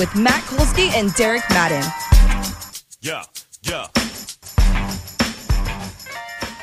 with 0.00 0.16
Matt 0.16 0.42
Kolsky 0.44 0.88
and 0.94 1.12
Derek 1.12 1.42
Madden. 1.50 1.84
Yeah, 3.02 3.22
yeah. 3.60 3.86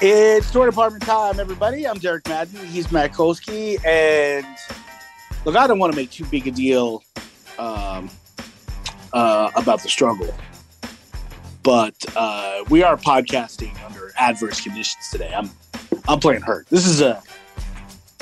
It's 0.01 0.51
Toy 0.51 0.65
Department 0.65 1.03
time, 1.03 1.39
everybody. 1.39 1.85
I'm 1.85 1.99
Derek 1.99 2.27
Madden. 2.27 2.65
He's 2.65 2.91
Matt 2.91 3.13
Kolsky. 3.13 3.77
And 3.85 4.43
look, 5.45 5.55
I 5.55 5.67
don't 5.67 5.77
want 5.77 5.93
to 5.93 5.95
make 5.95 6.09
too 6.09 6.25
big 6.25 6.47
a 6.47 6.51
deal 6.51 7.03
um, 7.59 8.09
uh, 9.13 9.51
about 9.55 9.83
the 9.83 9.89
struggle, 9.89 10.33
but 11.61 11.93
uh, 12.15 12.63
we 12.71 12.81
are 12.81 12.97
podcasting 12.97 13.79
under 13.85 14.13
adverse 14.17 14.61
conditions 14.61 15.09
today. 15.11 15.31
I'm 15.35 15.51
I'm 16.07 16.19
playing 16.19 16.41
hurt. 16.41 16.65
This 16.71 16.87
is 16.87 17.01
a, 17.01 17.21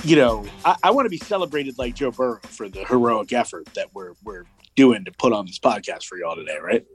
you 0.03 0.17
know, 0.17 0.45
I, 0.65 0.75
I 0.83 0.91
want 0.91 1.05
to 1.05 1.09
be 1.09 1.19
celebrated 1.19 1.77
like 1.77 1.95
Joe 1.95 2.11
Burrow 2.11 2.41
for 2.43 2.67
the 2.67 2.83
heroic 2.83 3.31
effort 3.31 3.65
that 3.75 3.95
we're 3.95 4.11
we're 4.25 4.43
doing 4.75 5.05
to 5.05 5.11
put 5.11 5.33
on 5.33 5.45
this 5.45 5.59
podcast 5.59 6.05
for 6.05 6.17
y'all 6.17 6.35
today, 6.35 6.57
right? 6.61 6.85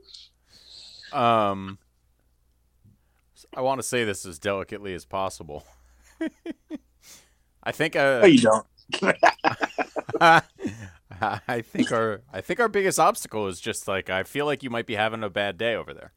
Um, 1.13 1.79
I 3.57 3.63
want 3.63 3.81
to 3.81 3.83
say 3.87 4.05
this 4.05 4.25
as 4.27 4.39
delicately 4.39 4.95
as 4.95 5.05
possible. 5.05 5.65
I 7.63 7.73
think 7.73 7.97
uh, 7.97 8.21
No, 8.21 8.27
you 8.27 8.41
don't. 8.41 8.67
I 11.21 11.61
think 11.63 11.93
our 11.93 12.23
I 12.33 12.41
think 12.41 12.61
our 12.61 12.69
biggest 12.69 12.99
obstacle 12.99 13.47
is 13.49 13.61
just 13.61 13.87
like 13.89 14.09
I 14.11 14.23
feel 14.23 14.47
like 14.47 14.63
you 14.63 14.71
might 14.71 14.87
be 14.87 14.95
having 14.95 15.23
a 15.23 15.31
bad 15.31 15.59
day 15.59 15.75
over 15.75 15.93
there. 15.93 16.13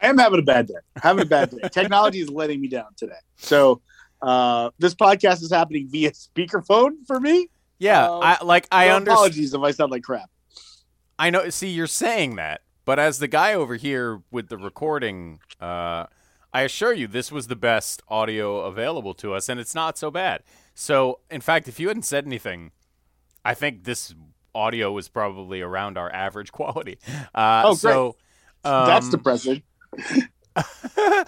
I 0.00 0.06
am 0.08 0.18
having 0.18 0.38
a 0.38 0.42
bad 0.42 0.68
day. 0.68 0.74
Having 1.02 1.22
a 1.22 1.26
bad 1.26 1.50
day. 1.50 1.68
Technology 1.72 2.20
is 2.20 2.30
letting 2.30 2.60
me 2.60 2.68
down 2.68 2.86
today. 2.96 3.14
So 3.36 3.80
uh, 4.22 4.70
this 4.78 4.94
podcast 4.94 5.42
is 5.42 5.50
happening 5.52 5.88
via 5.88 6.12
speakerphone 6.12 7.06
for 7.06 7.18
me. 7.20 7.48
Yeah, 7.78 8.06
Um, 8.10 8.20
I 8.22 8.38
like 8.44 8.66
I 8.70 8.88
So 8.88 8.96
understand. 8.96 9.16
Apologies 9.16 9.54
if 9.54 9.60
I 9.60 9.70
sound 9.72 9.90
like 9.92 10.02
crap. 10.02 10.30
I 11.18 11.30
know. 11.30 11.48
See, 11.50 11.68
you're 11.68 11.86
saying 11.86 12.36
that, 12.36 12.62
but 12.84 12.98
as 12.98 13.18
the 13.18 13.28
guy 13.28 13.54
over 13.54 13.76
here 13.76 14.22
with 14.30 14.48
the 14.48 14.58
recording, 14.58 15.40
uh, 15.60 16.06
I 16.52 16.62
assure 16.62 16.92
you, 16.92 17.06
this 17.06 17.32
was 17.32 17.48
the 17.48 17.56
best 17.56 18.02
audio 18.08 18.60
available 18.60 19.14
to 19.14 19.34
us, 19.34 19.48
and 19.48 19.60
it's 19.60 19.74
not 19.74 19.98
so 19.98 20.10
bad. 20.10 20.42
So, 20.74 21.20
in 21.30 21.40
fact, 21.40 21.68
if 21.68 21.80
you 21.80 21.88
hadn't 21.88 22.04
said 22.04 22.26
anything, 22.26 22.72
I 23.44 23.54
think 23.54 23.84
this 23.84 24.14
audio 24.54 24.92
was 24.92 25.08
probably 25.08 25.60
around 25.60 25.98
our 25.98 26.12
average 26.12 26.52
quality. 26.52 26.98
Uh, 27.34 27.62
Oh, 27.64 27.70
great. 27.70 27.78
So, 27.78 28.16
That's 28.62 29.06
um, 29.06 29.10
depressing. 29.10 29.62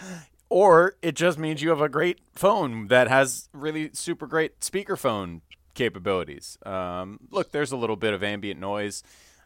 or 0.50 0.97
it 1.02 1.14
just 1.14 1.39
means 1.39 1.62
you 1.62 1.70
have 1.70 1.80
a 1.80 1.89
great 1.89 2.20
phone 2.34 2.89
that 2.89 3.08
has 3.08 3.48
really 3.52 3.91
super 3.92 4.27
great 4.27 4.61
speakerphone 4.61 5.42
capabilities. 5.75 6.58
Um, 6.64 7.20
look, 7.30 7.52
there's 7.52 7.73
a 7.73 7.77
little 7.77 7.97
bit 7.97 8.14
of 8.14 8.23
ambient 8.23 8.61
noise, 8.61 9.02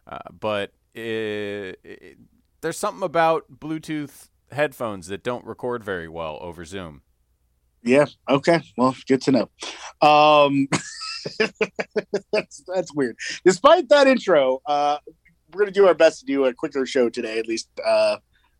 uh, 0.07 0.19
but 0.37 0.71
it, 0.93 1.79
it, 1.83 2.17
there's 2.61 2.77
something 2.77 3.03
about 3.03 3.45
Bluetooth 3.59 4.29
headphones 4.51 5.07
that 5.07 5.23
don't 5.23 5.45
record 5.45 5.83
very 5.83 6.07
well 6.07 6.37
over 6.41 6.65
Zoom. 6.65 7.01
Yeah. 7.83 8.05
Okay. 8.29 8.61
Well, 8.77 8.95
good 9.07 9.21
to 9.23 9.31
know. 9.31 9.49
Um, 10.01 10.67
that's 12.31 12.63
that's 12.65 12.93
weird. 12.93 13.17
Despite 13.43 13.89
that 13.89 14.07
intro, 14.07 14.61
uh, 14.65 14.97
we're 15.51 15.59
gonna 15.59 15.71
do 15.71 15.87
our 15.87 15.93
best 15.93 16.21
to 16.21 16.25
do 16.25 16.45
a 16.45 16.53
quicker 16.53 16.85
show 16.85 17.09
today, 17.09 17.39
at 17.39 17.47
least. 17.47 17.69
Uh, 17.85 18.17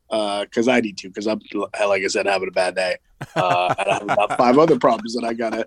because 0.10 0.68
I 0.68 0.80
need 0.80 0.98
to, 1.00 1.08
because 1.08 1.26
I'm 1.26 1.40
like 1.54 2.04
I 2.04 2.08
said, 2.08 2.28
having 2.28 2.48
a 2.48 2.52
bad 2.52 2.76
day, 2.76 2.98
uh, 3.36 3.74
and 3.80 3.90
I 3.90 3.94
have 3.94 4.04
about 4.04 4.38
five 4.38 4.60
other 4.60 4.78
problems 4.78 5.16
that 5.16 5.24
I 5.24 5.34
gotta 5.34 5.66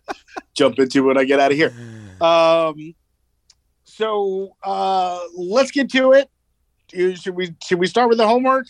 jump 0.54 0.78
into 0.78 1.02
when 1.02 1.18
I 1.18 1.24
get 1.24 1.40
out 1.40 1.52
of 1.52 1.56
here. 1.56 1.74
Um, 2.18 2.94
so 3.96 4.56
uh, 4.62 5.18
let's 5.34 5.70
get 5.70 5.90
to 5.92 6.12
it. 6.12 6.28
Should 6.92 7.34
we 7.34 7.54
should 7.64 7.78
we 7.78 7.86
start 7.86 8.08
with 8.08 8.18
the 8.18 8.26
homework? 8.28 8.66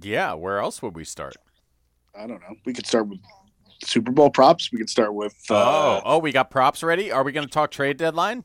Yeah, 0.00 0.34
where 0.34 0.58
else 0.58 0.82
would 0.82 0.94
we 0.96 1.04
start? 1.04 1.36
I 2.14 2.26
don't 2.26 2.40
know. 2.40 2.54
We 2.64 2.72
could 2.72 2.86
start 2.86 3.08
with 3.08 3.20
Super 3.82 4.12
Bowl 4.12 4.30
props. 4.30 4.70
We 4.72 4.78
could 4.78 4.90
start 4.90 5.14
with. 5.14 5.34
Uh, 5.48 5.54
oh, 5.54 6.02
oh, 6.04 6.18
we 6.18 6.32
got 6.32 6.50
props 6.50 6.82
ready. 6.82 7.10
Are 7.12 7.22
we 7.22 7.32
going 7.32 7.46
to 7.46 7.52
talk 7.52 7.70
trade 7.70 7.96
deadline? 7.96 8.44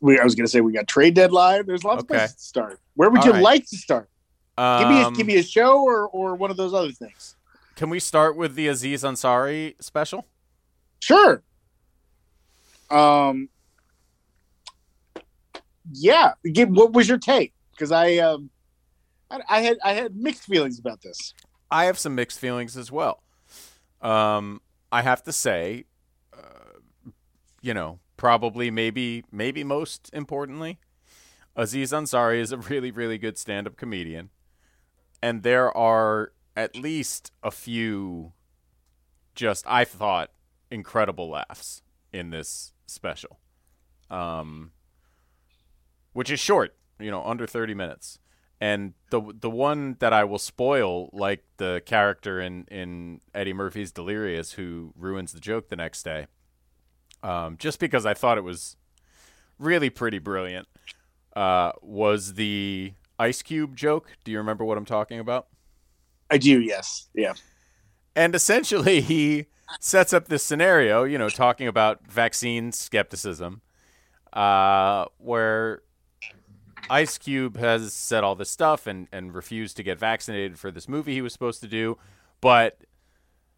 we, 0.00 0.18
I 0.18 0.24
was 0.24 0.34
going 0.34 0.46
to 0.46 0.50
say 0.50 0.60
we 0.60 0.72
got 0.72 0.86
trade 0.86 1.14
deadline. 1.14 1.66
There's 1.66 1.84
lots 1.84 2.02
Okay. 2.02 2.14
of 2.14 2.18
places 2.20 2.36
to 2.36 2.42
start. 2.42 2.80
Where 2.94 3.10
would 3.10 3.20
All 3.20 3.26
you 3.26 3.32
right. 3.32 3.42
like 3.42 3.66
to 3.66 3.76
start? 3.76 4.08
give 4.56 4.88
me 4.88 5.00
a, 5.02 5.06
Um, 5.06 5.14
give 5.14 5.26
me 5.26 5.36
a 5.36 5.42
show 5.42 5.82
or 5.82 6.08
or 6.08 6.34
one 6.34 6.50
of 6.50 6.56
those 6.56 6.72
other 6.74 6.92
things. 6.92 7.36
Can 7.76 7.90
we 7.90 8.00
start 8.00 8.36
with 8.36 8.54
the 8.56 8.66
Aziz 8.68 9.02
Ansari 9.04 9.74
special? 9.80 10.26
Sure. 11.00 11.42
Um. 12.90 13.48
Yeah. 15.92 16.32
What 16.44 16.92
was 16.92 17.08
your 17.08 17.18
take? 17.18 17.52
Because 17.72 17.92
I 17.92 18.16
um, 18.16 18.50
I, 19.30 19.40
I 19.48 19.60
had 19.60 19.78
I 19.84 19.92
had 19.92 20.16
mixed 20.16 20.44
feelings 20.44 20.78
about 20.78 21.02
this. 21.02 21.34
I 21.70 21.84
have 21.84 21.98
some 21.98 22.14
mixed 22.14 22.38
feelings 22.38 22.76
as 22.76 22.90
well. 22.90 23.22
Um, 24.00 24.60
I 24.90 25.02
have 25.02 25.22
to 25.24 25.32
say, 25.32 25.84
uh, 26.32 27.10
you 27.60 27.74
know, 27.74 27.98
probably 28.16 28.70
maybe 28.70 29.24
maybe 29.30 29.64
most 29.64 30.10
importantly, 30.12 30.78
Aziz 31.56 31.92
Ansari 31.92 32.40
is 32.40 32.52
a 32.52 32.58
really 32.58 32.90
really 32.90 33.18
good 33.18 33.38
stand-up 33.38 33.76
comedian, 33.76 34.30
and 35.22 35.42
there 35.42 35.76
are 35.76 36.32
at 36.56 36.74
least 36.74 37.32
a 37.42 37.50
few 37.50 38.32
just 39.34 39.64
I 39.68 39.84
thought 39.84 40.30
incredible 40.70 41.30
laughs 41.30 41.82
in 42.12 42.30
this 42.30 42.72
special, 42.86 43.38
um, 44.10 44.72
which 46.18 46.30
is 46.30 46.40
short, 46.40 46.74
you 46.98 47.10
know, 47.10 47.22
under 47.24 47.46
thirty 47.46 47.74
minutes 47.74 48.18
and 48.60 48.94
the 49.10 49.20
the 49.40 49.50
one 49.50 49.96
that 50.00 50.12
I 50.12 50.24
will 50.24 50.38
spoil, 50.38 51.10
like 51.12 51.44
the 51.58 51.82
character 51.86 52.40
in 52.40 52.64
in 52.64 53.20
Eddie 53.34 53.52
Murphy's 53.52 53.92
Delirious, 53.92 54.52
who 54.52 54.92
ruins 54.96 55.32
the 55.32 55.40
joke 55.40 55.68
the 55.68 55.76
next 55.76 56.02
day, 56.02 56.26
um, 57.22 57.56
just 57.56 57.78
because 57.78 58.04
I 58.04 58.14
thought 58.14 58.36
it 58.38 58.44
was 58.44 58.76
really 59.58 59.90
pretty 59.90 60.18
brilliant, 60.18 60.66
uh, 61.36 61.72
was 61.82 62.34
the 62.34 62.94
Ice 63.18 63.42
Cube 63.42 63.76
joke. 63.76 64.16
Do 64.24 64.32
you 64.32 64.38
remember 64.38 64.64
what 64.64 64.76
I'm 64.76 64.84
talking 64.84 65.20
about? 65.20 65.46
I 66.30 66.38
do. 66.38 66.60
Yes. 66.60 67.08
Yeah. 67.14 67.34
And 68.16 68.34
essentially, 68.34 69.00
he 69.00 69.46
sets 69.78 70.12
up 70.12 70.26
this 70.26 70.42
scenario, 70.42 71.04
you 71.04 71.16
know, 71.16 71.28
talking 71.28 71.68
about 71.68 72.04
vaccine 72.08 72.72
skepticism, 72.72 73.62
uh, 74.32 75.06
where 75.18 75.82
Ice 76.90 77.18
Cube 77.18 77.56
has 77.56 77.92
said 77.92 78.24
all 78.24 78.34
this 78.34 78.50
stuff 78.50 78.86
and, 78.86 79.08
and 79.12 79.34
refused 79.34 79.76
to 79.76 79.82
get 79.82 79.98
vaccinated 79.98 80.58
for 80.58 80.70
this 80.70 80.88
movie 80.88 81.14
he 81.14 81.22
was 81.22 81.32
supposed 81.32 81.60
to 81.62 81.68
do. 81.68 81.98
But, 82.40 82.78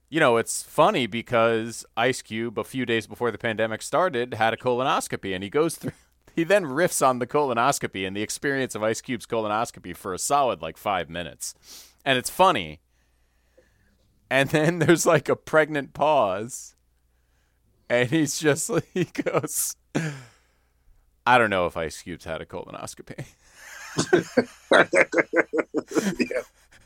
you 0.08 0.20
know, 0.20 0.36
it's 0.36 0.62
funny 0.62 1.06
because 1.06 1.84
Ice 1.96 2.22
Cube, 2.22 2.58
a 2.58 2.64
few 2.64 2.84
days 2.86 3.06
before 3.06 3.30
the 3.30 3.38
pandemic 3.38 3.82
started, 3.82 4.34
had 4.34 4.52
a 4.54 4.56
colonoscopy 4.56 5.34
and 5.34 5.44
he 5.44 5.50
goes 5.50 5.76
through. 5.76 5.92
He 6.32 6.44
then 6.44 6.64
riffs 6.64 7.04
on 7.04 7.18
the 7.18 7.26
colonoscopy 7.26 8.06
and 8.06 8.16
the 8.16 8.22
experience 8.22 8.76
of 8.76 8.84
Ice 8.84 9.00
Cube's 9.00 9.26
colonoscopy 9.26 9.96
for 9.96 10.14
a 10.14 10.18
solid 10.18 10.62
like 10.62 10.76
five 10.76 11.10
minutes. 11.10 11.54
And 12.04 12.16
it's 12.16 12.30
funny. 12.30 12.80
And 14.30 14.48
then 14.50 14.78
there's 14.78 15.04
like 15.04 15.28
a 15.28 15.34
pregnant 15.34 15.92
pause. 15.92 16.76
And 17.88 18.08
he's 18.10 18.38
just 18.38 18.70
he 18.94 19.04
goes, 19.04 19.76
I 21.30 21.38
don't 21.38 21.50
know 21.50 21.66
if 21.66 21.76
Ice 21.76 22.02
Cube's 22.02 22.24
had 22.24 22.40
a 22.40 22.46
colonoscopy. 22.46 23.24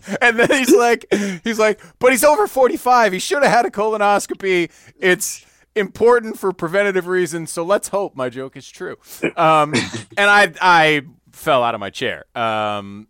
And 0.21 0.39
then 0.39 0.51
he's 0.51 0.75
like, 0.75 1.07
he's 1.45 1.59
like, 1.59 1.81
but 1.99 2.13
he's 2.13 2.25
over 2.25 2.47
45. 2.47 3.15
He 3.15 3.19
should 3.19 3.43
have 3.43 3.51
had 3.51 3.65
a 3.65 3.71
colonoscopy. 3.71 4.71
It's 4.99 5.47
important 5.75 6.39
for 6.39 6.53
preventative 6.53 7.07
reasons. 7.07 7.51
So 7.51 7.65
let's 7.65 7.89
hope 7.89 8.15
my 8.15 8.29
joke 8.29 8.55
is 8.55 8.69
true. 8.69 8.99
Um, 9.35 9.73
and 10.19 10.29
I, 10.31 10.53
I 10.61 11.03
fell 11.33 11.63
out 11.63 11.75
of 11.75 11.81
my 11.81 11.89
chair. 11.89 12.27
Um, 12.35 13.09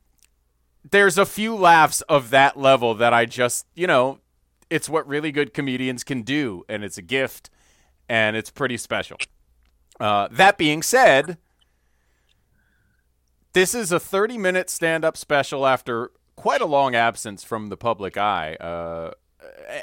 there's 0.88 1.18
a 1.18 1.26
few 1.26 1.56
laughs 1.56 2.00
of 2.02 2.30
that 2.30 2.56
level 2.56 2.94
that 2.94 3.12
I 3.12 3.26
just, 3.26 3.66
you 3.74 3.88
know, 3.88 4.20
it's 4.70 4.88
what 4.88 5.04
really 5.08 5.32
good 5.32 5.52
comedians 5.52 6.04
can 6.04 6.22
do, 6.22 6.64
and 6.68 6.84
it's 6.84 6.98
a 6.98 7.02
gift, 7.02 7.50
and 8.08 8.36
it's 8.36 8.50
pretty 8.50 8.76
special. 8.76 9.16
Uh, 10.00 10.28
that 10.30 10.58
being 10.58 10.82
said, 10.82 11.38
this 13.52 13.74
is 13.74 13.92
a 13.92 14.00
30 14.00 14.38
minute 14.38 14.68
stand 14.68 15.04
up 15.04 15.16
special 15.16 15.66
after 15.66 16.10
quite 16.36 16.60
a 16.60 16.66
long 16.66 16.94
absence 16.94 17.44
from 17.44 17.68
the 17.68 17.76
public 17.76 18.16
eye, 18.16 18.54
uh, 18.56 19.12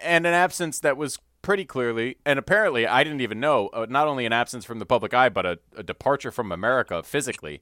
and 0.02 0.26
an 0.26 0.34
absence 0.34 0.80
that 0.80 0.98
was 0.98 1.20
pretty 1.42 1.66
clearly, 1.66 2.18
and 2.26 2.38
apparently, 2.38 2.86
I 2.86 3.04
didn't 3.04 3.22
even 3.22 3.40
know, 3.40 3.70
uh, 3.70 3.86
not 3.90 4.08
only 4.08 4.26
an 4.26 4.34
absence 4.34 4.66
from 4.66 4.80
the 4.80 4.86
public 4.86 5.14
eye, 5.14 5.30
but 5.30 5.46
a, 5.46 5.60
a 5.76 5.84
departure 5.84 6.32
from 6.32 6.52
America 6.52 7.02
physically. 7.04 7.62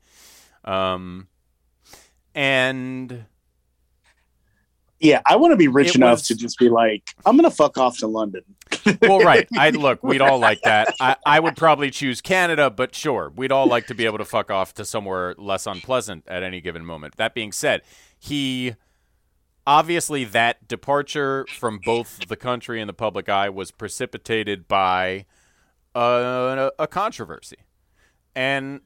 Um, 0.65 1.27
and 2.35 3.25
Yeah, 4.99 5.21
I 5.25 5.37
want 5.37 5.53
to 5.53 5.57
be 5.57 5.67
rich 5.69 5.89
It 5.89 5.95
enough 5.95 6.19
was- 6.19 6.27
to 6.27 6.35
just 6.35 6.57
be 6.59 6.69
like, 6.69 7.03
I'm 7.25 7.35
gonna 7.37 7.49
fuck 7.51 7.77
off 7.77 7.97
to 7.99 8.07
London. 8.07 8.43
well, 9.01 9.19
right. 9.19 9.47
I 9.57 9.69
look, 9.71 10.03
we'd 10.03 10.21
all 10.21 10.39
like 10.39 10.61
that. 10.61 10.93
I, 10.99 11.15
I 11.25 11.39
would 11.39 11.55
probably 11.55 11.89
choose 11.89 12.21
Canada, 12.21 12.69
but 12.69 12.93
sure, 12.93 13.31
we'd 13.35 13.51
all 13.51 13.65
like 13.67 13.87
to 13.87 13.95
be 13.95 14.05
able 14.05 14.17
to 14.19 14.25
fuck 14.25 14.51
off 14.51 14.73
to 14.75 14.85
somewhere 14.85 15.35
less 15.37 15.65
unpleasant 15.65 16.25
at 16.27 16.43
any 16.43 16.61
given 16.61 16.85
moment. 16.85 17.15
That 17.17 17.33
being 17.33 17.51
said, 17.51 17.81
he 18.19 18.75
obviously 19.65 20.23
that 20.25 20.67
departure 20.67 21.45
from 21.57 21.79
both 21.83 22.27
the 22.27 22.35
country 22.35 22.79
and 22.81 22.87
the 22.89 22.93
public 22.93 23.29
eye 23.29 23.49
was 23.49 23.71
precipitated 23.71 24.67
by 24.67 25.25
a, 25.95 26.71
a 26.77 26.87
controversy, 26.87 27.57
and 28.35 28.81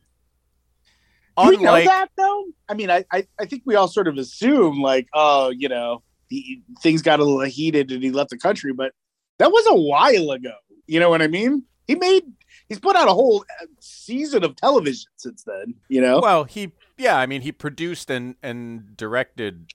Do 1.37 1.49
we 1.49 1.57
know 1.57 1.83
that 1.83 2.09
though? 2.15 2.45
I 2.69 2.73
mean, 2.73 2.91
I, 2.91 3.05
I 3.11 3.25
I 3.39 3.45
think 3.45 3.63
we 3.65 3.75
all 3.75 3.87
sort 3.87 4.07
of 4.07 4.17
assume 4.17 4.81
like, 4.81 5.07
oh, 5.13 5.49
you 5.49 5.69
know, 5.69 6.03
he, 6.29 6.61
things 6.81 7.01
got 7.01 7.19
a 7.19 7.23
little 7.23 7.41
heated 7.41 7.91
and 7.91 8.03
he 8.03 8.11
left 8.11 8.29
the 8.29 8.37
country, 8.37 8.73
but 8.73 8.93
that 9.39 9.51
was 9.51 9.65
a 9.67 9.75
while 9.75 10.31
ago. 10.31 10.53
You 10.85 10.99
know 10.99 11.09
what 11.09 11.21
I 11.21 11.27
mean? 11.27 11.63
He 11.87 11.95
made 11.95 12.23
he's 12.69 12.79
put 12.79 12.95
out 12.95 13.07
a 13.07 13.13
whole 13.13 13.45
uh, 13.61 13.65
season 13.79 14.43
of 14.43 14.55
television 14.55 15.09
since 15.15 15.43
then. 15.43 15.75
You 15.89 16.01
know, 16.01 16.19
Well, 16.19 16.43
he 16.43 16.71
yeah, 16.97 17.17
I 17.17 17.25
mean 17.25 17.41
he 17.41 17.51
produced 17.51 18.09
and 18.09 18.35
and 18.43 18.95
directed 18.95 19.73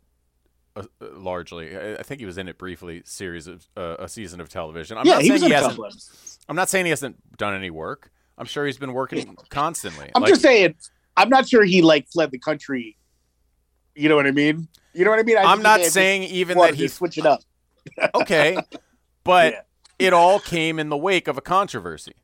uh, 0.76 0.84
uh, 1.00 1.06
largely. 1.14 1.76
I, 1.76 1.94
I 1.96 2.02
think 2.02 2.20
he 2.20 2.26
was 2.26 2.38
in 2.38 2.48
it 2.48 2.58
briefly. 2.58 3.02
Series 3.04 3.46
of 3.46 3.66
uh, 3.76 3.96
a 3.98 4.08
season 4.08 4.40
of 4.40 4.48
television. 4.48 4.96
I'm 4.96 5.06
yeah, 5.06 5.14
not 5.14 5.22
he 5.22 5.28
saying 5.28 5.42
in 5.42 5.48
he 5.48 5.52
hasn't. 5.54 5.80
I'm 6.48 6.56
not 6.56 6.68
saying 6.68 6.86
he 6.86 6.90
hasn't 6.90 7.36
done 7.36 7.54
any 7.54 7.70
work. 7.70 8.10
I'm 8.38 8.46
sure 8.46 8.64
he's 8.64 8.78
been 8.78 8.92
working 8.92 9.36
constantly. 9.50 10.10
I'm 10.14 10.22
Like, 10.22 10.30
just 10.30 10.42
saying, 10.42 10.76
I'm 11.18 11.28
not 11.28 11.48
sure 11.48 11.64
he 11.64 11.82
like 11.82 12.08
fled 12.08 12.30
the 12.30 12.38
country. 12.38 12.96
You 13.94 14.08
know 14.08 14.16
what 14.16 14.26
I 14.26 14.30
mean? 14.30 14.68
You 14.94 15.04
know 15.04 15.10
what 15.10 15.18
I 15.18 15.24
mean? 15.24 15.36
I 15.36 15.42
I'm 15.42 15.62
not 15.62 15.82
saying 15.84 16.22
even 16.24 16.56
that 16.58 16.74
he 16.74 16.88
switch 16.88 17.18
it 17.18 17.26
up. 17.26 17.40
okay, 18.14 18.56
but 19.24 19.52
Yeah. 19.52 19.60
it 19.98 20.12
all 20.12 20.38
came 20.38 20.78
in 20.78 20.88
the 20.88 20.96
wake 20.96 21.26
of 21.28 21.36
a 21.36 21.40
controversy. 21.40 22.14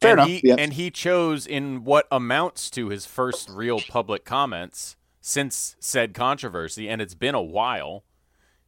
Fair 0.00 0.12
and 0.18 0.20
enough, 0.28 0.40
He. 0.42 0.50
And 0.50 0.72
he 0.72 0.90
chose 0.90 1.46
in 1.46 1.84
what 1.84 2.06
amounts 2.10 2.70
to 2.70 2.88
his 2.88 3.06
first 3.06 3.48
real 3.48 3.80
public 3.80 4.24
comments 4.24 4.96
since 5.20 5.76
said 5.78 6.14
controversy, 6.14 6.88
and 6.88 7.00
it's 7.00 7.14
been 7.14 7.34
a 7.34 7.42
while. 7.42 8.04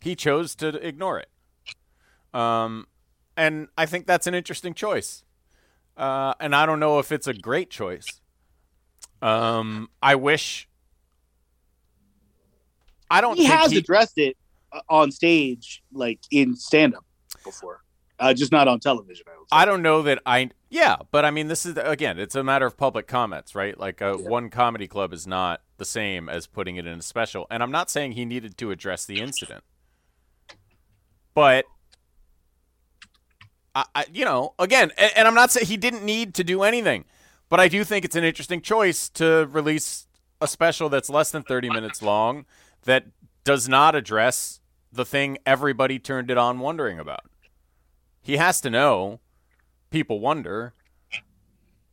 He 0.00 0.14
chose 0.14 0.54
to 0.56 0.68
ignore 0.86 1.18
it. 1.18 1.28
Um, 2.38 2.86
and 3.36 3.68
I 3.78 3.86
think 3.86 4.06
that's 4.06 4.26
an 4.26 4.34
interesting 4.34 4.74
choice. 4.74 5.24
Uh, 5.96 6.34
and 6.40 6.54
I 6.54 6.66
don't 6.66 6.80
know 6.80 6.98
if 6.98 7.10
it's 7.10 7.26
a 7.26 7.34
great 7.34 7.70
choice. 7.70 8.20
Um, 9.24 9.88
I 10.02 10.16
wish. 10.16 10.68
I 13.10 13.22
don't 13.22 13.36
He 13.36 13.46
think 13.46 13.54
has 13.54 13.70
he, 13.72 13.78
addressed 13.78 14.18
it 14.18 14.36
uh, 14.70 14.80
on 14.90 15.10
stage, 15.10 15.82
like 15.92 16.20
in 16.30 16.54
stand 16.56 16.94
up 16.94 17.04
before, 17.42 17.82
uh, 18.18 18.34
just 18.34 18.52
not 18.52 18.68
on 18.68 18.80
television. 18.80 19.24
I, 19.26 19.38
would 19.38 19.48
say. 19.48 19.56
I 19.56 19.64
don't 19.64 19.80
know 19.80 20.02
that 20.02 20.20
I. 20.26 20.50
Yeah, 20.68 20.96
but 21.10 21.24
I 21.24 21.30
mean, 21.30 21.48
this 21.48 21.64
is 21.64 21.78
again, 21.78 22.18
it's 22.18 22.34
a 22.34 22.44
matter 22.44 22.66
of 22.66 22.76
public 22.76 23.06
comments, 23.06 23.54
right? 23.54 23.78
Like, 23.78 24.02
uh, 24.02 24.14
one 24.14 24.50
comedy 24.50 24.86
club 24.86 25.14
is 25.14 25.26
not 25.26 25.62
the 25.78 25.84
same 25.86 26.28
as 26.28 26.46
putting 26.46 26.76
it 26.76 26.86
in 26.86 26.98
a 26.98 27.02
special. 27.02 27.46
And 27.50 27.62
I'm 27.62 27.70
not 27.70 27.90
saying 27.90 28.12
he 28.12 28.26
needed 28.26 28.58
to 28.58 28.72
address 28.72 29.06
the 29.06 29.20
incident, 29.20 29.64
but 31.32 31.64
I, 33.74 33.84
I 33.94 34.04
you 34.12 34.26
know, 34.26 34.52
again, 34.58 34.92
and, 34.98 35.12
and 35.16 35.28
I'm 35.28 35.34
not 35.34 35.50
saying 35.50 35.66
he 35.66 35.78
didn't 35.78 36.04
need 36.04 36.34
to 36.34 36.44
do 36.44 36.62
anything, 36.62 37.04
but 37.54 37.60
I 37.60 37.68
do 37.68 37.84
think 37.84 38.04
it's 38.04 38.16
an 38.16 38.24
interesting 38.24 38.60
choice 38.60 39.08
to 39.10 39.48
release 39.52 40.08
a 40.40 40.48
special 40.48 40.88
that's 40.88 41.08
less 41.08 41.30
than 41.30 41.44
30 41.44 41.70
minutes 41.70 42.02
long 42.02 42.46
that 42.82 43.04
does 43.44 43.68
not 43.68 43.94
address 43.94 44.58
the 44.92 45.04
thing 45.04 45.38
everybody 45.46 46.00
turned 46.00 46.32
it 46.32 46.36
on 46.36 46.58
wondering 46.58 46.98
about. 46.98 47.30
He 48.20 48.38
has 48.38 48.60
to 48.62 48.70
know. 48.70 49.20
People 49.90 50.18
wonder, 50.18 50.74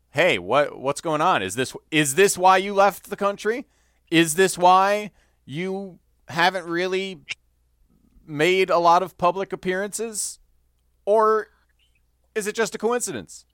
"Hey, 0.09 0.39
what 0.39 0.79
what's 0.79 0.99
going 0.99 1.21
on? 1.21 1.43
Is 1.43 1.53
this 1.53 1.75
is 1.91 2.15
this 2.15 2.39
why 2.39 2.57
you 2.57 2.73
left 2.73 3.11
the 3.11 3.15
country? 3.15 3.67
Is 4.09 4.33
this 4.33 4.57
why 4.57 5.11
you 5.45 5.99
haven't 6.27 6.65
really 6.65 7.21
made 8.25 8.71
a 8.71 8.79
lot 8.79 9.03
of 9.03 9.15
public 9.19 9.53
appearances, 9.53 10.39
or 11.05 11.49
is 12.33 12.47
it 12.47 12.55
just 12.55 12.73
a 12.73 12.79
coincidence?" 12.79 13.45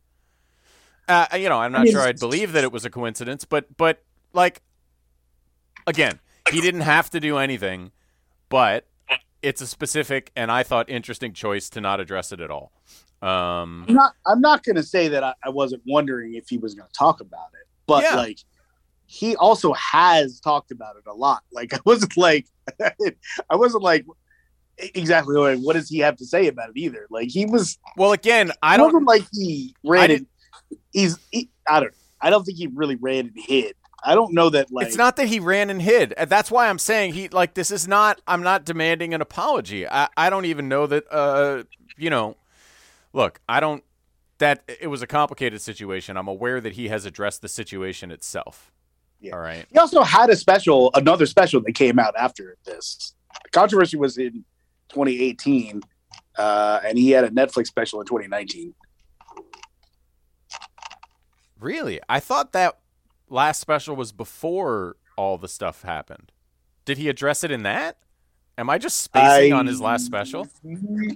Uh, 1.08 1.26
you 1.38 1.48
know, 1.50 1.58
I'm 1.60 1.72
not 1.72 1.84
mean, 1.84 1.94
sure 1.94 2.02
I'd 2.02 2.20
believe 2.20 2.52
that 2.54 2.64
it 2.64 2.72
was 2.72 2.84
a 2.86 2.90
coincidence, 2.90 3.46
but 3.46 3.76
but 3.78 4.04
like 4.34 4.62
again, 5.86 6.20
he 6.52 6.62
didn't 6.62 6.82
have 6.82 7.10
to 7.12 7.20
do 7.20 7.38
anything, 7.38 7.92
but 8.50 8.86
it's 9.42 9.62
a 9.62 9.68
specific 9.68 10.32
and 10.36 10.52
I 10.52 10.64
thought 10.64 10.90
interesting 10.90 11.34
choice 11.34 11.70
to 11.72 11.82
not 11.82 12.00
address 12.00 12.32
it 12.32 12.42
at 12.42 12.52
all. 12.52 12.72
Um, 13.22 13.86
I'm 13.88 13.94
not. 13.96 14.14
I'm 14.26 14.42
not 14.42 14.64
going 14.64 14.76
to 14.76 14.84
say 14.84 15.08
that 15.08 15.24
I, 15.24 15.34
I 15.44 15.50
wasn't 15.50 15.82
wondering 15.88 16.36
if 16.36 16.50
he 16.50 16.58
was 16.58 16.76
going 16.76 16.88
to 16.88 16.94
talk 16.94 17.20
about 17.22 17.48
it, 17.54 17.68
but 17.88 18.04
Yeah. 18.04 18.16
like 18.16 18.40
he 19.08 19.36
also 19.38 19.74
has 19.74 20.40
talked 20.42 20.72
about 20.72 20.98
it 20.98 21.04
a 21.10 21.14
lot. 21.14 21.42
Like 21.52 21.74
I 21.74 21.80
wasn't 21.86 22.16
like 22.18 22.46
I 22.82 23.56
wasn't 23.56 23.82
like 23.84 24.06
exactly 24.78 25.36
like 25.36 25.60
what 25.60 25.74
does 25.74 25.90
he 25.90 26.00
have 26.00 26.18
to 26.18 26.26
say 26.26 26.48
about 26.48 26.70
it 26.70 26.78
either. 26.78 27.08
Like 27.10 27.30
he 27.30 27.46
was. 27.46 27.80
well, 27.96 28.12
again, 28.12 28.52
I 28.62 28.74
I 28.74 28.78
don't. 28.78 28.88
wasn't 28.88 29.08
like 29.08 29.24
he 29.34 29.74
ran 29.84 30.12
it. 30.12 30.26
He's. 30.92 31.18
He, 31.32 31.50
I 31.68 31.80
don't. 31.80 31.94
I 32.22 32.30
don't 32.30 32.44
think 32.44 32.58
he 32.58 32.68
really 32.68 32.96
ran 32.96 33.28
and 33.28 33.34
hid. 33.36 33.76
I 34.04 34.16
don't 34.16 34.34
know 34.34 34.50
that. 34.50 34.72
Like 34.72 34.88
it's 34.88 34.98
not 34.98 35.16
that 35.18 35.28
he 35.28 35.40
ran 35.40 35.70
and 35.70 35.82
hid. 35.82 36.14
Uh, 36.14 36.26
That's 36.26 36.52
why 36.52 36.70
I'm 36.70 36.80
saying 36.80 37.14
he 37.14 37.30
like 37.30 37.54
this 37.54 37.72
is 37.72 37.88
not. 37.88 38.22
I'm 38.28 38.44
not 38.44 38.66
demanding 38.66 39.14
an 39.14 39.22
apology. 39.22 39.88
I 39.88 40.08
I 40.16 40.30
don't 40.30 40.46
even 40.46 40.70
know 40.70 40.88
that. 40.88 41.06
Uh, 41.12 41.64
you 41.98 42.10
know, 42.10 42.38
look, 43.14 43.40
I 43.50 43.60
don't. 43.60 43.84
That 44.40 44.64
it 44.68 44.88
was 44.88 45.02
a 45.02 45.08
complicated 45.08 45.62
situation. 45.62 46.16
I'm 46.16 46.28
aware 46.28 46.62
that 46.62 46.74
he 46.74 46.90
has 46.90 47.06
addressed 47.06 47.42
the 47.42 47.48
situation 47.48 48.12
itself. 48.12 48.72
Yeah. 49.20 49.34
All 49.34 49.40
right. 49.40 49.66
He 49.72 49.80
also 49.80 50.04
had 50.04 50.30
a 50.30 50.36
special, 50.36 50.92
another 50.94 51.26
special 51.26 51.60
that 51.62 51.74
came 51.74 51.98
out 51.98 52.14
after 52.16 52.56
this. 52.66 53.14
The 53.44 53.50
controversy 53.50 53.98
was 53.98 54.20
in 54.20 54.46
2018, 54.90 55.82
uh, 56.38 56.82
and 56.86 57.00
he 57.00 57.10
had 57.12 57.24
a 57.24 57.30
Netflix 57.30 57.66
special 57.66 58.00
in 58.00 58.06
2019. 58.06 58.76
Really? 61.60 62.00
I 62.08 62.20
thought 62.20 62.52
that 62.54 62.78
last 63.30 63.60
special 63.60 63.96
was 63.96 64.12
before 64.12 64.96
all 65.18 65.38
the 65.38 65.48
stuff 65.48 65.82
happened. 65.82 66.32
Did 66.86 66.98
he 66.98 67.10
address 67.10 67.44
it 67.44 67.52
in 67.52 67.64
that? 67.64 67.98
Am 68.58 68.70
I 68.70 68.78
just 68.80 69.02
spacing 69.02 69.54
on 69.54 69.68
his 69.68 69.80
last 69.80 70.06
special? 70.06 70.48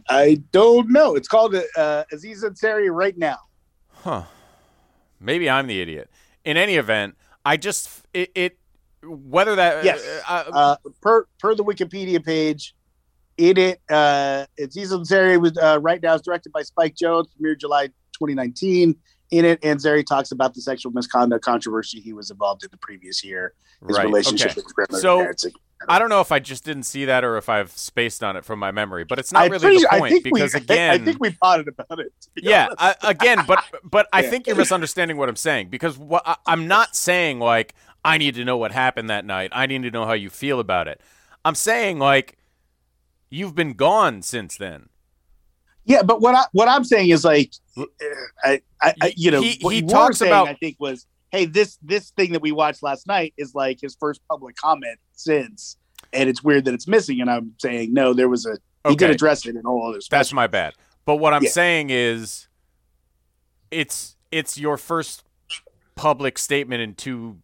I 0.10 0.42
don't 0.52 0.90
know. 0.92 1.16
It's 1.16 1.28
called 1.28 1.56
uh, 1.56 2.04
Aziz 2.12 2.44
Ansari 2.44 2.90
right 2.94 3.18
now. 3.18 3.38
Huh. 3.92 4.24
Maybe 5.20 5.50
I'm 5.50 5.66
the 5.68 5.82
idiot. 5.82 6.10
In 6.46 6.58
any 6.58 6.76
event, 6.76 7.16
I 7.46 7.58
just 7.58 7.90
it, 8.14 8.32
it 8.36 8.58
whether 9.04 9.56
that 9.56 9.84
Yes. 9.84 10.04
uh, 10.28 10.44
Uh, 10.54 10.76
per 11.02 11.26
per 11.40 11.56
the 11.56 11.64
Wikipedia 11.64 12.24
page, 12.24 12.76
in 13.38 13.58
it, 13.58 13.82
uh, 13.90 14.46
Aziz 14.60 14.92
Ansari 14.92 15.42
was 15.42 15.58
uh, 15.58 15.80
right 15.82 16.02
now 16.02 16.14
is 16.14 16.22
directed 16.22 16.52
by 16.52 16.62
Spike 16.62 16.96
Jonze, 16.96 17.28
premiered 17.40 17.60
July 17.60 17.88
2019. 18.14 18.96
In 19.32 19.46
it, 19.46 19.62
Ansari 19.62 20.06
talks 20.06 20.32
about 20.32 20.54
the 20.54 20.62
sexual 20.62 20.92
misconduct 20.92 21.44
controversy 21.44 22.00
he 22.02 22.12
was 22.14 22.30
involved 22.32 22.64
in 22.64 22.70
the 22.72 22.78
previous 22.78 23.24
year, 23.24 23.54
his 23.88 23.98
right. 23.98 24.06
relationship 24.06 24.48
Okay. 24.52 24.56
with 24.58 24.66
his 24.66 24.74
grandmother's 24.74 25.02
So, 25.02 25.18
parents. 25.20 25.46
I 25.90 25.98
don't 25.98 26.10
know 26.10 26.22
if 26.22 26.32
I 26.32 26.38
just 26.40 26.64
didn't 26.64 26.84
see 26.84 27.06
that 27.06 27.24
or 27.24 27.38
if 27.38 27.50
I've 27.50 27.72
spaced 27.72 28.24
on 28.24 28.36
it 28.36 28.46
from 28.46 28.60
my 28.60 28.70
memory, 28.72 29.04
but 29.04 29.18
it's 29.18 29.32
not 29.32 29.44
I'm 29.46 29.52
really 29.52 29.62
pretty- 29.64 29.82
the 29.82 29.88
point 30.00 30.24
because 30.24 30.54
we, 30.54 30.60
again, 30.60 31.02
I 31.02 31.04
think 31.04 31.18
we 31.20 31.32
potted 31.32 31.70
about 31.70 32.00
it. 32.00 32.12
yeah. 32.36 32.68
I, 32.78 32.94
again 33.04 33.40
but 33.48 33.64
but 33.84 34.08
i 34.14 34.22
Yeah. 34.24 34.30
think 34.30 34.46
you're 34.48 34.56
misunderstanding 34.56 35.18
what 35.18 35.28
i'm 35.28 35.36
saying 35.36 35.70
because 35.70 35.98
what 35.98 36.22
I, 36.26 36.36
i'm 36.46 36.68
not 36.68 36.96
saying 36.96 37.40
like 37.40 37.74
i 38.06 38.18
need 38.20 38.36
to 38.36 38.46
know 38.46 38.58
what 38.58 38.72
happened 38.72 39.10
that 39.10 39.26
night 39.26 39.50
i 39.54 39.66
need 39.66 39.82
to 39.84 39.92
know 39.92 40.06
how 40.06 40.14
you 40.14 40.30
feel 40.30 40.60
about 40.60 40.88
it 40.88 41.02
i'm 41.44 41.56
saying 41.56 41.98
like 41.98 42.38
you've 43.32 43.56
been 43.56 43.74
gone 43.74 44.22
since 44.22 44.56
then 44.58 44.90
yeah, 45.86 46.04
but 46.04 46.22
what 46.22 46.36
I 46.36 46.44
what 46.52 46.68
I'm 46.68 46.84
saying 46.84 47.10
is 47.10 47.24
like, 47.26 47.52
I, 48.44 48.62
I, 48.82 48.94
I 49.02 49.14
you 49.16 49.32
know, 49.32 49.42
He- 49.42 49.58
what 49.62 49.74
he 49.74 49.82
talks 49.82 50.18
saying, 50.20 50.32
about- 50.32 50.48
I 50.48 50.54
think 50.56 50.78
was, 50.80 51.06
hey, 51.32 51.46
this 51.46 51.78
this 51.82 52.12
thing 52.12 52.34
that 52.34 52.42
we 52.42 52.52
watched 52.52 52.84
last 52.84 53.08
night 53.08 53.34
is 53.38 53.54
like 53.56 53.80
his 53.82 53.96
first 54.00 54.22
public 54.30 54.56
comment 54.56 55.00
since, 55.14 55.78
and 56.14 56.30
it's 56.30 56.44
weird 56.44 56.66
that 56.66 56.74
it's 56.74 56.88
missing. 56.88 57.22
And 57.22 57.30
I'm 57.30 57.54
saying 57.60 57.94
no, 57.94 58.14
there 58.14 58.30
was 58.30 58.46
a 58.46 58.58
he 58.90 58.96
did 58.96 59.10
address 59.12 59.46
it 59.46 59.56
in 59.56 59.66
all 59.66 59.90
other. 59.90 60.00
that's 60.10 60.34
my 60.34 60.48
bad 60.48 60.74
but 61.06 61.18
what 61.18 61.36
i'm 61.36 61.44
Yeah. 61.44 61.52
saying 61.52 61.92
is 61.92 62.48
it's 63.70 64.16
it's 64.32 64.58
your 64.58 64.76
first 64.76 65.24
public 65.96 66.38
statement 66.40 66.82
in 66.82 66.96
two 66.96 67.38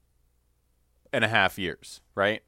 and 1.13 1.23
a 1.23 1.27
half 1.27 1.57
years, 1.59 2.01
right? 2.15 2.41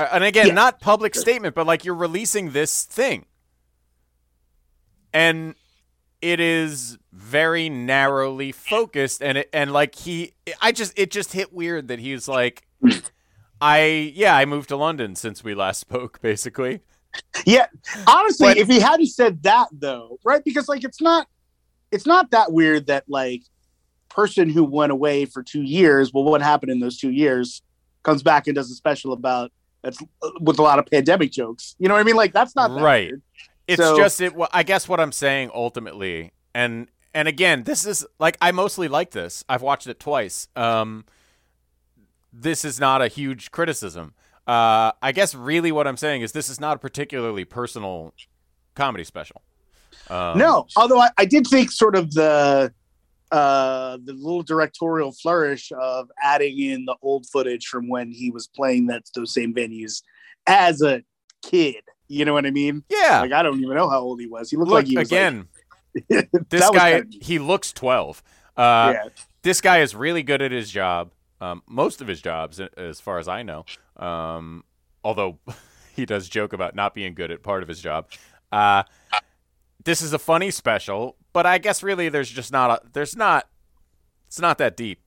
Uh, 0.00 0.08
And 0.12 0.24
again, 0.24 0.48
Yeah. 0.48 0.54
not 0.54 0.80
public 0.80 1.14
statement, 1.14 1.54
but 1.54 1.66
like 1.66 1.84
you're 1.84 1.94
releasing 1.94 2.52
this 2.52 2.84
thing. 2.84 3.26
And 5.12 5.54
it 6.22 6.38
is 6.40 6.98
very 7.12 7.68
narrowly 7.68 8.52
focused 8.52 9.22
and 9.22 9.38
it 9.38 9.48
and 9.54 9.72
like 9.72 9.94
he 9.94 10.34
I 10.60 10.70
just 10.70 10.92
it 10.98 11.10
just 11.10 11.32
hit 11.32 11.50
weird 11.52 11.88
that 11.88 11.98
he's 11.98 12.28
like 12.28 12.66
I 13.60 14.12
yeah, 14.14 14.36
I 14.36 14.44
moved 14.44 14.68
to 14.68 14.76
London 14.76 15.16
since 15.16 15.42
we 15.42 15.54
last 15.54 15.80
spoke 15.80 16.20
basically. 16.20 16.80
Yeah, 17.44 17.66
honestly, 18.06 18.48
But- 18.48 18.58
if 18.58 18.68
he 18.68 18.78
hadn't 18.80 19.06
said 19.06 19.42
that 19.42 19.68
though, 19.72 20.18
right? 20.24 20.44
Because 20.44 20.68
like 20.68 20.84
it's 20.84 21.00
not, 21.00 21.26
it's 21.90 22.06
not 22.06 22.30
that 22.30 22.52
weird 22.52 22.86
that 22.86 23.04
like 23.08 23.42
person 24.08 24.48
who 24.48 24.62
went 24.62 24.92
away 24.92 25.24
for 25.24 25.42
two 25.42 25.62
years. 25.62 26.12
Well, 26.12 26.22
what 26.24 26.40
happened 26.40 26.70
in 26.70 26.78
those 26.80 26.98
two 26.98 27.10
years? 27.10 27.62
Comes 28.04 28.22
back 28.22 28.46
and 28.46 28.54
does 28.54 28.70
a 28.70 28.74
special 28.74 29.12
about 29.12 29.50
that's 29.82 30.00
uh, 30.22 30.30
with 30.40 30.58
a 30.58 30.62
lot 30.62 30.78
of 30.78 30.86
pandemic 30.86 31.32
jokes. 31.32 31.74
You 31.78 31.88
know 31.88 31.94
what 31.94 32.00
I 32.00 32.04
mean? 32.04 32.16
Like 32.16 32.32
that's 32.32 32.54
not 32.56 32.68
that 32.74 32.82
Right. 32.82 33.08
weird. 33.10 33.22
It's 33.66 33.80
So- 33.82 33.96
just 33.96 34.20
it. 34.20 34.32
I 34.52 34.62
guess 34.62 34.88
what 34.88 35.00
I'm 35.00 35.12
saying 35.12 35.50
ultimately, 35.54 36.32
and 36.54 36.88
and 37.14 37.26
again, 37.28 37.64
this 37.64 37.84
is 37.86 38.06
like 38.18 38.36
I 38.40 38.52
mostly 38.52 38.88
like 38.88 39.10
this. 39.12 39.44
I've 39.48 39.62
watched 39.62 39.86
it 39.86 39.98
twice. 40.00 40.48
Um, 40.56 41.04
this 42.32 42.64
is 42.64 42.78
not 42.78 43.02
a 43.02 43.08
huge 43.08 43.50
criticism. 43.50 44.14
Uh, 44.46 44.92
I 45.02 45.12
guess 45.12 45.34
really 45.34 45.70
what 45.72 45.86
I'm 45.86 45.96
saying 45.96 46.22
is 46.22 46.32
this 46.32 46.48
is 46.48 46.60
not 46.60 46.76
a 46.76 46.78
particularly 46.78 47.44
personal 47.44 48.14
comedy 48.74 49.04
special. 49.04 49.42
Um, 50.08 50.38
no, 50.38 50.66
although 50.76 51.00
I, 51.00 51.10
I 51.18 51.24
did 51.24 51.46
think 51.46 51.70
sort 51.70 51.94
of 51.94 52.12
the 52.14 52.72
uh 53.32 53.96
the 54.04 54.12
little 54.12 54.42
directorial 54.42 55.12
flourish 55.12 55.70
of 55.80 56.08
adding 56.22 56.58
in 56.58 56.84
the 56.84 56.96
old 57.02 57.26
footage 57.26 57.66
from 57.66 57.88
when 57.88 58.10
he 58.10 58.30
was 58.30 58.48
playing 58.48 58.86
that 58.86 59.04
those 59.14 59.32
same 59.32 59.54
venues 59.54 60.02
as 60.46 60.82
a 60.82 61.02
kid. 61.42 61.82
You 62.08 62.24
know 62.24 62.32
what 62.32 62.44
I 62.46 62.50
mean? 62.50 62.82
Yeah. 62.88 63.20
Like 63.20 63.32
I 63.32 63.42
don't 63.42 63.60
even 63.60 63.74
know 63.74 63.88
how 63.88 64.00
old 64.00 64.20
he 64.20 64.26
was. 64.26 64.50
He 64.50 64.56
looked 64.56 64.70
Look 64.70 64.78
like 64.78 64.86
he 64.86 64.96
was 64.96 65.08
again. 65.08 65.48
Like, 66.08 66.28
this 66.48 66.70
guy, 66.70 67.00
kinda 67.00 67.16
he 67.20 67.38
looks 67.38 67.72
12. 67.72 68.22
Uh, 68.56 68.94
yeah. 68.94 69.08
this 69.42 69.60
guy 69.60 69.80
is 69.80 69.94
really 69.94 70.22
good 70.22 70.42
at 70.42 70.52
his 70.52 70.70
job. 70.70 71.12
Um, 71.40 71.62
most 71.66 72.00
of 72.00 72.08
his 72.08 72.20
jobs, 72.20 72.60
as 72.60 73.00
far 73.00 73.18
as 73.18 73.28
I 73.28 73.42
know. 73.42 73.64
Um, 73.96 74.64
although 75.02 75.38
he 75.94 76.04
does 76.04 76.28
joke 76.28 76.52
about 76.52 76.74
not 76.74 76.94
being 76.94 77.14
good 77.14 77.30
at 77.30 77.42
part 77.42 77.62
of 77.62 77.68
his 77.68 77.80
job. 77.80 78.10
Uh, 78.52 78.82
this 79.84 80.02
is 80.02 80.12
a 80.12 80.18
funny 80.18 80.50
special, 80.50 81.16
but 81.32 81.46
I 81.46 81.58
guess 81.58 81.82
really 81.82 82.08
there's 82.08 82.30
just 82.30 82.52
not 82.52 82.70
a, 82.70 82.80
there's 82.92 83.16
not 83.16 83.48
it's 84.26 84.40
not 84.40 84.58
that 84.58 84.76
deep. 84.76 85.00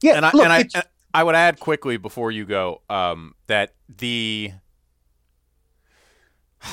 Yeah, 0.00 0.16
And 0.16 0.26
I 0.26 0.30
look, 0.32 0.44
and 0.44 0.52
I 0.52 0.60
and 0.74 0.84
I 1.14 1.22
would 1.22 1.34
add 1.34 1.60
quickly 1.60 1.96
before 1.96 2.30
you 2.30 2.44
go 2.44 2.80
um, 2.88 3.34
that 3.46 3.74
the 3.88 4.52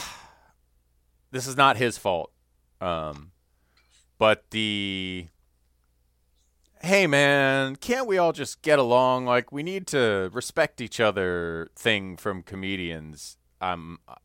this 1.32 1.46
is 1.48 1.58
not 1.58 1.78
his 1.78 1.98
fault, 1.98 2.32
um, 2.82 3.32
but 4.18 4.50
the 4.52 5.28
hey 6.82 7.08
man, 7.08 7.76
can't 7.76 8.08
we 8.08 8.18
all 8.18 8.32
just 8.32 8.62
get 8.62 8.80
along? 8.80 9.26
Like 9.26 9.52
we 9.52 9.64
need 9.64 9.86
to 9.88 10.30
respect 10.32 10.80
each 10.82 11.00
other 11.00 11.70
thing 11.76 12.16
from 12.18 12.42
comedians. 12.42 13.38
Um, 13.62 14.00
uh, 14.08 14.16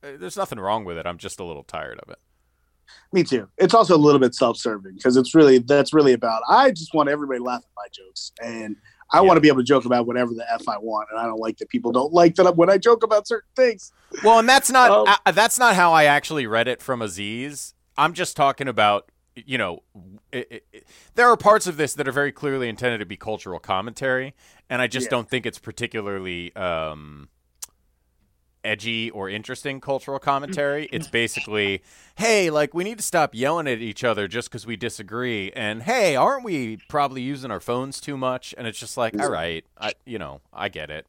there's 0.00 0.36
nothing 0.36 0.58
wrong 0.58 0.84
with 0.84 0.96
it. 0.96 1.06
I'm 1.06 1.18
just 1.18 1.38
a 1.38 1.44
little 1.44 1.64
tired 1.64 2.00
of 2.00 2.10
it. 2.10 2.18
Me 3.12 3.22
too. 3.24 3.48
It's 3.58 3.74
also 3.74 3.96
a 3.96 3.98
little 3.98 4.20
bit 4.20 4.34
self-serving 4.34 4.94
because 4.94 5.16
it's 5.16 5.34
really 5.34 5.58
that's 5.58 5.92
really 5.92 6.12
about. 6.12 6.42
I 6.48 6.70
just 6.70 6.94
want 6.94 7.08
everybody 7.08 7.38
to 7.38 7.44
laugh 7.44 7.62
at 7.62 7.70
my 7.76 7.86
jokes, 7.92 8.32
and 8.42 8.76
I 9.12 9.18
Yeah. 9.18 9.22
want 9.22 9.36
to 9.38 9.40
be 9.40 9.48
able 9.48 9.58
to 9.58 9.64
joke 9.64 9.84
about 9.86 10.06
whatever 10.06 10.34
the 10.34 10.44
f 10.52 10.68
I 10.68 10.78
want, 10.78 11.08
and 11.10 11.18
I 11.20 11.24
don't 11.24 11.40
like 11.40 11.56
that 11.58 11.68
people 11.68 11.92
don't 11.92 12.12
like 12.12 12.34
that 12.36 12.56
when 12.56 12.68
I 12.70 12.78
joke 12.78 13.02
about 13.02 13.26
certain 13.26 13.48
things. 13.56 13.92
Well, 14.22 14.38
and 14.38 14.48
that's 14.48 14.70
not 14.70 14.90
Um, 14.90 15.16
uh, 15.26 15.32
that's 15.32 15.58
not 15.58 15.74
how 15.74 15.92
I 15.92 16.04
actually 16.04 16.46
read 16.46 16.68
it 16.68 16.82
from 16.82 17.00
Aziz. 17.02 17.74
I'm 17.96 18.12
just 18.12 18.36
talking 18.36 18.68
about 18.68 19.10
you 19.34 19.56
know 19.56 19.82
it, 20.32 20.48
it, 20.50 20.66
it- 20.72 20.86
there 21.14 21.28
are 21.28 21.36
parts 21.36 21.66
of 21.66 21.76
this 21.76 21.94
that 21.94 22.08
are 22.08 22.12
very 22.12 22.32
clearly 22.32 22.68
intended 22.68 22.98
to 22.98 23.06
be 23.06 23.16
cultural 23.16 23.58
commentary, 23.58 24.34
and 24.68 24.82
I 24.82 24.86
just 24.88 25.06
Yeah. 25.06 25.10
don't 25.10 25.28
think 25.30 25.46
it's 25.46 25.58
particularly 25.58 26.54
um, 26.56 27.28
edgy 28.64 29.10
or 29.10 29.28
interesting 29.28 29.80
cultural 29.80 30.18
commentary. 30.18 30.84
Mm. 30.84 30.88
it's 30.92 31.08
basically, 31.08 31.82
hey, 32.16 32.50
like 32.50 32.74
we 32.74 32.84
need 32.84 32.98
to 32.98 33.04
stop 33.04 33.34
yelling 33.34 33.66
at 33.68 33.78
each 33.80 34.04
other 34.04 34.28
just 34.28 34.48
because 34.50 34.66
we 34.66 34.76
disagree, 34.76 35.50
and 35.52 35.82
hey, 35.82 36.16
aren't 36.16 36.44
we 36.44 36.78
probably 36.88 37.22
using 37.22 37.50
our 37.50 37.60
phones 37.60 38.00
too 38.00 38.16
much? 38.16 38.54
And 38.58 38.66
it's 38.66 38.78
just 38.78 38.96
like, 38.96 39.20
all 39.20 39.30
right, 39.30 39.64
I 39.80 39.92
you 40.04 40.18
know 40.18 40.40
I 40.52 40.68
get 40.68 40.90
it. 40.90 41.06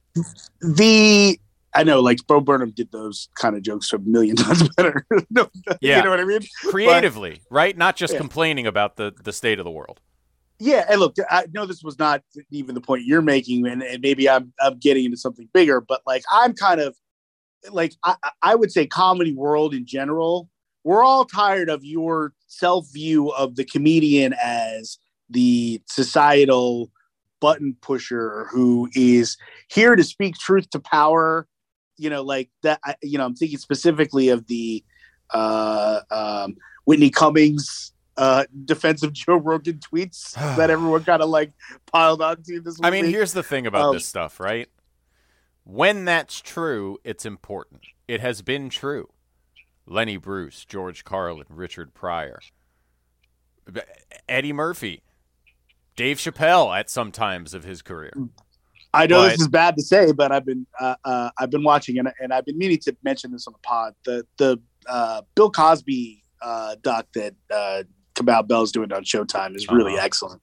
The 0.62 1.39
I 1.74 1.84
know, 1.84 2.00
like 2.00 2.25
Bo 2.25 2.41
Burnham 2.41 2.72
did 2.72 2.91
those 2.91 3.29
kind 3.36 3.56
of 3.56 3.62
jokes 3.62 3.94
a 3.94 4.00
million 4.00 4.36
times 4.38 4.68
better. 4.75 5.06
no, 5.29 5.50
Yeah. 5.82 5.98
you 5.98 6.03
know 6.03 6.10
what 6.10 6.20
I 6.20 6.25
mean. 6.25 6.41
creatively, 6.68 7.41
right? 7.50 7.77
Not 7.77 7.96
just 7.96 8.13
Yeah. 8.13 8.20
complaining 8.20 8.65
about 8.68 8.96
the 8.96 9.13
the 9.24 9.32
state 9.34 9.60
of 9.60 9.65
the 9.65 9.72
world. 9.72 10.00
Yeah, 10.62 10.86
and 10.89 11.00
look, 11.00 11.15
I 11.29 11.46
know 11.53 11.65
this 11.65 11.84
was 11.84 11.98
not 11.98 12.22
even 12.51 12.75
the 12.75 12.82
point 12.82 13.06
you're 13.06 13.22
making, 13.22 13.65
and, 13.65 13.82
and 13.82 14.01
maybe 14.01 14.27
I'm 14.29 14.51
I'm 14.62 14.77
getting 14.77 15.06
into 15.06 15.15
something 15.18 15.48
bigger, 15.53 15.79
but 15.79 16.01
like 16.06 16.24
I'm 16.32 16.53
kind 16.53 16.82
of 16.82 16.98
like 17.72 17.94
I, 18.04 18.16
I- 18.42 18.56
would 18.56 18.72
say 18.72 18.86
comedy 18.88 19.34
world 19.34 19.74
in 19.74 19.86
general, 19.86 20.50
we're 20.84 21.04
all 21.04 21.25
tired 21.25 21.70
of 21.70 21.84
your 21.84 22.34
self 22.48 22.88
view 22.92 23.30
of 23.30 23.56
the 23.56 23.66
comedian 23.66 24.34
as 24.42 24.98
the 25.30 25.82
societal 25.88 26.92
button 27.42 27.75
pusher 27.82 28.48
who 28.51 28.89
is 28.94 29.38
here 29.70 29.96
to 29.96 30.04
speak 30.04 30.36
truth 30.38 30.70
to 30.72 30.80
power. 30.80 31.48
You 31.98 32.10
know, 32.10 32.24
like 32.24 32.50
that. 32.63 32.80
You 33.01 33.18
know, 33.18 33.25
I'm 33.25 33.36
thinking 33.36 33.58
specifically 33.58 34.30
of 34.30 34.48
the 34.48 34.84
uh, 35.34 36.00
um, 36.10 36.56
Whitney 36.86 37.10
Cummings 37.10 37.92
uh, 38.16 38.46
defense 38.66 39.04
of 39.04 39.13
Joe 39.13 39.36
Rogan 39.38 39.80
tweets 39.80 40.34
that 40.56 40.70
everyone 40.70 41.04
kind 41.04 41.22
of 41.22 41.30
like 41.30 41.51
piled 41.92 42.22
onto 42.22 42.62
this. 42.62 42.80
I 42.82 42.89
mean, 42.89 43.06
week. 43.06 43.16
here's 43.16 43.34
the 43.34 43.44
thing 43.44 43.68
about 43.68 43.88
Um, 43.89 43.96
this 43.96 44.06
stuff, 44.06 44.39
right? 44.39 44.70
When 45.63 46.06
that's 46.06 46.39
true, 46.42 46.98
it's 47.04 47.25
important. 47.25 47.82
It 48.08 48.22
has 48.22 48.42
been 48.42 48.70
true. 48.70 49.10
Lenny 49.86 50.18
Bruce, 50.18 50.66
George 50.66 51.04
Carlin, 51.04 51.46
Richard 51.50 51.94
Pryor, 51.94 52.39
Eddie 54.28 54.54
Murphy, 54.54 55.04
Dave 55.96 56.18
Chappelle 56.18 56.78
at 56.78 56.89
some 56.89 57.12
times 57.12 57.54
of 57.54 57.63
his 57.63 57.82
career. 57.82 58.13
I 58.94 59.06
know 59.08 59.22
but- 59.22 59.30
this 59.32 59.42
is 59.42 59.48
bad 59.48 59.75
to 59.78 59.84
say, 59.84 60.12
but 60.12 60.32
I've 60.32 60.46
been 60.46 60.66
uh, 60.80 60.96
uh, 61.06 61.30
I've 61.38 61.50
been 61.51 61.63
watching 61.63 62.00
and, 62.00 62.10
and 62.20 62.34
I've 62.34 62.46
been 62.46 62.58
meaning 62.58 62.80
to 62.80 62.96
mention 63.04 63.32
this 63.32 63.46
on 63.48 63.54
the 63.54 63.60
pod. 63.60 63.94
The 64.06 64.25
the 64.38 64.60
uh, 64.88 65.22
Bill 65.36 65.51
Cosby 65.51 66.24
uh, 66.42 66.75
doc 66.82 67.06
that 67.13 67.36
uh, 67.54 67.84
Kamau 68.16 68.48
Bell's 68.48 68.72
doing 68.72 68.92
on 68.92 69.04
Showtime 69.04 69.56
is 69.56 69.68
really 69.70 69.94
Uh-huh. 69.94 70.06
excellent. 70.06 70.42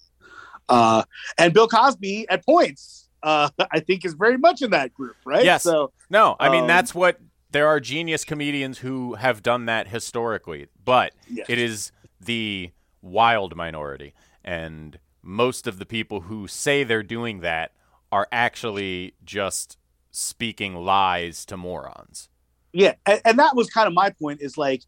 Uh, 0.69 1.03
and 1.39 1.53
Bill 1.53 1.67
Cosby 1.69 2.29
at 2.29 2.45
points, 2.45 3.06
uh, 3.23 3.51
I 3.71 3.81
think, 3.81 4.05
is 4.05 4.15
very 4.15 4.39
much 4.39 4.63
in 4.63 4.71
that 4.71 4.95
group, 4.95 5.17
right? 5.25 5.45
Yes. 5.45 5.63
So 5.63 5.93
No, 6.11 6.37
I 6.39 6.49
mean 6.51 6.63
Um, 6.63 6.67
that's 6.69 6.95
what 6.95 7.21
there 7.51 7.69
are 7.69 7.81
genius 7.81 8.25
comedians 8.25 8.79
who 8.79 9.15
have 9.15 9.43
done 9.43 9.67
that 9.67 9.89
historically, 9.89 10.67
but 10.85 11.13
Yeah. 11.29 11.45
it 11.49 11.59
is 11.59 11.93
the 12.21 12.71
wild 13.03 13.55
minority 13.57 14.15
and 14.45 14.99
most 15.23 15.67
of 15.67 15.79
the 15.79 15.87
people 15.87 16.23
who 16.23 16.47
say 16.47 16.85
they're 16.85 17.03
doing 17.03 17.41
that 17.41 17.73
are 18.13 18.29
actually 18.31 19.15
just 19.25 19.77
speaking 20.13 20.75
lies 20.77 21.45
to 21.45 21.57
morons. 21.57 22.29
Yeah, 22.73 22.95
and, 23.05 23.21
and 23.25 23.39
that 23.39 23.57
was 23.57 23.69
kind 23.69 23.89
of 23.89 23.95
my 23.95 24.11
point. 24.11 24.41
Is 24.41 24.57
like, 24.57 24.83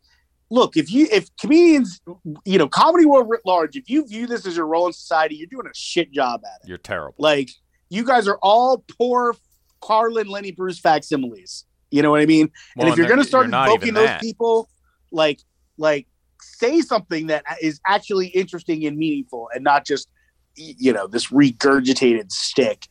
look, 0.50 0.76
if 0.76 0.92
you 0.92 1.08
if 1.10 1.28
comedians, 1.36 2.00
you 2.44 2.58
know, 2.58 2.68
comedy 2.68 3.04
world 3.06 3.28
writ 3.28 3.40
large, 3.44 3.76
if 3.76 3.90
you 3.90 4.06
view 4.06 4.26
this 4.26 4.46
as 4.46 4.56
your 4.56 4.66
role 4.66 4.86
in 4.86 4.92
society, 4.92 5.36
you're 5.36 5.46
doing 5.48 5.66
a 5.66 5.74
shit 5.74 6.12
job 6.12 6.42
at 6.44 6.62
it. 6.62 6.68
You're 6.68 6.78
terrible. 6.78 7.14
Like, 7.18 7.50
you 7.90 8.04
guys 8.04 8.28
are 8.28 8.38
all 8.42 8.84
poor 8.98 9.36
Carlin, 9.80 10.28
Lenny 10.28 10.52
Bruce 10.52 10.78
facsimiles. 10.78 11.64
You 11.90 12.02
know 12.02 12.10
what 12.10 12.20
I 12.20 12.26
mean? 12.26 12.50
Well, 12.76 12.86
and 12.86 12.92
if 12.92 12.98
you're 12.98 13.06
going 13.06 13.20
to 13.20 13.24
start 13.24 13.46
invoking 13.46 13.94
those 13.94 14.06
that. 14.06 14.20
people, 14.20 14.68
like, 15.10 15.40
like 15.78 16.06
say 16.40 16.80
something 16.80 17.28
that 17.28 17.44
is 17.62 17.80
actually 17.86 18.28
interesting 18.28 18.84
and 18.86 18.96
meaningful, 18.98 19.48
and 19.54 19.64
not 19.64 19.86
just 19.86 20.08
you 20.54 20.92
know 20.92 21.06
this 21.06 21.28
regurgitated 21.28 22.30
stick. 22.32 22.88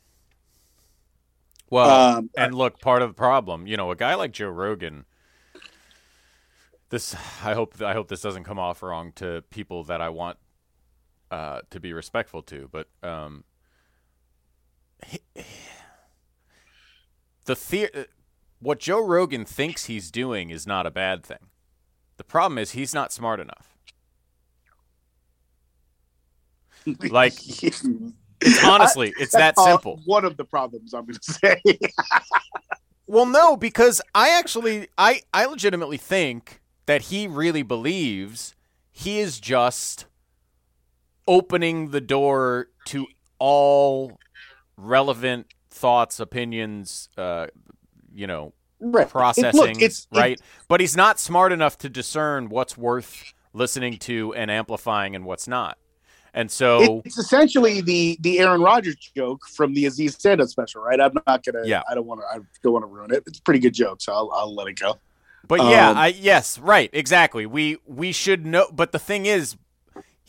Well, 1.69 2.17
Um, 2.17 2.29
and 2.37 2.55
look, 2.55 2.79
part 2.79 3.01
of 3.01 3.09
the 3.09 3.13
problem, 3.13 3.67
you 3.67 3.75
know, 3.75 3.91
a 3.91 3.95
guy 3.95 4.15
like 4.15 4.31
Joe 4.31 4.49
Rogan. 4.49 5.05
This, 6.89 7.13
I 7.43 7.53
hope, 7.53 7.81
I 7.81 7.91
hope 7.91 8.07
this 8.07 8.21
doesn't 8.21 8.45
come 8.45 8.57
off 8.57 8.81
wrong 8.81 9.11
to 9.15 9.43
people 9.49 9.83
that 9.85 9.99
I 9.99 10.07
want 10.07 10.37
uh, 11.29 11.59
to 11.71 11.81
be 11.81 11.91
respectful 11.91 12.41
to, 12.43 12.69
but 12.71 12.87
um, 13.03 13.43
the 17.45 17.55
the 17.55 18.07
what 18.59 18.79
Joe 18.79 18.99
Rogan 19.05 19.45
thinks 19.45 19.85
he's 19.85 20.09
doing 20.11 20.49
is 20.49 20.65
not 20.65 20.85
a 20.85 20.91
bad 20.91 21.23
thing. 21.23 21.49
The 22.17 22.23
problem 22.23 22.57
is 22.57 22.71
he's 22.71 22.93
not 22.93 23.11
smart 23.13 23.39
enough. 23.39 23.77
Like- 27.09 27.33
It's 28.39 28.63
honestly, 28.63 29.11
it's 29.17 29.31
that 29.33 29.55
uh, 29.57 29.65
simple. 29.65 29.99
one 30.05 30.23
of 30.23 30.37
the 30.37 30.45
problems 30.45 30.93
I'm 30.93 31.05
going 31.05 31.17
to 31.19 31.33
say. 31.33 31.61
Well, 33.09 33.25
no, 33.25 33.55
because 33.55 34.01
I 34.13 34.31
actually, 34.37 34.89
I, 34.97 35.21
I 35.33 35.45
legitimately 35.45 35.95
think 35.95 36.61
that 36.87 37.03
he 37.03 37.25
really 37.25 37.63
believes 37.63 38.53
he 38.91 39.19
is 39.19 39.39
just 39.39 40.07
opening 41.25 41.91
the 41.91 42.01
door 42.01 42.67
to 42.87 43.07
all 43.39 44.19
relevant 44.77 45.47
thoughts, 45.69 46.19
opinions, 46.19 47.09
uh, 47.17 47.47
you 48.13 48.27
know, 48.27 48.53
right. 48.79 49.09
processing, 49.09 49.59
Look, 49.59 49.81
it's 49.81 50.07
right? 50.13 50.39
but 50.67 50.79
he's 50.79 50.95
not 50.95 51.19
smart 51.19 51.51
enough 51.51 51.77
to 51.79 51.89
discern 51.89 52.49
what's 52.49 52.77
worth 52.77 53.33
listening 53.53 53.97
to 53.99 54.33
and 54.33 54.49
amplifying 54.51 55.15
and 55.15 55.25
what's 55.25 55.47
not. 55.47 55.77
And 56.33 56.51
so, 56.51 57.01
It's 57.03 57.17
essentially 57.17 57.81
the 57.81 58.17
the 58.21 58.39
Aaron 58.39 58.61
Rodgers 58.61 58.95
joke 59.15 59.41
from 59.47 59.73
the 59.73 59.87
Aziz 59.87 60.13
Stand-up 60.13 60.47
special, 60.49 60.81
right? 60.83 60.99
I'm 61.01 61.13
not 61.25 61.43
gonna. 61.43 61.65
Yeah. 61.65 61.81
I 61.89 61.95
don't 61.95 62.05
want 62.05 62.21
to. 62.21 62.27
I 62.27 62.39
don't 62.61 62.73
want 62.73 62.83
to 62.83 62.87
ruin 62.87 63.11
it. 63.11 63.23
It's 63.25 63.39
a 63.39 63.41
pretty 63.41 63.59
good 63.59 63.73
joke, 63.73 64.01
so 64.01 64.13
I'll, 64.13 64.31
I'll 64.35 64.53
let 64.53 64.67
it 64.67 64.77
go. 64.79 64.99
But 65.47 65.61
yeah, 65.61 65.91
Um, 65.91 65.97
I 65.97 66.07
yes, 66.07 66.59
right, 66.59 66.91
exactly. 66.93 67.45
We 67.47 67.77
we 67.87 68.11
should 68.11 68.45
know. 68.45 68.67
But 68.71 68.91
the 68.91 68.99
thing 68.99 69.25
is, 69.25 69.55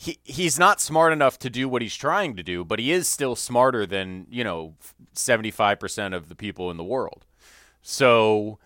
he 0.01 0.17
he's 0.23 0.57
not 0.57 0.79
smart 0.79 1.11
enough 1.11 1.37
to 1.39 1.49
do 1.49 1.67
what 1.67 1.81
he's 1.81 1.93
trying 1.95 2.37
to 2.37 2.43
do. 2.43 2.63
But 2.63 2.79
he 2.79 2.91
is 2.93 3.05
still 3.09 3.35
smarter 3.35 3.85
than 3.85 4.27
you 4.29 4.45
know 4.45 4.75
seventy 5.13 5.51
five 5.51 5.77
percent 5.77 6.13
of 6.13 6.29
the 6.29 6.35
people 6.35 6.71
in 6.71 6.77
the 6.77 6.85
world. 6.85 7.25
So 7.81 8.59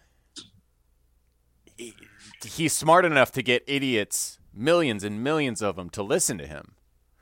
he- 1.75 1.95
he's 2.45 2.71
smart 2.73 3.03
enough 3.03 3.31
to 3.31 3.41
get 3.41 3.63
idiots, 3.65 4.37
millions 4.53 5.03
and 5.03 5.23
millions 5.23 5.63
of 5.63 5.75
them, 5.75 5.89
to 5.89 6.03
listen 6.03 6.37
to 6.37 6.45
him. 6.45 6.75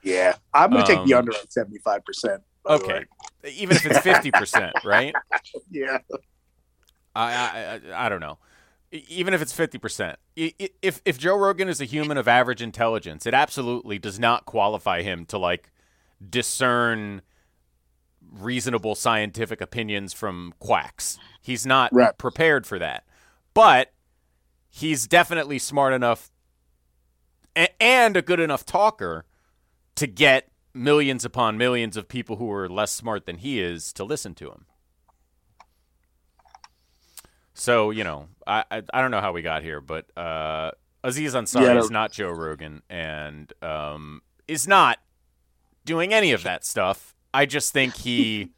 Yeah, 0.04 0.36
I'm 0.54 0.72
gonna 0.72 0.86
take 0.86 1.06
the 1.06 1.14
Um, 1.14 1.20
under 1.20 1.32
on 1.32 1.50
75. 1.50 2.04
percent 2.04 2.44
Okay, 2.68 3.06
even 3.46 3.78
if 3.78 3.86
it's 3.86 4.00
fifty 4.00 4.30
percent, 4.32 4.74
right? 4.84 5.16
Yeah. 5.72 6.00
I 7.16 7.80
I 7.96 8.06
I 8.06 8.10
don't 8.10 8.20
know. 8.20 8.40
Even 8.92 9.34
if 9.34 9.42
it's 9.42 9.54
fifty 9.54 9.78
percent, 9.78 10.20
if 10.36 11.02
if 11.06 11.18
Joe 11.18 11.38
Rogan 11.38 11.70
is 11.70 11.80
a 11.80 11.86
human 11.86 12.18
of 12.18 12.28
average 12.28 12.62
intelligence, 12.62 13.26
it 13.26 13.34
absolutely 13.34 13.98
does 14.00 14.20
not 14.20 14.46
qualify 14.46 15.02
him 15.02 15.26
to 15.28 15.38
like 15.38 15.72
discern 16.30 17.22
reasonable 18.34 18.96
scientific 18.96 19.62
opinions 19.62 20.14
from 20.14 20.54
quacks. 20.60 21.18
He's 21.42 21.66
not 21.66 21.94
Right. 21.94 22.18
prepared 22.18 22.68
for 22.68 22.80
that, 22.80 23.06
but 23.54 23.94
he's 24.70 25.08
definitely 25.08 25.60
smart 25.60 25.94
enough 25.94 26.32
and 27.80 28.16
a 28.16 28.22
good 28.22 28.40
enough 28.40 28.66
talker 28.66 29.26
to 29.96 30.08
get 30.08 30.50
millions 30.74 31.26
upon 31.26 31.58
millions 31.58 31.98
of 31.98 32.08
people 32.08 32.38
who 32.38 32.50
are 32.52 32.70
less 32.70 32.92
smart 32.92 33.26
than 33.26 33.38
he 33.38 33.62
is 33.62 33.92
to 33.94 34.04
listen 34.04 34.34
to 34.36 34.50
him. 34.50 34.66
So 37.62 37.92
you 37.92 38.04
know, 38.04 38.28
I 38.48 38.64
I, 38.72 38.82
I 38.92 39.02
don't 39.02 39.12
know 39.12 39.22
how 39.22 39.34
we 39.34 39.44
got 39.44 39.62
here, 39.62 39.82
but 39.82 40.06
uh, 40.18 40.72
Aziz 41.04 41.36
Ansari 41.36 41.62
Yeah, 41.66 41.78
is 41.78 41.90
don't- 41.90 42.12
Joe 42.12 42.32
Rogan 42.32 42.82
and 42.90 43.54
um, 43.62 44.24
is 44.48 44.68
not 44.68 44.98
doing 45.86 46.12
any 46.12 46.32
of 46.32 46.42
that 46.42 46.66
stuff. 46.66 47.16
I 47.36 47.46
just 47.46 47.72
think 47.72 47.96
he 47.96 48.50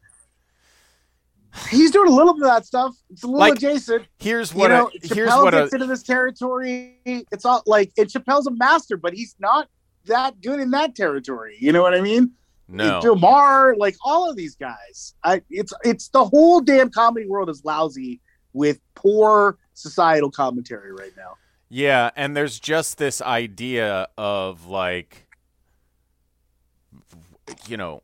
He's 1.70 1.90
doing 1.90 2.08
a 2.10 2.14
little 2.14 2.32
bit 2.32 2.44
of 2.44 2.48
that 2.48 2.64
stuff. 2.64 2.96
It's 3.10 3.22
a 3.24 3.26
little 3.26 3.40
Like, 3.40 3.56
adjacent. 3.56 4.06
here's 4.18 4.54
what 4.54 4.70
You 4.70 4.76
know, 4.76 4.86
a, 5.02 5.14
here's 5.14 5.30
Chappelle 5.30 5.44
what 5.44 5.54
a, 5.54 5.58
gets 5.58 5.74
into 5.74 5.86
this 5.86 6.02
territory. 6.02 6.98
It's 7.04 7.44
all 7.44 7.62
like 7.66 7.92
and 7.98 8.08
Chappelle's 8.08 8.46
a 8.46 8.52
master, 8.52 8.96
but 8.96 9.12
he's 9.12 9.36
not 9.38 9.68
that 10.06 10.40
good 10.40 10.60
in 10.60 10.70
that 10.70 10.94
territory. 10.96 11.58
You 11.60 11.72
know 11.72 11.82
what 11.82 11.92
I 11.94 12.00
mean? 12.00 12.32
no. 12.68 13.14
Maher, 13.14 13.76
like 13.76 13.96
all 14.02 14.30
of 14.30 14.34
these 14.36 14.56
guys. 14.56 15.14
I 15.22 15.42
it's 15.50 15.74
it's 15.84 16.08
the 16.08 16.24
whole 16.24 16.62
damn 16.62 16.90
comedy 16.90 17.26
world 17.28 17.50
is 17.50 17.62
lousy 17.66 18.22
with 18.54 18.80
poor 18.94 19.58
societal 19.74 20.30
commentary 20.30 20.92
right 20.92 21.12
now. 21.16 21.36
Yeah, 21.68 22.10
and 22.16 22.34
there's 22.36 22.58
just 22.58 22.96
this 22.96 23.20
idea 23.20 24.08
of 24.16 24.66
like 24.66 25.26
you 27.66 27.76
know 27.76 28.02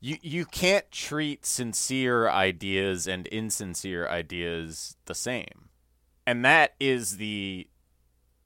you 0.00 0.18
you 0.20 0.44
can't 0.44 0.90
treat 0.90 1.46
sincere 1.46 2.28
ideas 2.28 3.06
and 3.06 3.26
insincere 3.28 4.08
ideas 4.08 4.96
the 5.06 5.14
same. 5.14 5.70
And 6.26 6.44
that 6.44 6.74
is 6.80 7.18
the 7.18 7.68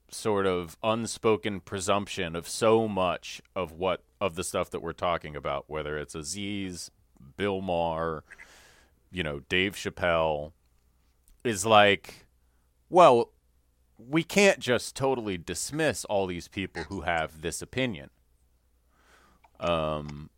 sort 0.09 0.45
of 0.45 0.77
unspoken 0.83 1.61
presumption 1.61 2.35
of 2.35 2.47
so 2.47 2.87
much 2.87 3.41
of 3.55 3.71
what 3.71 4.03
of 4.19 4.35
the 4.35 4.43
stuff 4.43 4.69
that 4.69 4.81
we're 4.81 4.93
talking 4.93 5.35
about, 5.35 5.65
whether 5.67 5.97
it's 5.97 6.13
Aziz, 6.15 6.91
Bill 7.37 7.61
Maher, 7.61 8.23
you 9.11 9.23
know, 9.23 9.41
Dave 9.49 9.75
Chappelle, 9.75 10.53
is 11.43 11.65
like, 11.65 12.25
well, 12.89 13.31
we 13.97 14.23
can't 14.23 14.59
just 14.59 14.95
totally 14.95 15.37
dismiss 15.37 16.05
all 16.05 16.27
these 16.27 16.47
people 16.47 16.83
who 16.83 17.01
have 17.01 17.41
this 17.41 17.61
opinion. 17.61 18.09
Um, 19.59 20.29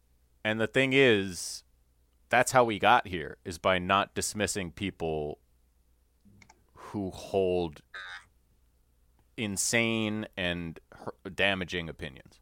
and 0.43 0.59
the 0.59 0.67
thing 0.67 0.91
is, 0.93 1.63
that's 2.29 2.51
how 2.51 2.63
we 2.63 2.79
got 2.79 3.07
here 3.07 3.37
is 3.45 3.57
by 3.57 3.79
not 3.79 4.13
dismissing 4.13 4.71
people 4.71 5.39
who 6.73 7.11
hold 7.11 7.81
insane 9.37 10.27
and 10.35 10.79
damaging 11.33 11.89
opinions. 11.89 12.39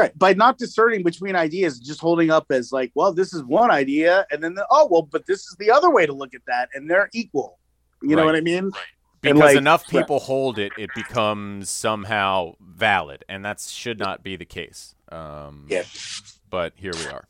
Right. 0.00 0.18
By 0.18 0.32
not 0.34 0.58
discerning 0.58 1.02
between 1.02 1.36
ideas, 1.36 1.78
just 1.78 2.00
holding 2.00 2.30
up 2.30 2.46
as 2.50 2.72
like, 2.72 2.90
well, 2.94 3.12
this 3.12 3.32
is 3.34 3.42
one 3.44 3.70
idea, 3.70 4.26
and 4.30 4.42
then 4.42 4.54
the, 4.54 4.66
oh 4.70 4.88
well, 4.90 5.02
but 5.02 5.26
this 5.26 5.40
is 5.40 5.56
the 5.58 5.70
other 5.70 5.90
way 5.90 6.06
to 6.06 6.12
look 6.12 6.34
at 6.34 6.42
that, 6.46 6.68
and 6.74 6.88
they're 6.90 7.10
equal. 7.12 7.58
You 8.02 8.16
know 8.16 8.24
what 8.24 8.34
I 8.36 8.40
mean? 8.40 8.70
Because 9.20 9.40
like- 9.40 9.56
enough 9.56 9.86
people 9.86 10.18
hold 10.20 10.58
it, 10.58 10.72
it 10.78 10.88
becomes 10.94 11.68
somehow 11.68 12.54
valid, 12.60 13.24
and 13.28 13.44
that 13.44 13.60
should 13.60 13.98
not 13.98 14.22
be 14.22 14.36
the 14.36 14.46
case. 14.46 14.94
Um, 15.12 15.66
Yeah. 15.68 15.82
But 16.48 16.72
here 16.76 16.92
we 16.94 17.06
are. 17.06 17.28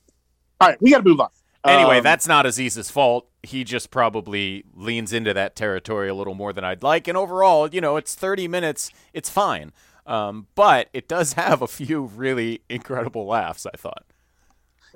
All 0.61 0.68
right, 0.68 0.80
we 0.80 0.92
got 0.92 0.98
to 0.98 1.04
move 1.09 1.20
on. 1.20 1.30
Anyway, 1.64 1.98
Um, 1.98 2.04
that's 2.04 2.26
not 2.28 2.46
Aziz's 2.46 2.90
fault. 2.90 3.26
He 3.42 3.64
just 3.64 3.90
probably 3.90 4.64
leans 4.74 5.12
into 5.12 5.35
that 5.35 5.56
territory 5.56 6.09
a 6.09 6.14
little 6.14 6.35
more 6.35 6.52
than 6.52 6.64
I'd 6.64 6.83
like. 6.83 7.09
And 7.09 7.18
overall, 7.18 7.68
you 7.68 7.80
know, 7.80 7.96
it's 7.96 8.14
30 8.14 8.48
minutes. 8.48 8.90
It's 9.12 9.28
fine. 9.28 9.72
Um, 10.06 10.46
but 10.54 10.88
it 10.92 11.08
does 11.08 11.32
have 11.34 11.62
a 11.62 11.66
few 11.68 12.02
really 12.04 12.62
incredible 12.68 13.26
laughs, 13.26 13.66
I 13.66 13.76
thought. 13.76 14.04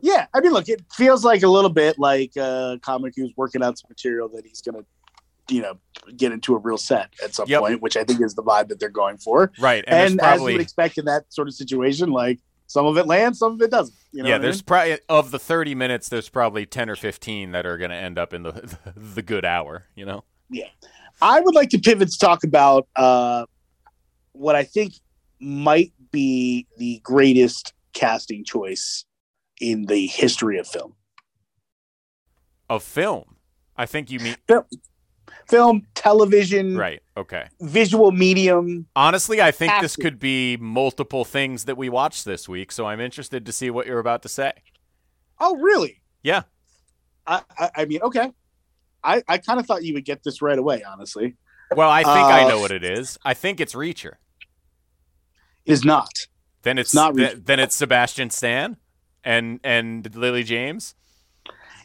yeah. 0.03 0.27
I 0.35 0.41
mean, 0.41 0.53
look, 0.53 0.69
it 0.69 0.83
feels 0.93 1.25
like 1.25 1.43
a 1.43 1.49
little 1.49 1.71
bit 1.71 1.99
like 1.99 2.37
a 2.37 2.79
comic 2.83 3.15
who's 3.17 3.33
working 3.37 3.63
out 3.63 3.79
some 3.79 3.89
material 3.89 4.29
that 4.31 4.45
he's 4.47 4.61
gonna, 4.61 4.85
you 5.49 5.63
know, 5.63 5.79
get 6.17 6.33
into 6.33 6.55
a 6.55 6.59
real 6.59 6.79
set 6.79 7.11
at 7.23 7.35
some 7.35 7.47
Yep. 7.49 7.61
point, 7.61 7.83
which 7.83 7.97
I 7.97 8.05
think 8.05 8.21
is 8.23 8.35
the 8.35 8.43
vibe 8.43 8.69
that 8.69 8.81
they're 8.81 8.89
going 8.89 9.19
for. 9.19 9.53
Right. 9.59 9.85
And, 9.87 9.95
And, 9.95 9.99
there's 9.99 10.11
as 10.11 10.13
you 10.13 10.19
probably. 10.19 10.53
would 10.55 10.63
expect 10.63 10.99
in 10.99 11.05
that 11.05 11.33
sort 11.33 11.49
of 11.49 11.55
situation, 11.55 12.11
like 12.11 12.41
some 12.67 12.87
of 12.87 12.97
it 12.97 13.07
lands, 13.07 13.39
some 13.39 13.53
of 13.53 13.63
it 13.63 13.71
doesn't. 13.71 13.95
You 14.13 14.23
know 14.23 14.29
yeah, 14.31 14.35
what 14.37 14.41
I 14.41 14.43
there's 14.43 14.57
mean? 14.59 14.65
probably 14.67 14.99
of 15.09 15.31
the 15.31 15.39
30 15.39 15.75
minutes, 15.75 16.09
there's 16.09 16.29
probably 16.31 16.65
10 16.67 16.89
or 16.91 16.97
15 16.97 17.53
that 17.53 17.67
are 17.67 17.77
going 17.79 17.91
to 17.91 17.97
end 17.97 18.19
up 18.19 18.33
in 18.33 18.43
the 18.43 18.77
the 18.97 19.23
good 19.23 19.45
hour, 19.45 19.85
you 19.95 20.07
know? 20.07 20.25
Yeah, 20.51 20.69
I 21.23 21.41
would 21.41 21.55
like 21.55 21.69
to 21.71 21.79
pivot 21.79 22.11
to 22.11 22.19
talk 22.19 22.43
about 22.45 22.89
uh, 22.97 23.45
what 24.35 24.55
I 24.55 24.63
think 24.65 24.95
might 25.41 25.93
be 26.13 26.67
the 26.77 27.01
greatest 27.03 27.73
casting 27.95 28.45
choice 28.45 29.05
in 29.61 29.87
the 29.87 30.07
history 30.07 30.59
of 30.59 30.67
film. 30.69 30.95
Of 32.69 32.83
film. 32.83 33.37
I 33.77 33.87
think 33.87 34.11
you 34.11 34.21
mean. 34.21 34.37
Film, 35.49 35.87
television, 35.95 36.77
Right. 36.77 37.03
Okay. 37.17 37.47
visual 37.61 38.11
medium. 38.13 38.87
Honestly, 38.97 39.43
I 39.43 39.51
think 39.51 39.73
this 39.81 39.95
could 39.97 40.19
be 40.19 40.57
multiple 40.57 41.25
things 41.25 41.65
that 41.65 41.77
we 41.77 41.89
watched 41.89 42.25
this 42.25 42.49
week, 42.49 42.73
so 42.73 42.87
I'm 42.87 43.01
interested 43.01 43.45
to 43.47 43.53
see 43.53 43.69
what 43.71 43.87
you're 43.87 43.99
about 43.99 44.23
to 44.23 44.29
say. 44.29 44.53
Oh, 45.39 45.57
really? 45.57 46.01
Yeah. 46.23 46.43
I, 47.27 47.43
I, 47.59 47.71
I 47.77 47.85
mean, 47.85 48.01
okay. 48.03 48.31
I, 49.03 49.23
I 49.29 49.39
kind 49.39 49.61
of 49.61 49.67
thought 49.67 49.85
you 49.85 49.93
would 49.95 50.05
get 50.07 50.23
this 50.25 50.41
right 50.41 50.59
away, 50.59 50.83
honestly. 50.83 51.37
Well, 51.77 51.91
I 51.91 52.03
think 52.05 52.09
I 52.17 52.45
Uh, 52.45 52.49
know 52.49 52.61
what 52.61 52.71
it 52.71 52.85
is. 52.85 53.19
I 53.25 53.35
think 53.35 53.61
it's 53.61 53.75
Reacher. 53.75 54.15
Is 55.67 55.85
not. 55.85 56.11
Then 56.63 56.79
it's, 56.79 56.91
It's 56.91 56.95
not 56.95 57.15
th- 57.17 57.39
then 57.45 57.61
it's 57.61 57.75
Sebastian 57.75 58.31
Stan 58.31 58.77
and 59.23 59.61
and 59.65 60.15
Lily 60.15 60.43
James. 60.45 60.95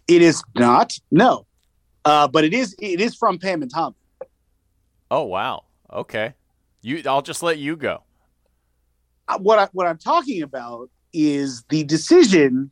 It 0.08 0.22
is 0.22 0.42
not. 0.56 0.98
No. 1.12 1.46
Uh, 2.06 2.28
but 2.28 2.44
it 2.44 2.54
is. 2.54 2.76
It 2.80 3.00
is 3.02 3.16
from 3.16 3.38
Pam 3.40 3.62
and 3.62 3.72
Tommy. 3.72 3.96
Oh 5.12 5.24
wow. 5.24 5.64
Okay. 5.92 6.34
You 6.82 7.02
I'll 7.06 7.22
just 7.22 7.44
let 7.44 7.58
you 7.58 7.76
go. 7.76 8.04
Uh, 9.28 9.38
What 9.40 9.60
I 9.60 9.68
what 9.74 9.86
I'm 9.88 9.98
talking 9.98 10.42
about 10.44 10.90
is 11.14 11.64
the 11.70 11.84
decision 11.84 12.72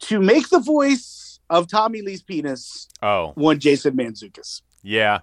to 0.00 0.20
make 0.20 0.48
the 0.50 0.58
voice 0.60 1.40
of 1.50 1.68
Tommy 1.68 2.02
Lee's 2.02 2.22
penis 2.22 2.88
Oh, 3.02 3.32
one 3.34 3.58
Jason 3.60 3.96
Mantzoukas. 3.96 4.62
yeah. 4.82 5.20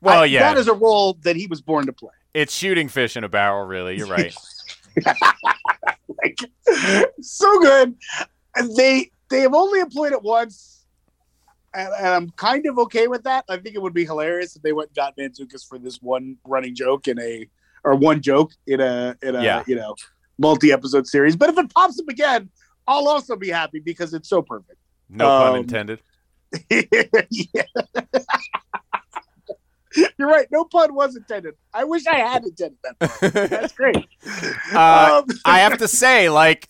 Well, 0.00 0.22
I- 0.22 0.26
yeah. 0.26 0.40
that 0.52 0.58
is 0.58 0.66
a 0.68 0.74
role 0.74 1.14
that 1.22 1.36
he 1.36 1.46
was 1.46 1.60
born 1.62 1.86
to 1.86 1.92
play. 1.92 2.10
It's 2.34 2.54
shooting 2.54 2.88
fish 2.88 3.16
in 3.16 3.24
a 3.24 3.28
barrel, 3.28 3.64
really. 3.66 3.96
You're 3.96 4.06
right. 4.06 4.34
like 6.22 6.38
so 7.20 7.60
good. 7.60 7.94
They 8.76 9.10
they 9.30 9.40
have 9.40 9.54
only 9.54 9.80
employed 9.80 10.12
it 10.12 10.22
once, 10.22 10.84
and, 11.74 11.88
and 11.98 12.08
I'm 12.08 12.30
kind 12.30 12.66
of 12.66 12.78
okay 12.80 13.08
with 13.08 13.24
that. 13.24 13.44
I 13.48 13.56
think 13.58 13.74
it 13.74 13.82
would 13.82 13.94
be 13.94 14.04
hilarious 14.04 14.56
if 14.56 14.62
they 14.62 14.72
went 14.72 14.90
and 14.90 14.96
got 14.96 15.16
Mantzoukas 15.16 15.66
for 15.66 15.78
this 15.78 16.00
one 16.02 16.36
running 16.46 16.74
joke 16.74 17.08
in 17.08 17.18
a 17.20 17.48
or 17.84 17.94
one 17.96 18.20
joke 18.22 18.52
in 18.66 18.80
a 18.80 19.16
in 19.22 19.34
a 19.36 19.42
Yeah. 19.42 19.62
you 19.66 19.76
know 19.76 19.94
multi 20.38 20.72
episode 20.72 21.06
series. 21.06 21.36
But 21.36 21.50
if 21.50 21.58
it 21.58 21.72
pops 21.74 21.98
up 22.00 22.08
again, 22.08 22.48
I'll 22.86 23.08
also 23.08 23.36
be 23.36 23.48
happy 23.50 23.80
because 23.80 24.14
it's 24.14 24.28
so 24.28 24.42
perfect. 24.42 24.78
No 25.08 25.26
pun 25.26 25.48
Um, 25.50 25.56
intended. 25.56 26.00
Yeah. 27.30 27.62
You're 30.18 30.28
right. 30.28 30.46
No 30.50 30.64
pun 30.64 30.94
was 30.94 31.16
intended. 31.16 31.54
I 31.74 31.84
wish 31.84 32.06
I 32.06 32.16
had 32.18 32.44
intended 32.44 32.78
that. 32.82 33.48
That's 33.50 33.72
great. 33.74 33.96
Uh, 34.74 35.22
Um, 35.28 35.36
I 35.44 35.58
have 35.60 35.78
to 35.78 35.88
say, 36.02 36.28
like 36.30 36.68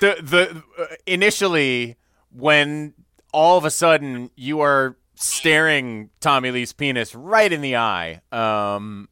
the 0.00 0.16
the 0.20 0.62
uh, 0.82 0.94
initially 1.06 1.96
when 2.32 2.94
all 3.32 3.58
of 3.58 3.64
a 3.64 3.70
sudden 3.70 4.30
you 4.36 4.60
are 4.60 4.96
staring 5.14 6.10
Tommy 6.20 6.50
Lee's 6.50 6.72
penis 6.72 7.14
right 7.14 7.52
in 7.52 7.60
the 7.60 7.76
eye. 7.76 8.20
Um, 8.32 9.08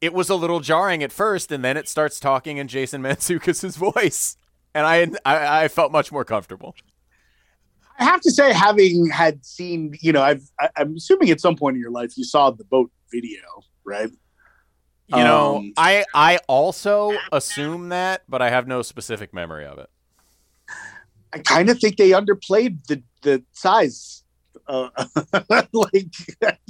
it 0.00 0.12
was 0.14 0.28
a 0.30 0.34
little 0.36 0.60
jarring 0.60 1.02
at 1.02 1.10
first, 1.10 1.50
and 1.50 1.64
then 1.64 1.76
it 1.76 1.88
starts 1.88 2.20
talking 2.20 2.58
in 2.58 2.68
Jason 2.68 3.02
Mantzoukas' 3.02 3.76
voice, 3.76 4.36
and 4.74 4.86
I, 4.86 5.10
I 5.24 5.64
I 5.64 5.68
felt 5.68 5.90
much 5.90 6.12
more 6.12 6.24
comfortable. 6.24 6.76
I 7.98 8.04
have 8.04 8.20
to 8.22 8.30
say, 8.30 8.52
having 8.52 9.08
had 9.10 9.44
seen, 9.44 9.94
you 10.00 10.12
know, 10.12 10.22
I've, 10.22 10.42
I, 10.60 10.68
I'm 10.76 10.96
assuming 10.96 11.30
at 11.30 11.40
some 11.40 11.56
point 11.56 11.74
in 11.76 11.80
your 11.80 11.90
life 11.90 12.16
you 12.16 12.24
saw 12.24 12.50
the 12.50 12.64
boat 12.64 12.90
video, 13.10 13.40
right? 13.84 14.10
You 15.08 15.16
know, 15.16 15.56
Um, 15.58 15.72
I 15.76 16.04
I 16.14 16.38
also 16.48 17.12
assume 17.32 17.88
that, 17.88 18.22
but 18.28 18.42
I 18.42 18.50
have 18.50 18.66
no 18.68 18.82
specific 18.82 19.32
memory 19.32 19.64
of 19.64 19.78
it. 19.78 19.88
I 21.32 21.38
kind 21.38 21.70
of 21.70 21.78
think 21.78 21.96
they 21.96 22.10
underplayed 22.10 22.84
the 22.86 23.02
the 23.22 23.42
size. 23.52 24.22
Uh, 24.66 24.90
like, 25.72 26.06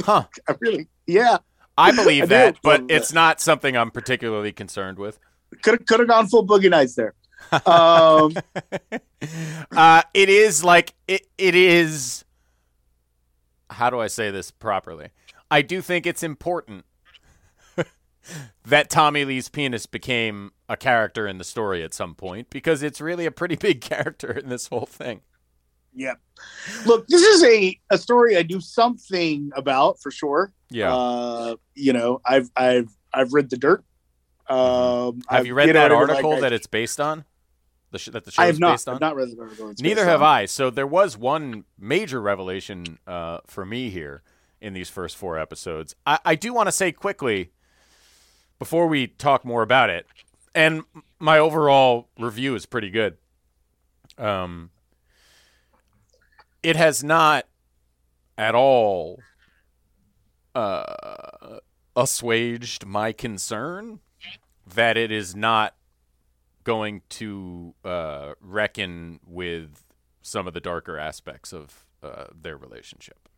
Huh. 0.02 0.24
I 0.48 0.54
really, 0.60 0.86
yeah, 1.06 1.38
I 1.76 1.90
believe 1.94 2.24
I 2.24 2.26
that, 2.26 2.56
but 2.62 2.86
but- 2.86 2.90
it's 2.96 3.12
not 3.12 3.40
something 3.40 3.76
I'm 3.76 3.90
particularly 3.90 4.52
concerned 4.52 4.98
with. 4.98 5.18
could 5.62 5.74
have 5.80 5.86
could 5.86 5.98
have 6.00 6.08
gone 6.08 6.28
full 6.28 6.46
boogie 6.46 6.70
nights 6.70 6.94
there. 6.94 7.14
Um, 7.66 8.34
uh, 9.76 10.02
it 10.14 10.28
is 10.28 10.62
like 10.64 10.94
it, 11.06 11.26
it 11.38 11.54
is. 11.54 12.24
How 13.70 13.90
do 13.90 14.00
I 14.00 14.06
say 14.06 14.30
this 14.30 14.50
properly? 14.50 15.08
I 15.50 15.62
do 15.62 15.80
think 15.80 16.06
it's 16.06 16.22
important 16.22 16.84
that 18.66 18.90
Tommy 18.90 19.24
Lee's 19.24 19.48
penis 19.48 19.86
became 19.86 20.52
a 20.68 20.76
character 20.76 21.26
in 21.26 21.38
the 21.38 21.44
story 21.44 21.82
at 21.82 21.94
some 21.94 22.14
point 22.14 22.50
because 22.50 22.82
it's 22.82 23.00
really 23.00 23.26
a 23.26 23.30
pretty 23.30 23.56
big 23.68 23.80
character 23.80 24.30
in 24.30 24.48
this 24.48 24.66
whole 24.68 24.86
thing. 24.86 25.20
yeah. 25.94 26.14
Look, 26.86 27.06
this 27.08 27.22
is 27.22 27.42
a 27.44 27.78
a 27.90 27.98
story 27.98 28.36
I 28.36 28.42
knew 28.42 28.60
something 28.60 29.50
about 29.56 30.00
for 30.00 30.10
sure. 30.10 30.52
Yeah. 30.70 30.94
Uh, 30.94 31.56
you 31.74 31.92
know, 31.92 32.20
I've 32.24 32.50
I've 32.56 32.88
I've 33.12 33.32
read 33.32 33.50
the 33.50 33.56
dirt. 33.56 33.84
Um, 34.48 34.56
Mm-hmm. 34.58 35.20
have 35.30 35.40
I've- 35.40 35.48
you 35.48 35.54
read 35.54 35.66
know, 35.68 35.72
that 35.74 35.90
really 35.90 35.96
article 36.10 36.30
like- 36.32 36.40
that 36.42 36.52
it's 36.52 36.66
based 36.66 37.00
on? 37.00 37.24
The 37.90 37.98
sh- 37.98 38.08
that 38.12 38.24
the 38.26 38.30
show 38.30 38.42
I 38.42 38.46
is 38.48 38.56
have 38.56 38.60
not. 38.60 38.72
based 38.72 38.88
on. 38.88 38.94
I've 38.96 39.00
not 39.00 39.16
read 39.16 39.30
the 39.34 39.40
article. 39.40 39.72
Neither 39.80 40.04
have 40.04 40.20
on. 40.22 40.28
I. 40.28 40.44
So 40.46 40.68
there 40.70 40.86
was 40.86 41.16
one 41.16 41.64
major 41.78 42.20
revelation 42.20 42.98
uh, 43.06 43.38
for 43.46 43.64
me 43.64 43.88
here 43.88 44.22
in 44.60 44.74
these 44.74 44.90
first 44.90 45.16
four 45.16 45.38
episodes. 45.38 45.94
I, 46.06 46.18
I 46.24 46.34
do 46.34 46.52
want 46.52 46.66
to 46.66 46.72
say 46.72 46.92
quickly 46.92 47.50
before 48.58 48.86
we 48.88 49.06
talk 49.06 49.42
more 49.44 49.62
about 49.62 49.88
it, 49.88 50.06
and 50.54 50.82
my 51.18 51.38
overall 51.38 52.08
review 52.18 52.54
is 52.54 52.66
pretty 52.66 52.90
good. 52.90 53.16
Um, 54.18 54.68
it 56.62 56.76
has 56.76 57.02
not 57.02 57.46
at 58.36 58.54
all 58.54 59.20
uh, 60.54 61.58
assuaged 61.96 62.84
my 62.84 63.12
concern 63.12 64.00
that 64.74 64.96
it 64.96 65.10
is 65.10 65.34
not 65.34 65.74
going 66.64 67.02
to 67.08 67.74
uh, 67.84 68.34
reckon 68.40 69.20
with 69.26 69.84
some 70.22 70.46
of 70.46 70.54
the 70.54 70.60
darker 70.60 70.98
aspects 70.98 71.52
of 71.52 71.86
uh, 72.02 72.26
their 72.38 72.56
relationship. 72.56 73.28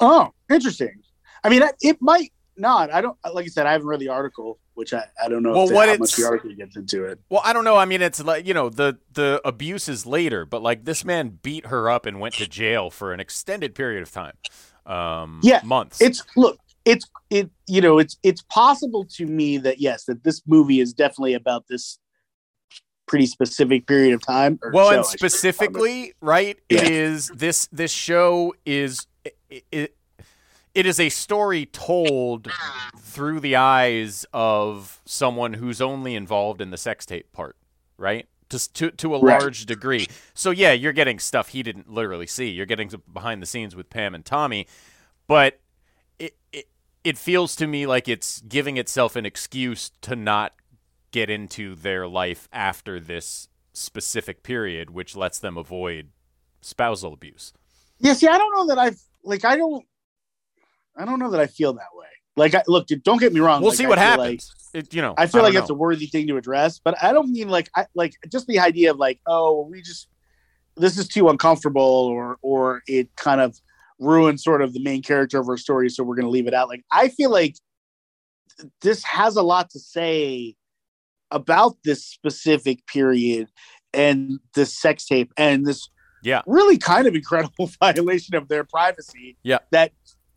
Oh, 0.00 0.32
interesting. 0.50 1.02
I 1.42 1.50
mean, 1.50 1.62
it 1.80 1.98
might 2.00 2.32
not. 2.56 2.92
I 2.92 3.00
don't. 3.00 3.16
Like 3.32 3.44
I 3.44 3.48
said, 3.48 3.66
I 3.66 3.72
haven't 3.72 3.86
read 3.86 4.00
the 4.00 4.08
article, 4.08 4.58
which 4.74 4.92
I, 4.92 5.04
I 5.22 5.28
don't 5.28 5.42
know 5.42 5.52
Well, 5.52 5.64
if 5.64 5.72
what 5.72 5.88
how 5.88 5.96
much 5.96 6.16
the 6.16 6.24
article 6.24 6.54
gets 6.54 6.76
into 6.76 7.04
it. 7.04 7.20
Well, 7.28 7.42
I 7.44 7.52
don't 7.52 7.64
know. 7.64 7.76
I 7.76 7.84
mean, 7.84 8.02
it's 8.02 8.22
like 8.22 8.46
you 8.46 8.54
know 8.54 8.68
the 8.70 8.98
the 9.12 9.40
abuse 9.44 9.88
is 9.88 10.06
later, 10.06 10.44
but 10.46 10.62
like 10.62 10.84
this 10.84 11.04
man 11.04 11.38
beat 11.42 11.66
her 11.66 11.90
up 11.90 12.06
and 12.06 12.20
went 12.20 12.34
to 12.36 12.46
jail 12.46 12.90
for 12.90 13.12
an 13.12 13.20
extended 13.20 13.74
period 13.74 14.02
of 14.02 14.10
time. 14.10 14.36
Um, 14.86 15.40
Yeah, 15.42 15.60
months. 15.64 16.00
It's 16.00 16.22
look. 16.36 16.58
It's 16.84 17.08
it. 17.30 17.50
You 17.66 17.80
know, 17.80 17.98
it's 17.98 18.16
it's 18.22 18.42
possible 18.42 19.06
to 19.16 19.26
me 19.26 19.58
that 19.58 19.80
yes, 19.80 20.04
that 20.04 20.22
this 20.24 20.42
movie 20.46 20.80
is 20.80 20.92
definitely 20.92 21.34
about 21.34 21.66
this 21.68 21.98
pretty 23.06 23.26
specific 23.26 23.86
period 23.86 24.14
of 24.14 24.24
time. 24.24 24.58
or 24.62 24.70
well, 24.72 24.86
show, 24.88 24.90
and 24.96 25.00
I 25.00 25.02
should 25.02 25.10
say. 25.10 25.16
specifically, 25.18 26.14
right? 26.20 26.58
Yeah. 26.70 26.82
It 26.82 26.90
is 26.90 27.28
this 27.34 27.66
this 27.72 27.90
show 27.90 28.54
is 28.66 29.06
it, 29.24 29.64
it 29.72 29.96
it 30.74 30.86
is 30.86 30.98
a 31.00 31.08
story 31.08 31.66
told 31.66 32.50
through 32.98 33.40
the 33.40 33.56
eyes 33.56 34.26
of 34.32 35.00
someone 35.04 35.54
who's 35.54 35.80
only 35.80 36.14
involved 36.14 36.60
in 36.60 36.70
the 36.70 36.76
sex 36.76 37.06
tape 37.06 37.30
part, 37.32 37.56
right? 37.96 38.26
To 38.50 38.72
to 38.74 38.90
to 38.90 39.14
a 39.14 39.20
Right. 39.20 39.40
large 39.40 39.64
degree. 39.66 40.06
So 40.34 40.50
yeah, 40.50 40.72
you're 40.72 40.92
getting 40.92 41.18
stuff 41.18 41.48
he 41.48 41.62
didn't 41.62 41.90
literally 41.90 42.26
see. 42.26 42.50
You're 42.50 42.66
getting 42.66 42.90
behind 43.12 43.40
the 43.40 43.46
scenes 43.46 43.74
with 43.74 43.88
Pam 43.88 44.14
and 44.14 44.24
Tommy, 44.24 44.66
but 45.26 45.60
it 46.18 46.36
it 46.52 46.66
it 47.04 47.18
feels 47.18 47.54
to 47.56 47.66
me 47.66 47.86
like 47.86 48.08
it's 48.08 48.40
giving 48.40 48.76
itself 48.78 49.14
an 49.14 49.26
excuse 49.26 49.90
to 50.00 50.16
not 50.16 50.54
get 51.12 51.30
into 51.30 51.74
their 51.74 52.08
life 52.08 52.48
after 52.52 52.98
this 52.98 53.48
specific 53.72 54.42
period, 54.42 54.90
which 54.90 55.14
lets 55.14 55.38
them 55.38 55.56
avoid 55.56 56.08
spousal 56.60 57.12
abuse. 57.12 57.52
Yeah, 57.98 58.14
see, 58.14 58.26
I 58.26 58.38
don't 58.38 58.54
know 58.54 58.66
that 58.74 58.78
I've 58.78 59.00
like 59.22 59.44
I 59.44 59.56
don't 59.56 59.84
I 60.96 61.04
don't 61.04 61.18
know 61.18 61.30
that 61.30 61.40
I 61.40 61.46
feel 61.46 61.74
that 61.74 61.94
way. 61.94 62.06
Like, 62.36 62.54
I, 62.54 62.62
look, 62.66 62.88
don't 63.04 63.20
get 63.20 63.32
me 63.32 63.40
wrong. 63.40 63.60
We'll 63.60 63.70
like, 63.70 63.78
see 63.78 63.86
what 63.86 63.98
happens. 63.98 64.52
It, 64.72 64.92
you 64.92 65.02
know, 65.02 65.14
I 65.16 65.26
feel 65.26 65.42
like 65.42 65.52
don't 65.52 65.62
it's 65.62 65.70
a 65.70 65.74
worthy 65.74 66.06
thing 66.06 66.26
to 66.26 66.36
address, 66.36 66.80
but 66.80 67.00
I 67.02 67.12
don't 67.12 67.30
mean 67.30 67.48
like 67.48 67.70
I 67.76 67.86
like 67.94 68.14
just 68.28 68.48
the 68.48 68.58
idea 68.58 68.90
of 68.90 68.98
like, 68.98 69.20
oh, 69.26 69.68
we 69.70 69.82
just 69.82 70.08
this 70.76 70.98
is 70.98 71.06
too 71.06 71.28
uncomfortable, 71.28 71.82
or 71.82 72.38
or 72.42 72.82
it 72.88 73.14
kind 73.14 73.40
of 73.40 73.60
ruins 73.98 74.42
sort 74.42 74.62
of 74.62 74.72
the 74.72 74.82
main 74.82 75.02
character 75.02 75.38
of 75.40 75.48
our 75.48 75.56
story, 75.56 75.88
so 75.88 76.02
we're 76.04 76.16
going 76.16 76.24
to 76.26 76.30
leave 76.30 76.46
it 76.46 76.54
out. 76.54 76.68
Like, 76.68 76.82
I 76.92 77.08
feel 77.08 77.30
like 77.30 77.56
this 78.82 79.02
has 79.04 79.36
a 79.36 79.42
lot 79.42 79.70
to 79.70 79.78
say 79.80 80.54
about 81.30 81.76
this 81.84 82.04
specific 82.06 82.86
period 82.86 83.48
and 83.92 84.38
this 84.54 84.78
sex 84.78 85.06
tape 85.06 85.32
and 85.36 85.66
this 85.66 85.88
Yeah. 86.22 86.42
really 86.46 86.78
kind 86.78 87.06
of 87.06 87.14
incredible 87.14 87.70
violation 87.80 88.34
of 88.36 88.48
their 88.48 88.64
privacy. 88.64 89.36
Yeah. 89.42 89.58
That 89.72 89.92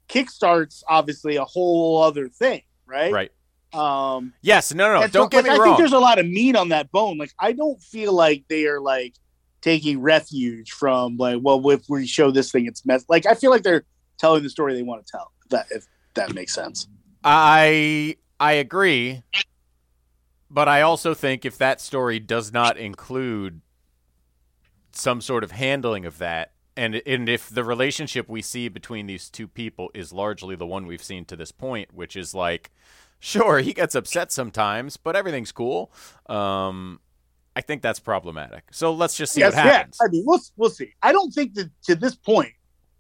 kickstarts 0.10 0.84
obviously 0.88 1.36
a 1.36 1.46
whole 1.46 2.02
other 2.02 2.30
thing, 2.30 2.62
right? 2.86 3.12
right. 3.12 3.32
Um 3.74 4.34
Yes, 4.42 4.74
no, 4.74 4.88
no, 4.94 5.02
no. 5.02 5.08
Don't 5.08 5.30
get 5.30 5.44
like, 5.44 5.46
me 5.46 5.50
I 5.52 5.58
wrong. 5.58 5.64
think 5.66 5.78
there's 5.80 5.92
a 5.92 6.00
lot 6.00 6.18
of 6.20 6.26
meat 6.26 6.56
on 6.56 6.70
that 6.70 6.90
bone. 6.92 7.18
Like 7.18 7.32
I 7.40 7.52
don't 7.52 7.80
feel 7.82 8.14
like 8.14 8.46
they 8.48 8.66
are 8.66 8.80
like 8.80 9.14
taking 9.62 10.02
refuge 10.02 10.72
from 10.72 11.18
like, 11.18 11.40
well, 11.42 11.68
if 11.70 11.84
we 11.90 12.06
show 12.06 12.32
this 12.32 12.52
thing, 12.52 12.66
it's 12.66 12.86
mess. 12.86 13.06
Like 13.10 13.26
I 13.26 13.34
feel 13.34 13.52
like 13.52 13.64
they're 13.64 13.84
telling 14.18 14.44
the 14.44 14.50
story 14.50 14.74
they 14.74 14.84
want 14.84 15.06
to 15.06 15.12
tell. 15.12 15.32
If 15.44 15.50
that 15.50 15.66
if 15.72 15.86
that 16.16 16.34
makes 16.34 16.54
sense. 16.54 16.88
I 17.24 18.18
I 18.40 18.54
agree, 18.54 19.24
but 20.50 20.68
I 20.68 20.82
also 20.82 21.14
think 21.14 21.46
if 21.46 21.58
that 21.58 21.82
story 21.82 22.20
does 22.20 22.54
not 22.54 22.78
include 22.78 23.62
some 24.92 25.22
sort 25.22 25.44
of 25.44 25.52
handling 25.52 26.06
of 26.06 26.18
that, 26.20 26.52
and 26.76 27.02
and 27.06 27.28
if 27.28 27.50
the 27.50 27.64
relationship 27.64 28.30
we 28.30 28.42
see 28.42 28.68
between 28.68 29.08
these 29.08 29.30
two 29.30 29.48
people 29.48 29.90
is 29.94 30.14
largely 30.14 30.56
the 30.56 30.66
one 30.66 30.86
we've 30.86 31.04
seen 31.04 31.26
to 31.26 31.36
this 31.36 31.52
point, 31.52 31.94
which 31.94 32.16
is 32.16 32.34
like, 32.34 32.72
sure, 33.20 33.60
he 33.60 33.74
gets 33.74 33.96
upset 33.96 34.32
sometimes, 34.32 34.98
but 34.98 35.16
everything's 35.16 35.52
cool. 35.52 35.92
Um, 36.28 37.00
I 37.58 37.62
think 37.62 37.82
that's 37.82 38.00
problematic. 38.00 38.66
So 38.70 38.94
let's 38.94 39.18
just 39.18 39.34
see 39.34 39.40
Yes, 39.42 39.56
what 39.56 39.64
happens. 39.64 39.98
Yeah, 40.00 40.06
I 40.06 40.12
mean, 40.12 40.24
we'll 40.28 40.40
we'll 40.58 40.70
see. 40.70 40.94
I 41.02 41.12
don't 41.12 41.32
think 41.32 41.56
that 41.56 41.72
to 41.86 41.96
this 41.96 42.14
point, 42.14 42.52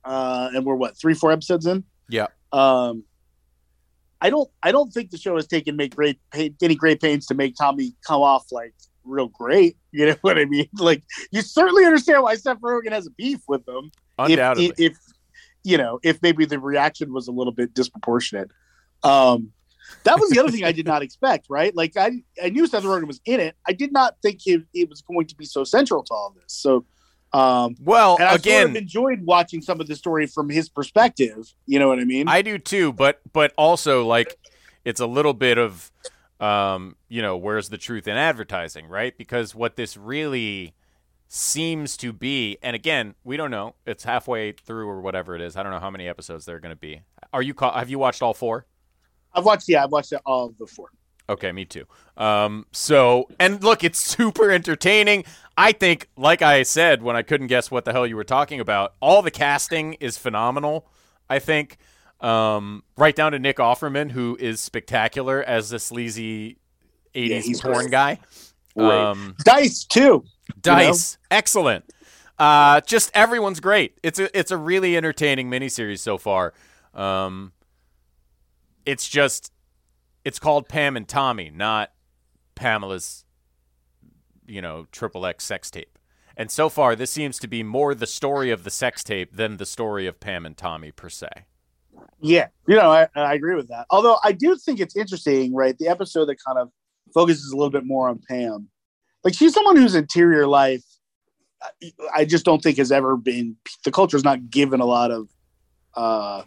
uh, 0.03 0.49
and 0.51 0.65
we're 0.65 0.73
what 0.73 0.97
three, 0.97 1.13
four 1.13 1.31
episodes 1.31 1.67
in. 1.67 1.83
Yeah. 2.09 2.25
Um, 2.51 3.03
I 4.19 4.31
don't. 4.31 4.49
I 4.63 4.71
don't 4.71 4.91
think 4.91 5.11
the 5.11 5.17
show 5.19 5.35
has 5.35 5.45
taken 5.45 5.75
make 5.75 5.95
great 5.95 6.19
any 6.33 6.73
great 6.73 6.99
pains 6.99 7.27
to 7.27 7.35
make 7.35 7.53
Tommy 7.55 7.93
come 8.07 8.23
off 8.23 8.51
like 8.51 8.73
real 9.03 9.27
great. 9.27 9.77
You 9.91 10.07
know 10.07 10.15
what 10.21 10.37
I 10.39 10.45
mean? 10.45 10.69
Like 10.77 11.03
you 11.31 11.41
certainly 11.43 11.85
understand 11.85 12.23
why 12.23 12.33
Seth 12.35 12.59
Rogen 12.59 12.91
has 12.91 13.05
a 13.05 13.11
beef 13.11 13.41
with 13.47 13.63
them. 13.65 13.91
Undoubtedly. 14.17 14.73
If, 14.77 14.91
if 14.91 14.97
you 15.63 15.77
know, 15.77 15.99
if 16.01 16.19
maybe 16.23 16.45
the 16.45 16.59
reaction 16.59 17.13
was 17.13 17.27
a 17.27 17.31
little 17.31 17.53
bit 17.53 17.75
disproportionate. 17.75 18.49
Um, 19.03 19.51
that 20.03 20.19
was 20.19 20.29
the 20.29 20.39
other 20.39 20.51
thing 20.51 20.63
I 20.63 20.71
did 20.71 20.85
not 20.85 21.01
expect. 21.01 21.47
Right, 21.49 21.75
like 21.75 21.97
I 21.97 22.23
I 22.43 22.49
knew 22.49 22.67
Seth 22.67 22.83
Rogen 22.83 23.07
was 23.07 23.21
in 23.25 23.39
it. 23.39 23.55
I 23.67 23.73
did 23.73 23.91
not 23.91 24.15
think 24.21 24.41
it, 24.45 24.63
it 24.73 24.89
was 24.89 25.01
going 25.01 25.27
to 25.27 25.35
be 25.35 25.45
so 25.45 25.63
central 25.63 26.03
to 26.03 26.13
all 26.13 26.33
this. 26.35 26.53
So, 26.53 26.85
um, 27.33 27.75
Well, 27.81 28.17
and 28.19 28.29
I 28.29 28.35
again, 28.35 28.61
sort 28.61 28.69
of 28.71 28.75
enjoyed 28.75 29.21
watching 29.25 29.61
some 29.61 29.79
of 29.79 29.87
the 29.87 29.95
story 29.95 30.27
from 30.27 30.49
his 30.49 30.69
perspective. 30.69 31.53
You 31.65 31.79
know 31.79 31.87
what 31.87 31.99
I 31.99 32.05
mean? 32.05 32.27
I 32.27 32.41
do 32.41 32.57
too, 32.57 32.93
but 32.93 33.21
but 33.33 33.53
also 33.57 34.05
like 34.05 34.37
it's 34.85 35.01
a 35.01 35.07
little 35.07 35.33
bit 35.33 35.57
of 35.57 35.91
um, 36.39 36.95
you 37.09 37.21
know, 37.21 37.37
where's 37.37 37.69
the 37.69 37.77
truth 37.77 38.07
in 38.07 38.15
advertising, 38.15 38.87
right? 38.87 39.17
Because 39.17 39.55
what 39.55 39.75
this 39.75 39.97
really 39.97 40.73
seems 41.27 41.97
to 41.97 42.13
be, 42.13 42.57
and 42.61 42.75
again, 42.75 43.15
we 43.23 43.37
don't 43.37 43.51
know. 43.51 43.75
It's 43.85 44.03
halfway 44.03 44.51
through 44.51 44.87
or 44.87 45.01
whatever 45.01 45.35
it 45.35 45.41
is. 45.41 45.55
I 45.55 45.63
don't 45.63 45.71
know 45.71 45.79
how 45.79 45.89
many 45.89 46.07
episodes 46.07 46.45
there 46.45 46.55
are 46.55 46.59
going 46.59 46.75
to 46.75 46.79
be. 46.79 47.01
Are 47.33 47.41
you 47.41 47.53
have 47.59 47.89
you 47.89 47.99
watched 47.99 48.21
all 48.21 48.33
four? 48.33 48.65
I've 49.37 49.45
watched. 49.45 49.69
Yeah, 49.69 49.83
I've 49.83 49.91
watched 49.91 50.11
it 50.11 50.21
all 50.25 50.49
before. 50.49 50.89
Okay, 51.29 51.51
me 51.51 51.65
too. 51.65 51.85
Um, 52.15 52.65
so, 52.71 53.27
and 53.39 53.63
look, 53.63 53.83
it's 53.83 53.99
super 54.17 54.49
entertaining. 54.51 55.25
I 55.57 55.71
think, 55.71 56.09
like 56.17 56.41
I 56.41 56.63
said 56.63 57.01
when 57.01 57.15
I 57.15 57.21
couldn't 57.21 57.47
guess 57.47 57.69
what 57.69 57.85
the 57.85 57.91
hell 57.91 58.07
you 58.07 58.15
were 58.15 58.23
talking 58.23 58.59
about, 58.59 58.95
all 58.99 59.21
the 59.21 59.31
casting 59.31 59.93
is 59.95 60.17
phenomenal. 60.17 60.87
I 61.29 61.39
think, 61.39 61.77
um, 62.21 62.83
right 62.97 63.15
down 63.15 63.33
to 63.33 63.39
Nick 63.39 63.57
Offerman, 63.57 64.11
who 64.11 64.37
is 64.39 64.59
spectacular 64.61 65.43
as 65.43 65.69
the 65.69 65.79
sleazy 65.79 66.57
Yeah, 67.13 67.37
80s 67.37 67.43
he's 67.43 67.61
porn 67.61 67.87
guy. 67.89 68.19
Um, 68.75 69.35
Dice 69.43 69.83
too. 69.83 70.23
Dice, 70.61 71.17
excellent. 71.31 71.85
Uh, 72.39 72.81
just 72.81 73.11
everyone's 73.15 73.59
great. 73.59 73.97
It's 74.03 74.19
a 74.19 74.37
it's 74.37 74.51
a 74.51 74.57
really 74.57 74.95
entertaining 74.95 75.49
miniseries 75.49 75.99
so 75.99 76.17
far. 76.17 76.53
Um, 76.93 77.51
it's 78.87 79.07
just 79.07 79.51
it's 80.23 80.39
called 80.39 80.67
Pam 80.67 80.97
and 80.97 81.07
Tommy, 81.07 81.51
not 81.53 81.91
Pamela's, 82.55 83.25
you 84.47 84.61
know, 84.61 84.87
triple 84.91 85.25
X 85.25 85.43
sex 85.43 85.69
tape. 85.69 85.99
And 86.35 86.49
so 86.49 86.69
far, 86.69 86.95
this 86.95 87.11
seems 87.11 87.37
to 87.39 87.47
be 87.47 87.63
more 87.63 87.93
the 87.93 88.07
story 88.07 88.49
of 88.49 88.63
the 88.63 88.69
sex 88.69 89.03
tape 89.03 89.35
than 89.35 89.57
the 89.57 89.65
story 89.65 90.07
of 90.07 90.19
Pam 90.19 90.45
and 90.45 90.55
Tommy 90.55 90.91
per 90.91 91.09
se. 91.09 91.27
Yeah, 92.21 92.47
you 92.67 92.75
know, 92.75 92.91
I, 92.91 93.07
I 93.15 93.33
agree 93.33 93.55
with 93.55 93.67
that. 93.69 93.87
Although 93.89 94.17
I 94.23 94.31
do 94.31 94.55
think 94.55 94.79
it's 94.79 94.95
interesting, 94.95 95.53
right? 95.53 95.77
The 95.77 95.87
episode 95.87 96.25
that 96.25 96.37
kind 96.43 96.57
of 96.57 96.69
focuses 97.13 97.51
a 97.51 97.55
little 97.55 97.71
bit 97.71 97.85
more 97.85 98.07
on 98.07 98.19
Pam. 98.27 98.69
Like 99.23 99.33
she's 99.33 99.53
someone 99.53 99.75
whose 99.75 99.95
interior 99.95 100.47
life, 100.47 100.83
I- 102.13 102.25
just 102.25 102.45
don't 102.45 102.61
think 102.61 102.77
has 102.77 102.91
ever 102.91 103.17
been. 103.17 103.57
The 103.83 103.91
culture's 103.91 104.23
not 104.23 104.49
given 104.49 104.79
a 104.79 104.85
lot 104.85 105.11
of, 105.11 105.27
uh, 105.95 106.43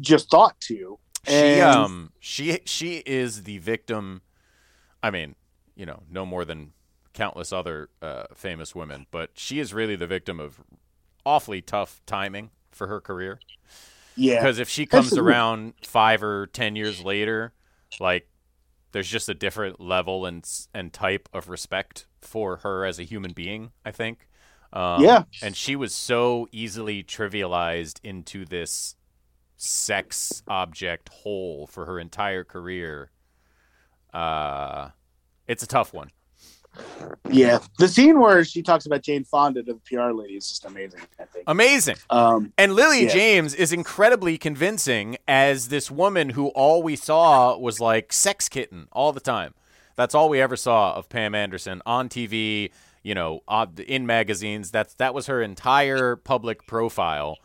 just 0.00 0.28
thought 0.30 0.60
to. 0.62 0.98
She 1.24 1.60
um 1.60 2.12
she 2.20 2.60
she 2.64 2.98
is 3.06 3.44
the 3.44 3.58
victim. 3.58 4.22
I 5.02 5.10
mean, 5.10 5.36
you 5.76 5.86
know, 5.86 6.02
no 6.10 6.26
more 6.26 6.44
than 6.44 6.72
countless 7.14 7.52
other 7.52 7.90
uh, 8.02 8.24
famous 8.34 8.74
women, 8.74 9.06
but 9.10 9.32
she 9.34 9.60
is 9.60 9.74
really 9.74 9.96
the 9.96 10.06
victim 10.06 10.40
of 10.40 10.60
awfully 11.26 11.62
tough 11.62 12.00
timing 12.06 12.50
for 12.72 12.88
her 12.88 13.00
career. 13.00 13.42
Yeah, 14.14 14.38
Because 14.38 14.58
if 14.58 14.68
she 14.68 14.86
comes 14.86 15.16
Absolutely. 15.16 15.18
around 15.18 15.74
five 15.84 16.22
or 16.22 16.46
ten 16.48 16.76
years 16.76 17.00
later, 17.00 17.52
like 17.98 18.28
there's 18.92 19.08
just 19.08 19.28
a 19.28 19.34
different 19.34 19.80
level 19.80 20.26
and 20.26 20.48
and 20.74 20.92
type 20.92 21.28
of 21.32 21.48
respect 21.48 22.06
for 22.20 22.58
her 22.58 22.84
as 22.84 22.98
a 22.98 23.04
human 23.04 23.32
being. 23.32 23.72
I 23.84 23.92
think. 23.92 24.28
Um, 24.72 25.08
Yeah. 25.08 25.24
and 25.42 25.56
she 25.56 25.76
was 25.76 25.94
so 25.94 26.48
easily 26.52 27.02
trivialized 27.04 28.00
into 28.04 28.44
this 28.46 28.96
sex 29.62 30.42
object 30.48 31.08
hole 31.08 31.66
for 31.68 31.86
her 31.86 31.98
entire 32.00 32.42
career. 32.42 33.10
Uh, 34.12 34.88
it's 35.46 35.62
a 35.62 35.66
tough 35.66 35.94
one. 35.94 36.10
yeah. 37.30 37.58
The 37.78 37.86
scene 37.86 38.18
where 38.18 38.44
she 38.44 38.62
talks 38.62 38.86
about 38.86 39.02
Jane 39.02 39.24
Fonda 39.24 39.62
to 39.62 39.74
the 39.74 39.80
PR 39.84 40.10
lady 40.12 40.34
is 40.34 40.48
just 40.48 40.64
amazing. 40.64 41.00
I 41.20 41.24
think. 41.24 41.44
Amazing. 41.46 41.96
Um, 42.10 42.52
And 42.58 42.74
Lily 42.74 43.04
Yeah. 43.04 43.12
James 43.12 43.54
is 43.54 43.72
incredibly 43.72 44.36
convincing 44.38 45.16
as 45.28 45.68
this 45.68 45.90
woman 45.90 46.30
who 46.30 46.48
all 46.48 46.82
we 46.82 46.96
saw 46.96 47.56
was 47.56 47.78
like 47.78 48.12
sex 48.12 48.48
kitten 48.48 48.88
all 48.90 49.12
the 49.12 49.20
time. 49.20 49.54
That's 49.96 50.14
all 50.14 50.28
we 50.28 50.40
ever 50.40 50.56
saw 50.56 50.94
of 50.94 51.08
Pam 51.10 51.34
Anderson 51.34 51.82
on 51.84 52.08
TV, 52.08 52.70
you 53.02 53.14
know, 53.14 53.40
in 53.86 54.06
magazines. 54.06 54.70
That's 54.70 54.94
that 54.94 55.12
was 55.14 55.26
her 55.26 55.42
entire 55.42 56.16
public 56.16 56.66
profile. 56.66 57.36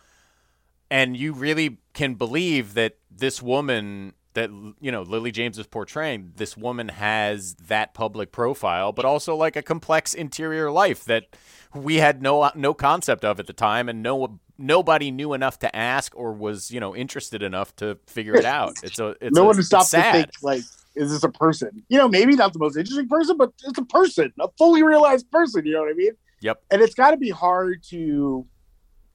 And 0.89 1.17
you 1.17 1.33
really 1.33 1.77
can 1.93 2.15
believe 2.15 2.73
that 2.75 2.97
this 3.11 3.41
woman 3.41 4.13
that 4.37 4.51
you 4.79 4.91
know 4.91 5.01
Lily 5.01 5.31
James 5.31 5.57
is 5.57 5.65
portraying, 5.65 6.33
this 6.35 6.55
woman 6.55 6.89
has 6.89 7.55
that 7.55 7.95
public 7.95 8.31
profile, 8.31 8.91
but 8.91 9.03
also 9.03 9.35
like 9.35 9.55
a 9.55 9.63
complex 9.63 10.13
interior 10.13 10.71
life 10.71 11.03
that 11.05 11.35
we 11.73 11.95
had 11.95 12.21
no 12.21 12.51
no 12.53 12.75
concept 12.75 13.25
of 13.25 13.39
at 13.39 13.47
the 13.47 13.53
time, 13.53 13.89
and 13.89 14.03
no 14.03 14.39
nobody 14.59 15.09
knew 15.09 15.33
enough 15.33 15.57
to 15.59 15.75
ask 15.75 16.15
or 16.15 16.33
was 16.33 16.69
you 16.69 16.79
know 16.79 16.95
interested 16.95 17.41
enough 17.41 17.75
to 17.77 17.97
figure 18.05 18.35
it 18.35 18.45
out. 18.45 18.73
It's 18.83 18.99
a 18.99 19.15
it's 19.19 19.35
no 19.35 19.43
a, 19.43 19.45
one 19.47 19.63
stopped 19.63 19.89
to 19.91 20.01
think 20.01 20.29
like, 20.43 20.61
is 20.95 21.11
this 21.11 21.23
a 21.23 21.29
person? 21.29 21.83
You 21.89 21.97
know, 21.97 22.07
maybe 22.07 22.35
not 22.35 22.53
the 22.53 22.59
most 22.59 22.77
interesting 22.77 23.07
person, 23.07 23.37
but 23.37 23.51
it's 23.63 23.79
a 23.79 23.85
person, 23.85 24.31
a 24.39 24.49
fully 24.57 24.83
realized 24.83 25.31
person. 25.31 25.65
You 25.65 25.73
know 25.73 25.81
what 25.81 25.89
I 25.89 25.93
mean? 25.93 26.11
Yep. 26.41 26.61
and 26.69 26.83
it's 26.83 26.93
got 26.93 27.11
to 27.11 27.17
be 27.17 27.31
hard 27.31 27.81
to 27.85 28.45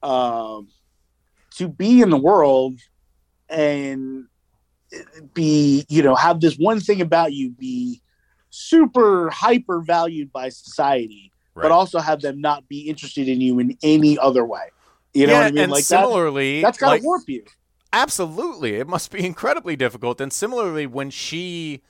um 0.01 0.67
to 1.57 1.67
be 1.67 2.01
in 2.01 2.09
the 2.09 2.17
world 2.17 2.79
and 3.49 4.25
be 5.33 5.85
you 5.89 6.03
know 6.03 6.15
have 6.15 6.39
this 6.39 6.55
one 6.57 6.79
thing 6.79 7.01
about 7.01 7.33
you 7.33 7.49
be 7.51 8.01
super 8.49 9.29
hyper 9.29 9.81
valued 9.81 10.31
by 10.31 10.49
society 10.49 11.31
Right. 11.55 11.63
but 11.63 11.71
also 11.71 11.99
have 11.99 12.21
them 12.21 12.41
not 12.41 12.67
be 12.67 12.89
interested 12.89 13.27
in 13.27 13.39
you 13.39 13.59
in 13.59 13.77
any 13.83 14.17
other 14.17 14.43
way 14.43 14.71
you 15.13 15.27
know 15.27 15.33
yeah, 15.33 15.39
what 15.39 15.47
i 15.47 15.51
mean 15.51 15.63
and 15.63 15.71
like 15.71 15.85
that, 15.85 16.01
similarly, 16.01 16.61
that's 16.63 16.79
gotta 16.79 16.93
like, 16.93 17.03
warp 17.03 17.29
you 17.29 17.43
Absolutely. 17.93 18.73
It 18.75 18.87
must 18.87 19.11
be 19.11 19.23
incredibly 19.23 19.75
difficult. 19.75 20.19
And 20.19 20.33
similarly, 20.33 20.87
when 20.87 21.11
she 21.11 21.81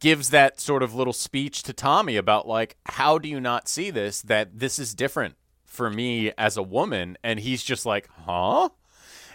gives 0.00 0.30
that 0.30 0.58
sort 0.58 0.82
of 0.82 0.94
little 0.94 1.12
speech 1.12 1.62
to 1.64 1.74
Tommy 1.74 2.16
about, 2.16 2.48
like, 2.48 2.76
how 2.86 3.18
do 3.18 3.28
you 3.28 3.38
not 3.38 3.68
see 3.68 3.90
this? 3.90 4.22
That 4.22 4.58
this 4.58 4.78
is 4.78 4.94
different 4.94 5.36
for 5.66 5.90
me 5.90 6.32
as 6.38 6.56
a 6.56 6.62
woman. 6.62 7.18
And 7.22 7.38
he's 7.40 7.62
just 7.62 7.84
like, 7.84 8.08
huh? 8.24 8.70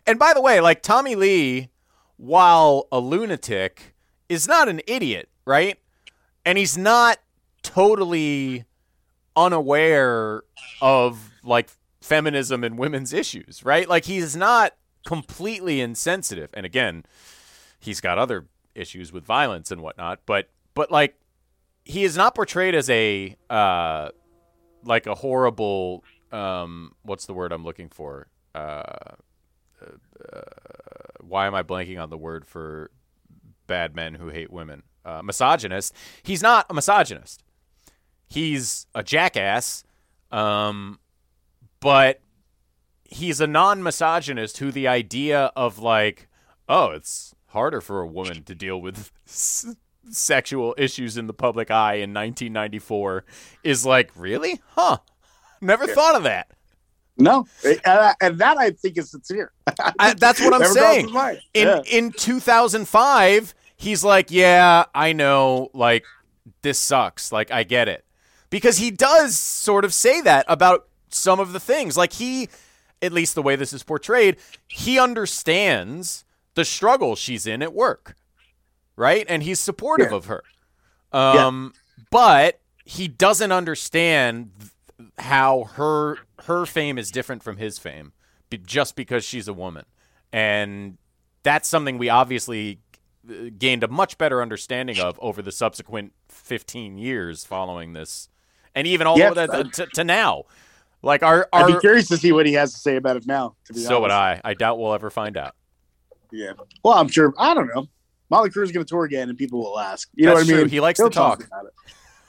And 0.06 0.20
by 0.20 0.34
the 0.34 0.42
way, 0.42 0.60
like, 0.60 0.82
Tommy 0.82 1.16
Lee, 1.16 1.70
while 2.18 2.88
a 2.92 3.00
lunatic, 3.00 3.96
is 4.30 4.48
not 4.48 4.68
an 4.68 4.82
idiot, 4.88 5.30
right? 5.46 5.78
And 6.46 6.58
he's 6.58 6.78
not 6.78 7.20
totally 7.62 8.66
unaware 9.36 10.44
of, 10.82 11.32
like, 11.44 11.70
feminism 12.02 12.63
and 12.63 12.78
women's 12.78 13.13
issues, 13.13 13.63
right? 13.63 13.88
Like, 13.88 14.06
he's 14.06 14.36
not 14.36 14.74
completely 15.06 15.82
insensitive. 15.82 16.50
And 16.54 16.66
again, 16.66 17.04
he's 17.80 18.02
got 18.02 18.18
other 18.18 18.46
issues 18.76 19.12
with 19.12 19.24
violence 19.24 19.72
and 19.72 19.82
whatnot, 19.82 20.22
but 20.26 20.50
but 20.74 20.92
like 20.92 21.16
he 21.86 22.04
is 22.04 22.18
not 22.18 22.36
portrayed 22.36 22.76
as 22.76 22.89
a 22.89 23.36
uh 23.50 24.10
like 24.84 25.06
a 25.06 25.16
horrible 25.16 26.04
um 26.32 26.94
what's 27.04 27.26
the 27.26 27.34
word 27.34 27.52
I'm 27.52 27.63
looking 27.63 27.89
for? 27.89 28.28
Uh, 28.56 29.16
uh 30.32 30.42
why 31.22 31.48
am 31.48 31.56
I 31.56 31.64
blanking 31.64 32.02
on 32.02 32.10
the 32.10 32.18
word 32.18 32.46
for 32.46 32.92
bad 33.68 33.96
men 33.96 34.16
who 34.16 34.30
hate 34.30 34.52
women? 34.52 34.84
Uh, 35.06 35.22
misogynist. 35.24 35.94
He's 36.22 36.42
not 36.44 36.66
a 36.70 36.74
misogynist. 36.74 37.44
He's 38.28 38.88
a 38.96 39.04
jackass. 39.04 39.84
Um 40.32 41.00
but 41.80 42.22
he's 43.04 43.42
a 43.42 43.48
non-misogynist 43.48 44.58
who 44.58 44.72
the 44.72 44.88
idea 44.88 45.52
of 45.56 45.80
like 45.80 46.28
oh 46.70 46.92
it's 46.92 47.36
harder 47.48 47.82
for 47.82 48.02
a 48.02 48.08
woman 48.08 48.44
to 48.44 48.56
deal 48.56 48.80
with 48.82 49.12
s- 49.28 49.76
sexual 50.10 50.74
issues 50.78 51.18
in 51.18 51.28
the 51.28 51.34
public 51.34 51.70
eye 51.70 51.96
in 51.96 52.14
1994 52.14 53.24
is 53.64 53.86
like 53.86 54.10
really 54.16 54.60
huh 54.70 54.98
never 55.62 55.86
thought 55.88 56.16
of 56.16 56.24
that 56.24 56.52
no 57.17 57.45
and, 57.63 57.80
I- 57.86 58.15
and 58.21 58.38
that 58.39 58.58
i 58.58 58.71
think 58.71 58.97
is 58.97 59.12
sincere. 59.12 59.52
I, 59.99 60.13
that's 60.15 60.39
what 60.41 60.54
i'm 60.54 60.65
saying. 60.65 61.10
in 61.54 61.67
Yeah. 61.67 61.82
in 61.89 62.12
2005 62.12 63.54
he's 63.78 64.04
like 64.04 64.32
yeah 64.32 64.86
i 64.95 65.13
know 65.13 65.69
like 65.73 66.06
this 66.62 66.80
sucks. 66.80 67.32
Like 67.32 67.52
i 67.52 67.63
get 67.63 67.88
it. 67.88 68.04
Because 68.49 68.78
he 68.78 68.91
does 68.91 69.38
sort 69.38 69.86
of 69.86 69.93
say 69.93 70.21
that 70.21 70.45
about 70.47 70.88
some 71.10 71.39
of 71.39 71.54
the 71.54 71.60
things. 71.60 71.95
Like 71.97 72.13
he 72.13 72.49
at 73.02 73.12
least 73.13 73.36
the 73.36 73.41
way 73.41 73.56
this 73.56 73.73
is 73.73 73.84
portrayed 73.84 74.38
he 74.67 74.97
understands 74.99 76.23
the 76.56 76.63
struggle 76.65 77.15
she's 77.15 77.45
in 77.47 77.62
at 77.62 77.73
work 77.73 78.15
right? 78.95 79.26
And 79.30 79.43
he's 79.43 79.60
supportive 79.60 80.12
Yeah. 80.12 80.17
of 80.17 80.26
her. 80.26 80.43
Um 81.12 81.73
but 82.12 82.60
he 82.86 83.08
doesn't 83.08 83.52
understand 83.52 84.52
th- 84.60 85.10
how 85.19 85.65
her 85.76 86.17
her 86.46 86.66
fame 86.66 86.98
is 86.98 87.12
different 87.12 87.44
from 87.44 87.58
his 87.58 87.78
fame 87.80 88.14
just 88.66 88.96
because 88.96 89.24
she's 89.24 89.48
a 89.48 89.54
woman 89.54 89.84
and 90.32 90.98
that's 91.44 91.70
something 91.70 91.98
we 91.98 92.10
obviously 92.10 92.80
uh, 93.30 93.50
gained 93.58 93.84
a 93.84 93.88
much 93.88 94.18
better 94.18 94.42
understanding 94.42 95.00
of 95.00 95.20
over 95.22 95.42
the 95.42 95.52
subsequent 95.52 96.14
15 96.30 96.98
years 96.98 97.46
following 97.46 97.94
this, 97.94 98.30
and 98.74 98.88
even 98.88 99.06
all 99.06 99.20
Yeah, 99.20 99.34
the 99.34 99.70
to, 99.74 99.86
to, 99.94 100.04
now. 100.04 100.44
Like 101.02 101.22
our 101.22 101.48
I'd 101.52 101.68
be 101.68 101.78
curious 101.80 102.08
to 102.08 102.18
see 102.18 102.32
what 102.32 102.46
he 102.46 102.54
has 102.54 102.74
to 102.74 102.80
say 102.80 102.96
about 102.96 103.18
it 103.18 103.28
now. 103.28 103.56
To 103.66 103.74
be 103.74 103.80
so 103.80 104.02
would. 104.02 104.12
I. 104.12 104.40
I 104.44 104.54
doubt 104.54 104.80
we'll 104.80 104.94
ever 104.94 105.10
find 105.10 105.36
out. 105.38 105.54
Yeah. 106.32 106.54
Well, 106.82 106.94
I'm 106.94 107.10
sure. 107.10 107.34
I 107.38 107.54
don't 107.54 107.68
know. 107.68 107.88
Mötley 108.32 108.50
Crüe 108.52 108.64
is 108.64 108.72
going 108.72 108.86
to 108.86 108.90
tour 108.90 109.04
again, 109.04 109.28
and 109.30 109.38
people 109.38 109.60
will 109.60 109.80
ask. 109.80 110.10
You 110.16 110.26
know 110.26 110.36
That's 110.36 110.48
what 110.48 110.56
I 110.56 110.58
mean? 110.60 110.70
He 110.70 110.80
likes 110.80 110.98
He'll 110.98 111.10
to 111.10 111.14
talk. 111.14 111.46
about 111.46 111.66
it. 111.66 111.74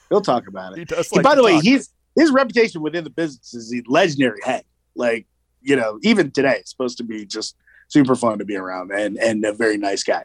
He'll 0.09 0.21
talk 0.21 0.47
about 0.47 0.73
it. 0.73 0.79
He 0.79 0.85
does 0.85 1.11
like 1.13 1.23
by 1.23 1.35
the 1.35 1.43
way, 1.43 1.57
he's 1.59 1.89
his 2.15 2.31
reputation 2.31 2.81
within 2.81 3.03
the 3.03 3.09
business 3.09 3.53
is 3.53 3.73
a 3.73 3.81
legendary 3.87 4.39
head. 4.43 4.63
Like 4.95 5.27
you 5.61 5.75
know, 5.75 5.99
even 6.03 6.31
today, 6.31 6.57
it's 6.59 6.69
supposed 6.71 6.97
to 6.97 7.03
be 7.03 7.25
just 7.25 7.55
super 7.87 8.15
fun 8.15 8.39
to 8.39 8.45
be 8.45 8.55
around 8.55 8.91
and 8.91 9.17
and 9.17 9.43
a 9.45 9.51
very 9.53 9.77
nice 9.77 10.03
guy. 10.03 10.23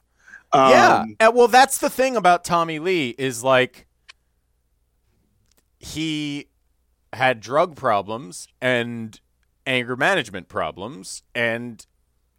yeah. 0.54 1.00
Um, 1.02 1.16
Uh, 1.20 1.32
well, 1.34 1.48
that's 1.48 1.78
the 1.78 1.90
thing 1.90 2.16
about 2.16 2.44
Tommy 2.44 2.78
Lee 2.78 3.14
is 3.18 3.42
like 3.44 3.86
he 5.78 6.48
had 7.12 7.40
drug 7.40 7.74
problems 7.76 8.46
and 8.60 9.20
anger 9.66 9.96
management 9.96 10.48
problems 10.48 11.22
and 11.34 11.86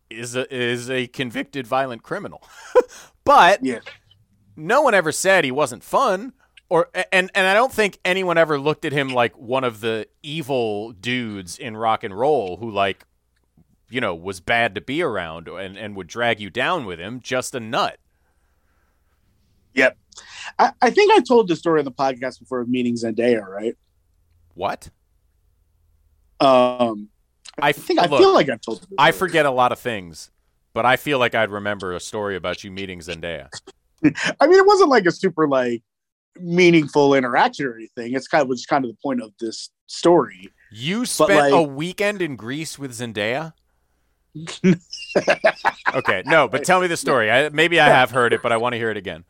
is 0.10 0.36
a 0.36 0.54
is 0.54 0.90
a 0.90 1.08
convicted 1.08 1.66
violent 1.68 2.04
criminal. 2.04 2.44
but 3.24 3.64
Yeah. 3.64 3.80
no 4.56 4.82
one 4.82 4.94
ever 4.94 5.12
said 5.12 5.44
he 5.44 5.52
wasn't 5.52 5.84
fun 5.84 6.34
or 6.71 6.88
and 7.12 7.29
and 7.36 7.47
I 7.47 7.53
don't 7.53 7.73
think 7.73 7.99
anyone 8.05 8.38
ever 8.38 8.57
looked 8.57 8.86
at 8.86 8.93
him 8.93 9.10
like 9.10 9.38
one 9.38 9.65
of 9.65 9.81
the 9.81 10.07
evil 10.23 10.93
dudes 10.93 11.57
in 11.57 11.75
rock 11.75 12.05
and 12.05 12.17
roll 12.17 12.55
who 12.55 12.71
like 12.71 13.03
you 13.89 13.99
know 13.99 14.15
was 14.15 14.39
bad 14.39 14.75
to 14.75 14.81
be 14.81 15.01
around 15.01 15.49
and 15.49 15.77
and 15.77 15.97
would 15.97 16.07
drag 16.07 16.39
you 16.39 16.49
down 16.49 16.86
with 16.86 16.97
him 16.97 17.19
just 17.19 17.53
a 17.53 17.60
nut. 17.60 17.99
Yep. 19.73 19.97
I, 20.60 20.71
I 20.81 20.89
think 20.91 21.12
I 21.12 21.19
told 21.19 21.49
the 21.49 21.57
story 21.57 21.79
on 21.79 21.86
the 21.86 21.91
podcast 21.91 22.39
before 22.39 22.62
of 22.62 22.69
meeting 22.69 22.95
Zendaya, 22.95 23.45
right? 23.45 23.75
What? 24.53 24.89
Um, 26.39 27.10
I 27.62 27.69
I 27.69 27.71
think 27.73 27.99
I 27.99 28.07
feel 28.07 28.34
like 28.34 28.47
I've 28.47 28.62
told. 28.62 28.88
I 28.97 29.12
forget 29.12 29.45
a 29.45 29.51
lot 29.51 29.73
of 29.73 29.79
things, 29.79 30.31
but 30.73 30.86
I 30.86 30.95
feel 30.95 31.19
like 31.19 31.36
I'd 31.36 31.51
remember 31.51 31.91
a 31.91 31.99
story 31.99 32.38
about 32.38 32.63
you 32.63 32.71
meeting 32.71 32.99
Zendaya. 32.99 33.49
I 34.05 34.47
mean, 34.47 34.57
it 34.57 34.65
wasn't 34.65 34.89
like 34.89 35.05
a 35.05 35.12
super 35.12 35.49
like 35.49 35.84
meaningful 36.39 37.13
interaction 37.13 37.65
or 37.65 37.76
anything. 37.76 38.13
It's 38.13 38.28
kind 38.28 38.41
of 38.41 38.48
was 38.48 38.65
kind 38.65 38.86
of 38.86 38.91
the 38.91 38.98
point 39.04 39.22
of 39.22 39.32
this 39.39 39.70
story. 39.88 40.50
You 40.72 41.06
spent 41.06 41.32
like- 41.34 41.54
a 41.54 41.62
weekend 41.62 42.22
in 42.22 42.36
Greece 42.36 42.80
with 42.80 42.91
Zendaya? 42.91 43.54
okay, 45.94 46.24
no, 46.26 46.48
but 46.48 46.63
tell 46.63 46.80
me 46.80 46.88
the 46.88 46.96
story. 46.96 47.30
I, 47.30 47.50
maybe 47.50 47.82
I 47.82 47.89
have 47.89 48.12
heard 48.12 48.32
it, 48.32 48.41
but 48.41 48.54
I 48.54 48.58
want 48.58 48.72
to 48.74 48.78
hear 48.78 48.89
it 48.89 48.96
again. 48.96 49.26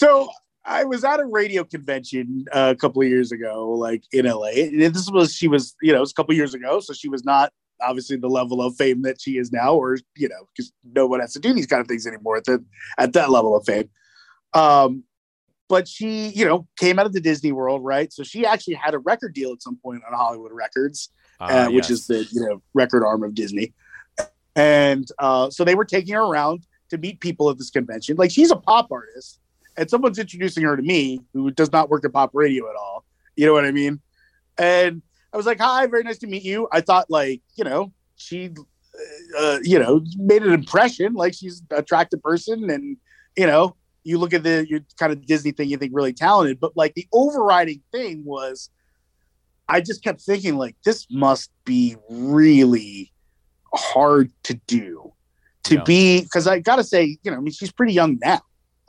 So 0.00 0.30
I 0.64 0.84
was 0.84 1.04
at 1.04 1.20
a 1.20 1.26
radio 1.26 1.64
convention 1.64 2.46
uh, 2.52 2.72
a 2.74 2.78
couple 2.78 3.02
of 3.02 3.08
years 3.08 3.32
ago, 3.32 3.70
like 3.70 4.04
in 4.12 4.26
LA. 4.26 4.48
And 4.48 4.80
this 4.94 5.10
was 5.10 5.34
she 5.34 5.48
was, 5.48 5.76
you 5.82 5.92
know, 5.92 5.98
it 5.98 6.00
was 6.00 6.12
a 6.12 6.14
couple 6.14 6.32
of 6.32 6.38
years 6.38 6.54
ago, 6.54 6.80
so 6.80 6.94
she 6.94 7.10
was 7.10 7.24
not 7.24 7.52
obviously 7.82 8.16
the 8.16 8.28
level 8.28 8.62
of 8.62 8.76
fame 8.76 9.02
that 9.02 9.20
she 9.20 9.38
is 9.38 9.52
now, 9.52 9.74
or 9.74 9.98
you 10.16 10.28
know, 10.28 10.48
because 10.54 10.72
no 10.84 11.06
one 11.06 11.20
has 11.20 11.32
to 11.34 11.40
do 11.40 11.52
these 11.52 11.66
kind 11.66 11.80
of 11.80 11.88
things 11.88 12.06
anymore 12.06 12.36
at 12.36 12.44
that 12.44 12.64
at 12.98 13.12
that 13.12 13.30
level 13.30 13.56
of 13.56 13.64
fame. 13.66 13.90
Um, 14.54 15.04
but 15.72 15.88
she, 15.88 16.28
you 16.28 16.44
know, 16.44 16.68
came 16.76 16.98
out 16.98 17.06
of 17.06 17.14
the 17.14 17.20
Disney 17.20 17.50
World, 17.50 17.82
right? 17.82 18.12
So 18.12 18.22
she 18.22 18.44
actually 18.44 18.74
had 18.74 18.92
a 18.92 18.98
record 18.98 19.32
deal 19.32 19.52
at 19.52 19.62
some 19.62 19.76
point 19.76 20.02
on 20.06 20.12
Hollywood 20.12 20.52
Records, 20.52 21.08
Ah, 21.40 21.64
uh, 21.64 21.70
which 21.70 21.88
yes. 21.88 21.90
is 21.92 22.06
the 22.08 22.28
you 22.30 22.46
know 22.46 22.62
record 22.74 23.02
arm 23.02 23.22
of 23.22 23.34
Disney. 23.34 23.72
And 24.54 25.08
uh, 25.18 25.48
so 25.48 25.64
they 25.64 25.74
were 25.74 25.86
taking 25.86 26.12
her 26.12 26.20
around 26.20 26.66
to 26.90 26.98
meet 26.98 27.20
people 27.20 27.48
at 27.48 27.56
this 27.56 27.70
convention. 27.70 28.18
Like 28.18 28.30
she's 28.30 28.50
a 28.50 28.56
pop 28.56 28.92
artist, 28.92 29.40
and 29.78 29.88
someone's 29.88 30.18
introducing 30.18 30.62
her 30.62 30.76
to 30.76 30.82
me 30.82 31.20
who 31.32 31.50
does 31.50 31.72
not 31.72 31.88
work 31.88 32.04
at 32.04 32.12
pop 32.12 32.32
radio 32.34 32.68
at 32.68 32.76
all. 32.76 33.06
You 33.36 33.46
know 33.46 33.54
what 33.54 33.64
I 33.64 33.70
mean? 33.70 33.98
And 34.58 35.00
I 35.32 35.38
was 35.38 35.46
like, 35.46 35.58
"Hi, 35.58 35.86
very 35.86 36.02
nice 36.02 36.18
to 36.18 36.26
meet 36.26 36.42
you." 36.42 36.68
I 36.70 36.82
thought, 36.82 37.06
like, 37.08 37.40
you 37.56 37.64
know, 37.64 37.94
she, 38.16 38.50
uh, 39.38 39.58
you 39.62 39.78
know, 39.78 40.04
made 40.18 40.42
an 40.42 40.52
impression. 40.52 41.14
Like 41.14 41.32
she's 41.32 41.62
an 41.70 41.78
attractive 41.78 42.22
person, 42.22 42.68
and 42.68 42.98
you 43.38 43.46
know, 43.46 43.74
you 44.04 44.18
look 44.18 44.32
at 44.34 44.42
the 44.42 44.66
your 44.68 44.80
kind 44.98 45.12
of 45.12 45.24
Disney 45.26 45.52
thing, 45.52 45.68
you 45.68 45.76
think 45.76 45.92
really 45.94 46.12
talented. 46.12 46.58
But 46.60 46.72
like 46.76 46.94
the 46.94 47.06
overriding 47.12 47.82
thing 47.92 48.24
was, 48.24 48.70
I 49.68 49.80
just 49.80 50.02
kept 50.02 50.20
thinking, 50.20 50.56
like, 50.56 50.76
this 50.84 51.06
must 51.10 51.50
be 51.64 51.96
really 52.10 53.12
hard 53.74 54.30
to 54.44 54.54
do 54.66 55.12
to 55.64 55.76
Yeah. 55.76 55.84
be 55.84 56.20
because 56.22 56.46
I 56.46 56.58
gotta 56.58 56.84
say, 56.84 57.18
you 57.22 57.30
know, 57.30 57.36
I 57.36 57.40
mean, 57.40 57.52
she's 57.52 57.72
pretty 57.72 57.92
young 57.92 58.18
now. 58.22 58.40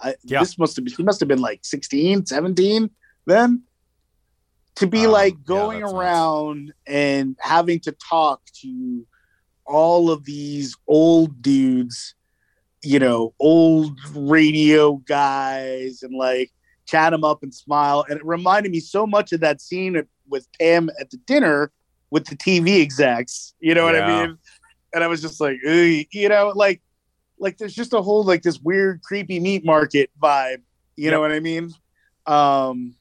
I, 0.02 0.16
Yeah. 0.24 0.40
This 0.40 0.58
must 0.58 0.76
have 0.76 0.84
been, 0.86 0.94
she 0.94 1.04
must 1.04 1.20
have 1.20 1.30
been 1.30 1.40
like 1.42 1.64
16, 1.64 2.26
17 2.26 2.90
then. 3.28 3.64
To 4.78 4.88
be 4.88 5.06
Um, 5.06 5.12
like 5.12 5.44
going 5.46 5.82
nuts. 5.82 5.94
around 5.94 6.74
and 6.88 7.38
having 7.40 7.80
to 7.82 7.92
talk 8.10 8.42
to 8.62 9.06
all 9.68 10.10
of 10.10 10.26
these 10.26 10.76
old 10.88 11.42
dudes, 11.44 12.16
you 12.84 13.00
know, 13.00 13.34
old 13.40 13.98
radio 14.14 14.96
guys 15.08 16.04
and 16.04 16.16
like 16.16 16.52
chat 16.86 17.12
them 17.12 17.24
up 17.24 17.44
and 17.44 17.54
smile. 17.54 18.06
And 18.10 18.20
it 18.20 18.26
reminded 18.26 18.72
me 18.72 18.80
so 18.80 19.08
much 19.08 19.32
of 19.32 19.40
that 19.40 19.62
scene 19.62 20.02
with 20.28 20.48
Pam 20.60 20.90
at 21.00 21.10
the 21.10 21.18
dinner 21.26 21.72
with 22.12 22.26
the 22.26 22.36
TV 22.36 22.82
execs. 22.82 23.54
You 23.60 23.74
know 23.74 23.86
what 23.86 23.96
Yeah. 23.96 24.06
I 24.06 24.28
mean? 24.28 24.38
And 24.94 25.04
I 25.04 25.08
was 25.08 25.22
just 25.22 25.40
like, 25.42 25.58
you 25.64 26.30
know, 26.30 26.52
like, 26.54 26.82
like 27.40 27.58
there's 27.58 27.74
just 27.74 27.94
a 27.94 28.02
whole 28.02 28.24
like 28.24 28.44
this 28.44 28.60
weird, 28.60 29.02
creepy 29.02 29.40
meat 29.40 29.66
market 29.66 30.12
vibe. 30.22 30.62
You 30.96 31.10
know 31.10 31.20
what 31.20 31.32
I 31.32 31.40
mean? 31.40 31.72
Um, 32.28 32.96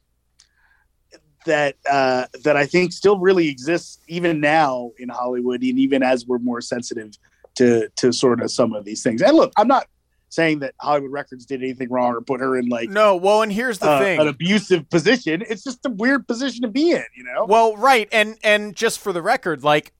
that 1.44 1.76
uh, 1.90 2.26
that 2.44 2.56
I 2.56 2.66
think 2.66 2.92
still 2.92 3.18
really 3.18 3.48
exists 3.48 3.98
even 4.08 4.40
now 4.40 4.92
in 4.98 5.08
Hollywood, 5.08 5.62
and 5.62 5.78
even 5.78 6.02
as 6.02 6.26
we're 6.26 6.38
more 6.38 6.60
sensitive 6.60 7.10
to 7.56 7.88
to 7.96 8.12
sort 8.12 8.40
of 8.42 8.50
some 8.50 8.72
of 8.74 8.84
these 8.84 9.02
things. 9.02 9.22
And 9.22 9.36
look, 9.36 9.52
I'm 9.56 9.68
not 9.68 9.86
saying 10.28 10.60
that 10.60 10.74
Hollywood 10.80 11.10
Records 11.12 11.44
did 11.44 11.62
anything 11.62 11.90
wrong 11.90 12.14
or 12.14 12.22
put 12.22 12.40
her 12.40 12.56
in 12.56 12.66
like 12.68 12.88
No, 12.88 13.16
well, 13.16 13.42
and 13.42 13.52
here's 13.52 13.78
the 13.78 13.90
uh, 13.90 13.98
thing. 14.00 14.18
an 14.20 14.28
abusive 14.28 14.88
position. 14.88 15.42
It's 15.48 15.62
just 15.62 15.84
a 15.84 15.90
weird 15.90 16.26
position 16.26 16.62
to 16.62 16.68
be 16.68 16.92
in, 16.92 17.04
you 17.14 17.24
know. 17.24 17.44
Well, 17.44 17.76
right, 17.76 18.08
and 18.12 18.36
and 18.42 18.74
just 18.74 18.98
for 18.98 19.12
the 19.12 19.20
record, 19.22 19.62
like 19.62 19.92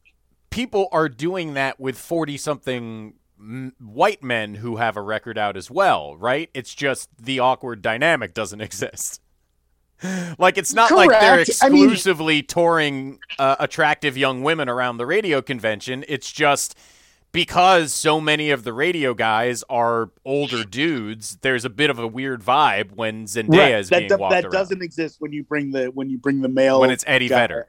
people 0.50 0.88
are 0.92 1.08
doing 1.08 1.54
that 1.54 1.78
with 1.78 1.98
forty 1.98 2.36
something 2.36 3.14
white 3.80 4.22
men 4.22 4.54
who 4.54 4.76
have 4.76 4.96
a 4.96 5.02
record 5.02 5.36
out 5.36 5.56
as 5.56 5.68
well, 5.70 6.16
right? 6.16 6.48
It's 6.54 6.74
just 6.74 7.08
the 7.20 7.40
awkward 7.40 7.82
dynamic 7.82 8.34
doesn't 8.34 8.60
exist. 8.68 9.20
like 10.38 10.58
it's 10.58 10.72
not 10.74 10.90
like 10.90 11.10
they're 11.10 11.36
Correct. 11.44 11.50
I 11.62 11.68
mean- 11.68 11.84
exclusively 11.84 12.42
touring 12.42 13.18
uh, 13.38 13.56
attractive 13.60 14.16
young 14.16 14.42
women 14.42 14.68
around 14.68 14.96
the 14.96 15.06
radio 15.06 15.42
convention. 15.42 16.04
It's 16.08 16.30
just 16.32 16.76
because 17.32 17.92
so 17.92 18.20
many 18.20 18.50
of 18.50 18.62
the 18.64 18.72
radio 18.72 19.14
guys 19.14 19.64
are 19.68 20.10
older 20.24 20.64
dudes. 20.70 21.36
There's 21.40 21.64
a 21.64 21.70
bit 21.70 21.90
of 21.90 21.98
a 21.98 22.06
weird 22.06 22.42
vibe 22.42 22.92
when 22.92 23.24
Zendaya 23.24 23.80
is 23.80 23.88
that 23.88 23.98
being 24.00 24.08
do- 24.08 24.16
walked 24.18 24.32
that 24.32 24.44
around. 24.44 24.52
doesn't 24.52 24.82
exist 24.82 25.16
when 25.18 25.32
you 25.32 25.42
bring 25.42 25.70
the 25.72 25.86
when 25.86 26.10
you 26.10 26.18
bring 26.18 26.40
the 26.42 26.48
male 26.48 26.80
when 26.80 26.90
it's 26.90 27.04
Eddie. 27.06 27.28
Vedder. 27.28 27.66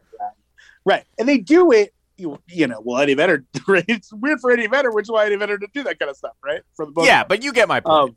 right? 0.85 1.05
And 1.17 1.27
they 1.27 1.37
do 1.37 1.71
it. 1.71 1.93
You, 2.17 2.39
you 2.47 2.67
know, 2.67 2.79
well, 2.83 3.01
Eddie 3.01 3.15
Vedder. 3.15 3.43
Right? 3.67 3.85
It's 3.87 4.11
weird 4.13 4.39
for 4.41 4.51
Eddie 4.51 4.67
Vedder, 4.67 4.91
which 4.91 5.05
is 5.05 5.11
why 5.11 5.25
Eddie 5.25 5.37
Vedder 5.37 5.57
to 5.57 5.67
do 5.73 5.83
that 5.83 5.97
kind 5.99 6.11
of 6.11 6.17
stuff, 6.17 6.35
right? 6.43 6.61
For 6.75 6.85
the 6.85 7.01
Yeah, 7.01 7.23
but 7.23 7.41
you 7.43 7.53
get 7.53 7.67
my 7.69 7.79
point. 7.79 8.09
Um, 8.11 8.15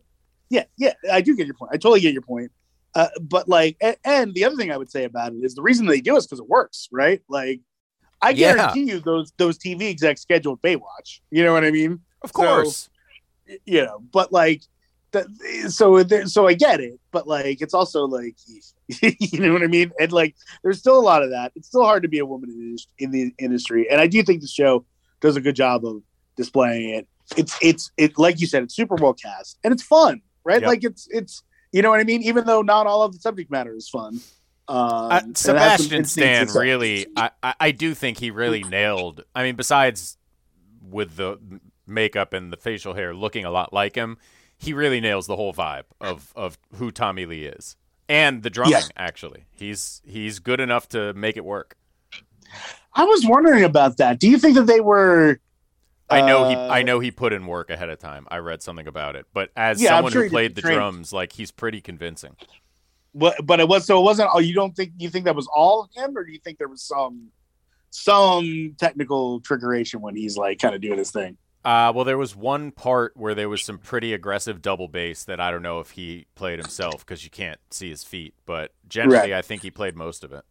yeah, 0.50 0.64
yeah, 0.76 0.92
I 1.10 1.20
do 1.22 1.34
get 1.36 1.46
your 1.46 1.54
point. 1.54 1.70
I 1.72 1.76
totally 1.76 2.00
get 2.00 2.12
your 2.12 2.22
point. 2.22 2.50
Uh, 2.94 3.08
but 3.20 3.48
like, 3.48 3.76
and, 3.80 3.96
and 4.04 4.34
the 4.34 4.44
other 4.44 4.56
thing 4.56 4.70
I 4.72 4.76
would 4.76 4.90
say 4.90 5.04
about 5.04 5.32
it 5.32 5.38
is 5.44 5.54
the 5.54 5.62
reason 5.62 5.86
they 5.86 6.00
do 6.00 6.14
it 6.14 6.18
is 6.18 6.26
because 6.26 6.40
it 6.40 6.48
works, 6.48 6.88
right? 6.90 7.20
Like, 7.28 7.60
I 8.26 8.30
Yeah. 8.30 8.54
guarantee 8.56 8.84
you 8.90 9.00
those 9.00 9.32
those 9.36 9.58
TV 9.58 9.82
execs 9.90 10.22
scheduled 10.22 10.60
Baywatch. 10.62 11.20
You 11.30 11.44
know 11.44 11.52
what 11.52 11.64
I 11.64 11.70
mean? 11.70 12.00
of 12.22 12.32
course. 12.32 12.88
You 13.64 13.84
know, 13.84 14.00
but 14.12 14.32
like, 14.32 14.62
that, 15.12 15.26
so 15.68 16.02
there, 16.02 16.26
so 16.26 16.48
I 16.48 16.54
get 16.54 16.80
it, 16.80 16.98
but 17.12 17.28
like, 17.28 17.62
it's 17.62 17.74
also 17.74 18.04
like, 18.06 18.34
you 19.02 19.38
know 19.38 19.52
what 19.52 19.62
I 19.62 19.68
mean? 19.68 19.92
And 20.00 20.10
like, 20.10 20.34
there's 20.64 20.80
still 20.80 20.98
a 20.98 21.06
lot 21.12 21.22
of 21.22 21.30
that. 21.30 21.52
It's 21.54 21.68
still 21.68 21.84
hard 21.84 22.02
to 22.02 22.08
be 22.08 22.18
a 22.18 22.26
woman 22.26 22.50
in 22.50 22.74
the, 22.74 23.04
in 23.04 23.10
the 23.12 23.32
industry, 23.38 23.88
and 23.88 24.00
I 24.00 24.08
do 24.08 24.20
think 24.24 24.40
the 24.40 24.48
show 24.48 24.84
does 25.20 25.36
a 25.36 25.40
good 25.40 25.54
job 25.54 25.86
of 25.86 26.02
displaying 26.36 26.90
it. 26.90 27.06
It's 27.36 27.56
it's 27.62 27.90
it 27.96 28.18
like 28.18 28.40
you 28.40 28.46
said, 28.48 28.62
it's 28.64 28.74
super 28.74 28.96
well 28.96 29.14
cast 29.14 29.58
and 29.64 29.72
it's 29.72 29.82
fun, 29.82 30.22
right? 30.44 30.60
Yep. 30.60 30.68
Like 30.68 30.84
it's 30.84 31.08
it's 31.10 31.42
you 31.72 31.82
know 31.82 31.90
what 31.90 32.00
I 32.00 32.04
mean. 32.04 32.22
Even 32.22 32.44
though 32.44 32.62
not 32.62 32.86
all 32.86 33.02
of 33.02 33.12
the 33.12 33.18
subject 33.18 33.50
matter 33.50 33.74
is 33.74 33.88
fun. 33.88 34.20
Um, 34.68 34.76
Uh, 34.78 35.20
and 35.22 35.30
it 35.30 35.36
has 35.36 35.36
some 35.36 35.94
Sebastian 35.94 36.04
Stan 36.04 36.48
really, 36.48 37.06
I, 37.16 37.30
I, 37.42 37.54
I 37.60 37.70
do 37.70 37.94
think 37.94 38.18
he 38.18 38.30
really 38.30 38.64
nailed. 38.68 39.24
I 39.34 39.42
mean, 39.42 39.56
besides 39.56 40.18
with 40.82 41.16
the 41.16 41.38
makeup 41.86 42.32
and 42.32 42.52
the 42.52 42.56
facial 42.56 42.94
hair 42.94 43.14
looking 43.14 43.44
a 43.44 43.50
lot 43.50 43.72
like 43.72 43.94
him, 43.94 44.18
he 44.58 44.72
really 44.72 45.00
nails 45.00 45.26
the 45.26 45.36
whole 45.36 45.52
vibe 45.52 45.84
of 46.00 46.32
of 46.34 46.58
who 46.76 46.90
Tommy 46.90 47.26
Lee 47.26 47.44
is 47.44 47.76
and 48.08 48.42
the 48.42 48.50
drumming. 48.50 48.72
Yeah. 48.72 48.82
Actually, 48.96 49.46
he's 49.52 50.02
he's 50.04 50.38
good 50.38 50.60
enough 50.60 50.88
to 50.90 51.12
make 51.14 51.36
it 51.36 51.44
work. 51.44 51.76
I 52.94 53.04
was 53.04 53.26
wondering 53.26 53.64
about 53.64 53.98
that. 53.98 54.18
Do 54.18 54.28
you 54.28 54.38
think 54.38 54.54
that 54.56 54.66
they 54.66 54.80
were? 54.80 55.38
I 56.08 56.20
know 56.22 56.48
he 56.48 56.54
Uh, 56.54 56.68
I 56.68 56.82
know 56.82 57.00
he 57.00 57.10
put 57.10 57.32
in 57.32 57.46
work 57.46 57.68
ahead 57.68 57.90
of 57.90 57.98
time. 57.98 58.26
I 58.30 58.38
read 58.38 58.62
something 58.62 58.86
about 58.86 59.16
it. 59.16 59.26
But 59.32 59.50
as 59.56 59.82
Yeah, 59.82 59.90
someone 59.90 60.12
sure 60.12 60.24
who 60.24 60.30
played 60.30 60.54
the 60.54 60.62
drums, 60.62 61.12
like 61.12 61.32
he's 61.32 61.50
pretty 61.50 61.80
convincing. 61.80 62.36
But 63.18 63.46
but 63.46 63.60
it 63.60 63.66
was 63.68 63.86
so 63.86 63.98
it 63.98 64.02
wasn't. 64.02 64.28
Oh, 64.32 64.38
you 64.38 64.54
don't 64.54 64.76
think 64.76 64.92
you 64.98 65.08
think 65.08 65.24
that 65.24 65.34
was 65.34 65.48
all 65.54 65.88
him, 65.94 66.16
or 66.16 66.24
do 66.24 66.30
you 66.32 66.38
think 66.38 66.58
there 66.58 66.68
was 66.68 66.82
some 66.82 67.28
some 67.90 68.74
technical 68.78 69.40
trickeration 69.40 70.00
when 70.00 70.14
he's 70.14 70.36
like 70.36 70.58
kind 70.60 70.74
of 70.74 70.80
doing 70.80 70.98
his 70.98 71.10
thing? 71.10 71.38
Uh, 71.64 71.92
well, 71.92 72.04
there 72.04 72.18
was 72.18 72.36
one 72.36 72.70
part 72.70 73.16
where 73.16 73.34
there 73.34 73.48
was 73.48 73.64
some 73.64 73.78
pretty 73.78 74.12
aggressive 74.12 74.62
double 74.62 74.86
bass 74.86 75.24
that 75.24 75.40
I 75.40 75.50
don't 75.50 75.62
know 75.62 75.80
if 75.80 75.90
he 75.92 76.26
played 76.36 76.60
himself 76.60 77.04
because 77.04 77.24
you 77.24 77.30
can't 77.30 77.58
see 77.70 77.88
his 77.88 78.04
feet. 78.04 78.34
But 78.44 78.72
generally, 78.86 79.34
I 79.34 79.42
think 79.42 79.62
he 79.62 79.70
played 79.72 79.96
most 79.96 80.22
of 80.22 80.32
it. 80.32 80.44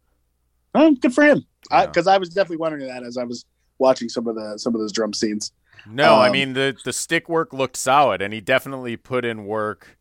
Oh, 0.74 0.92
good 0.94 1.14
for 1.14 1.24
him. 1.24 1.46
Yeah. 1.70 1.86
Because 1.86 2.06
I, 2.06 2.18
was 2.18 2.28
definitely 2.28 2.58
wondering 2.58 2.86
that 2.88 3.02
as 3.02 3.16
I 3.16 3.24
was 3.24 3.46
watching 3.78 4.10
some 4.10 4.26
of 4.26 4.34
the 4.34 4.58
some 4.58 4.74
of 4.74 4.80
those 4.80 4.92
drum 4.92 5.14
scenes. 5.14 5.52
No, 5.86 6.16
I 6.16 6.26
Um, 6.26 6.32
mean 6.32 6.52
the 6.52 6.76
the 6.84 6.92
stick 6.92 7.28
work 7.30 7.52
looked 7.54 7.76
solid, 7.76 8.20
and 8.20 8.34
he 8.34 8.40
definitely 8.42 8.96
put 8.96 9.24
in 9.24 9.46
work 9.46 9.96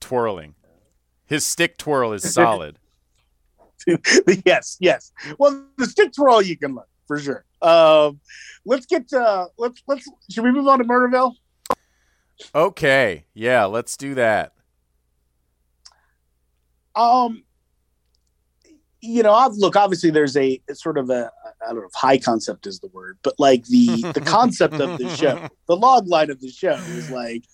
twirling. 0.00 0.54
His 1.30 1.46
stick 1.46 1.78
twirl 1.78 2.12
is 2.12 2.30
solid. 2.34 2.78
yes, 4.44 4.76
yes. 4.80 5.12
Well, 5.38 5.64
the 5.78 5.86
stick 5.86 6.12
twirl 6.12 6.42
you 6.42 6.58
can 6.58 6.74
learn 6.74 6.84
for 7.06 7.18
sure. 7.18 7.44
Um, 7.62 8.20
let's 8.66 8.84
get 8.84 9.08
to 9.08 9.46
let's 9.56 9.82
let's 9.86 10.06
should 10.30 10.44
we 10.44 10.50
move 10.50 10.66
on 10.66 10.80
to 10.80 10.84
Murderville? 10.84 11.34
okay, 12.54 13.26
yeah, 13.32 13.64
let's 13.64 13.96
do 13.96 14.14
that. 14.14 14.54
Um, 16.96 17.44
you 19.00 19.22
know, 19.22 19.32
I've, 19.32 19.52
look, 19.52 19.76
obviously 19.76 20.10
there's 20.10 20.36
a 20.36 20.60
sort 20.72 20.98
of 20.98 21.10
a 21.10 21.30
I 21.62 21.68
don't 21.68 21.76
know 21.76 21.86
if 21.86 21.94
high 21.94 22.18
concept 22.18 22.66
is 22.66 22.80
the 22.80 22.88
word, 22.88 23.18
but 23.22 23.34
like 23.38 23.64
the 23.66 24.02
the 24.14 24.20
concept 24.20 24.74
of 24.74 24.98
the 24.98 25.08
show, 25.16 25.48
the 25.68 25.76
log 25.76 26.08
line 26.08 26.30
of 26.30 26.40
the 26.40 26.50
show 26.50 26.74
is 26.74 27.10
like, 27.10 27.44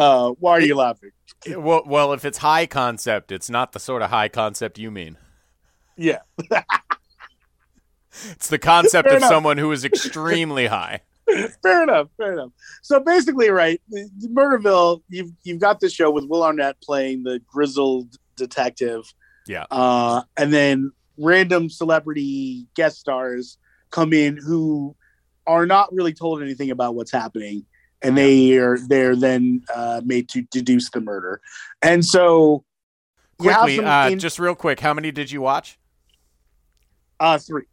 uh, 0.00 0.30
why 0.38 0.52
are 0.52 0.60
you 0.60 0.74
laughing? 0.76 1.10
Well, 1.48 1.82
well, 1.86 2.12
if 2.12 2.24
it's 2.24 2.38
high 2.38 2.66
concept, 2.66 3.30
it's 3.32 3.48
not 3.50 3.72
the 3.72 3.78
sort 3.80 4.02
of 4.02 4.10
high 4.10 4.28
concept 4.28 4.78
you 4.78 4.90
mean. 4.90 5.16
Yeah, 5.96 6.20
It's 8.32 8.48
the 8.48 8.58
concept 8.58 9.06
Fair 9.06 9.16
of 9.16 9.18
enough. 9.18 9.30
someone 9.30 9.56
who 9.58 9.70
is 9.72 9.84
extremely 9.84 10.66
high. 10.66 11.00
fair 11.62 11.82
enough, 11.84 12.08
fair 12.16 12.32
enough. 12.32 12.50
So 12.82 12.98
basically, 12.98 13.50
right, 13.50 13.80
Murderville, 14.24 15.02
you've 15.08 15.30
you've 15.44 15.60
got 15.60 15.78
this 15.80 15.92
show 15.92 16.10
with 16.10 16.24
Will 16.24 16.42
Arnett 16.42 16.76
playing 16.82 17.22
the 17.22 17.40
grizzled 17.46 18.16
detective, 18.36 19.02
Yeah. 19.46 19.64
uh, 19.70 20.22
and 20.36 20.52
then 20.52 20.90
random 21.18 21.70
celebrity 21.70 22.66
guest 22.74 22.98
stars 22.98 23.58
come 23.90 24.12
in 24.12 24.36
who 24.38 24.96
are 25.46 25.66
not 25.66 25.92
really 25.92 26.12
told 26.12 26.42
anything 26.42 26.70
about 26.72 26.94
what's 26.96 27.12
happening, 27.12 27.64
and 28.02 28.16
they 28.16 28.56
are 28.56 28.78
they're 28.88 29.16
then 29.16 29.62
uh, 29.74 30.00
made 30.04 30.28
to 30.30 30.42
deduce 30.50 30.90
the 30.90 31.00
murder, 31.00 31.40
and 31.82 32.04
so 32.04 32.64
Quickly, 33.38 33.76
some 33.76 33.86
uh, 33.86 34.08
in- 34.10 34.18
just 34.18 34.38
real 34.38 34.54
quick, 34.54 34.80
how 34.80 34.92
many 34.94 35.10
did 35.10 35.30
you 35.30 35.40
watch? 35.40 35.78
uh, 37.20 37.38
three 37.38 37.64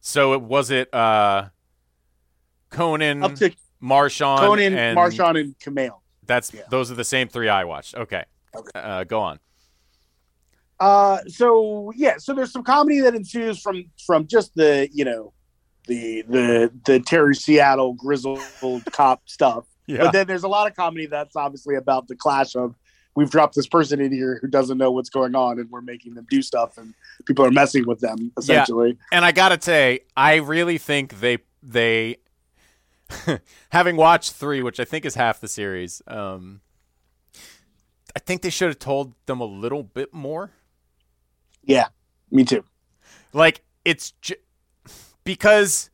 So 0.00 0.32
it 0.34 0.42
was 0.42 0.70
it 0.70 0.92
uh, 0.94 1.48
Conan, 2.70 3.22
up 3.22 3.34
to 3.36 3.52
Marshawn, 3.82 4.38
Conan, 4.38 4.74
and 4.76 4.98
Marshawn, 4.98 5.38
and 5.40 5.58
Kumail. 5.58 6.00
That's 6.26 6.52
Yeah. 6.52 6.62
those 6.70 6.90
are 6.90 6.94
the 6.94 7.04
same 7.04 7.28
three 7.28 7.48
I 7.48 7.64
watched. 7.64 7.94
Okay, 7.94 8.24
Uh, 8.74 9.04
go 9.04 9.20
on. 9.20 9.38
Uh, 10.80 11.18
so 11.26 11.92
yeah, 11.96 12.14
so 12.18 12.34
there's 12.34 12.52
some 12.52 12.62
comedy 12.62 13.00
that 13.00 13.14
ensues 13.14 13.60
from 13.60 13.84
from 14.06 14.26
just 14.26 14.54
the 14.54 14.88
you 14.92 15.04
know 15.04 15.32
the 15.88 16.22
the 16.28 16.70
the 16.86 17.00
Terry 17.00 17.34
Seattle 17.34 17.94
grizzled 17.94 18.40
cop 18.92 19.28
stuff, 19.28 19.64
Yeah, 19.86 20.04
but 20.04 20.12
then 20.12 20.26
there's 20.28 20.44
a 20.44 20.48
lot 20.48 20.70
of 20.70 20.76
comedy 20.76 21.06
that's 21.06 21.34
obviously 21.34 21.74
about 21.74 22.06
the 22.06 22.14
clash 22.14 22.54
of 22.54 22.76
we've 23.16 23.30
dropped 23.30 23.56
this 23.56 23.66
person 23.66 24.00
in 24.00 24.12
here 24.12 24.38
who 24.40 24.46
doesn't 24.46 24.78
know 24.78 24.92
what's 24.92 25.10
going 25.10 25.34
on 25.34 25.58
and 25.58 25.68
we're 25.70 25.80
making 25.80 26.14
them 26.14 26.24
do 26.30 26.40
stuff 26.40 26.78
and 26.78 26.94
people 27.26 27.44
are 27.44 27.50
messing 27.50 27.84
with 27.84 27.98
them 27.98 28.30
essentially. 28.38 28.96
and 29.10 29.24
I 29.24 29.32
gotta 29.32 29.60
say, 29.60 30.00
I 30.16 30.36
really 30.36 30.78
think 30.78 31.18
they 31.18 31.38
they, 31.60 32.18
having 33.70 33.96
watched 33.96 34.34
three, 34.34 34.62
which 34.62 34.78
I 34.78 34.84
think 34.84 35.04
is 35.04 35.16
half 35.16 35.40
the 35.40 35.48
series, 35.48 36.00
um, 36.06 36.60
I 38.14 38.20
think 38.20 38.42
they 38.42 38.50
should 38.50 38.68
have 38.68 38.78
told 38.78 39.14
them 39.26 39.40
a 39.40 39.44
little 39.44 39.82
bit 39.82 40.14
more. 40.14 40.52
Yeah, 41.64 41.88
me 42.30 42.44
too. 42.44 42.64
Like 43.32 43.62
it's 43.84 44.12
j- 44.22 44.36
because, 45.28 45.90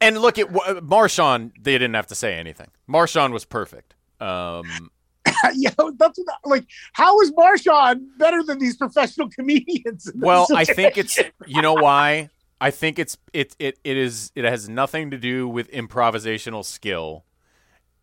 and 0.00 0.16
look 0.16 0.38
at 0.38 0.48
Marshawn. 0.48 1.52
They 1.60 1.72
didn't 1.72 1.92
have 1.92 2.06
to 2.06 2.14
say 2.14 2.32
anything. 2.38 2.68
Marshawn 2.88 3.30
was 3.30 3.44
perfect. 3.44 3.94
Um, 4.22 4.90
yeah, 5.54 5.68
that's 5.98 6.18
what, 6.18 6.36
like 6.46 6.66
how 6.94 7.20
is 7.20 7.30
Marshawn 7.32 8.06
better 8.16 8.42
than 8.42 8.58
these 8.58 8.78
professional 8.78 9.28
comedians? 9.28 10.10
well, 10.14 10.46
I 10.54 10.64
think 10.64 10.96
it's 10.96 11.18
you 11.46 11.60
know 11.60 11.74
why. 11.74 12.30
I 12.58 12.70
think 12.70 12.98
it's 12.98 13.18
it 13.34 13.54
it 13.58 13.78
it 13.84 13.98
is 13.98 14.32
it 14.34 14.44
has 14.44 14.66
nothing 14.66 15.10
to 15.10 15.18
do 15.18 15.46
with 15.46 15.70
improvisational 15.70 16.64
skill, 16.64 17.26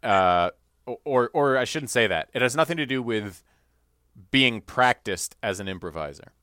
uh, 0.03 0.51
or 0.85 1.31
or 1.33 1.57
I 1.57 1.63
shouldn't 1.63 1.89
say 1.89 2.05
that. 2.05 2.29
It 2.35 2.43
has 2.43 2.55
nothing 2.55 2.77
to 2.77 2.85
do 2.85 3.01
with 3.01 3.43
being 4.29 4.61
practiced 4.61 5.35
as 5.41 5.59
an 5.59 5.67
improviser. 5.67 6.33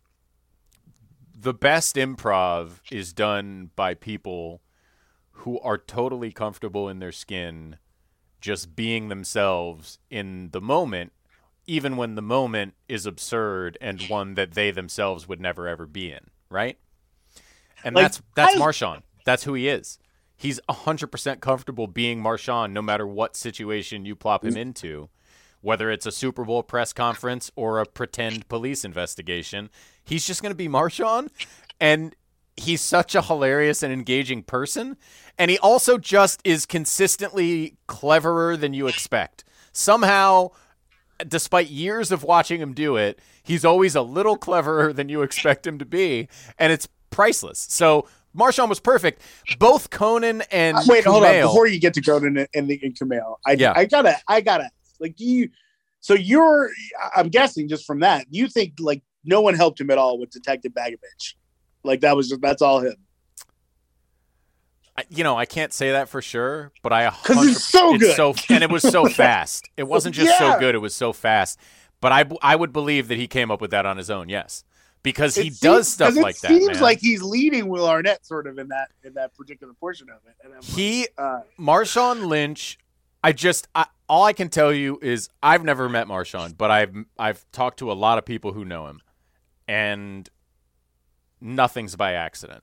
The 1.42 1.54
best 1.54 1.96
improv 1.96 2.80
is 2.90 3.12
done 3.14 3.70
by 3.74 3.94
people 3.94 4.60
who 5.32 5.58
are 5.60 5.78
totally 5.78 6.32
comfortable 6.32 6.86
in 6.88 6.98
their 6.98 7.12
skin, 7.12 7.76
just 8.42 8.76
being 8.76 9.08
themselves 9.08 9.98
in 10.10 10.50
the 10.52 10.60
moment, 10.60 11.12
even 11.66 11.96
when 11.96 12.14
the 12.14 12.20
moment 12.22 12.74
is 12.88 13.06
absurd 13.06 13.78
and 13.80 14.02
one 14.02 14.34
that 14.34 14.52
they 14.52 14.70
themselves 14.70 15.26
would 15.28 15.40
never 15.40 15.66
ever 15.66 15.86
be 15.86 16.12
in, 16.12 16.26
right? 16.50 16.76
And 17.84 17.94
Like, 17.94 18.04
that's 18.04 18.22
that's 18.34 18.56
I- 18.56 18.58
Marshawn. 18.58 19.02
That's 19.24 19.44
who 19.44 19.54
he 19.54 19.68
is. 19.68 19.98
He's 20.36 20.60
100% 20.68 21.40
comfortable 21.40 21.86
being 21.86 22.22
Marshawn 22.22 22.72
no 22.72 22.82
matter 22.82 23.06
what 23.06 23.36
situation 23.36 24.04
you 24.04 24.14
plop 24.16 24.44
him 24.44 24.56
into. 24.56 25.08
Whether 25.62 25.90
it's 25.90 26.06
a 26.06 26.12
Super 26.12 26.44
Bowl 26.44 26.62
press 26.62 26.94
conference 26.94 27.50
or 27.54 27.78
a 27.78 27.84
pretend 27.84 28.48
police 28.48 28.82
investigation, 28.82 29.68
he's 30.10 30.26
just 30.26 30.42
going 30.42 30.50
to 30.50 30.56
be 30.56 30.68
Marshawn 30.68 31.28
and 31.80 32.14
he's 32.56 32.82
such 32.82 33.14
a 33.14 33.22
hilarious 33.22 33.82
and 33.82 33.92
engaging 33.92 34.42
person 34.42 34.96
and 35.38 35.50
he 35.50 35.58
also 35.58 35.96
just 35.96 36.40
is 36.44 36.66
consistently 36.66 37.76
cleverer 37.86 38.56
than 38.56 38.74
you 38.74 38.86
expect. 38.86 39.44
Somehow 39.72 40.50
despite 41.26 41.68
years 41.68 42.12
of 42.12 42.24
watching 42.24 42.60
him 42.60 42.72
do 42.72 42.96
it, 42.96 43.18
he's 43.42 43.64
always 43.64 43.94
a 43.94 44.02
little 44.02 44.36
cleverer 44.36 44.92
than 44.92 45.08
you 45.08 45.22
expect 45.22 45.66
him 45.66 45.78
to 45.78 45.84
be, 45.84 46.28
and 46.58 46.72
it's 46.72 46.88
priceless. 47.10 47.66
So 47.70 48.06
Marshawn 48.36 48.68
was 48.68 48.80
perfect. 48.80 49.22
Both 49.58 49.90
Conan 49.90 50.42
and 50.50 50.76
Uh, 50.76 50.82
wait, 50.86 51.04
hold 51.04 51.24
on. 51.24 51.42
Before 51.42 51.66
you 51.66 51.80
get 51.80 51.94
to 51.94 52.00
Conan 52.00 52.36
and, 52.38 52.48
and, 52.54 52.70
and 52.70 52.94
Kumail, 52.94 53.36
I, 53.46 53.52
Yeah. 53.52 53.72
I 53.74 53.84
gotta, 53.84 54.16
I 54.28 54.40
gotta, 54.40 54.70
like, 54.98 55.18
you? 55.18 55.50
So 56.00 56.14
you're, 56.14 56.70
I'm 57.14 57.28
guessing 57.28 57.68
just 57.68 57.84
from 57.86 58.00
that, 58.00 58.26
you 58.30 58.48
think 58.48 58.74
like 58.78 59.02
no 59.24 59.40
one 59.40 59.54
helped 59.54 59.80
him 59.80 59.90
at 59.90 59.98
all 59.98 60.18
with 60.18 60.30
Detective 60.30 60.72
Bagovich, 60.72 61.34
like 61.84 62.00
that 62.00 62.16
was 62.16 62.28
just 62.28 62.40
that's 62.40 62.62
all 62.62 62.80
him. 62.80 62.94
I- 64.96 65.04
you 65.08 65.24
know, 65.24 65.36
I 65.36 65.46
can't 65.46 65.72
say 65.72 65.92
that 65.92 66.08
for 66.08 66.20
sure, 66.20 66.72
but 66.82 66.92
I 66.92 67.10
'Cause 67.10 67.46
it's 67.46 67.64
so 67.64 67.96
good. 67.96 68.16
so 68.16 68.34
and 68.48 68.62
it 68.62 68.70
was 68.70 68.82
so 68.82 69.06
fast. 69.08 69.68
It 69.76 69.84
wasn't 69.84 70.14
just 70.14 70.28
Yeah. 70.40 70.54
so 70.54 70.58
good; 70.58 70.74
it 70.74 70.78
was 70.78 70.94
so 70.94 71.12
fast. 71.12 71.58
But 72.00 72.12
I, 72.12 72.24
I 72.42 72.56
would 72.56 72.72
believe 72.72 73.08
that 73.08 73.18
he 73.18 73.26
came 73.28 73.50
up 73.50 73.60
with 73.60 73.70
that 73.72 73.84
on 73.86 73.96
his 73.98 74.10
own. 74.10 74.28
Yes, 74.28 74.64
because 75.02 75.34
he 75.36 75.48
It 75.48 75.60
does 75.60 75.86
seems- 75.86 75.88
stuff 75.94 76.08
'cause 76.08 76.16
it 76.16 76.22
like 76.22 76.38
that. 76.40 76.48
Seems 76.48 76.66
man. 76.74 76.80
like 76.82 76.98
he's 77.00 77.22
leading 77.22 77.68
Will 77.68 77.86
Arnett 77.88 78.26
sort 78.26 78.46
of 78.46 78.58
in 78.58 78.68
that 78.68 78.88
in 79.04 79.14
that 79.14 79.34
particular 79.36 79.72
portion 79.74 80.08
of 80.10 80.18
it. 80.26 80.34
And 80.42 80.52
I'm 80.54 80.60
like, 80.60 80.68
he 80.70 81.06
uh, 81.16 81.40
Marshawn 81.58 82.26
Lynch. 82.26 82.78
I 83.22 83.32
just 83.32 83.68
I, 83.74 83.84
all 84.08 84.24
I 84.24 84.32
can 84.32 84.48
tell 84.48 84.72
you 84.72 84.98
is 85.02 85.28
I've 85.42 85.62
never 85.62 85.88
met 85.90 86.06
Marshawn, 86.08 86.56
but 86.56 86.70
I've 86.70 86.94
I've 87.18 87.44
talked 87.52 87.78
to 87.80 87.92
a 87.92 87.94
lot 87.94 88.16
of 88.18 88.24
people 88.24 88.52
who 88.54 88.64
know 88.64 88.86
him, 88.86 89.02
and 89.70 90.28
nothing's 91.40 91.96
by 91.96 92.14
accident. 92.14 92.62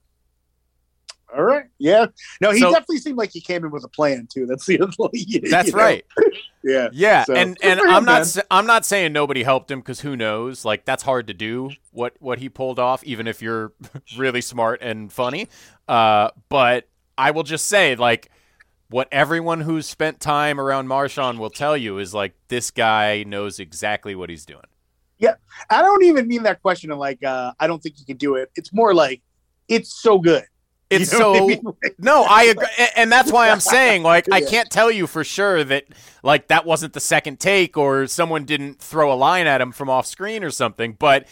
all 1.36 1.44
right, 1.44 1.66
yeah, 1.78 2.08
no, 2.42 2.52
he 2.52 2.60
So- 2.60 2.72
definitely 2.72 2.98
seemed 3.00 3.18
like 3.18 3.32
he 3.32 3.42
came 3.42 3.64
in 3.66 3.72
with 3.72 3.84
a 3.84 3.88
plan 3.90 4.28
too. 4.32 4.46
That's 4.46 4.66
the 4.66 4.74
you 5.14 5.42
That's 5.50 5.72
know? 5.72 5.78
right. 5.78 6.06
Yeah, 6.64 6.90
Yeah, 6.92 7.24
So, 7.24 7.34
and 7.34 7.58
and 7.64 7.80
him, 7.80 7.88
I'm 7.88 8.04
not 8.04 8.36
man. 8.36 8.44
I'm 8.52 8.66
not 8.66 8.86
saying 8.86 9.14
nobody 9.14 9.44
helped 9.44 9.72
him 9.72 9.80
because 9.80 10.02
who 10.02 10.18
knows? 10.18 10.66
Like 10.66 10.84
that's 10.84 11.02
hard 11.04 11.28
to 11.28 11.34
do. 11.34 11.70
What 11.92 12.16
what 12.20 12.40
he 12.40 12.50
pulled 12.50 12.78
off, 12.78 13.06
even 13.06 13.26
if 13.26 13.42
you're 13.42 13.72
really 14.18 14.42
smart 14.42 14.82
and 14.82 15.10
funny. 15.14 15.48
Uh, 15.88 16.32
but 16.50 16.90
I 17.18 17.32
will 17.32 17.44
just 17.44 17.68
say, 17.68 17.96
like, 17.96 18.30
what 18.90 19.08
everyone 19.14 19.62
who's 19.62 19.88
spent 19.88 20.20
time 20.20 20.60
around 20.60 20.88
Marshawn 20.90 21.38
will 21.38 21.52
tell 21.52 21.78
you 21.78 22.00
is 22.00 22.14
like 22.14 22.34
this 22.50 22.70
guy 22.70 23.24
knows 23.24 23.60
exactly 23.62 24.14
what 24.14 24.30
he's 24.30 24.46
doing. 24.46 24.66
I 25.70 25.82
don't 25.82 26.04
even 26.04 26.28
mean 26.28 26.44
that 26.44 26.62
question 26.62 26.92
of 26.92 26.98
like 27.00 27.24
uh, 27.24 27.54
I 27.60 27.68
don't 27.68 27.82
think 27.82 27.98
he 27.98 28.06
can 28.06 28.18
do 28.18 28.36
it. 28.36 28.52
It's 28.56 28.72
more 28.74 28.94
like 28.94 29.22
it's 29.68 29.94
so 30.02 30.20
good 30.20 30.44
It's 30.90 31.12
You 31.12 31.20
know 31.20 31.32
what 31.32 31.36
I 31.36 31.40
so 31.40 31.48
mean? 31.48 31.64
no, 32.00 32.24
I 32.24 32.44
agree, 32.44 32.68
and 32.96 33.12
that's 33.12 33.32
why 33.32 33.50
I'm 33.50 33.60
saying 33.60 34.04
like 34.04 34.32
I 34.32 34.40
can't 34.42 34.70
tell 34.70 34.90
you 34.90 35.06
for 35.08 35.24
sure 35.24 35.64
that 35.66 35.86
like 36.24 36.48
that 36.48 36.66
wasn't 36.66 36.94
the 36.94 37.00
second 37.02 37.40
take 37.40 37.76
or 37.76 38.08
someone 38.08 38.46
didn't 38.46 38.80
throw 38.80 39.12
a 39.12 39.16
line 39.16 39.48
at 39.48 39.60
him 39.60 39.72
from 39.74 39.90
off 39.90 40.06
screen 40.06 40.44
or 40.46 40.50
something, 40.52 40.94
but 40.98 41.28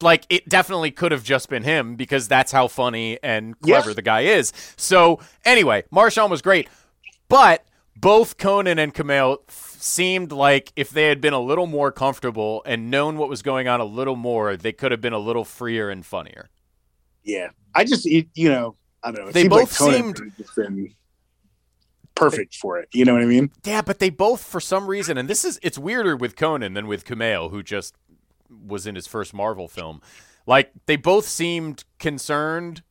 like 0.00 0.24
it 0.30 0.48
definitely 0.48 0.90
could 0.92 1.12
have 1.12 1.22
just 1.24 1.50
been 1.50 1.64
him 1.64 1.96
because 1.96 2.28
that's 2.28 2.52
how 2.52 2.66
funny 2.68 3.18
and 3.22 3.60
clever 3.60 3.90
Yeah. 3.90 3.94
the 3.94 4.02
guy 4.02 4.20
is. 4.22 4.52
So 4.76 5.18
anyway, 5.44 5.82
Marshawn 5.92 6.30
was 6.30 6.40
great, 6.40 6.68
but 7.28 7.64
both 7.96 8.38
Conan 8.38 8.78
and 8.78 8.94
f- 9.48 9.67
seemed 9.82 10.32
like 10.32 10.72
if 10.76 10.90
they 10.90 11.06
had 11.06 11.20
been 11.20 11.32
a 11.32 11.40
little 11.40 11.66
more 11.66 11.92
comfortable 11.92 12.62
and 12.66 12.90
known 12.90 13.16
what 13.16 13.28
was 13.28 13.42
going 13.42 13.68
on 13.68 13.80
a 13.80 13.84
little 13.84 14.16
more, 14.16 14.56
they 14.56 14.72
could 14.72 14.90
have 14.90 15.00
been 15.00 15.12
a 15.12 15.18
little 15.18 15.44
freer 15.44 15.90
and 15.90 16.04
funnier. 16.04 16.48
Yeah, 17.22 17.50
I 17.74 17.84
just 17.84 18.04
you, 18.04 18.24
you 18.34 18.48
know 18.48 18.76
I 19.02 19.12
don't 19.12 19.26
know. 19.26 19.32
They 19.32 19.48
both 19.48 19.80
like 19.80 19.92
seemed- 19.92 20.18
would 20.18 20.28
have 20.28 20.36
just 20.36 20.56
been 20.56 20.94
perfect 22.14 22.56
for 22.56 22.78
it. 22.78 22.88
You 22.92 23.04
know 23.04 23.14
what 23.14 23.22
I 23.22 23.26
mean? 23.26 23.50
Yeah, 23.64 23.82
but 23.82 24.00
they 24.00 24.10
both, 24.10 24.42
for 24.42 24.60
some 24.60 24.88
reason, 24.88 25.16
and 25.16 25.28
this 25.28 25.44
is 25.44 25.58
it's 25.62 25.78
weirder 25.78 26.16
with 26.16 26.36
Conan 26.36 26.74
than 26.74 26.86
with 26.86 27.04
Kumail, 27.04 27.50
who 27.50 27.62
just 27.62 27.94
was 28.50 28.86
in 28.86 28.94
his 28.94 29.06
first 29.06 29.32
Marvel 29.32 29.68
film. 29.68 30.00
Like 30.46 30.72
they 30.86 30.96
both 30.96 31.26
seemed 31.26 31.84
concerned 31.98 32.82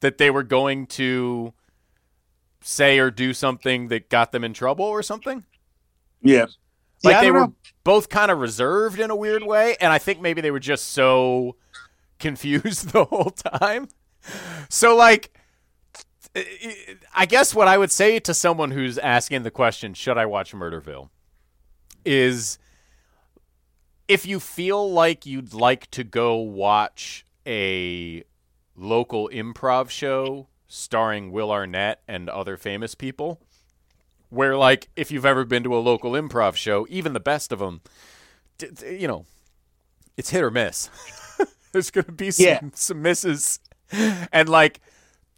that 0.00 0.18
they 0.18 0.30
were 0.30 0.42
going 0.42 0.86
to 0.86 1.54
say 2.60 2.98
or 2.98 3.10
do 3.10 3.32
something 3.32 3.88
that 3.88 4.08
got 4.10 4.32
them 4.32 4.44
in 4.44 4.52
trouble 4.52 4.84
or 4.84 5.02
something. 5.02 5.44
Yeah, 6.22 6.46
Like 7.04 7.14
yeah, 7.14 7.20
they 7.20 7.30
were 7.30 7.40
know. 7.40 7.54
both 7.84 8.08
kind 8.08 8.30
of 8.30 8.38
reserved 8.40 8.98
in 8.98 9.10
a 9.10 9.16
weird 9.16 9.42
way, 9.42 9.76
and 9.80 9.92
I 9.92 9.98
think 9.98 10.20
maybe 10.20 10.40
they 10.40 10.50
were 10.50 10.60
just 10.60 10.86
so 10.90 11.56
confused 12.18 12.88
the 12.92 13.04
whole 13.04 13.30
time. 13.30 13.88
So 14.68 14.96
like 14.96 15.32
I 17.14 17.26
guess 17.26 17.54
what 17.54 17.68
I 17.68 17.78
would 17.78 17.90
say 17.90 18.18
to 18.20 18.34
someone 18.34 18.70
who's 18.70 18.98
asking 18.98 19.42
the 19.42 19.50
question, 19.50 19.94
should 19.94 20.18
I 20.18 20.26
watch 20.26 20.52
Murderville, 20.52 21.08
is 22.04 22.58
if 24.08 24.26
you 24.26 24.38
feel 24.38 24.90
like 24.90 25.24
you'd 25.26 25.54
like 25.54 25.90
to 25.92 26.04
go 26.04 26.36
watch 26.36 27.24
a 27.46 28.22
local 28.76 29.30
improv 29.32 29.88
show 29.88 30.48
starring 30.68 31.32
Will 31.32 31.50
Arnett 31.50 32.02
and 32.06 32.28
other 32.28 32.56
famous 32.56 32.94
people, 32.94 33.40
where 34.30 34.56
like 34.56 34.88
if 34.96 35.10
you've 35.10 35.26
ever 35.26 35.44
been 35.44 35.62
to 35.64 35.76
a 35.76 35.78
local 35.80 36.12
improv 36.12 36.56
show, 36.56 36.86
even 36.90 37.12
the 37.12 37.20
best 37.20 37.52
of 37.52 37.58
them, 37.58 37.80
d- 38.58 38.68
d- 38.74 38.96
you 38.96 39.08
know, 39.08 39.24
it's 40.16 40.30
hit 40.30 40.42
or 40.42 40.50
miss. 40.50 40.88
There's 41.72 41.90
going 41.90 42.06
to 42.06 42.12
be 42.12 42.30
some, 42.30 42.44
Yeah. 42.46 42.60
some 42.74 43.02
misses, 43.02 43.58
and 44.32 44.48
like 44.48 44.80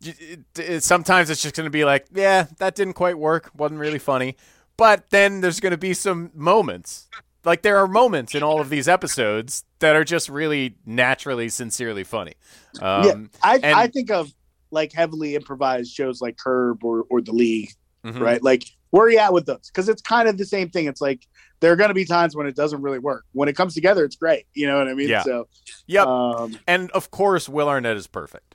it- 0.03 0.41
it- 0.57 0.83
sometimes 0.85 1.31
it's 1.31 1.43
just 1.43 1.57
going 1.57 1.65
to 1.67 1.71
be 1.71 1.85
like, 1.85 2.07
yeah, 2.15 2.47
that 2.59 2.75
didn't 2.75 2.95
quite 2.95 3.19
work, 3.19 3.51
wasn't 3.57 3.81
really 3.81 3.99
funny. 3.99 4.37
But 4.77 5.11
then 5.11 5.41
there's 5.41 5.59
going 5.59 5.73
to 5.73 5.77
be 5.79 5.93
some 5.95 6.31
moments. 6.35 7.09
Like 7.45 7.63
there 7.63 7.79
are 7.79 7.89
moments 7.89 8.35
in 8.35 8.43
all 8.45 8.61
of 8.61 8.69
these 8.71 8.87
episodes 8.89 9.65
that 9.81 9.97
are 9.97 10.05
just 10.05 10.29
really 10.29 10.77
naturally, 10.87 11.49
sincerely 11.49 12.05
funny. 12.05 12.35
Um, 12.81 13.05
yeah. 13.05 13.15
I 13.43 13.55
and- 13.57 13.65
I 13.77 13.87
think 13.89 14.11
of 14.11 14.33
like 14.71 14.93
heavily 14.93 15.35
improvised 15.35 15.93
shows 15.93 16.21
like 16.21 16.37
Curb 16.37 16.85
or 16.85 17.05
or 17.11 17.21
The 17.21 17.33
League, 17.33 17.71
mhm. 18.05 18.21
right? 18.21 18.43
Like 18.43 18.65
where 18.91 19.05
are 19.07 19.11
you 19.11 19.19
at 19.19 19.33
with 19.33 19.47
those? 19.47 19.69
Because 19.69 19.89
it's 19.89 20.03
kind 20.03 20.29
of 20.29 20.39
the 20.39 20.45
same 20.45 20.71
thing. 20.71 20.87
It's 20.87 21.01
like 21.01 21.27
there 21.61 21.73
are 21.73 21.77
going 21.77 21.89
to 21.89 21.95
be 21.95 22.05
times 22.05 22.35
when 22.37 22.47
it 22.47 22.57
doesn't 22.57 22.81
really 22.83 22.99
work. 22.99 23.25
When 23.33 23.49
it 23.49 23.55
comes 23.57 23.75
together, 23.75 24.05
it's 24.05 24.17
great. 24.17 24.47
You 24.55 24.67
know 24.67 24.79
what 24.79 24.89
I 24.89 24.95
mean? 24.95 25.09
Yeah. 25.09 25.23
So 25.23 25.49
Yep. 25.87 26.07
um, 26.07 26.59
And 26.67 26.91
of 26.93 27.11
course, 27.11 27.49
Will 27.49 27.69
Arnett 27.69 27.97
is 27.97 28.07
perfect. 28.07 28.55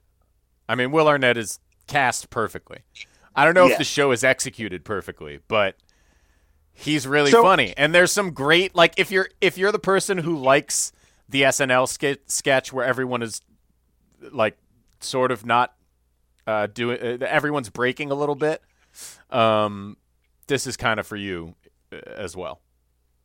I 0.68 0.76
mean, 0.76 0.92
Will 0.92 1.08
Arnett 1.08 1.38
is 1.38 1.60
cast 1.88 2.30
perfectly. 2.30 2.80
I 3.36 3.46
don't 3.46 3.54
know 3.54 3.66
Yeah. 3.68 3.74
if 3.74 3.78
the 3.78 3.84
show 3.84 4.12
is 4.12 4.24
executed 4.24 4.86
perfectly, 4.86 5.40
but 5.48 5.76
he's 6.72 7.06
really 7.08 7.32
So- 7.32 7.42
funny. 7.44 7.74
And 7.78 7.94
there's 7.94 8.12
some 8.12 8.32
great 8.32 8.76
like 8.76 8.94
if 8.98 9.12
you're 9.12 9.30
if 9.42 9.58
you're 9.58 9.72
the 9.72 9.80
person 9.80 10.20
who 10.20 10.38
likes 10.38 10.92
the 11.30 11.44
SNL 11.44 11.88
ske- 11.88 12.22
sketch 12.28 12.72
where 12.74 12.86
everyone 12.86 13.22
is 13.22 13.42
like 14.32 14.58
sort 15.00 15.32
of 15.32 15.46
not 15.46 15.74
uh, 16.48 16.68
doing 16.68 17.00
uh, 17.22 17.26
everyone's 17.26 17.70
breaking 17.70 18.12
a 18.12 18.16
little 18.16 18.36
bit. 18.36 18.62
Um, 19.32 19.98
this 20.48 20.68
is 20.68 20.78
kind 20.78 21.00
of 21.00 21.08
for 21.08 21.16
you 21.16 21.56
uh, 21.92 21.98
as 22.16 22.36
well. 22.36 22.62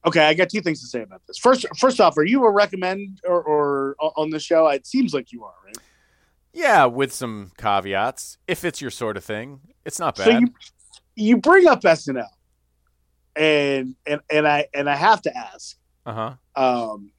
okay, 0.06 0.26
I 0.26 0.34
got 0.34 0.48
two 0.48 0.60
things 0.60 0.80
to 0.80 0.86
say 0.86 1.02
about 1.02 1.22
this. 1.26 1.38
First, 1.38 1.66
first 1.76 2.00
off, 2.00 2.16
are 2.16 2.24
you 2.24 2.44
a 2.44 2.50
recommend 2.50 3.20
or, 3.26 3.42
or 3.42 3.96
on 4.16 4.30
the 4.30 4.40
show? 4.40 4.68
It 4.68 4.86
seems 4.86 5.12
like 5.12 5.32
you 5.32 5.44
are, 5.44 5.54
right? 5.64 5.76
Yeah, 6.52 6.86
with 6.86 7.12
some 7.12 7.52
caveats. 7.58 8.38
If 8.46 8.64
it's 8.64 8.80
your 8.80 8.90
sort 8.90 9.16
of 9.16 9.24
thing, 9.24 9.60
it's 9.84 9.98
not 9.98 10.16
bad. 10.16 10.24
So 10.24 10.30
you 10.38 10.46
you 11.14 11.36
bring 11.36 11.66
up 11.66 11.82
SNL, 11.82 12.26
and 13.36 13.94
and 14.06 14.20
and 14.30 14.48
I 14.48 14.66
and 14.72 14.88
I 14.88 14.96
have 14.96 15.20
to 15.22 15.36
ask, 15.36 15.76
uh 16.06 16.34
huh. 16.56 16.62
um, 16.62 17.12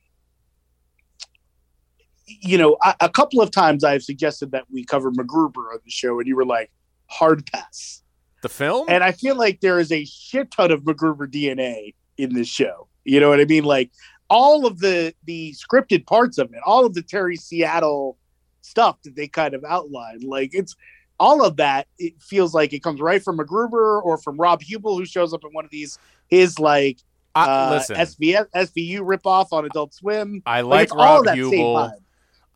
you 2.25 2.57
know, 2.57 2.77
a, 2.83 2.95
a 3.01 3.09
couple 3.09 3.41
of 3.41 3.51
times 3.51 3.83
I've 3.83 4.03
suggested 4.03 4.51
that 4.51 4.65
we 4.71 4.83
cover 4.83 5.11
MacGruber 5.11 5.73
on 5.73 5.79
the 5.83 5.91
show, 5.91 6.19
and 6.19 6.27
you 6.27 6.35
were 6.35 6.45
like, 6.45 6.71
hard 7.07 7.45
pass. 7.51 8.01
The 8.41 8.49
film? 8.49 8.87
And 8.89 9.03
I 9.03 9.11
feel 9.11 9.35
like 9.35 9.59
there 9.61 9.79
is 9.79 9.91
a 9.91 10.05
shit 10.05 10.51
ton 10.51 10.71
of 10.71 10.83
MacGruber 10.83 11.27
DNA 11.27 11.93
in 12.17 12.33
this 12.33 12.47
show. 12.47 12.87
You 13.03 13.19
know 13.19 13.29
what 13.29 13.39
I 13.39 13.45
mean? 13.45 13.63
Like 13.63 13.91
all 14.29 14.65
of 14.65 14.79
the 14.79 15.13
the 15.25 15.53
scripted 15.53 16.05
parts 16.05 16.37
of 16.37 16.53
it, 16.53 16.59
all 16.65 16.85
of 16.85 16.93
the 16.93 17.01
Terry 17.01 17.35
Seattle 17.35 18.17
stuff 18.61 19.01
that 19.03 19.15
they 19.15 19.27
kind 19.27 19.53
of 19.53 19.63
outlined, 19.63 20.23
like 20.23 20.51
it's 20.53 20.75
all 21.19 21.43
of 21.43 21.57
that. 21.57 21.87
It 21.97 22.13
feels 22.21 22.53
like 22.53 22.71
it 22.71 22.81
comes 22.81 23.01
right 23.01 23.21
from 23.21 23.37
MacGruber 23.37 24.03
or 24.03 24.17
from 24.17 24.37
Rob 24.37 24.61
Huebel, 24.61 24.97
who 24.97 25.05
shows 25.05 25.33
up 25.33 25.43
in 25.43 25.51
one 25.51 25.65
of 25.65 25.71
these 25.71 25.99
his 26.27 26.59
like 26.59 26.99
I, 27.35 27.45
uh, 27.45 27.69
listen, 27.71 27.95
SVS, 27.95 28.47
SVU 28.55 28.99
ripoff 28.99 29.47
on 29.51 29.65
Adult 29.65 29.93
Swim. 29.93 30.41
I 30.45 30.61
Like, 30.61 30.91
like 30.91 30.99
Rob 30.99 31.35
Huebel. 31.35 31.93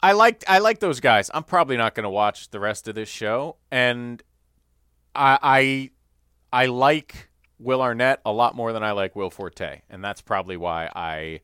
I 0.02 0.12
like 0.12 0.44
I 0.48 0.60
like 0.60 0.80
those 0.80 1.00
guys. 1.00 1.32
I'm 1.34 1.44
probably 1.44 1.78
not 1.78 1.96
going 1.96 2.04
to 2.04 2.10
watch 2.10 2.50
the 2.50 2.60
rest 2.60 2.88
of 2.88 2.96
this 2.96 3.08
show, 3.08 3.56
and 3.72 4.22
I 5.16 5.40
I 6.52 6.64
I 6.64 6.66
like 6.68 7.30
Will 7.60 7.82
Arnett 7.82 8.22
a 8.26 8.32
lot 8.32 8.56
more 8.56 8.74
than 8.74 8.84
I 8.84 8.92
like 8.92 9.16
Will 9.16 9.30
Forte, 9.30 9.82
and 9.90 10.04
that's 10.04 10.22
probably 10.22 10.58
why 10.58 10.90
I 10.96 11.42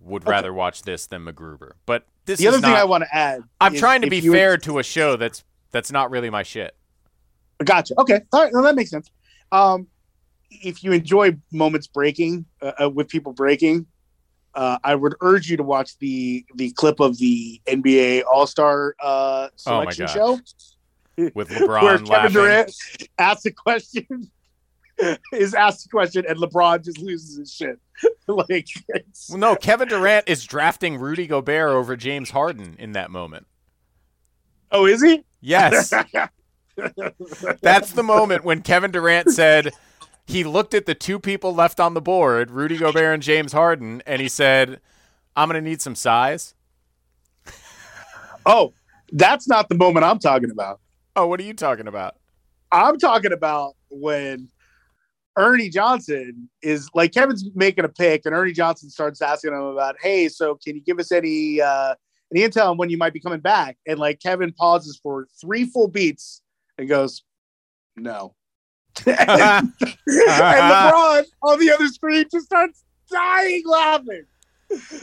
would 0.00 0.22
Okay. 0.22 0.30
rather 0.30 0.52
watch 0.52 0.82
this 0.82 1.06
than 1.06 1.24
MacGruber. 1.24 1.72
But 1.86 2.06
this 2.24 2.38
The 2.38 2.48
other 2.48 2.60
thing 2.60 2.74
I 2.74 2.84
want 2.84 3.04
to 3.04 3.14
add, 3.14 3.42
I'm 3.60 3.74
is 3.74 3.80
trying 3.80 4.02
to 4.02 4.10
be 4.10 4.20
fair 4.20 4.56
to 4.58 4.78
a 4.78 4.82
show 4.82 5.16
that's 5.16 5.44
that's 5.70 5.92
not 5.92 6.10
really 6.10 6.30
my 6.30 6.42
shit. 6.42 6.74
Gotcha. 7.64 7.94
Okay. 7.98 8.20
All 8.32 8.42
right. 8.42 8.52
No, 8.52 8.62
that 8.62 8.74
makes 8.74 8.90
sense. 8.90 9.10
Um, 9.52 9.88
if 10.50 10.82
you 10.82 10.92
enjoy 10.92 11.36
moments 11.52 11.86
breaking 11.86 12.46
uh, 12.62 12.72
uh, 12.84 12.90
with 12.90 13.08
people 13.08 13.32
breaking, 13.32 13.86
uh, 14.54 14.78
I 14.82 14.94
would 14.94 15.14
urge 15.20 15.48
you 15.48 15.56
to 15.58 15.62
watch 15.62 15.98
the 15.98 16.44
the 16.56 16.70
clip 16.72 17.00
of 17.00 17.18
the 17.18 17.60
NBA 17.66 18.22
All 18.24 18.46
Star 18.46 18.94
uh, 19.02 19.48
Oh 19.66 19.84
my 19.84 19.92
selection 19.92 20.06
God. 20.06 20.12
show 20.14 20.38
With 21.34 21.48
LeBron 21.50 21.82
where 21.82 21.98
Kevin 21.98 22.06
laughing. 22.06 22.32
Durant 22.32 22.72
asks 23.18 23.46
a 23.46 23.52
question, 23.52 24.30
is 25.32 25.54
asked 25.54 25.86
a 25.86 25.88
question, 25.88 26.24
and 26.28 26.38
LeBron 26.38 26.84
just 26.84 26.98
loses 26.98 27.38
his 27.38 27.52
shit. 27.52 27.78
like, 28.28 28.66
Well, 29.28 29.38
no, 29.38 29.56
Kevin 29.56 29.88
Durant 29.88 30.28
is 30.28 30.44
drafting 30.44 30.98
Rudy 30.98 31.26
Gobert 31.26 31.70
over 31.70 31.96
James 31.96 32.30
Harden 32.30 32.76
in 32.78 32.92
that 32.92 33.10
moment. 33.10 33.46
oh, 34.72 34.86
is 34.86 35.02
he? 35.02 35.24
Yes. 35.40 35.92
That's 37.60 37.92
the 37.92 38.02
moment 38.02 38.44
when 38.44 38.62
Kevin 38.62 38.90
Durant 38.90 39.30
said 39.30 39.72
he 40.26 40.44
looked 40.44 40.74
at 40.74 40.86
the 40.86 40.94
two 40.94 41.18
people 41.18 41.54
left 41.54 41.80
on 41.80 41.94
the 41.94 42.00
board, 42.00 42.50
Rudy 42.50 42.78
Gobert 42.78 43.14
and 43.14 43.22
James 43.22 43.52
Harden, 43.52 44.02
and 44.06 44.22
he 44.22 44.28
said, 44.28 44.80
I'm 45.36 45.48
going 45.48 45.62
to 45.62 45.68
need 45.68 45.82
some 45.82 45.94
size. 45.94 46.54
oh, 48.46 48.72
that's 49.12 49.48
not 49.48 49.68
the 49.68 49.74
moment 49.74 50.04
I'm 50.04 50.18
talking 50.18 50.50
about. 50.50 50.80
Oh, 51.20 51.26
what 51.26 51.38
are 51.38 51.42
you 51.42 51.52
talking 51.52 51.86
about? 51.86 52.14
I'm 52.72 52.96
talking 52.96 53.30
about 53.30 53.74
when 53.90 54.48
Ernie 55.36 55.68
Johnson 55.68 56.48
is 56.62 56.88
like 56.94 57.12
Kevin's 57.12 57.44
making 57.54 57.84
a 57.84 57.90
pick, 57.90 58.22
and 58.24 58.34
Ernie 58.34 58.52
Johnson 58.52 58.88
starts 58.88 59.20
asking 59.20 59.52
him 59.52 59.60
about, 59.60 59.96
"Hey, 60.00 60.30
so 60.30 60.54
can 60.54 60.76
you 60.76 60.80
give 60.80 60.98
us 60.98 61.12
any 61.12 61.60
uh, 61.60 61.94
any 62.34 62.48
intel 62.48 62.70
on 62.70 62.78
when 62.78 62.88
you 62.88 62.96
might 62.96 63.12
be 63.12 63.20
coming 63.20 63.40
back?" 63.40 63.76
And 63.86 63.98
like 63.98 64.18
Kevin 64.22 64.50
pauses 64.50 64.98
for 65.02 65.28
three 65.38 65.66
full 65.66 65.88
beats 65.88 66.40
and 66.78 66.88
goes, 66.88 67.22
"No." 67.96 68.34
and, 69.06 69.18
and 69.20 69.70
LeBron 70.08 71.24
on 71.42 71.58
the 71.58 71.70
other 71.70 71.88
screen 71.88 72.24
just 72.32 72.46
starts 72.46 72.82
dying 73.10 73.62
laughing. 73.66 74.24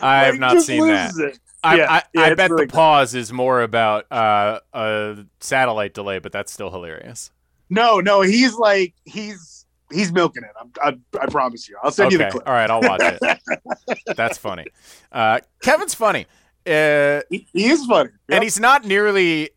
I 0.02 0.24
have 0.24 0.40
not 0.40 0.64
seen 0.64 0.88
that. 0.88 1.12
it. 1.16 1.38
I, 1.68 1.76
Yeah, 1.78 1.92
I, 1.92 2.04
yeah, 2.14 2.22
I 2.22 2.34
bet 2.36 2.50
really 2.52 2.66
the 2.66 2.74
pause 2.74 3.14
is 3.16 3.32
more 3.34 3.62
about 3.62 4.12
uh, 4.12 4.60
a 4.74 5.26
satellite 5.40 5.94
delay, 5.94 6.20
but 6.20 6.32
that's 6.32 6.52
still 6.52 6.72
hilarious. 6.72 7.32
No, 7.70 8.00
no, 8.00 8.22
he's 8.22 8.56
like 8.56 8.94
he's 9.06 9.66
he's 9.92 10.12
milking 10.12 10.44
it. 10.44 10.52
I'm, 10.60 10.72
I, 10.82 11.20
I 11.22 11.26
promise 11.28 11.68
you. 11.70 11.78
I'll 11.84 11.92
send 11.92 12.12
you 12.12 12.18
the 12.18 12.26
Okay, 12.26 12.32
clip. 12.32 12.48
all 12.48 12.54
right, 12.54 12.70
I'll 12.70 12.82
watch 12.82 13.02
it. 13.04 14.06
that's 14.16 14.38
funny. 14.38 14.66
Uh, 15.12 15.40
Kevin's 15.62 15.94
funny. 15.94 16.26
Uh, 16.66 17.22
He, 17.30 17.48
he 17.54 17.68
is 17.70 17.86
funny. 17.86 18.10
and 18.30 18.44
he's 18.44 18.60
not 18.60 18.86
nearly 18.86 19.50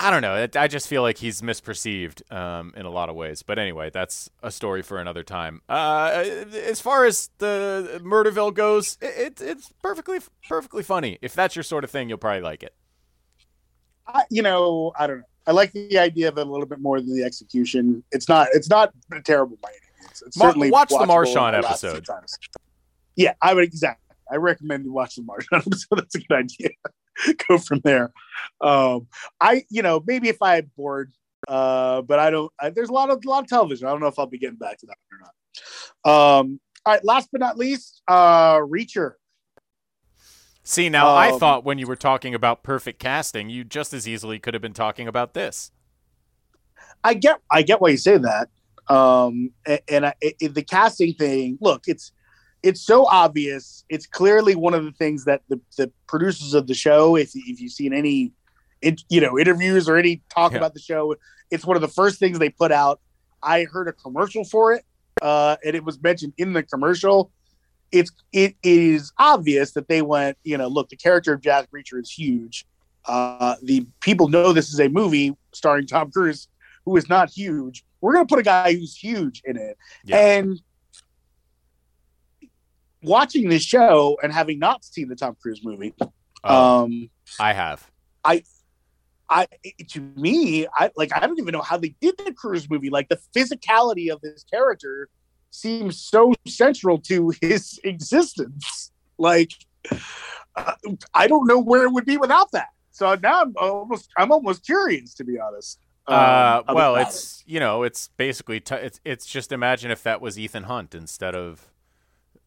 I 0.00 0.10
don't 0.12 0.22
know. 0.22 0.46
I 0.54 0.68
just 0.68 0.86
feel 0.86 1.02
like 1.02 1.18
he's 1.18 1.42
misperceived 1.42 2.30
um, 2.32 2.72
in 2.76 2.86
a 2.86 2.90
lot 2.90 3.08
of 3.08 3.16
ways. 3.16 3.42
But 3.42 3.58
anyway, 3.58 3.90
that's 3.90 4.30
a 4.44 4.50
story 4.50 4.80
for 4.80 4.98
another 4.98 5.24
time. 5.24 5.60
Uh, 5.68 6.24
as 6.54 6.80
far 6.80 7.04
as 7.04 7.30
the 7.38 8.00
Murderville 8.04 8.54
goes, 8.54 8.96
it, 9.00 9.40
it, 9.40 9.40
it's 9.40 9.72
perfectly 9.82 10.20
perfectly 10.48 10.84
funny. 10.84 11.18
If 11.20 11.34
that's 11.34 11.56
your 11.56 11.64
sort 11.64 11.82
of 11.82 11.90
thing, 11.90 12.08
you'll 12.08 12.18
probably 12.18 12.42
like 12.42 12.62
it. 12.62 12.74
I, 14.06 14.22
you 14.30 14.42
know, 14.42 14.92
I 14.98 15.08
don't 15.08 15.18
know. 15.18 15.24
I 15.48 15.52
like 15.52 15.72
the 15.72 15.98
idea 15.98 16.28
of 16.28 16.38
it 16.38 16.46
a 16.46 16.50
little 16.50 16.66
bit 16.66 16.78
more 16.78 17.00
than 17.00 17.14
the 17.14 17.24
execution. 17.24 18.04
It's 18.12 18.28
not. 18.28 18.48
It's 18.52 18.70
not 18.70 18.92
terrible 19.24 19.58
by 19.60 19.70
any 19.70 20.04
means. 20.04 20.22
It's 20.24 20.36
Ma- 20.36 20.46
certainly 20.46 20.70
watch 20.70 20.90
the 20.90 20.98
Marshawn 20.98 21.54
episode. 21.54 22.06
Yeah, 23.16 23.32
I 23.42 23.52
would 23.52 23.64
exactly. 23.64 24.14
I 24.30 24.36
recommend 24.36 24.84
you 24.84 24.92
watch 24.92 25.16
the 25.16 25.22
Marshawn 25.22 25.58
episode. 25.66 25.96
That's 25.96 26.14
a 26.14 26.20
good 26.20 26.34
idea. 26.34 26.68
Go 27.48 27.58
from 27.58 27.80
there. 27.84 28.12
Um, 28.60 29.08
I, 29.40 29.64
you 29.70 29.82
know, 29.82 30.02
maybe 30.06 30.28
if 30.28 30.40
I 30.42 30.54
had 30.54 30.74
bored, 30.76 31.12
uh, 31.46 32.02
but 32.02 32.18
I 32.18 32.30
don't. 32.30 32.52
I, 32.60 32.70
there's 32.70 32.88
a 32.88 32.92
lot 32.92 33.10
of 33.10 33.22
a 33.24 33.28
lot 33.28 33.44
of 33.44 33.48
television. 33.48 33.86
I 33.86 33.90
don't 33.90 34.00
know 34.00 34.06
if 34.06 34.18
I'll 34.18 34.26
be 34.26 34.38
getting 34.38 34.56
back 34.56 34.78
to 34.78 34.86
that 34.86 34.96
or 35.12 35.18
not. 35.20 36.40
Um, 36.40 36.60
all 36.84 36.94
right. 36.94 37.04
Last 37.04 37.28
but 37.32 37.40
not 37.40 37.56
least, 37.58 38.02
uh, 38.08 38.56
Reacher. 38.58 39.12
See, 40.62 40.88
now 40.90 41.08
I 41.14 41.30
Um, 41.30 41.40
thought 41.40 41.64
when 41.64 41.78
you 41.78 41.86
were 41.86 41.96
talking 41.96 42.34
about 42.34 42.62
perfect 42.62 42.98
casting, 42.98 43.48
you 43.48 43.64
just 43.64 43.94
as 43.94 44.06
easily 44.06 44.38
could 44.38 44.52
have 44.54 44.62
been 44.62 44.74
talking 44.74 45.08
about 45.08 45.32
this. 45.32 45.70
I 47.02 47.14
get 47.14 47.40
I 47.50 47.62
get 47.62 47.80
why 47.80 47.90
you 47.90 47.96
say 47.96 48.18
that. 48.18 48.48
Um, 48.88 49.50
a- 49.66 49.80
and, 49.90 50.06
I, 50.06 50.14
it, 50.20 50.54
the 50.54 50.62
casting 50.62 51.14
thing, 51.14 51.58
look, 51.60 51.84
it's 51.86 52.12
it's 52.62 52.80
so 52.80 53.06
obvious. 53.06 53.84
It's 53.88 54.06
clearly 54.06 54.54
one 54.54 54.74
of 54.74 54.84
the 54.84 54.92
things 54.92 55.24
that 55.24 55.42
the, 55.48 55.60
the 55.76 55.90
producers 56.06 56.54
of 56.54 56.66
the 56.66 56.74
show, 56.74 57.16
if 57.16 57.30
if 57.34 57.60
you've 57.60 57.72
seen 57.72 57.92
any, 57.92 58.32
in, 58.82 58.96
you 59.08 59.20
know, 59.20 59.38
interviews 59.38 59.88
or 59.88 59.96
any 59.96 60.22
talk 60.28 60.52
Yeah. 60.52 60.58
about 60.58 60.74
the 60.74 60.80
show, 60.80 61.14
it's 61.50 61.64
one 61.64 61.76
of 61.76 61.82
the 61.82 61.88
first 61.88 62.18
things 62.18 62.38
they 62.38 62.50
put 62.50 62.72
out. 62.72 63.00
I 63.42 63.64
heard 63.64 63.88
a 63.88 63.92
commercial 63.92 64.44
for 64.44 64.72
it, 64.72 64.84
uh, 65.22 65.56
and 65.64 65.76
it 65.76 65.84
was 65.84 66.02
mentioned 66.02 66.32
in 66.38 66.52
the 66.52 66.62
commercial. 66.62 67.30
It's 67.92 68.10
it 68.32 68.54
is 68.62 69.12
obvious 69.18 69.72
that 69.72 69.88
they 69.88 70.02
went, 70.02 70.36
you 70.44 70.58
know, 70.58 70.68
look, 70.68 70.88
the 70.90 70.96
character 70.96 71.32
of 71.32 71.40
Jack 71.40 71.68
Reacher 71.70 72.00
is 72.00 72.10
huge. 72.10 72.66
Uh, 73.06 73.54
the 73.62 73.86
people 74.00 74.28
know 74.28 74.52
this 74.52 74.70
is 74.72 74.80
a 74.80 74.88
movie 74.88 75.34
starring 75.54 75.86
Tom 75.86 76.10
Cruise, 76.10 76.48
who 76.84 76.96
is 76.96 77.08
not 77.08 77.30
huge. 77.30 77.84
We're 78.00 78.12
going 78.12 78.26
to 78.26 78.30
put 78.32 78.38
a 78.40 78.44
guy 78.44 78.74
who's 78.74 78.94
huge 78.94 79.40
in 79.44 79.56
it. 79.56 79.78
Yeah. 80.04 80.18
And 80.18 80.60
watching 83.02 83.48
this 83.48 83.62
show 83.62 84.18
and 84.22 84.32
having 84.32 84.58
not 84.58 84.84
seen 84.84 85.08
the 85.08 85.16
Tom 85.16 85.36
Cruise 85.40 85.60
movie, 85.64 85.94
Oh, 86.44 86.84
um, 86.84 87.10
I 87.40 87.52
have. 87.52 87.90
I 88.24 88.42
I 89.28 89.46
to 89.88 90.00
me, 90.16 90.66
I 90.72 90.90
like 90.96 91.10
I 91.14 91.26
don't 91.26 91.38
even 91.38 91.52
know 91.52 91.62
how 91.62 91.76
they 91.76 91.94
did 92.00 92.16
the 92.18 92.32
Cruise 92.32 92.70
movie. 92.70 92.90
Like 92.90 93.08
the 93.08 93.18
physicality 93.36 94.10
of 94.10 94.20
this 94.20 94.44
character 94.44 95.08
seems 95.50 96.00
so 96.00 96.32
central 96.46 96.98
to 97.02 97.32
his 97.40 97.80
existence. 97.84 98.92
Like 99.18 99.50
uh, 100.56 100.72
I 101.14 101.26
don't 101.26 101.46
know 101.46 101.58
where 101.58 101.84
it 101.84 101.90
would 101.92 102.06
be 102.06 102.16
without 102.16 102.50
that. 102.52 102.68
So 102.92 103.14
now 103.22 103.42
I'm 103.42 103.54
almost 103.58 104.10
I'm 104.16 104.32
almost 104.32 104.64
curious 104.64 105.14
to 105.14 105.24
be 105.24 105.38
honest. 105.38 105.78
um, 106.06 106.14
Uh, 106.16 106.62
well, 106.72 106.94
about 106.96 107.08
it's 107.08 107.42
you 107.46 107.60
know, 107.60 107.82
it's 107.82 108.08
basically 108.16 108.60
t- 108.60 108.74
it's 108.76 109.00
it's 109.04 109.26
just 109.26 109.52
imagine 109.52 109.90
if 109.90 110.02
that 110.04 110.20
was 110.20 110.38
Ethan 110.38 110.64
Hunt 110.64 110.94
instead 110.94 111.34
of 111.34 111.68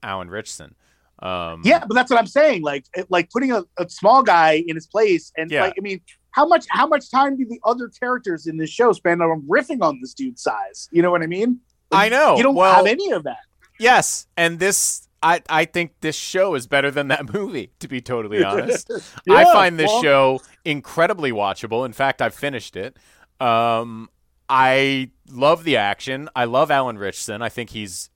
Alan 0.03 0.29
Ritchson. 0.29 0.75
Um, 1.21 1.61
Yeah, 1.63 1.85
but 1.87 1.93
that's 1.93 2.09
what 2.09 2.19
I'm 2.19 2.27
saying. 2.27 2.63
Like, 2.63 2.85
like 3.09 3.29
putting 3.29 3.51
a, 3.51 3.63
a 3.77 3.87
small 3.89 4.23
guy 4.23 4.63
in 4.67 4.75
his 4.75 4.87
place, 4.87 5.31
and 5.37 5.51
Yeah. 5.51 5.61
like, 5.63 5.75
I 5.77 5.81
mean, 5.81 6.01
how 6.31 6.47
much 6.47 6.65
how 6.69 6.87
much 6.87 7.11
time 7.11 7.37
do 7.37 7.45
the 7.45 7.59
other 7.63 7.89
characters 7.89 8.47
in 8.47 8.57
this 8.57 8.69
show 8.69 8.91
spend 8.93 9.21
on 9.21 9.41
riffing 9.49 9.81
on 9.83 9.99
this 10.01 10.13
dude's 10.13 10.41
size? 10.41 10.89
You 10.91 11.01
know 11.01 11.11
what 11.11 11.21
I 11.21 11.27
mean? 11.27 11.59
I 11.91 12.09
know. 12.09 12.37
You 12.37 12.43
don't 12.43 12.55
Well- 12.55 12.73
have 12.75 12.85
any 12.87 13.11
of 13.11 13.23
that. 13.23 13.39
Yes, 13.79 14.27
and 14.37 14.59
this 14.59 15.07
I 15.23 15.41
I 15.49 15.65
think 15.65 15.91
this 16.01 16.15
show 16.15 16.55
is 16.55 16.65
better 16.67 16.89
than 16.89 17.09
that 17.09 17.31
movie. 17.33 17.71
To 17.81 17.87
be 17.87 18.01
totally 18.01 18.43
honest, 18.45 18.89
I 19.29 19.43
find 19.43 19.77
this 19.77 19.87
well- 19.89 20.01
show 20.01 20.41
incredibly 20.65 21.31
watchable. 21.31 21.85
In 21.85 21.93
fact, 21.93 22.21
I've 22.21 22.33
finished 22.33 22.75
it. 22.75 22.97
Um, 23.39 24.09
I 24.49 25.09
love 25.29 25.63
the 25.63 25.77
action. 25.77 26.29
I 26.35 26.45
love 26.45 26.71
Alan 26.71 26.97
Ritchson. 26.97 27.41
I 27.41 27.49
think 27.49 27.69
he's 27.71 28.09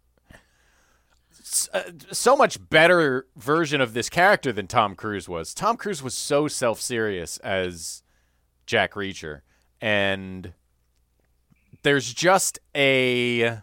Uh, 1.74 1.92
so 2.12 2.36
much 2.36 2.70
better 2.70 3.28
version 3.36 3.82
of 3.82 3.94
this 3.94 4.10
character 4.10 4.52
than 4.52 4.68
Tom 4.68 4.96
Cruise 4.96 5.30
was. 5.30 5.54
Tom 5.54 5.78
Cruise 5.78 6.02
was 6.04 6.14
so 6.14 6.48
self-serious 6.48 7.38
as 7.40 8.04
Jack 8.66 8.94
Reacher, 8.94 9.42
and 9.82 10.54
there's 11.84 12.14
just 12.14 12.60
a 12.76 13.60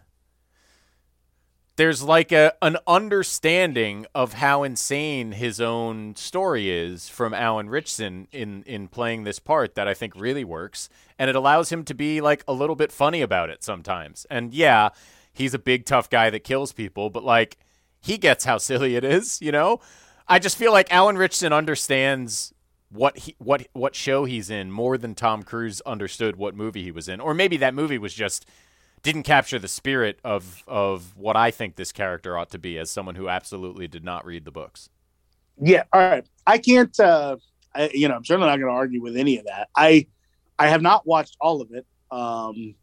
there's 1.75 2.03
like 2.03 2.31
a 2.31 2.53
an 2.61 2.77
understanding 2.87 4.05
of 4.13 4.33
how 4.33 4.63
insane 4.63 5.33
his 5.33 5.59
own 5.59 6.15
story 6.15 6.69
is 6.69 7.09
from 7.09 7.33
Alan 7.33 7.69
Ritchson 7.69 8.27
in 8.31 8.63
in 8.63 8.87
playing 8.87 9.23
this 9.23 9.39
part 9.39 9.75
that 9.75 9.87
I 9.87 9.93
think 9.93 10.15
really 10.15 10.43
works 10.43 10.89
and 11.17 11.29
it 11.29 11.35
allows 11.35 11.71
him 11.71 11.83
to 11.85 11.93
be 11.93 12.21
like 12.21 12.43
a 12.47 12.53
little 12.53 12.75
bit 12.75 12.91
funny 12.91 13.21
about 13.21 13.49
it 13.49 13.63
sometimes. 13.63 14.25
And 14.29 14.53
yeah, 14.53 14.89
he's 15.33 15.53
a 15.53 15.59
big 15.59 15.85
tough 15.85 16.09
guy 16.09 16.29
that 16.29 16.43
kills 16.43 16.71
people, 16.71 17.09
but 17.09 17.23
like 17.23 17.57
he 18.03 18.17
gets 18.17 18.45
how 18.45 18.57
silly 18.57 18.95
it 18.95 19.03
is, 19.03 19.41
you 19.41 19.51
know? 19.51 19.79
I 20.27 20.39
just 20.39 20.57
feel 20.57 20.71
like 20.71 20.91
Alan 20.91 21.17
Ritchson 21.17 21.53
understands 21.53 22.53
what 22.89 23.17
he 23.17 23.35
what 23.39 23.67
what 23.73 23.95
show 23.95 24.25
he's 24.25 24.49
in 24.49 24.71
more 24.71 24.97
than 24.97 25.15
Tom 25.15 25.43
Cruise 25.43 25.81
understood 25.81 26.35
what 26.35 26.55
movie 26.55 26.83
he 26.83 26.91
was 26.91 27.09
in. 27.09 27.19
Or 27.19 27.33
maybe 27.33 27.57
that 27.57 27.73
movie 27.73 27.97
was 27.97 28.13
just 28.13 28.45
didn't 29.01 29.23
capture 29.23 29.59
the 29.59 29.67
spirit 29.67 30.19
of 30.23 30.63
of 30.67 31.15
what 31.17 31.35
I 31.35 31.51
think 31.51 31.75
this 31.75 31.91
character 31.91 32.37
ought 32.37 32.51
to 32.51 32.59
be 32.59 32.77
as 32.77 32.91
someone 32.91 33.15
who 33.15 33.29
absolutely 33.29 33.87
did 33.87 34.03
not 34.03 34.25
read 34.25 34.45
the 34.45 34.51
books. 34.51 34.89
Yeah. 35.59 35.83
All 35.93 36.01
right. 36.01 36.25
I 36.45 36.57
can't. 36.57 36.97
uh 36.99 37.37
I, 37.75 37.89
You 37.93 38.07
know, 38.07 38.15
I'm 38.15 38.25
certainly 38.25 38.47
not 38.49 38.57
going 38.57 38.71
to 38.71 38.75
argue 38.77 39.01
with 39.01 39.17
any 39.17 39.37
of 39.39 39.45
that. 39.45 39.69
I 39.75 40.07
I 40.59 40.67
have 40.67 40.81
not 40.81 41.05
watched 41.07 41.37
all 41.41 41.61
of 41.61 41.71
it. 41.73 41.85
Um, 42.11 42.75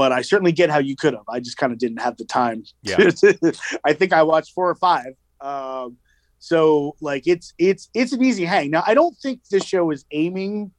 but 0.00 0.12
I 0.18 0.22
certainly 0.22 0.52
get 0.60 0.70
how 0.70 0.78
you 0.78 0.96
could 0.96 1.14
have. 1.18 1.28
I 1.28 1.38
just 1.40 1.56
kind 1.58 1.72
of 1.74 1.78
didn't 1.78 2.00
have 2.06 2.16
the 2.16 2.24
time. 2.24 2.58
Yeah. 2.82 2.96
I 3.84 3.92
think 3.92 4.12
I 4.12 4.22
watched 4.22 4.52
four 4.54 4.68
or 4.70 4.74
five. 4.76 5.12
Um, 5.40 5.96
so 6.38 6.96
like 7.02 7.24
it's 7.26 7.52
it's 7.58 7.90
it's 7.92 8.12
an 8.16 8.22
easy 8.24 8.44
hang. 8.46 8.70
Now 8.70 8.82
I 8.86 8.94
don't 8.94 9.16
think 9.22 9.40
this 9.50 9.64
show 9.72 9.90
is 9.90 10.04
aiming 10.22 10.70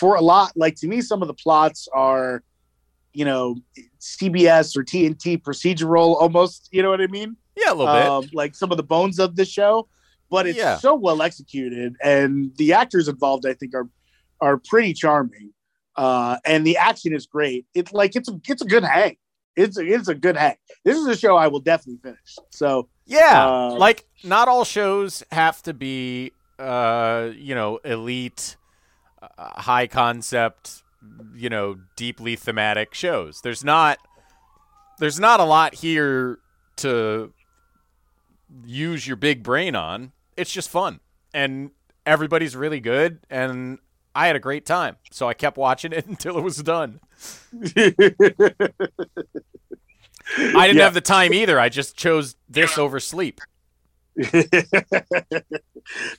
for 0.00 0.14
a 0.14 0.20
lot. 0.20 0.52
Like 0.54 0.76
to 0.76 0.86
me, 0.86 1.00
some 1.00 1.22
of 1.22 1.28
the 1.28 1.34
plots 1.34 1.88
are, 1.92 2.42
you 3.12 3.24
know, 3.24 3.56
CBS 4.00 4.76
or 4.76 4.84
TNT 4.84 5.42
procedural 5.42 6.14
almost. 6.22 6.68
You 6.70 6.82
know 6.84 6.90
what 6.90 7.00
I 7.00 7.08
mean? 7.08 7.36
Yeah, 7.56 7.72
a 7.72 7.74
little 7.74 7.94
bit. 7.94 8.06
um, 8.06 8.24
like 8.32 8.54
some 8.54 8.70
of 8.70 8.76
the 8.76 8.84
bones 8.84 9.18
of 9.18 9.34
the 9.34 9.44
show, 9.44 9.88
but 10.30 10.46
it's 10.46 10.56
Yeah. 10.58 10.76
so 10.78 10.94
well 10.94 11.20
executed, 11.22 11.96
and 12.02 12.52
the 12.56 12.72
actors 12.74 13.08
involved, 13.08 13.44
I 13.44 13.54
think, 13.54 13.74
are 13.74 13.88
are 14.40 14.56
pretty 14.70 14.92
charming, 14.94 15.50
uh, 15.98 16.38
and 16.44 16.64
the 16.66 16.76
action 16.76 17.12
is 17.12 17.26
great. 17.26 17.66
It's 17.74 17.92
like 17.92 18.16
it's 18.16 18.28
a 18.28 18.40
it's 18.48 18.62
a 18.62 18.64
good 18.64 18.84
hang. 18.84 19.16
It's 19.56 19.76
a, 19.76 19.84
it's 19.84 20.06
a 20.06 20.14
good 20.14 20.36
hang. 20.36 20.54
This 20.84 20.96
is 20.96 21.06
a 21.06 21.16
show 21.16 21.36
I 21.36 21.48
will 21.48 21.58
definitely 21.60 21.98
finish. 22.00 22.36
So 22.50 22.88
Yeah, 23.06 23.48
Uh, 23.48 23.74
like 23.74 24.06
not 24.22 24.46
all 24.46 24.64
shows 24.64 25.24
have 25.32 25.60
to 25.62 25.74
be, 25.74 26.32
uh, 26.58 27.30
you 27.34 27.54
know, 27.56 27.78
elite, 27.78 28.56
uh, 29.20 29.60
high 29.62 29.88
concept, 29.88 30.84
you 31.34 31.48
know, 31.48 31.78
deeply 31.96 32.36
thematic 32.36 32.94
shows. 32.94 33.40
There's 33.40 33.64
not, 33.64 33.98
there's 35.00 35.18
not 35.18 35.40
a 35.40 35.44
lot 35.44 35.74
here 35.74 36.38
to 36.76 37.32
use 38.64 39.06
your 39.08 39.16
big 39.16 39.42
brain 39.42 39.74
on. 39.74 40.12
It's 40.36 40.52
just 40.52 40.68
fun, 40.70 41.00
and 41.34 41.70
everybody's 42.06 42.54
really 42.54 42.80
good, 42.80 43.18
and 43.28 43.78
I 44.14 44.26
had 44.26 44.36
a 44.36 44.40
great 44.40 44.66
time, 44.66 44.96
so 45.12 45.28
I 45.28 45.34
kept 45.34 45.56
watching 45.56 45.92
it 45.92 46.06
until 46.06 46.38
it 46.38 46.42
was 46.42 46.56
done. 46.62 47.00
I 47.74 47.92
didn't 50.66 50.78
Yeah. 50.78 50.84
have 50.84 50.94
the 50.94 51.00
time 51.00 51.32
either. 51.32 51.58
I 51.58 51.68
just 51.68 51.96
chose 51.96 52.36
this 52.48 52.78
over 52.78 53.00
sleep. 53.00 53.40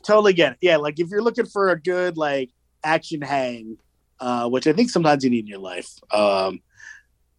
totally 0.04 0.34
get 0.34 0.54
it. 0.54 0.58
Yeah, 0.62 0.78
like 0.78 1.00
if 1.00 1.10
you're 1.10 1.22
looking 1.22 1.46
for 1.46 1.70
a 1.70 1.80
good 1.80 2.18
like 2.18 2.50
action 2.84 3.22
hang, 3.22 3.78
uh, 4.20 4.50
which 4.50 4.68
I 4.68 4.74
think 4.74 4.90
sometimes 4.90 5.24
you 5.24 5.30
need 5.30 5.42
in 5.42 5.48
your 5.48 5.60
life, 5.60 5.90
um, 6.12 6.62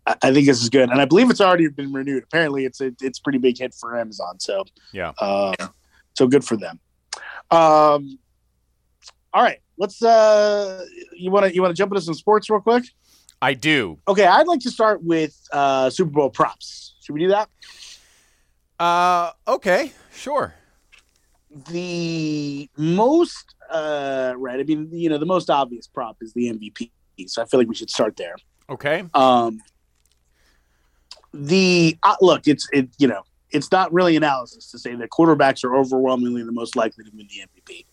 I, 0.06 0.16
I 0.22 0.32
think 0.32 0.46
this 0.46 0.62
is 0.62 0.68
good, 0.68 0.90
and 0.90 1.00
I 1.00 1.04
believe 1.04 1.30
it's 1.30 1.40
already 1.40 1.68
been 1.68 1.92
renewed. 1.92 2.22
Apparently, 2.24 2.64
it's 2.64 2.80
a 2.80 2.92
it's 3.00 3.18
pretty 3.18 3.38
big 3.38 3.58
hit 3.58 3.74
for 3.74 3.98
Amazon. 3.98 4.38
So 4.38 4.64
Yeah. 4.92 5.12
uh, 5.20 5.54
so 6.14 6.26
good 6.28 6.44
for 6.44 6.56
them. 6.56 6.78
Um, 7.50 8.18
all 9.32 9.42
right, 9.42 9.60
let's. 9.78 10.02
Uh, 10.02 10.84
you 11.12 11.30
want 11.30 11.46
to 11.46 11.54
you 11.54 11.62
want 11.62 11.74
to 11.74 11.80
jump 11.80 11.92
into 11.92 12.00
some 12.02 12.14
sports 12.14 12.50
real 12.50 12.60
quick? 12.60 12.84
I 13.42 13.54
do. 13.54 13.98
Okay, 14.06 14.26
I'd 14.26 14.46
like 14.46 14.60
to 14.60 14.70
start 14.70 15.02
with 15.02 15.34
uh, 15.52 15.88
Super 15.90 16.10
Bowl 16.10 16.30
props. 16.30 16.96
Should 17.00 17.14
we 17.14 17.20
do 17.20 17.28
that? 17.28 17.48
Uh, 18.78 19.30
okay, 19.46 19.92
sure. 20.12 20.54
the 21.70 22.68
most 22.76 23.54
uh 23.70 24.32
right 24.36 24.58
i 24.58 24.62
mean 24.64 24.88
you 24.92 25.08
know 25.08 25.18
the 25.18 25.26
most 25.26 25.48
obvious 25.50 25.86
prop 25.86 26.16
is 26.20 26.32
the 26.32 26.46
mvp 26.52 26.90
So 27.28 27.42
I 27.42 27.44
feel 27.44 27.58
like 27.60 27.68
we 27.68 27.74
should 27.74 27.90
start 27.90 28.16
there. 28.16 28.34
Okay. 28.68 29.04
Um, 29.14 29.60
the 31.34 31.96
uh, 32.02 32.16
look, 32.20 32.48
it's 32.48 32.68
it 32.72 32.88
you 32.98 33.06
know 33.06 33.22
it's 33.50 33.70
not 33.70 33.92
really 33.92 34.16
analysis 34.16 34.70
to 34.70 34.78
say 34.78 34.94
that 34.94 35.10
quarterbacks 35.10 35.62
are 35.64 35.76
overwhelmingly 35.76 36.42
the 36.42 36.52
most 36.52 36.74
likely 36.76 37.04
to 37.04 37.10
win 37.14 37.28
the 37.28 37.42
MVP 37.46 37.84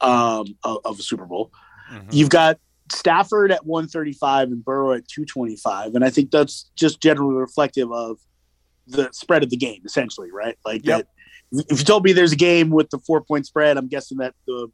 um, 0.00 0.46
of, 0.64 0.78
of 0.84 0.98
a 0.98 1.02
Super 1.02 1.26
Bowl. 1.26 1.50
Mhm. 1.92 2.12
You've 2.12 2.30
got 2.30 2.58
Stafford 2.92 3.52
at 3.52 3.64
135 3.66 4.48
and 4.48 4.64
Burrow 4.64 4.92
at 4.92 5.06
225, 5.08 5.94
and 5.94 6.04
I 6.04 6.10
think 6.10 6.30
that's 6.30 6.70
just 6.76 7.00
generally 7.00 7.34
reflective 7.34 7.90
of 7.92 8.18
the 8.86 9.08
spread 9.12 9.42
of 9.42 9.50
the 9.50 9.56
game, 9.56 9.82
essentially, 9.84 10.30
right? 10.32 10.56
Like 10.64 10.84
Yep. 10.84 10.98
that. 11.52 11.64
If 11.70 11.80
you 11.80 11.84
told 11.84 12.04
me 12.04 12.12
there's 12.12 12.32
a 12.32 12.36
game 12.36 12.70
with 12.70 12.90
the 12.90 12.98
four 13.00 13.20
point 13.22 13.46
spread, 13.46 13.76
I'm 13.76 13.88
guessing 13.88 14.18
that 14.18 14.34
the 14.46 14.68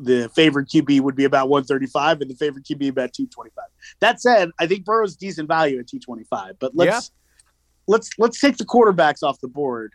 the 0.00 0.28
favorite 0.28 0.68
QB 0.68 1.00
would 1.00 1.16
be 1.16 1.24
about 1.24 1.48
135 1.48 2.20
and 2.20 2.30
the 2.30 2.34
favorite 2.36 2.64
QB 2.64 2.88
about 2.88 3.12
225. 3.12 3.64
That 3.98 4.20
said, 4.20 4.50
I 4.60 4.66
think 4.68 4.84
Burrow's 4.84 5.16
decent 5.16 5.48
value 5.48 5.80
at 5.80 5.88
225. 5.88 6.56
But 6.60 6.76
let's 6.76 7.10
let's 7.88 8.10
let's 8.18 8.40
take 8.40 8.58
the 8.58 8.64
quarterbacks 8.64 9.24
off 9.24 9.40
the 9.40 9.48
board 9.48 9.92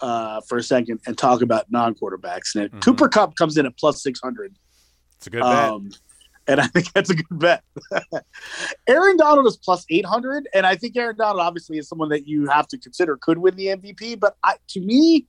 uh, 0.00 0.40
for 0.42 0.58
a 0.58 0.62
second 0.62 1.00
and 1.06 1.16
talk 1.16 1.42
about 1.42 1.70
non-quarterbacks. 1.70 2.54
And 2.56 2.70
Mhm. 2.70 2.82
Cooper 2.82 3.08
Kupp 3.08 3.36
comes 3.36 3.56
in 3.56 3.66
at 3.66 3.76
plus 3.78 4.02
600. 4.02 4.54
It's 5.16 5.26
a 5.26 5.30
good 5.30 5.40
bet. 5.42 5.70
Um, 5.70 5.90
and 6.46 6.60
I 6.60 6.66
think 6.66 6.92
that's 6.92 7.10
a 7.10 7.14
good 7.14 7.38
bet. 7.38 7.62
Aaron 8.86 9.16
Donald 9.16 9.46
is 9.46 9.56
plus 9.56 9.84
800. 9.90 10.48
And 10.54 10.66
I 10.66 10.76
think 10.76 10.96
Aaron 10.96 11.16
Donald 11.16 11.40
obviously 11.40 11.78
is 11.78 11.88
someone 11.88 12.08
that 12.10 12.26
you 12.26 12.46
have 12.48 12.68
to 12.68 12.78
consider 12.78 13.16
could 13.16 13.38
win 13.38 13.56
the 13.56 13.68
MVP. 13.68 14.18
But 14.18 14.36
I, 14.44 14.56
to 14.68 14.80
me, 14.80 15.26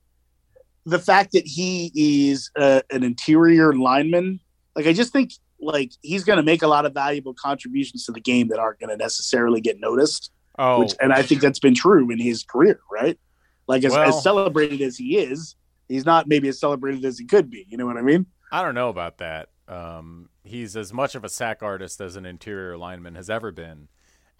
the 0.86 0.99
fact 0.99 1.32
that 1.34 1.45
he 1.47 1.91
is 1.95 2.51
uh, 2.57 2.82
an 2.91 3.03
interior 3.03 3.74
lineman, 3.74 4.39
like 4.76 4.88
I 4.88 4.93
just 4.93 5.13
think 5.13 5.32
like 5.59 5.93
he's 6.01 6.24
going 6.24 6.38
to 6.38 6.43
make 6.43 6.61
a 6.61 6.68
lot 6.68 6.86
of 6.86 6.93
valuable 6.93 7.34
contributions 7.34 8.05
to 8.05 8.11
the 8.11 8.20
game 8.20 8.49
that 8.49 8.59
aren't 8.59 8.80
going 8.80 8.89
to 8.89 8.97
necessarily 8.97 9.61
get 9.61 9.80
noticed. 9.80 10.32
oh, 10.59 10.80
Which, 10.82 10.93
and 11.01 11.13
I 11.13 11.22
think 11.22 11.41
that's 11.41 11.59
been 11.59 11.74
true 11.76 12.09
in 12.11 12.20
his 12.20 12.43
career, 12.43 12.80
right? 12.91 13.18
Like 13.68 13.84
as, 13.84 13.91
Well- 13.91 14.09
as 14.09 14.22
celebrated 14.24 14.82
as 14.82 14.97
he 14.97 15.18
is, 15.18 15.55
he's 15.88 16.05
not 16.05 16.28
maybe 16.28 16.47
as 16.47 16.59
celebrated 16.59 17.03
as 17.05 17.18
he 17.18 17.26
could 17.26 17.49
be. 17.49 17.66
You 17.70 17.78
know 17.78 17.86
what 17.86 17.97
I 17.97 18.01
mean? 18.01 18.26
I 18.51 18.61
don't 18.61 18.76
know 18.76 18.89
about 18.89 19.18
that. 19.18 19.49
Um, 19.68 20.30
he's 20.43 20.78
as 20.78 20.93
much 20.93 21.16
of 21.16 21.24
a 21.24 21.30
sack 21.30 21.63
artist 21.63 21.99
as 21.99 22.16
an 22.16 22.26
interior 22.26 22.78
lineman 22.78 23.16
has 23.16 23.30
ever 23.30 23.51
been, 23.51 23.88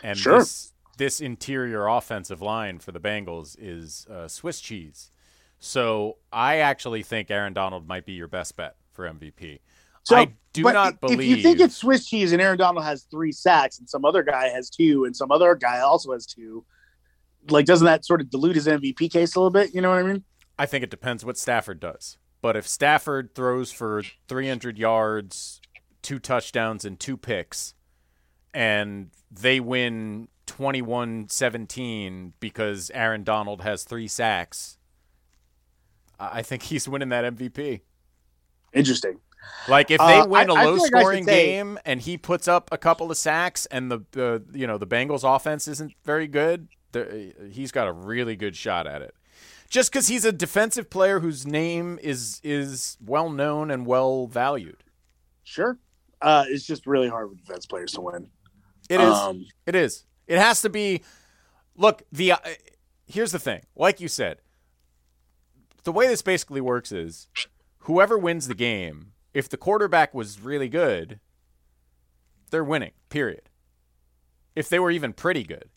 and 0.04 0.18
Sure. 0.18 0.40
this 0.40 0.72
this 0.98 1.20
interior 1.20 1.88
offensive 1.88 2.42
line 2.42 2.80
for 2.80 2.92
the 2.94 3.00
Bengals 3.00 3.58
is 3.60 4.08
uh, 4.10 4.28
Swiss 4.28 4.62
cheese. 4.62 5.12
So 5.60 6.18
I 6.32 6.58
actually 6.58 7.04
think 7.04 7.30
Aaron 7.32 7.54
Donald 7.54 7.88
might 7.88 8.06
be 8.06 8.14
your 8.14 8.28
best 8.28 8.56
bet 8.56 8.76
for 8.92 9.06
MVP. 9.10 9.60
So, 10.04 10.16
I 10.16 10.34
do 10.54 10.62
but 10.64 10.74
not 10.74 10.98
if 11.04 11.22
you 11.24 11.38
think 11.42 11.60
it's 11.60 11.76
Swiss 11.76 12.06
cheese 12.06 12.32
and 12.32 12.42
Aaron 12.42 12.58
Donald 12.60 12.86
has 12.86 13.04
three 13.04 13.32
sacks 13.32 13.80
and 13.80 13.90
some 13.90 14.06
other 14.06 14.22
guy 14.22 14.50
has 14.50 14.70
two 14.70 15.06
and 15.06 15.16
some 15.16 15.32
other 15.32 15.56
guy 15.56 15.80
also 15.80 16.14
has 16.14 16.26
two, 16.28 16.64
like 17.50 17.66
doesn't 17.66 17.86
that 17.86 18.06
sort 18.06 18.22
of 18.22 18.30
dilute 18.30 18.56
his 18.56 18.68
MVP 18.68 19.12
case 19.12 19.36
a 19.36 19.40
little 19.40 19.52
bit? 19.52 19.74
You 19.74 19.82
know 19.82 19.90
what 19.90 20.00
I 20.00 20.04
mean? 20.04 20.24
I 20.58 20.66
think 20.66 20.84
it 20.84 20.90
depends 20.90 21.26
what 21.26 21.38
Stafford 21.38 21.80
does. 21.80 22.18
But 22.42 22.56
if 22.56 22.68
Stafford 22.68 23.34
throws 23.36 23.72
for 23.72 24.04
300 24.28 24.78
yards, 24.78 25.60
two 26.02 26.20
touchdowns, 26.20 26.86
and 26.86 27.00
two 27.00 27.18
picks, 27.18 27.74
and 28.54 29.10
they 29.32 29.60
win 29.60 30.28
21 30.46 31.28
17 31.30 32.34
because 32.40 32.92
Aaron 32.94 33.24
Donald 33.24 33.62
has 33.64 33.84
three 33.84 34.08
sacks, 34.08 34.78
I 36.20 36.42
think 36.44 36.64
he's 36.64 36.88
winning 36.88 37.10
that 37.10 37.36
MVP. 37.36 37.82
Interesting. 38.74 39.20
Like 39.68 39.92
if 39.92 40.00
they 40.00 40.20
Uh, 40.20 40.26
win 40.28 40.50
a 40.50 40.54
I 40.54 40.64
feel 40.64 40.72
low 40.72 40.78
like 40.78 40.96
I 40.96 41.00
scoring 41.02 41.24
say- 41.26 41.46
game 41.48 41.80
and 41.86 42.02
he 42.02 42.18
puts 42.18 42.48
up 42.48 42.70
a 42.72 42.78
couple 42.78 43.12
of 43.12 43.18
sacks 43.18 43.66
and 43.68 43.92
the, 43.92 44.00
the 44.12 44.44
you 44.54 44.66
know 44.68 44.78
the 44.78 44.88
Bengals 44.88 45.24
offense 45.24 45.68
isn't 45.68 45.94
very 46.04 46.28
good, 46.28 46.68
he's 47.52 47.72
got 47.72 47.88
a 47.88 47.92
really 47.92 48.36
good 48.36 48.56
shot 48.56 48.88
at 48.88 49.02
it. 49.02 49.16
Just 49.70 49.92
because 49.92 50.08
he's 50.08 50.26
a 50.26 50.32
defensive 50.32 50.90
player 50.90 51.20
whose 51.20 51.46
name 51.46 52.00
is 52.02 52.40
is 52.44 52.98
well 53.04 53.30
known 53.30 53.72
and 53.72 53.86
well 53.86 54.28
valued. 54.28 54.84
Sure. 55.44 55.78
Uh, 56.22 56.46
it's 56.48 56.66
just 56.66 56.88
really 56.88 57.10
hard 57.10 57.30
for 57.30 57.36
defense 57.36 57.66
players 57.66 57.92
to 57.94 58.02
win. 58.02 58.30
It 58.90 59.02
is. 59.02 59.14
Um, 59.14 59.46
it 59.66 59.76
is. 59.76 60.06
It 60.28 60.38
has 60.38 60.62
to 60.62 60.70
be. 60.70 61.02
Look, 61.76 62.04
the 62.12 62.34
uh, 62.34 62.38
here's 63.06 63.32
the 63.32 63.40
thing. 63.40 63.62
Like 63.76 64.00
you 64.00 64.08
said, 64.08 64.38
the 65.84 65.92
way 65.92 66.08
this 66.08 66.22
basically 66.22 66.62
works 66.62 66.92
is 66.92 67.28
whoever 67.80 68.18
wins 68.18 68.48
the 68.48 68.56
game, 68.56 69.12
if 69.34 69.50
the 69.50 69.58
quarterback 69.58 70.14
was 70.14 70.40
really 70.40 70.70
good, 70.70 71.20
they're 72.52 72.64
winning. 72.64 72.92
Period. 73.10 73.50
If 74.56 74.70
they 74.70 74.80
were 74.80 74.92
even 74.92 75.14
pretty 75.14 75.44
good, 75.44 75.70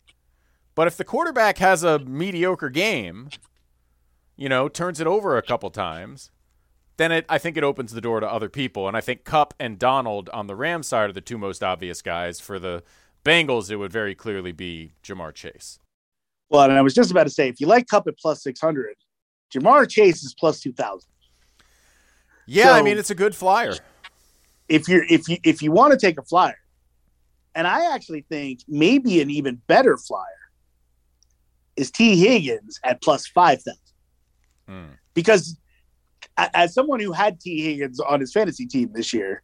but 0.79 0.87
if 0.87 0.95
the 0.95 1.03
quarterback 1.03 1.57
has 1.57 1.83
a 1.83 1.99
mediocre 1.99 2.69
game, 2.69 3.27
you 4.37 4.47
know, 4.47 4.69
turns 4.69 5.01
it 5.01 5.07
over 5.07 5.37
a 5.37 5.41
couple 5.41 5.69
times, 5.69 6.31
then 6.95 7.11
it 7.11 7.25
I 7.27 7.37
think 7.37 7.57
it 7.57 7.65
opens 7.65 7.91
the 7.91 7.99
door 7.99 8.21
to 8.21 8.31
other 8.31 8.47
people. 8.47 8.87
And 8.87 8.95
I 8.95 9.01
think 9.01 9.25
Kupp 9.25 9.53
and 9.59 9.77
Donald 9.77 10.29
on 10.29 10.47
the 10.47 10.55
Rams 10.55 10.87
side 10.87 11.09
are 11.09 11.11
the 11.11 11.19
two 11.19 11.37
most 11.37 11.61
obvious 11.63 12.01
guys. 12.01 12.39
For 12.39 12.59
the 12.59 12.83
Bengals, 13.25 13.69
it 13.69 13.75
would 13.75 13.91
very 13.91 14.15
clearly 14.15 14.53
be 14.53 14.93
Ja'Marr 15.03 15.33
Chase. 15.33 15.79
well, 16.47 16.63
and 16.63 16.71
I 16.71 16.81
was 16.81 16.93
just 16.93 17.11
about 17.11 17.25
to 17.25 17.29
say, 17.29 17.49
if 17.49 17.59
you 17.59 17.67
like 17.67 17.87
Kupp 17.87 18.07
at 18.07 18.17
plus 18.17 18.41
600, 18.41 18.95
Ja'Marr 19.53 19.85
Chase 19.89 20.23
is 20.23 20.33
plus 20.33 20.61
2,000. 20.61 21.11
Yeah, 22.47 22.71
I 22.71 22.81
mean 22.83 22.97
it's 22.97 23.09
a 23.09 23.15
good 23.15 23.35
flyer. 23.35 23.75
if 24.69 24.87
you're 24.87 25.03
if 25.09 25.27
you 25.27 25.35
if 25.43 25.61
you 25.61 25.73
want 25.73 25.91
to 25.91 25.99
take 25.99 26.17
a 26.17 26.23
flyer, 26.23 26.55
and 27.53 27.67
I 27.67 27.93
actually 27.93 28.21
think 28.29 28.61
maybe 28.69 29.21
an 29.21 29.29
even 29.29 29.61
better 29.67 29.97
flyer 29.97 30.38
is 31.79 31.91
Tee 31.91 32.15
Higgins 32.17 32.79
at 32.83 33.01
plus 33.01 33.27
five 33.27 33.61
thousand 33.61 33.79
Hmm. 34.67 34.91
because 35.15 35.57
as 36.37 36.73
someone 36.73 36.99
who 36.99 37.11
had 37.11 37.39
Tee 37.39 37.63
Higgins 37.63 37.99
on 37.99 38.19
his 38.19 38.31
fantasy 38.31 38.65
team 38.67 38.91
this 38.93 39.13
year, 39.13 39.41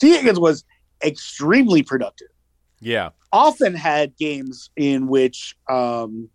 Tee 0.00 0.10
Higgins 0.16 0.38
was 0.38 0.64
extremely 1.04 1.82
productive. 1.82 2.28
Yeah, 2.80 3.10
Often 3.32 3.74
had 3.74 4.16
games 4.16 4.70
in 4.76 5.08
which 5.08 5.56
um, 5.68 6.28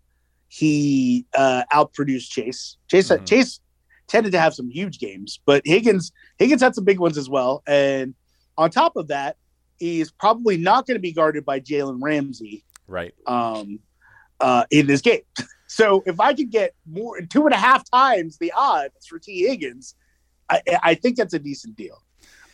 he 0.48 1.24
uh, 1.36 1.64
outproduced 1.72 2.28
Chase. 2.28 2.76
Chase 2.88 3.08
Mhm. 3.08 3.26
Chase 3.26 3.60
tended 4.08 4.32
to 4.32 4.38
have 4.40 4.54
some 4.54 4.68
huge 4.68 4.98
games, 4.98 5.40
but 5.46 5.62
Higgins 5.64 6.12
Higgins 6.38 6.60
had 6.60 6.74
some 6.74 6.84
big 6.84 6.98
ones 6.98 7.16
as 7.16 7.30
well. 7.30 7.62
And 7.66 8.14
on 8.58 8.70
top 8.70 8.96
of 8.96 9.08
that, 9.08 9.36
he's 9.78 10.10
probably 10.12 10.56
not 10.58 10.86
going 10.86 10.96
to 10.96 11.00
be 11.00 11.12
guarded 11.12 11.44
by 11.46 11.60
Jalen 11.60 11.98
Ramsey 12.02 12.62
right. 12.86 13.14
um, 13.26 13.78
uh, 14.40 14.64
in 14.70 14.86
this 14.86 15.00
game. 15.00 15.22
So 15.66 16.04
if 16.06 16.20
I 16.20 16.34
could 16.34 16.50
get 16.50 16.72
more 16.88 17.20
two 17.22 17.46
and 17.46 17.52
a 17.52 17.56
half 17.56 17.82
times 17.90 18.38
the 18.38 18.52
odds 18.56 19.06
for 19.08 19.18
Tee 19.18 19.44
Higgins, 19.48 19.96
I, 20.48 20.60
I 20.84 20.94
think 20.94 21.16
that's 21.16 21.34
a 21.34 21.38
decent 21.40 21.74
deal. 21.74 22.00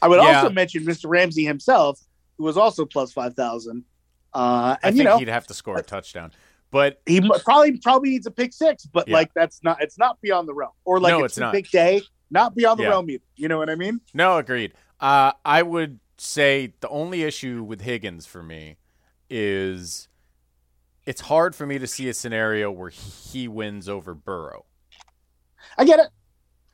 I 0.00 0.08
would 0.08 0.20
Yeah. 0.22 0.40
also 0.40 0.48
mention 0.48 0.86
Mr. 0.86 1.04
Ramsey 1.06 1.44
himself, 1.44 2.00
who 2.38 2.44
was 2.44 2.56
also 2.56 2.86
plus 2.86 3.12
five 3.12 3.34
thousand. 3.34 3.84
Uh, 4.32 4.76
I 4.82 4.88
and 4.88 4.96
think 4.96 4.96
you 4.96 5.04
know 5.04 5.18
he'd 5.18 5.28
have 5.28 5.46
to 5.48 5.54
score 5.54 5.76
a 5.76 5.82
touchdown, 5.82 6.32
but 6.70 7.02
he 7.04 7.20
probably 7.44 7.76
probably 7.78 8.10
needs 8.10 8.26
a 8.26 8.30
pick 8.30 8.54
six, 8.54 8.86
but 8.86 9.06
Yeah. 9.06 9.16
like 9.16 9.34
that's 9.34 9.62
not 9.62 9.82
it's 9.82 9.98
not 9.98 10.18
beyond 10.22 10.48
the 10.48 10.54
realm. 10.54 10.72
Or 10.86 10.98
like 10.98 11.10
No, 11.10 11.20
a 11.20 11.24
it's 11.24 11.36
not. 11.36 11.52
big 11.52 11.68
day, 11.70 12.00
not 12.30 12.54
beyond 12.54 12.78
the 12.78 12.84
Yeah. 12.84 12.90
realm 12.90 13.10
either. 13.10 13.24
You 13.36 13.48
know 13.48 13.58
what 13.58 13.68
I 13.68 13.74
mean? 13.74 14.00
no, 14.14 14.38
agreed. 14.38 14.72
Uh, 14.98 15.32
I 15.44 15.60
would 15.62 15.98
say 16.16 16.72
the 16.80 16.88
only 16.88 17.22
issue 17.22 17.62
with 17.62 17.82
Higgins 17.82 18.24
for 18.24 18.42
me 18.42 18.78
is 19.28 20.08
it's 21.10 21.20
hard 21.20 21.56
for 21.56 21.66
me 21.66 21.76
to 21.76 21.88
see 21.88 22.08
a 22.08 22.14
scenario 22.14 22.70
where 22.70 22.88
he 22.90 23.48
wins 23.48 23.88
over 23.88 24.14
Burrow. 24.14 24.64
I 25.76 25.84
get 25.84 25.98
it. 25.98 26.06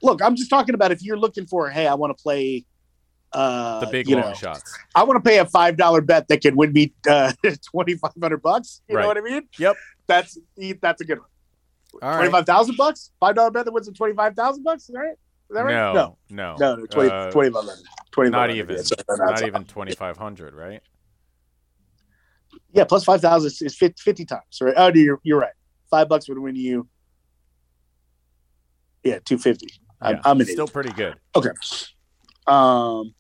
Look, 0.03 0.21
I'm 0.21 0.37
just 0.37 0.51
talking 0.51 0.75
about 0.75 0.93
if 0.93 1.03
you're 1.03 1.17
looking 1.17 1.47
for, 1.47 1.71
hey, 1.71 1.87
I 1.87 1.95
want 1.95 2.15
to 2.15 2.23
play 2.23 2.67
uh 3.33 3.81
The 3.81 3.87
big 3.87 4.11
long 4.11 4.21
know, 4.21 4.35
shots. 4.35 4.79
I 4.95 5.05
want 5.05 5.25
to 5.25 5.27
pay 5.27 5.39
a 5.39 5.47
five 5.47 5.79
dollar 5.79 6.03
bet 6.03 6.29
that 6.29 6.43
could 6.43 6.55
win 6.55 6.75
me 6.75 6.93
uh, 7.09 7.33
twenty 7.71 7.95
five 7.95 8.13
hundred 8.21 8.43
bucks. 8.43 8.83
You 8.89 8.97
Right. 8.97 9.03
know 9.03 9.09
what 9.09 9.17
I 9.17 9.23
mean? 9.23 9.49
Yep. 9.59 9.75
That's 10.07 10.39
that's 10.83 11.01
a 11.01 11.05
good 11.07 11.21
one. 11.21 12.13
Twenty 12.19 12.31
five 12.31 12.45
thousand 12.45 12.75
right. 12.75 12.89
bucks, 12.89 13.13
five 13.19 13.35
dollar 13.37 13.51
bet 13.51 13.65
that 13.65 13.73
wins 13.73 13.89
twenty 13.97 14.15
five 14.15 14.35
thousand 14.37 14.65
bucks. 14.65 14.83
Is 14.83 14.89
that 14.89 14.99
right? 15.01 15.13
Is 15.49 15.55
that 15.55 15.63
right? 15.65 15.73
No, 15.73 15.95
no, 15.95 16.17
no, 16.29 16.57
no, 16.59 16.77
no 16.77 16.87
20, 16.87 17.11
Uh, 17.11 17.31
2500. 17.31 17.77
2500, 18.13 18.31
not 18.31 18.51
even, 18.51 18.77
that's- 18.77 18.93
not 19.19 19.47
even 19.47 19.65
twenty 19.65 19.95
five 19.95 20.19
hundred, 20.19 20.55
right? 20.55 20.83
Yeah, 22.77 22.85
plus 22.85 23.05
five 23.05 23.21
thousand 23.23 23.53
is 23.67 23.75
50, 23.77 24.01
50 24.03 24.25
times. 24.27 24.43
Right? 24.61 24.75
Oh, 24.77 24.91
no, 24.91 24.95
you're 24.95 25.19
you're 25.25 25.41
right. 25.41 25.55
Five 25.91 26.09
bucks 26.09 26.29
would 26.29 26.39
win 26.39 26.55
you. 26.57 26.87
Yeah, 29.03 29.19
two 29.25 29.39
fifty. 29.39 29.69
I'm, 30.01 30.17
Yeah, 30.17 30.21
I'm 30.25 30.41
an 30.41 30.47
still 30.47 30.65
idiot. 30.65 30.73
pretty 30.73 30.91
good. 30.93 31.15
Okay. 31.35 31.51
Um. 32.47 33.15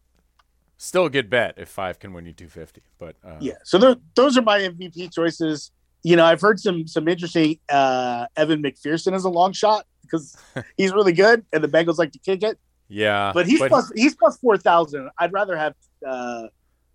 Still 0.78 1.07
a 1.07 1.11
good 1.11 1.30
bet 1.30 1.54
if 1.57 1.68
five 1.70 1.98
can 1.98 2.12
win 2.12 2.26
you 2.26 2.32
two 2.34 2.48
fifty. 2.48 2.82
But 2.98 3.16
uh, 3.24 3.36
Yeah. 3.40 3.54
So 3.64 3.78
tho- 3.78 4.00
those 4.14 4.36
are 4.36 4.42
my 4.42 4.59
MVP 4.61 5.12
choices. 5.14 5.70
You 6.02 6.16
know, 6.16 6.24
I've 6.24 6.40
heard 6.40 6.61
some 6.61 6.86
some 6.86 7.09
interesting. 7.09 7.59
Uh, 7.68 8.26
Evan 8.36 8.62
McPherson 8.62 9.14
is 9.14 9.24
a 9.24 9.30
long 9.30 9.52
shot 9.52 9.86
because 10.02 10.36
he's 10.76 10.92
really 10.92 11.12
good, 11.14 11.44
and 11.52 11.64
the 11.64 11.68
Bengals 11.68 11.96
like 11.98 12.12
to 12.12 12.18
kick 12.18 12.42
it. 12.42 12.59
yeah, 12.88 13.32
But 13.32 13.46
he's 13.46 13.59
plus 13.61 13.90
he's 13.96 14.14
plus 14.14 14.36
four 14.36 14.59
thousand. 14.59 15.09
I'd 15.18 15.32
rather 15.32 15.57
have 15.57 15.74
uh, 16.07 16.48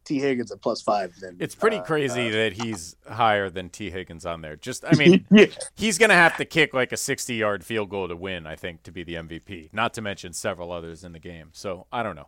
Tee 0.03 0.19
Higgins 0.19 0.51
at 0.51 0.61
plus 0.61 0.81
five. 0.81 1.13
Then 1.21 1.37
It's 1.39 1.55
pretty 1.55 1.77
uh, 1.77 1.83
crazy 1.83 2.29
that 2.29 2.53
he's 2.53 2.95
higher 3.09 3.49
than 3.49 3.69
Tee 3.69 3.89
Higgins 3.91 4.25
on 4.25 4.41
there. 4.41 4.55
Just, 4.55 4.83
I 4.85 4.95
mean, 4.97 5.25
yeah, 5.31 5.45
he's 5.75 5.97
going 5.97 6.09
to 6.09 6.15
have 6.15 6.37
to 6.37 6.45
kick 6.45 6.73
like 6.73 6.91
a 6.91 6.97
60 6.97 7.35
yard 7.35 7.63
field 7.63 7.89
goal 7.89 8.07
to 8.07 8.15
win, 8.15 8.45
I 8.47 8.55
think, 8.55 8.83
to 8.83 8.91
be 8.91 9.03
the 9.03 9.15
MVP, 9.15 9.73
not 9.73 9.93
to 9.95 10.01
mention 10.01 10.33
several 10.33 10.71
others 10.71 11.03
in 11.03 11.11
the 11.11 11.19
game. 11.19 11.49
So 11.53 11.87
I 11.91 12.03
don't 12.03 12.15
know. 12.15 12.27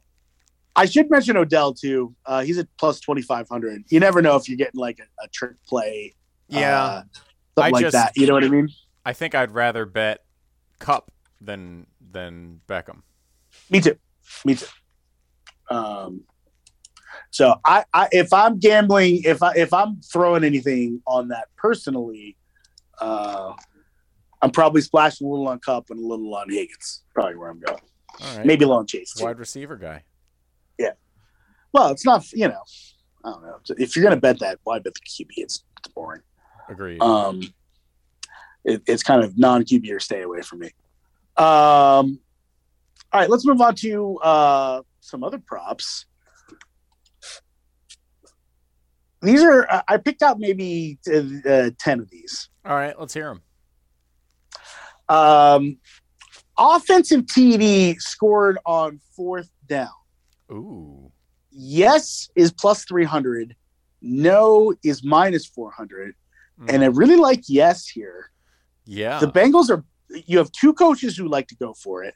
I 0.76 0.86
should 0.86 1.09
mention 1.11 1.38
Odell 1.38 1.74
too. 1.74 2.15
Uh, 2.26 2.41
he's 2.41 2.57
at 2.57 2.67
plus 2.80 2.99
twenty 2.99 3.21
five 3.21 3.47
hundred. 3.47 3.84
You 3.89 3.99
never 3.99 4.24
know 4.24 4.36
if 4.38 4.49
you're 4.49 4.57
getting 4.57 4.80
like 4.80 4.97
a, 4.99 5.24
a 5.24 5.28
trick 5.28 5.53
play. 5.67 6.15
Yeah. 6.47 6.84
uh, 6.84 7.01
something 7.01 7.13
I 7.57 7.69
like 7.69 7.82
just- 7.82 7.93
that. 7.93 8.13
You 8.15 8.26
know 8.26 8.34
what 8.34 8.43
I 8.43 8.49
mean? 8.49 8.69
I 9.05 9.13
think 9.13 9.36
I'd 9.36 9.51
rather 9.51 9.86
bet 9.86 10.24
Kupp 10.80 11.11
than 11.41 11.86
than 12.11 12.61
Beckham. 12.67 13.01
Me 13.69 13.82
too. 13.82 13.95
Me 14.45 14.55
too. 14.55 14.65
Um, 15.69 16.21
so 17.34 17.55
I, 17.65 17.84
I, 17.91 18.09
if 18.11 18.31
I'm 18.31 18.59
gambling, 18.59 19.23
if 19.25 19.41
I, 19.41 19.53
if 19.55 19.73
I'm 19.73 19.99
throwing 20.01 20.43
anything 20.43 21.01
on 21.07 21.29
that 21.29 21.47
personally, 21.57 22.38
uh, 23.01 23.53
I'm 24.39 24.51
probably 24.51 24.81
splashing 24.81 25.25
a 25.25 25.29
little 25.31 25.47
on 25.47 25.57
Kupp 25.57 25.89
and 25.89 25.99
a 25.99 26.07
little 26.07 26.36
on 26.36 26.47
Higgins. 26.51 27.01
Probably 27.15 27.36
where 27.36 27.49
I'm 27.49 27.59
going. 27.59 27.81
All 28.21 28.38
right. 28.38 28.45
Maybe 28.45 28.65
on 28.65 28.86
Chase. 28.86 29.15
Too. 29.15 29.23
wide 29.23 29.39
receiver 29.39 29.75
guy. 29.77 30.03
Yeah. 30.77 30.91
Well, 31.71 31.89
it's 31.89 32.05
not. 32.05 32.31
You 32.34 32.49
know, 32.49 32.61
I 33.25 33.31
don't 33.31 33.41
know. 33.41 33.57
If 33.79 33.95
you're 33.95 34.03
gonna 34.03 34.21
bet 34.21 34.38
that, 34.38 34.59
why 34.63 34.77
bet 34.77 34.93
the 34.93 34.99
QB? 34.99 35.31
It's, 35.38 35.63
it's 35.79 35.88
boring. 35.88 36.21
Agreed. 36.69 37.01
Um, 37.01 37.41
it, 38.63 38.84
it's 38.86 39.01
kind 39.01 39.23
of 39.23 39.39
non 39.39 39.63
QB 39.63 39.91
or 39.91 39.99
stay 39.99 40.21
away 40.21 40.43
from 40.43 40.59
me. 40.59 40.67
Um, 41.36 42.19
all 43.11 43.21
right, 43.21 43.29
let's 43.29 43.43
move 43.43 43.59
on 43.59 43.73
to 43.77 44.19
uh, 44.19 44.81
some 44.99 45.23
other 45.23 45.39
props. 45.39 46.05
These 49.24 49.41
are 49.43 49.69
I- 49.71 49.84
I 49.88 49.97
picked 49.97 50.21
out 50.21 50.39
maybe 50.39 50.99
uh, 51.07 51.69
ten 51.80 51.99
of 51.99 52.09
these. 52.09 52.49
All 52.65 52.76
right, 52.76 52.97
let's 52.99 53.13
hear 53.13 53.26
them. 53.28 53.41
Um, 55.09 55.78
offensive 56.57 57.21
TD 57.21 57.99
scored 57.99 58.57
on 58.65 58.99
fourth 59.15 59.49
down. 59.67 59.89
Ooh. 60.51 61.11
Yes 61.51 62.30
is 62.36 62.51
plus 62.51 62.86
three 62.86 63.03
hundred. 63.05 63.55
No 64.01 64.74
is 64.84 65.03
minus 65.03 65.45
four 65.45 65.71
hundred. 65.71 66.15
Mm. 66.59 66.74
And 66.74 66.84
I 66.84 66.88
really 66.88 67.15
like 67.15 67.43
yes 67.47 67.88
here. 67.88 68.32
Yeah. 68.86 69.19
the 69.19 69.28
Bengals 69.28 69.69
are 69.69 69.84
you 70.26 70.38
have 70.38 70.51
two 70.51 70.74
coaches 70.74 71.15
who 71.17 71.28
like 71.28 71.47
to 71.47 71.55
go 71.55 71.74
for 71.74 72.03
it 72.03 72.15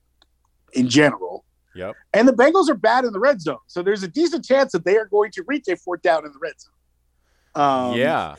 in 0.74 0.90
general. 0.90 1.46
Yep. 1.76 1.96
And 2.14 2.28
the 2.28 2.34
Bengals 2.34 2.70
are 2.70 2.76
bad 2.76 3.06
in 3.06 3.14
the 3.14 3.20
red 3.20 3.40
zone. 3.42 3.58
So 3.68 3.82
there's 3.84 4.04
a 4.04 4.08
decent 4.08 4.44
chance 4.44 4.72
that 4.72 4.84
they 4.84 4.98
are 4.98 5.06
going 5.06 5.32
to 5.32 5.44
reach 5.48 5.68
a 5.68 5.76
fourth 5.78 6.02
down 6.02 6.26
in 6.26 6.32
the 6.32 6.40
red 6.42 6.60
zone. 6.60 6.74
Um, 7.58 7.96
yeah. 7.96 8.36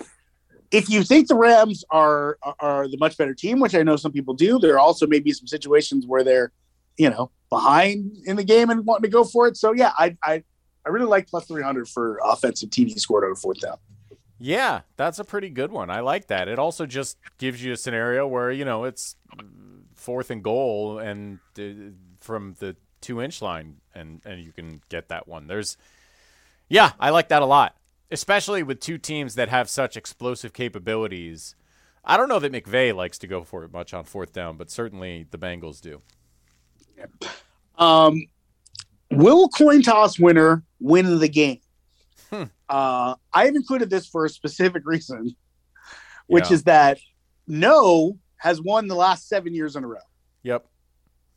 If 0.71 0.91
you 0.91 1.03
think 1.03 1.29
the 1.29 1.35
Rams 1.35 1.85
are 1.91 2.39
are 2.61 2.89
the 2.89 2.99
much 2.99 3.17
better 3.17 3.35
team, 3.35 3.59
which 3.59 3.75
I 3.75 3.83
know 3.83 3.97
some 3.97 4.13
people 4.13 4.35
do, 4.35 4.59
there 4.59 4.75
are 4.75 4.79
also 4.79 5.07
maybe 5.07 5.33
some 5.33 5.47
situations 5.47 6.07
where 6.07 6.23
they're, 6.23 6.53
you 6.97 7.11
know, 7.11 7.31
behind 7.51 8.17
in 8.27 8.37
the 8.37 8.45
game 8.45 8.69
and 8.71 8.85
wanting 8.85 9.05
to 9.05 9.09
go 9.09 9.25
for 9.25 9.49
it. 9.49 9.57
So 9.57 9.73
yeah, 9.73 9.93
I 9.99 10.17
I, 10.23 10.43
I 10.85 10.91
really 10.91 11.07
like 11.07 11.27
plus 11.27 11.47
three 11.47 11.63
hundred 11.63 11.89
for 11.89 12.21
offensive 12.23 12.71
TD 12.71 12.99
scored 12.99 13.25
over 13.25 13.35
fourth 13.35 13.61
down. 13.61 13.79
Yeah, 14.39 14.83
that's 14.97 15.19
a 15.19 15.25
pretty 15.25 15.51
good 15.51 15.73
one. 15.73 15.91
I 15.91 16.01
like 16.01 16.29
that. 16.29 16.49
It 16.49 16.59
also 16.59 16.87
just 16.87 17.19
gives 17.39 17.63
you 17.63 17.73
a 17.73 17.77
scenario 17.77 18.27
where, 18.27 18.53
you 18.53 18.65
know, 18.65 18.85
it's 18.85 19.17
fourth 19.95 20.31
and 20.31 20.45
goal 20.45 20.99
and 20.99 21.41
uh, 21.59 21.91
from 22.21 22.55
the 22.61 22.77
two 23.01 23.21
inch 23.21 23.43
line 23.43 23.77
and, 23.95 24.21
and 24.25 24.41
you 24.41 24.53
can 24.53 24.81
get 24.89 25.09
that 25.09 25.27
one. 25.27 25.49
There's, 25.49 25.77
yeah, 26.69 26.93
I 27.01 27.11
like 27.11 27.29
that 27.31 27.43
a 27.43 27.47
lot, 27.47 27.77
especially 28.11 28.63
with 28.63 28.81
two 28.81 28.99
teams 28.99 29.35
that 29.35 29.49
have 29.49 29.69
such 29.69 29.97
explosive 29.97 30.53
capabilities. 30.53 31.55
I 32.05 32.17
don't 32.17 32.29
know 32.29 32.39
that 32.39 32.53
McVay 32.53 32.95
likes 32.95 33.19
to 33.19 33.27
go 33.27 33.45
for 33.45 33.65
it 33.65 33.73
much 33.73 33.93
on 33.93 34.05
fourth 34.05 34.33
down, 34.33 34.57
but 34.57 34.71
certainly 34.71 35.27
the 35.31 35.39
Bengals 35.39 35.81
do. 35.81 36.01
Um, 37.77 38.27
will 39.11 39.49
coin 39.49 39.83
toss 39.83 40.19
winner 40.19 40.65
win 40.81 41.19
the 41.19 41.29
game? 41.29 41.61
Hmm. 42.31 42.45
Uh, 42.69 43.15
I 43.33 43.45
have 43.47 43.55
included 43.55 43.91
this 43.91 44.07
for 44.07 44.25
a 44.25 44.29
specific 44.29 44.83
reason, 44.85 45.35
which 46.27 46.49
Yeah. 46.51 46.55
is 46.55 46.63
that 46.65 46.99
no 47.47 48.19
has 48.37 48.61
won 48.61 48.87
the 48.87 48.95
last 48.95 49.29
seven 49.29 49.55
years 49.55 49.77
in 49.77 49.85
a 49.85 49.87
row. 49.87 49.99
Yep. 50.43 50.67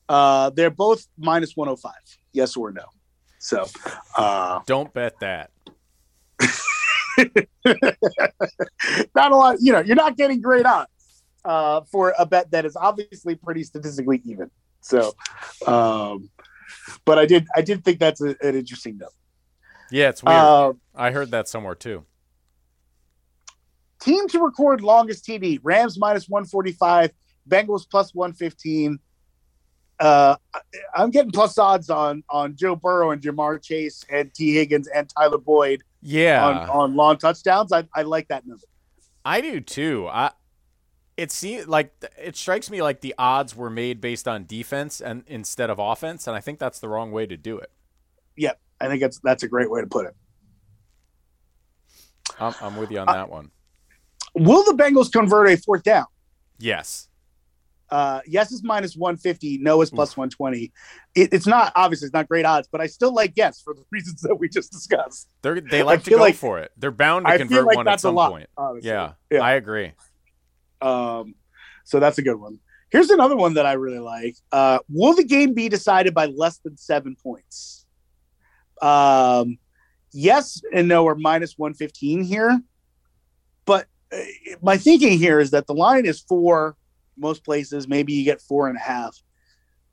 Uh, 0.10 0.50
they're 0.52 0.70
both 0.70 1.08
minus 1.18 1.56
105, 1.56 1.94
yes 2.34 2.56
or 2.58 2.72
no. 2.72 2.86
So, 3.40 3.66
uh, 4.18 4.60
Don't 4.68 4.94
bet 4.94 5.20
that. 5.22 5.52
not 9.16 9.32
a 9.32 9.36
lot, 9.36 9.58
you 9.60 9.72
know, 9.72 9.80
you're 9.80 9.96
not 9.96 10.18
getting 10.18 10.42
great 10.42 10.66
odds 10.66 10.90
uh, 11.46 11.82
for 11.92 12.14
a 12.18 12.26
bet 12.26 12.52
that 12.52 12.66
is 12.66 12.76
obviously 12.76 13.36
pretty 13.36 13.64
statistically 13.64 14.22
even. 14.26 14.50
So, 14.82 15.14
um, 15.68 16.30
but 17.06 17.20
I 17.20 17.26
did, 17.26 17.48
I 17.56 17.62
did 17.62 17.84
think 17.84 18.00
that's 18.00 18.22
a, 18.22 18.36
an 18.42 18.56
interesting 18.56 18.98
note. 18.98 19.14
Yeah, 19.92 20.10
it's 20.10 20.24
weird. 20.24 20.38
Uh, 20.38 20.74
I 20.96 21.12
heard 21.12 21.32
that 21.32 21.48
somewhere 21.48 21.76
too. 21.76 22.06
team 24.00 24.28
to 24.30 24.40
record 24.40 24.82
longest 24.82 25.26
TD: 25.26 25.60
Rams 25.62 26.00
minus 26.00 26.30
one 26.30 26.46
forty 26.46 26.72
five, 26.72 27.12
Bengals 27.48 27.88
plus 27.90 28.16
one 28.16 28.34
fifteen. 28.34 29.00
Uh, 30.02 30.36
I'm 30.96 31.12
getting 31.12 31.32
plus 31.32 31.58
odds 31.60 31.90
on 31.92 32.24
on 32.30 32.56
Joe 32.56 32.76
Burrow 32.76 33.12
and 33.12 33.22
Ja'Marr 33.22 33.62
Chase 33.62 34.04
and 34.10 34.34
Tee 34.34 34.54
Higgins 34.56 34.88
and 34.88 35.08
Tyler 35.08 35.38
Boyd 35.38 35.84
Yeah. 36.02 36.44
on, 36.46 36.70
on 36.70 36.96
long 36.96 37.18
touchdowns. 37.18 37.72
I, 37.72 37.88
I 37.94 38.02
like 38.02 38.28
that 38.30 38.46
number. 38.48 38.64
I 39.24 39.42
do 39.42 39.62
too. 39.62 40.08
I 40.12 40.32
it 41.18 41.32
seems 41.32 41.68
like 41.68 41.94
it 42.18 42.36
strikes 42.36 42.72
me 42.72 42.82
like 42.82 43.02
the 43.02 43.14
odds 43.20 43.56
were 43.56 43.70
made 43.70 44.02
based 44.02 44.28
on 44.28 44.46
defense 44.48 45.02
and 45.02 45.24
instead 45.28 45.70
of 45.70 45.78
offense, 45.78 46.26
and 46.26 46.36
I 46.36 46.40
think 46.40 46.58
that's 46.58 46.80
the 46.80 46.90
wrong 46.90 47.12
way 47.12 47.28
to 47.28 47.38
do 47.38 47.60
it. 47.60 47.70
Yep, 48.38 48.60
I 48.80 48.88
think 48.88 49.02
that's 49.02 49.20
that's 49.20 49.44
a 49.44 49.48
great 49.48 49.70
way 49.70 49.82
to 49.82 49.88
put 49.88 50.08
it. 50.08 50.16
I'm, 52.40 52.56
I'm 52.62 52.76
with 52.76 52.90
you 52.90 53.00
on 53.00 53.10
Uh, 53.10 53.14
that 53.14 53.30
one. 53.30 53.52
Will 54.34 54.64
the 54.64 54.72
Bengals 54.74 55.12
convert 55.12 55.50
a 55.50 55.58
fourth 55.58 55.84
down? 55.84 56.06
Yes. 56.58 57.08
Uh, 57.92 58.22
yes 58.26 58.52
is 58.54 58.64
minus 58.64 58.96
150. 58.96 59.58
No 59.58 59.82
is 59.82 59.90
plus 59.92 60.16
120. 60.16 60.72
It, 61.14 61.30
it's 61.34 61.46
not 61.46 61.74
obviously 61.76 62.06
it's 62.06 62.14
not 62.14 62.28
great 62.30 62.46
odds, 62.46 62.70
but 62.72 62.80
I 62.80 62.88
still 62.88 63.14
like 63.14 63.34
yes 63.36 63.62
for 63.62 63.74
the 63.74 63.84
reasons 63.92 64.22
that 64.22 64.36
we 64.36 64.48
just 64.48 64.72
discussed. 64.72 65.30
They're, 65.42 65.60
they 65.60 65.84
like 65.84 66.04
to 66.04 66.12
go 66.12 66.18
like- 66.18 66.36
for 66.36 66.60
it. 66.60 66.72
They're 66.78 66.90
bound 66.92 67.26
to 67.26 67.34
I 67.34 67.38
convert 67.38 67.66
like 67.66 67.76
one 67.76 67.88
at 67.88 67.92
that's 67.92 68.04
a 68.04 68.08
some 68.08 68.16
lot. 68.16 68.32
point. 68.32 68.50
Yeah, 68.82 69.14
Yeah. 69.30 69.42
I 69.42 69.54
agree. 69.54 69.92
Um, 70.82 71.36
so 71.84 72.00
that's 72.00 72.18
a 72.18 72.22
good 72.22 72.38
one. 72.38 72.60
Here's 72.92 73.10
another 73.10 73.36
one 73.38 73.54
that 73.56 73.66
I 73.66 73.74
really 73.74 74.00
like. 74.00 74.36
Uh, 74.52 74.80
will 74.90 75.14
the 75.14 75.24
game 75.24 75.54
be 75.54 75.70
decided 75.70 76.14
by 76.14 76.26
less 76.28 76.58
than 76.60 76.78
seven 76.78 77.16
points? 77.22 77.86
Um, 78.82 79.58
yes 80.14 80.62
and 80.74 80.88
no 80.88 81.08
are 81.08 81.16
minus 81.16 81.58
115 81.58 82.24
here. 82.24 82.60
But 83.66 83.88
uh, 84.12 84.18
my 84.62 84.78
thinking 84.78 85.18
here 85.18 85.40
is 85.40 85.52
that 85.52 85.68
the 85.68 85.74
line 85.74 86.06
is 86.06 86.20
four, 86.22 86.76
most 87.22 87.46
places. 87.46 87.88
Maybe 87.88 88.14
you 88.14 88.26
get 88.26 88.42
four 88.42 88.68
and 88.68 88.78
a 88.78 88.82
half. 88.82 89.16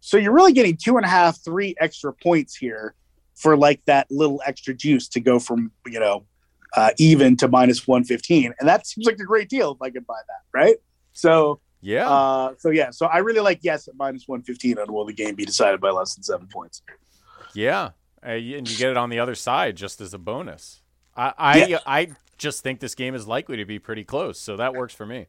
So 0.00 0.16
you're 0.16 0.32
really 0.32 0.52
getting 0.52 0.76
two 0.76 0.96
and 0.96 1.04
a 1.04 1.08
half, 1.08 1.42
three 1.44 1.74
extra 1.80 2.12
points 2.12 2.56
here 2.56 2.94
for 3.34 3.56
like 3.56 3.80
that 3.86 4.06
little 4.10 4.40
extra 4.46 4.74
juice 4.74 5.08
to 5.08 5.20
go 5.20 5.38
from, 5.38 5.70
you 5.86 6.00
know, 6.00 6.24
uh, 6.74 6.90
even 6.98 7.36
to 7.36 7.48
minus 7.48 7.86
115. 7.86 8.52
And 8.58 8.68
that 8.68 8.86
seems 8.86 9.06
like 9.06 9.18
a 9.18 9.24
great 9.24 9.48
deal 9.48 9.72
if 9.72 9.82
I 9.82 9.90
could 9.90 10.06
buy 10.06 10.18
that, 10.26 10.58
right? 10.58 10.76
So, 11.12 11.60
Yeah. 11.80 12.08
uh, 12.08 12.54
so 12.58 12.70
yeah, 12.70 12.90
so 12.90 13.06
I 13.06 13.18
really 13.18 13.40
like 13.40 13.60
yes 13.62 13.88
at 13.88 13.94
minus 13.96 14.26
115 14.28 14.78
on 14.78 14.92
will 14.92 15.04
the 15.04 15.12
game 15.12 15.34
be 15.34 15.44
decided 15.44 15.80
by 15.80 15.90
less 15.90 16.14
than 16.14 16.22
seven 16.24 16.46
points. 16.52 16.82
yeah. 17.54 17.90
Uh, 18.20 18.30
and 18.30 18.68
you 18.68 18.76
get 18.76 18.90
it 18.90 18.96
on 18.96 19.10
the 19.10 19.20
other 19.20 19.36
side 19.36 19.76
just 19.76 20.00
as 20.00 20.12
a 20.12 20.18
bonus. 20.18 20.82
I 21.16 21.32
I, 21.38 21.64
Yeah. 21.66 21.78
I 21.86 22.08
just 22.36 22.62
think 22.62 22.80
this 22.80 22.94
game 22.96 23.14
is 23.14 23.26
likely 23.28 23.56
to 23.56 23.64
be 23.64 23.78
pretty 23.78 24.04
close, 24.04 24.40
so 24.40 24.56
that 24.56 24.74
works 24.74 24.92
for 24.94 25.06
me. 25.06 25.26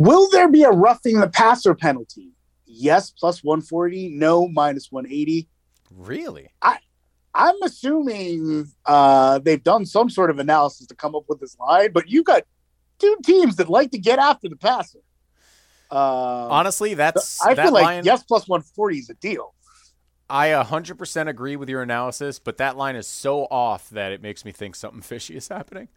Will 0.00 0.30
there 0.30 0.48
be 0.48 0.62
a 0.62 0.70
roughing 0.70 1.20
the 1.20 1.28
passer 1.28 1.74
penalty? 1.74 2.30
Yes, 2.64 3.10
plus 3.10 3.44
140. 3.44 4.08
No, 4.08 4.48
minus 4.48 4.90
180. 4.90 5.46
Really? 5.94 6.48
I 6.62 6.78
I'm 7.34 7.62
assuming 7.62 8.66
uh, 8.86 9.40
they've 9.40 9.62
done 9.62 9.84
some 9.84 10.08
sort 10.08 10.30
of 10.30 10.38
analysis 10.38 10.86
to 10.86 10.94
come 10.94 11.14
up 11.14 11.24
with 11.28 11.38
this 11.38 11.58
line, 11.58 11.92
but 11.92 12.08
you've 12.08 12.24
got 12.24 12.44
two 12.98 13.14
teams 13.24 13.56
that 13.56 13.68
like 13.68 13.90
to 13.90 13.98
get 13.98 14.18
after 14.18 14.48
the 14.48 14.56
passer. 14.56 15.00
Uh, 15.90 16.48
Honestly, 16.48 16.94
that's 16.94 17.44
I 17.44 17.52
that 17.52 17.64
feel 17.64 17.72
like 17.74 17.84
line, 17.84 18.04
yes 18.04 18.22
plus 18.22 18.48
140 18.48 18.98
is 18.98 19.10
a 19.10 19.14
deal. 19.14 19.54
I 20.30 20.48
100% 20.48 21.28
agree 21.28 21.56
with 21.56 21.68
your 21.68 21.82
analysis, 21.82 22.38
but 22.38 22.56
that 22.56 22.76
line 22.78 22.96
is 22.96 23.06
so 23.06 23.48
off 23.50 23.90
that 23.90 24.12
it 24.12 24.22
makes 24.22 24.46
me 24.46 24.52
think 24.52 24.76
something 24.76 25.02
fishy 25.02 25.36
is 25.36 25.48
happening. 25.48 25.88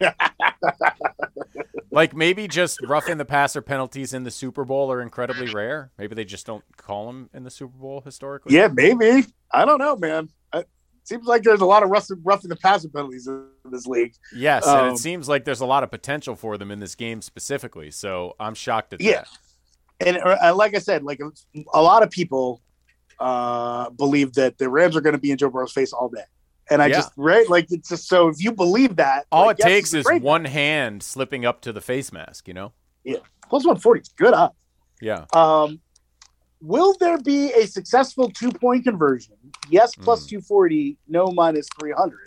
like 1.90 2.14
maybe 2.14 2.48
just 2.48 2.80
roughing 2.82 3.18
the 3.18 3.24
passer 3.24 3.62
penalties 3.62 4.14
in 4.14 4.24
the 4.24 4.30
Super 4.30 4.64
Bowl 4.64 4.90
are 4.90 5.00
incredibly 5.00 5.52
rare. 5.52 5.90
Maybe 5.98 6.14
they 6.14 6.24
just 6.24 6.46
don't 6.46 6.64
call 6.76 7.06
them 7.06 7.30
in 7.34 7.44
the 7.44 7.50
Super 7.50 7.76
Bowl 7.76 8.00
historically. 8.00 8.54
Yeah, 8.54 8.68
maybe. 8.68 9.26
I 9.50 9.64
don't 9.64 9.78
know, 9.78 9.96
man. 9.96 10.28
I, 10.52 10.64
seems 11.04 11.26
like 11.26 11.42
there's 11.42 11.60
a 11.60 11.66
lot 11.66 11.82
of 11.82 11.90
rough, 11.90 12.06
roughing 12.22 12.48
the 12.48 12.56
passer 12.56 12.88
penalties 12.88 13.26
in 13.26 13.46
this 13.70 13.86
league. 13.86 14.14
Yes, 14.34 14.66
and 14.66 14.88
Um, 14.88 14.92
it 14.92 14.98
seems 14.98 15.28
like 15.28 15.44
there's 15.44 15.60
a 15.60 15.66
lot 15.66 15.82
of 15.82 15.90
potential 15.90 16.36
for 16.36 16.56
them 16.58 16.70
in 16.70 16.80
this 16.80 16.94
game 16.94 17.22
specifically. 17.22 17.90
So 17.90 18.34
I'm 18.40 18.54
shocked 18.54 18.92
at 18.92 18.98
that. 18.98 19.04
Yeah. 19.04 19.24
that. 20.00 20.08
And 20.08 20.18
uh, 20.18 20.54
like 20.56 20.74
I 20.74 20.78
said, 20.78 21.04
like 21.04 21.20
a 21.72 21.82
lot 21.82 22.02
of 22.02 22.10
people 22.10 22.60
uh, 23.20 23.90
believe 23.90 24.32
that 24.34 24.58
the 24.58 24.68
Rams 24.68 24.96
are 24.96 25.00
going 25.00 25.14
to 25.14 25.20
be 25.20 25.30
in 25.30 25.38
Joe 25.38 25.50
Burrow's 25.50 25.72
face 25.72 25.92
all 25.92 26.08
day. 26.08 26.24
And 26.70 26.80
I 26.82 26.86
Yeah. 26.86 26.94
just 26.96 27.12
right 27.16 27.48
like 27.50 27.66
it's 27.70 27.88
just 27.88 28.08
so 28.08 28.28
if 28.28 28.42
you 28.42 28.52
believe 28.52 28.96
that, 28.96 29.26
All 29.32 29.46
like, 29.46 29.56
it 29.58 29.60
yes, 29.60 29.66
takes 29.68 29.94
is 29.94 30.04
great- 30.04 30.22
one 30.22 30.44
hand 30.44 31.02
slipping 31.02 31.44
up 31.44 31.60
to 31.62 31.72
the 31.72 31.80
face 31.80 32.12
mask, 32.12 32.48
you 32.48 32.54
know? 32.54 32.72
Yeah. 33.04 33.16
plus 33.48 33.66
one 33.66 33.76
forty. 33.78 34.02
Good 34.16 34.32
up. 34.32 34.56
Yeah. 35.00 35.26
Um, 35.34 35.80
will 36.60 36.94
there 37.00 37.18
be 37.18 37.52
a 37.52 37.66
successful 37.66 38.30
two 38.30 38.50
point 38.52 38.84
conversion? 38.84 39.34
Yes, 39.68 39.94
plus 39.96 40.22
Hmm. 40.22 40.28
240, 40.36 40.96
no, 41.08 41.26
minus 41.32 41.66
300. 41.78 42.18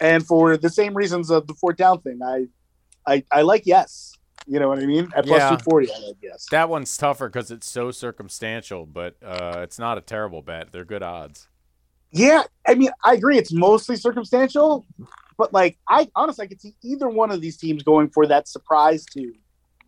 And 0.00 0.26
for 0.26 0.56
the 0.56 0.68
same 0.70 0.94
reasons 0.94 1.30
of 1.30 1.46
the 1.46 1.54
fourth 1.54 1.76
down 1.76 2.00
thing, 2.00 2.20
I, 2.22 2.48
I, 3.06 3.24
I 3.30 3.42
like 3.42 3.62
yes. 3.66 4.14
You 4.46 4.58
know 4.58 4.68
what 4.68 4.78
I 4.80 4.86
mean? 4.86 5.04
At 5.14 5.26
plus 5.26 5.38
Yeah. 5.38 5.50
240, 5.50 5.92
I 5.92 5.98
like 6.08 6.16
yes. 6.22 6.46
That 6.50 6.68
one's 6.68 6.96
tougher 6.96 7.28
because 7.28 7.50
it's 7.50 7.68
so 7.70 7.90
circumstantial, 7.90 8.86
but 8.86 9.16
uh, 9.22 9.60
it's 9.62 9.78
not 9.78 9.96
a 9.98 10.00
terrible 10.00 10.42
bet. 10.42 10.72
They're 10.72 10.84
good 10.84 11.02
odds. 11.02 11.46
Yeah, 12.12 12.42
I 12.66 12.74
mean, 12.74 12.90
I 13.04 13.14
agree. 13.14 13.38
It's 13.38 13.52
mostly 13.52 13.96
circumstantial, 13.96 14.84
but 15.36 15.52
like, 15.52 15.78
I 15.88 16.08
honestly, 16.16 16.44
I 16.44 16.48
could 16.48 16.60
see 16.60 16.74
either 16.82 17.08
one 17.08 17.30
of 17.30 17.40
these 17.40 17.56
teams 17.56 17.82
going 17.82 18.10
for 18.10 18.26
that 18.26 18.48
surprise 18.48 19.04
two 19.04 19.32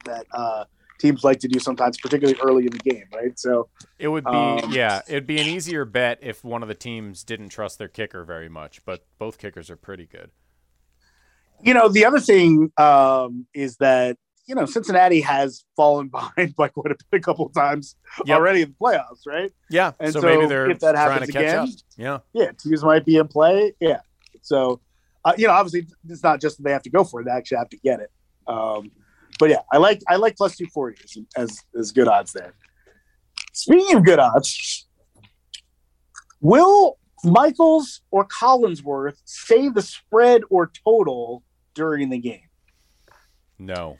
that 0.04 0.26
uh, 0.32 0.64
teams 0.98 1.24
like 1.24 1.40
to 1.40 1.48
do 1.48 1.58
sometimes, 1.58 1.98
particularly 1.98 2.38
early 2.40 2.64
in 2.64 2.70
the 2.70 2.78
game, 2.78 3.04
right? 3.14 3.38
So, 3.38 3.68
It 3.98 4.08
would 4.08 4.24
be, 4.24 4.30
Um, 4.30 4.72
yeah, 4.72 5.02
it'd 5.08 5.26
be 5.26 5.40
an 5.40 5.48
easier 5.48 5.84
bet 5.84 6.18
if 6.22 6.44
one 6.44 6.62
of 6.62 6.68
the 6.68 6.74
teams 6.74 7.24
didn't 7.24 7.48
trust 7.48 7.78
their 7.78 7.88
kicker 7.88 8.24
very 8.24 8.48
much, 8.48 8.84
but 8.84 9.04
both 9.18 9.38
kickers 9.38 9.68
are 9.68 9.76
pretty 9.76 10.06
good. 10.06 10.30
you 11.62 11.74
know, 11.74 11.88
the 11.88 12.04
other 12.04 12.20
thing 12.20 12.72
um, 12.76 13.46
is 13.54 13.76
that 13.76 14.16
you 14.46 14.54
know 14.54 14.66
Cincinnati 14.66 15.20
has 15.20 15.64
fallen 15.76 16.08
behind 16.12 16.56
by 16.56 16.68
quite 16.68 16.92
a, 16.92 16.96
bit, 17.10 17.18
a 17.18 17.22
couple 17.22 17.46
of 17.46 17.54
times 17.54 17.96
Yep. 18.26 18.36
already 18.38 18.62
in 18.62 18.68
the 18.70 18.74
playoffs, 18.74 19.26
right? 19.26 19.50
Yeah, 19.70 19.92
And 20.00 20.12
so, 20.12 20.20
so 20.20 20.26
maybe 20.26 20.46
they're 20.46 20.70
if 20.70 20.80
that 20.80 20.92
trying 20.92 21.06
to 21.06 21.12
happens 21.12 21.30
catch 21.30 21.54
up. 21.54 21.64
again- 21.64 21.76
Yeah. 21.96 22.18
Yeah, 22.32 22.50
teams 22.52 22.82
might 22.84 23.04
be 23.04 23.16
in 23.16 23.28
play. 23.28 23.74
Yeah, 23.80 24.00
so 24.42 24.80
uh, 25.24 25.32
you 25.38 25.46
know, 25.46 25.52
obviously, 25.52 25.86
it's 26.08 26.22
not 26.24 26.40
just 26.40 26.56
that 26.56 26.64
they 26.64 26.72
have 26.72 26.82
to 26.82 26.90
go 26.90 27.04
for 27.04 27.20
it; 27.20 27.24
they 27.24 27.30
actually 27.30 27.58
have 27.58 27.68
to 27.70 27.76
get 27.78 28.00
it. 28.00 28.10
Um, 28.48 28.90
but 29.38 29.50
yeah, 29.50 29.60
I 29.72 29.76
like 29.76 30.00
I 30.08 30.16
like 30.16 30.36
plus 30.36 30.56
two 30.56 30.66
forty 30.66 30.96
as, 31.04 31.16
as 31.36 31.58
as 31.78 31.92
good 31.92 32.08
odds 32.08 32.32
there. 32.32 32.54
Speaking 33.52 33.96
of 33.96 34.04
good 34.04 34.18
odds, 34.18 34.88
will 36.40 36.98
Michaels 37.24 38.00
or 38.10 38.26
Collinsworth 38.26 39.16
say 39.24 39.68
the 39.68 39.82
spread 39.82 40.42
or 40.50 40.72
total 40.84 41.44
during 41.74 42.10
the 42.10 42.18
game? 42.18 42.48
No. 43.58 43.98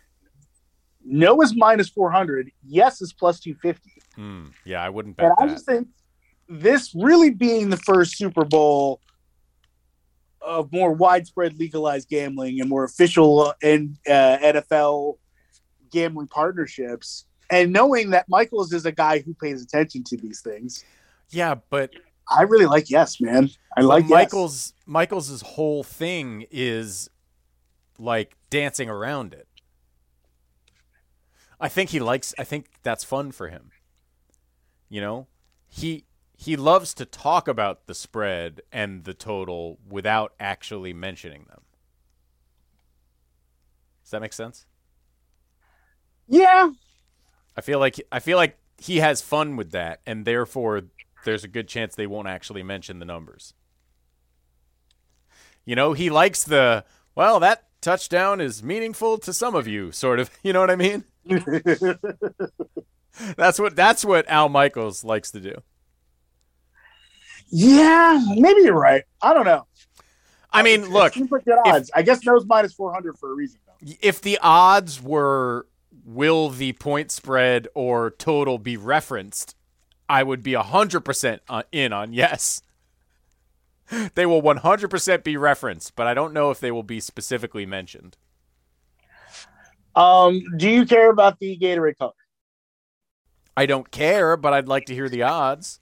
No 1.04 1.40
is 1.42 1.54
minus 1.56 1.88
400. 1.88 2.50
Yes 2.66 3.00
is 3.02 3.12
plus 3.12 3.40
250. 3.40 3.90
Hmm. 4.14 4.46
Yeah, 4.64 4.82
I 4.82 4.88
wouldn't 4.88 5.16
bet 5.16 5.26
And 5.26 5.34
I 5.38 5.46
that. 5.46 5.52
just 5.52 5.66
think 5.66 5.88
this 6.48 6.94
really 6.94 7.30
being 7.30 7.70
the 7.70 7.76
first 7.76 8.16
Super 8.16 8.44
Bowl 8.44 9.00
of 10.40 10.72
more 10.72 10.92
widespread 10.92 11.58
legalized 11.58 12.08
gambling 12.08 12.60
and 12.60 12.68
more 12.68 12.84
official 12.84 13.40
uh, 13.40 13.54
and 13.62 13.96
uh, 14.06 14.38
NFL 14.38 15.16
gambling 15.90 16.26
partnerships, 16.28 17.26
and 17.50 17.72
knowing 17.72 18.10
that 18.10 18.28
Michaels 18.28 18.72
is 18.72 18.84
a 18.86 18.92
guy 18.92 19.20
who 19.20 19.34
pays 19.34 19.62
attention 19.62 20.02
to 20.04 20.16
these 20.16 20.40
things, 20.40 20.84
yeah, 21.30 21.54
but 21.70 21.90
I 22.28 22.42
really 22.42 22.66
like 22.66 22.90
yes, 22.90 23.20
man. 23.20 23.50
I 23.76 23.82
like 23.82 24.02
yes. 24.04 24.10
Michael's 24.10 24.74
Michael's 24.86 25.40
whole 25.42 25.82
thing 25.82 26.46
is 26.50 27.08
like 27.98 28.36
dancing 28.50 28.88
around 28.90 29.32
it. 29.32 29.46
I 31.62 31.68
think 31.68 31.90
he 31.90 32.00
likes 32.00 32.34
I 32.36 32.44
think 32.44 32.66
that's 32.82 33.04
fun 33.04 33.30
for 33.30 33.48
him. 33.48 33.70
You 34.88 35.00
know? 35.00 35.28
He 35.68 36.04
he 36.36 36.56
loves 36.56 36.92
to 36.94 37.06
talk 37.06 37.46
about 37.46 37.86
the 37.86 37.94
spread 37.94 38.62
and 38.72 39.04
the 39.04 39.14
total 39.14 39.78
without 39.88 40.34
actually 40.40 40.92
mentioning 40.92 41.46
them. 41.48 41.60
Does 44.02 44.10
that 44.10 44.20
make 44.20 44.32
sense? 44.32 44.66
Yeah, 46.26 46.72
I 47.56 47.60
feel 47.60 47.78
like 47.78 48.00
I 48.10 48.18
feel 48.18 48.36
like 48.36 48.58
he 48.76 48.96
has 48.96 49.22
fun 49.22 49.54
with 49.54 49.70
that 49.70 50.00
and 50.04 50.24
therefore 50.24 50.82
there's 51.24 51.44
a 51.44 51.48
good 51.48 51.68
chance 51.68 51.94
they 51.94 52.08
won't 52.08 52.26
actually 52.26 52.64
mention 52.64 52.98
the 52.98 53.04
numbers. 53.04 53.54
You 55.64 55.76
know, 55.76 55.92
he 55.92 56.10
likes 56.10 56.42
the 56.42 56.84
well, 57.14 57.38
that 57.38 57.68
touchdown 57.80 58.40
is 58.40 58.64
meaningful 58.64 59.18
to 59.18 59.32
some 59.32 59.54
of 59.54 59.68
you, 59.68 59.92
sort 59.92 60.18
of. 60.18 60.28
You 60.42 60.52
know 60.52 60.60
what 60.60 60.70
I 60.70 60.76
mean? 60.76 61.04
That's 63.36 63.58
what 63.58 63.76
that's 63.76 64.04
what 64.04 64.26
Al 64.28 64.48
Michaels 64.48 65.04
likes 65.04 65.30
to 65.32 65.40
do. 65.40 65.54
yeah, 67.50 68.18
maybe 68.36 68.62
you're 68.62 68.72
right. 68.72 69.02
I 69.20 69.34
don't 69.34 69.44
know. 69.44 69.66
I 70.50 70.62
mean, 70.62 70.88
look, 70.90 71.12
seems 71.14 71.30
like 71.30 71.44
good 71.44 71.58
odds. 71.66 71.90
I 71.94 72.02
guess 72.02 72.24
no's 72.24 72.46
minus 72.46 72.72
400 72.72 73.18
for 73.18 73.30
a 73.32 73.34
reason, 73.34 73.60
though. 73.66 73.92
if 74.00 74.20
the 74.20 74.38
odds 74.42 75.02
were 75.02 75.66
will 76.04 76.48
the 76.48 76.72
point 76.74 77.10
spread 77.10 77.68
or 77.74 78.10
total 78.10 78.58
be 78.58 78.76
referenced, 78.76 79.54
I 80.08 80.22
would 80.22 80.42
be 80.42 80.52
100% 80.52 81.40
uh, 81.48 81.62
in 81.70 81.92
on 81.92 82.12
yes. 82.12 82.62
They 84.14 84.24
will 84.24 84.40
100% 84.42 85.22
be 85.22 85.36
referenced, 85.36 85.94
but 85.94 86.06
I 86.06 86.14
don't 86.14 86.32
know 86.32 86.50
if 86.50 86.60
they 86.60 86.70
will 86.70 86.82
be 86.82 86.98
specifically 86.98 87.66
mentioned. 87.66 88.16
Um, 89.94 90.42
do 90.56 90.68
you 90.68 90.86
care 90.86 91.10
about 91.10 91.38
the 91.38 91.58
Gatorade 91.58 91.98
color? 91.98 92.12
I 93.56 93.66
don't 93.66 93.90
care, 93.90 94.36
but 94.36 94.52
I'd 94.52 94.68
like 94.68 94.86
to 94.86 94.94
hear 94.94 95.08
the 95.08 95.22
odds. 95.22 95.78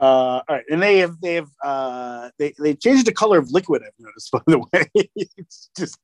Uh, 0.00 0.42
all 0.48 0.56
right, 0.56 0.64
and 0.68 0.82
they 0.82 0.98
have 0.98 1.20
they 1.20 1.34
have 1.34 1.48
uh, 1.62 2.30
they 2.38 2.52
they 2.58 2.74
changed 2.74 3.06
the 3.06 3.12
color 3.12 3.38
of 3.38 3.52
liquid. 3.52 3.82
I've 3.86 3.92
noticed, 3.98 4.30
by 4.32 4.40
the 4.46 4.58
way. 4.58 5.10
it's 5.14 5.70
just 5.76 5.98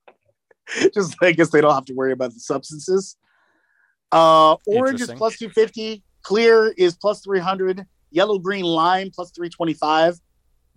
just 0.95 1.17
I 1.21 1.33
guess 1.33 1.51
they 1.51 1.61
don't 1.61 1.75
have 1.75 1.87
to 1.87 1.95
worry 1.95 2.13
about 2.13 2.33
the 2.33 2.41
substances. 2.41 3.17
Uh, 4.13 4.57
orange 4.67 5.01
is 5.01 5.11
plus 5.11 5.37
two 5.37 5.49
fifty. 5.51 6.05
Clear 6.23 6.73
is 6.77 6.97
plus 6.97 7.23
three 7.23 7.41
hundred. 7.41 7.87
Yellow, 8.11 8.39
green, 8.39 8.65
lime 8.65 9.11
plus 9.11 9.33
three 9.33 9.49
twenty 9.49 9.75
five. 9.75 10.21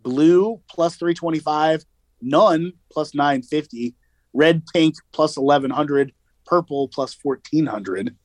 Blue 0.01 0.59
plus 0.69 0.95
three 0.95 1.13
twenty 1.13 1.39
five. 1.39 1.85
None 2.21 2.73
plus 2.91 3.13
nine 3.13 3.43
fifty. 3.43 3.95
Red, 4.33 4.63
pink 4.73 4.95
plus 5.11 5.37
eleven 5.37 5.71
hundred. 5.71 6.13
Purple 6.45 6.87
plus 6.87 7.13
fourteen 7.13 7.65
hundred. 7.65 8.15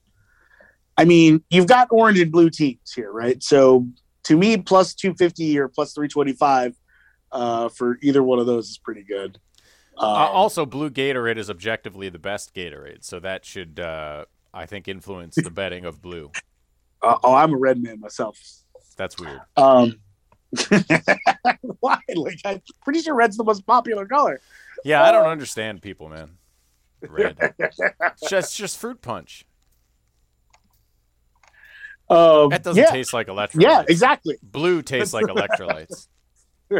I 0.96 1.04
mean, 1.04 1.42
you've 1.50 1.66
got 1.66 1.88
orange 1.90 2.18
and 2.18 2.32
blue 2.32 2.50
teams 2.50 2.92
here, 2.94 3.12
right? 3.12 3.42
So 3.42 3.86
to 4.24 4.36
me, 4.36 4.56
plus 4.56 4.94
250 4.94 5.58
or 5.58 5.68
plus 5.68 5.92
325 5.92 6.74
uh, 7.32 7.68
for 7.68 7.98
either 8.02 8.22
one 8.22 8.38
of 8.38 8.46
those 8.46 8.70
is 8.70 8.78
pretty 8.78 9.02
good. 9.02 9.38
Um, 9.98 10.08
Uh, 10.08 10.28
also, 10.28 10.66
blue 10.66 10.90
Gatorade 10.90 11.38
is 11.38 11.48
objectively 11.48 12.08
the 12.08 12.18
best 12.18 12.54
Gatorade, 12.54 13.04
so 13.04 13.20
that 13.20 13.44
should, 13.44 13.78
uh, 13.78 14.24
I 14.52 14.66
think, 14.66 14.88
influence 14.88 15.36
the 15.36 15.50
betting 15.50 15.84
of 15.84 16.02
blue. 16.02 16.30
uh, 17.02 17.18
oh, 17.22 17.34
I'm 17.34 17.52
a 17.52 17.56
red 17.56 17.82
man 17.82 18.00
myself. 18.00 18.38
That's 18.96 19.18
weird. 19.18 19.40
Um, 19.56 20.00
why? 21.80 21.98
Like, 22.14 22.40
I'm 22.44 22.62
pretty 22.84 23.02
sure 23.02 23.14
red's 23.14 23.36
the 23.36 23.44
most 23.44 23.66
popular 23.66 24.06
color. 24.06 24.40
Yeah, 24.84 25.02
I 25.02 25.12
don't 25.12 25.26
understand 25.26 25.82
people, 25.82 26.08
man. 26.08 26.38
Red. 27.00 27.36
It's 27.58 28.30
just, 28.30 28.56
just 28.56 28.78
fruit 28.78 29.02
punch. 29.02 29.46
Um, 32.08 32.50
That 32.50 32.62
doesn't 32.62 32.82
yeah, 32.82 32.90
taste 32.90 33.12
like 33.12 33.26
electrolytes. 33.26 33.62
yeah, 33.62 33.84
exactly. 33.88 34.36
Blue 34.42 34.82
tastes 34.82 35.12
like 35.12 35.26
electrolytes. 35.26 36.08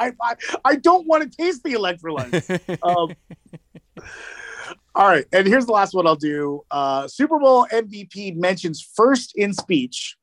I, 0.00 0.12
I, 0.22 0.34
I 0.64 0.76
don't 0.76 1.06
want 1.06 1.30
to 1.30 1.36
taste 1.36 1.62
the 1.62 1.74
electrolytes. 1.74 2.78
um, 2.82 3.14
all 4.94 5.08
right, 5.08 5.26
and 5.32 5.46
here's 5.46 5.66
the 5.66 5.72
last 5.72 5.94
one 5.94 6.06
I'll 6.06 6.16
do. 6.16 6.62
Uh, 6.70 7.08
Super 7.08 7.38
Bowl 7.38 7.66
MVP 7.72 8.36
mentions 8.36 8.80
first 8.80 9.36
in 9.36 9.52
speech. 9.52 10.16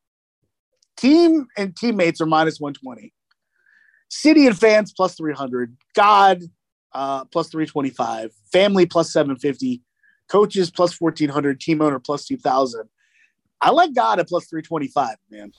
Team 1.01 1.47
and 1.57 1.75
teammates 1.75 2.21
are 2.21 2.27
minus 2.27 2.59
120. 2.59 3.11
City 4.09 4.45
and 4.45 4.57
fans 4.57 4.93
plus 4.95 5.15
300. 5.15 5.75
God 5.95 6.43
uh, 6.93 7.25
plus 7.25 7.49
325. 7.49 8.31
Family 8.51 8.85
plus 8.85 9.11
750. 9.11 9.81
Coaches 10.27 10.69
plus 10.69 11.01
1400. 11.01 11.59
Team 11.59 11.81
owner 11.81 11.97
plus 11.97 12.25
2000. 12.25 12.87
I 13.61 13.71
like 13.71 13.95
God 13.95 14.19
at 14.19 14.27
plus 14.27 14.45
325, 14.45 15.15
man. 15.29 15.51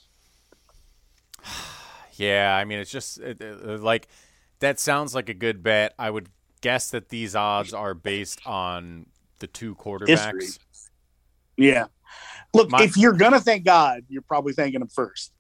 Yeah, 2.16 2.54
I 2.54 2.66
mean, 2.66 2.78
it's 2.78 2.90
just 2.90 3.20
uh, 3.22 3.32
uh, 3.40 3.78
like 3.78 4.06
that 4.60 4.78
sounds 4.78 5.14
like 5.14 5.30
a 5.30 5.34
good 5.34 5.62
bet. 5.62 5.94
I 5.98 6.10
would 6.10 6.28
guess 6.60 6.90
that 6.90 7.08
these 7.08 7.34
odds 7.34 7.72
are 7.72 7.94
based 7.94 8.46
on 8.46 9.06
the 9.38 9.46
two 9.46 9.74
quarterbacks. 9.74 10.08
History. 10.08 10.46
Yeah. 11.56 11.86
Look, 12.54 12.70
My- 12.70 12.82
if 12.82 12.96
you're 12.96 13.14
gonna 13.14 13.40
thank 13.40 13.64
God, 13.64 14.02
you're 14.08 14.22
probably 14.22 14.52
thanking 14.52 14.80
him 14.80 14.88
first. 14.88 15.32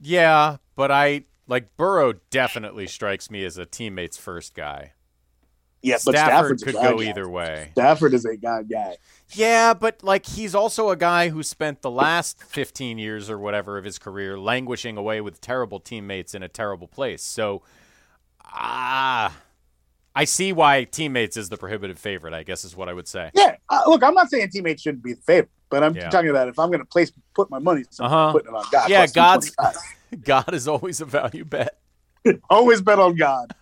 Yeah, 0.00 0.56
but 0.76 0.90
I 0.90 1.24
like 1.46 1.76
Burrow 1.76 2.14
definitely 2.30 2.86
strikes 2.86 3.30
me 3.30 3.44
as 3.44 3.58
a 3.58 3.66
teammates 3.66 4.16
first 4.16 4.54
guy. 4.54 4.92
Yeah, 5.82 5.94
but 6.04 6.14
Stafford 6.14 6.60
Stafford's 6.60 6.62
could 6.64 6.74
go 6.74 6.98
guy. 6.98 7.08
either 7.08 7.28
way. 7.28 7.70
Stafford 7.72 8.12
is 8.12 8.26
a 8.26 8.36
God 8.36 8.68
guy. 8.70 8.96
Yeah, 9.30 9.72
but 9.72 10.02
like 10.02 10.26
he's 10.26 10.54
also 10.54 10.90
a 10.90 10.96
guy 10.96 11.30
who 11.30 11.42
spent 11.42 11.80
the 11.80 11.90
last 11.90 12.42
15 12.42 12.98
years 12.98 13.30
or 13.30 13.38
whatever 13.38 13.78
of 13.78 13.84
his 13.84 13.98
career 13.98 14.38
languishing 14.38 14.96
away 14.98 15.20
with 15.22 15.40
terrible 15.40 15.80
teammates 15.80 16.34
in 16.34 16.42
a 16.42 16.48
terrible 16.48 16.86
place. 16.86 17.22
So, 17.22 17.62
ah, 18.44 19.34
I 20.14 20.24
see 20.24 20.52
why 20.52 20.84
teammates 20.84 21.36
is 21.36 21.48
the 21.48 21.56
prohibitive 21.56 21.98
favorite. 21.98 22.34
I 22.34 22.42
guess 22.42 22.64
is 22.64 22.74
what 22.76 22.88
I 22.88 22.92
would 22.92 23.06
say. 23.08 23.30
Yeah, 23.34 23.56
uh, 23.68 23.82
look, 23.86 24.02
I'm 24.02 24.14
not 24.14 24.28
saying 24.30 24.50
teammates 24.50 24.82
shouldn't 24.82 25.04
be 25.04 25.14
the 25.14 25.22
favorite, 25.22 25.50
but 25.70 25.82
I'm 25.84 25.94
Yeah. 25.94 26.10
talking 26.10 26.30
about 26.30 26.48
if 26.48 26.58
I'm 26.58 26.68
going 26.68 26.80
to 26.80 26.84
place 26.86 27.12
put 27.34 27.50
my 27.50 27.58
money, 27.60 27.84
somewhere, 27.90 28.12
Uh-huh. 28.18 28.26
I'm 28.26 28.32
putting 28.32 28.48
it 28.52 28.56
on 28.56 28.64
God. 28.72 28.90
Yeah, 28.90 29.06
God's 29.06 29.52
God 30.24 30.52
is 30.54 30.66
always 30.66 31.00
a 31.00 31.04
value 31.04 31.44
bet. 31.44 31.78
always 32.50 32.82
bet 32.82 32.98
on 32.98 33.14
God. 33.16 33.52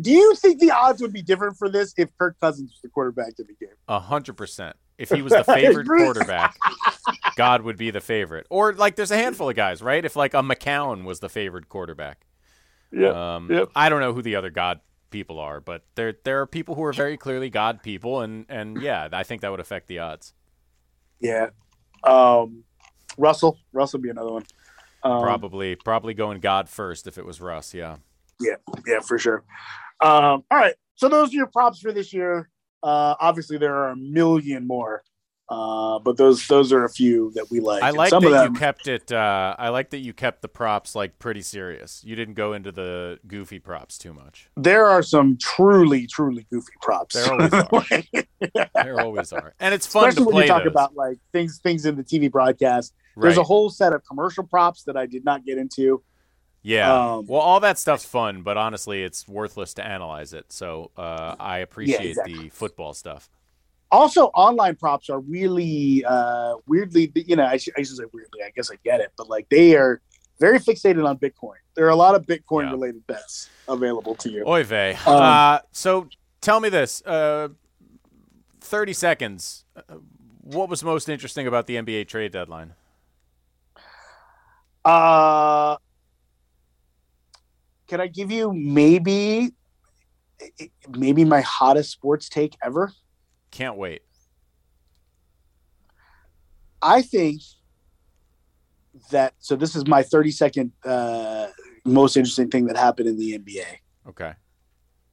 Do 0.00 0.10
you 0.10 0.34
think 0.36 0.60
the 0.60 0.70
odds 0.70 1.02
would 1.02 1.12
be 1.12 1.22
different 1.22 1.56
for 1.56 1.68
this 1.68 1.92
if 1.96 2.08
Kirk 2.18 2.36
Cousins 2.40 2.70
was 2.70 2.80
the 2.82 2.88
quarterback 2.88 3.32
in 3.38 3.46
the 3.46 3.54
game? 3.66 3.74
A 3.88 3.98
hundred 3.98 4.36
percent. 4.36 4.76
If 4.98 5.10
he 5.10 5.22
was 5.22 5.32
the 5.32 5.44
favorite 5.44 5.86
quarterback, 5.86 6.54
God 7.36 7.62
would 7.62 7.76
be 7.78 7.90
the 7.90 8.00
favorite. 8.02 8.46
Or 8.50 8.72
like, 8.74 8.96
there's 8.96 9.10
a 9.10 9.16
handful 9.16 9.48
of 9.48 9.56
guys, 9.56 9.80
right? 9.82 10.04
If 10.04 10.14
like 10.14 10.34
a 10.34 10.42
McCown 10.42 11.04
was 11.04 11.20
the 11.20 11.28
favorite 11.28 11.68
quarterback. 11.68 12.26
Yeah, 12.92 13.36
Um, 13.36 13.50
Yep. 13.50 13.70
I 13.76 13.88
don't 13.88 14.00
know 14.00 14.12
who 14.12 14.22
the 14.22 14.36
other 14.36 14.50
God 14.50 14.80
people 15.10 15.38
are, 15.38 15.60
but 15.60 15.84
there 15.94 16.14
there 16.24 16.40
are 16.40 16.46
people 16.46 16.74
who 16.74 16.82
are 16.84 16.92
very 16.92 17.16
clearly 17.16 17.50
God 17.50 17.82
people, 17.82 18.20
and 18.20 18.46
and 18.48 18.80
yeah, 18.82 19.08
I 19.12 19.22
think 19.22 19.42
that 19.42 19.50
would 19.50 19.60
affect 19.60 19.86
the 19.88 19.98
odds. 20.00 20.32
yeah. 21.20 21.50
Um, 22.02 22.64
Russell, 23.18 23.58
Russell 23.72 23.98
would 23.98 24.04
be 24.04 24.10
another 24.10 24.32
one. 24.32 24.44
Um, 25.02 25.20
Probably 25.20 25.76
probably 25.76 26.14
going 26.14 26.40
God 26.40 26.68
first 26.68 27.06
if 27.06 27.18
it 27.18 27.26
was 27.26 27.40
Russ. 27.40 27.74
Yeah. 27.74 27.96
Yeah, 28.40 28.54
yeah, 28.86 29.00
for 29.00 29.18
sure. 29.18 29.44
Um, 30.00 30.44
all 30.50 30.58
right, 30.58 30.74
so 30.94 31.08
those 31.10 31.30
are 31.30 31.36
your 31.36 31.46
props 31.46 31.80
for 31.80 31.92
this 31.92 32.12
year. 32.12 32.48
Uh, 32.82 33.14
obviously, 33.20 33.58
there 33.58 33.74
are 33.74 33.90
a 33.90 33.96
million 33.96 34.66
more, 34.66 35.02
uh, 35.50 35.98
but 35.98 36.16
those 36.16 36.46
those 36.46 36.72
are 36.72 36.84
a 36.84 36.88
few 36.88 37.32
that 37.34 37.50
we 37.50 37.58
like. 37.58 37.82
I 37.82 37.90
like 37.90 38.10
some 38.10 38.22
that 38.22 38.28
of 38.28 38.32
them. 38.34 38.54
you 38.54 38.58
kept 38.60 38.86
it. 38.86 39.10
Uh, 39.10 39.56
I 39.58 39.70
like 39.70 39.90
that 39.90 39.98
you 39.98 40.12
kept 40.12 40.42
the 40.42 40.48
props 40.48 40.94
like 40.94 41.18
pretty 41.18 41.42
serious. 41.42 42.02
You 42.06 42.14
didn't 42.14 42.34
go 42.34 42.52
into 42.52 42.70
the 42.70 43.18
goofy 43.26 43.58
props 43.58 43.98
too 43.98 44.14
much. 44.14 44.48
there 44.56 44.86
are 44.86 45.02
some 45.02 45.36
truly, 45.38 46.06
truly 46.06 46.46
goofy 46.52 46.72
props. 46.80 47.16
There 47.16 47.32
always 47.32 47.52
are. 47.52 48.26
There 48.82 48.98
always 49.00 49.32
are, 49.34 49.52
and 49.60 49.74
it's 49.74 49.86
fun 49.86 50.08
Especially 50.08 50.30
to 50.30 50.34
when 50.34 50.42
you 50.44 50.48
talk 50.48 50.62
those. 50.62 50.70
about 50.70 50.94
like 50.94 51.18
things 51.32 51.58
things 51.58 51.84
in 51.84 51.96
the 51.96 52.04
TV 52.04 52.30
broadcast. 52.30 52.94
There's 53.16 53.36
a 53.36 53.42
whole 53.42 53.68
set 53.68 53.92
of 53.92 54.02
commercial 54.06 54.44
props 54.44 54.84
that 54.84 54.96
I 54.96 55.04
did 55.04 55.24
not 55.24 55.44
get 55.44 55.58
into. 55.58 56.02
Yeah. 56.62 57.14
Um, 57.14 57.26
well, 57.26 57.40
all 57.40 57.60
that 57.60 57.78
stuff's 57.78 58.04
fun, 58.04 58.42
but 58.42 58.56
honestly, 58.56 59.02
it's 59.02 59.26
worthless 59.26 59.74
to 59.74 59.84
analyze 59.84 60.32
it. 60.32 60.52
So 60.52 60.90
uh, 60.96 61.34
I 61.38 61.58
appreciate 61.58 62.10
exactly. 62.10 62.34
the 62.34 62.48
football 62.50 62.94
stuff. 62.94 63.28
Also, 63.92 64.26
online 64.26 64.76
props 64.76 65.10
are 65.10 65.18
really 65.20 66.04
uh, 66.04 66.54
weirdly, 66.66 67.10
you 67.14 67.34
know, 67.36 67.44
I 67.44 67.56
should, 67.56 67.74
I 67.76 67.82
should 67.82 67.96
say 67.96 68.04
weirdly. 68.12 68.40
I 68.44 68.50
guess 68.54 68.70
I 68.70 68.76
get 68.84 69.00
it, 69.00 69.10
but 69.16 69.28
like 69.28 69.48
they 69.48 69.74
are 69.76 70.00
very 70.38 70.58
fixated 70.60 71.04
on 71.06 71.18
Bitcoin. 71.18 71.56
There 71.74 71.86
are 71.86 71.90
a 71.90 71.96
lot 71.96 72.14
of 72.14 72.24
Bitcoin 72.24 72.64
Yeah. 72.66 72.70
related 72.72 73.06
bets 73.06 73.50
available 73.68 74.14
to 74.16 74.30
you. 74.30 74.44
Oy 74.46 74.62
vey. 74.64 74.94
Um, 75.06 75.14
uh, 75.22 75.58
so 75.72 76.08
tell 76.40 76.60
me 76.60 76.68
this: 76.68 77.02
uh, 77.04 77.48
thirty 78.60 78.92
seconds. 78.92 79.64
Uh, 79.76 79.96
What 80.42 80.68
was 80.68 80.82
most 80.82 81.08
interesting 81.08 81.46
about 81.46 81.66
the 81.66 81.76
NBA 81.76 82.08
trade 82.08 82.32
deadline? 82.32 82.74
Uh, 84.84 85.76
can 87.86 88.00
I 88.00 88.06
give 88.06 88.30
you 88.30 88.52
maybe, 88.52 89.50
maybe 90.88 91.24
my 91.24 91.40
hottest 91.42 91.90
sports 91.90 92.28
take 92.28 92.56
ever? 92.64 92.92
Can't 93.50 93.76
wait. 93.76 94.02
I 96.82 97.02
think 97.02 97.42
that 99.10 99.34
so. 99.38 99.56
This 99.56 99.74
is 99.76 99.86
my 99.86 100.02
thirty 100.02 100.30
second 100.30 100.72
uh, 100.84 101.48
most 101.84 102.16
interesting 102.16 102.48
thing 102.48 102.66
that 102.66 102.76
happened 102.76 103.08
in 103.08 103.16
the 103.18 103.38
NBA. 103.38 103.64
Okay. 104.08 104.32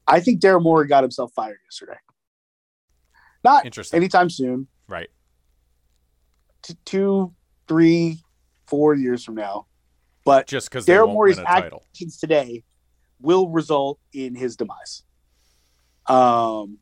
I 0.08 0.20
think 0.22 0.40
Daryl 0.42 0.62
Morey 0.64 0.88
got 0.88 1.04
himself 1.04 1.32
fired 1.36 1.58
yesterday. 1.66 1.98
Not 3.44 3.66
Interesting. 3.66 3.98
anytime 3.98 4.30
soon. 4.30 4.68
Right. 4.88 5.10
T- 6.64 6.78
two, 6.86 7.34
three, 7.68 8.20
four 8.68 8.96
years 8.96 9.24
from 9.26 9.36
now. 9.36 9.68
But 10.24 10.48
Just 10.48 10.70
because 10.70 10.86
Daryl 10.86 11.12
Morey's 11.12 11.36
win 11.38 11.46
a 11.46 11.50
title. 11.50 11.84
actions 11.94 12.18
today 12.18 12.64
will 13.20 13.50
result 13.50 14.00
in 14.14 14.34
his 14.36 14.56
demise. 14.56 15.04
Um, 16.08 16.78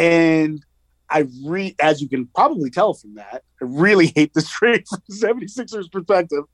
and 0.00 0.64
I 1.10 1.26
re 1.44 1.76
as 1.80 2.00
you 2.00 2.08
can 2.08 2.26
probably 2.34 2.70
tell 2.70 2.94
from 2.94 3.16
that, 3.16 3.42
I 3.60 3.64
really 3.64 4.06
hate 4.16 4.32
this 4.34 4.48
trade 4.48 4.84
from 4.88 5.00
the 5.08 5.14
76ers 5.14 5.92
perspective. 5.92 6.44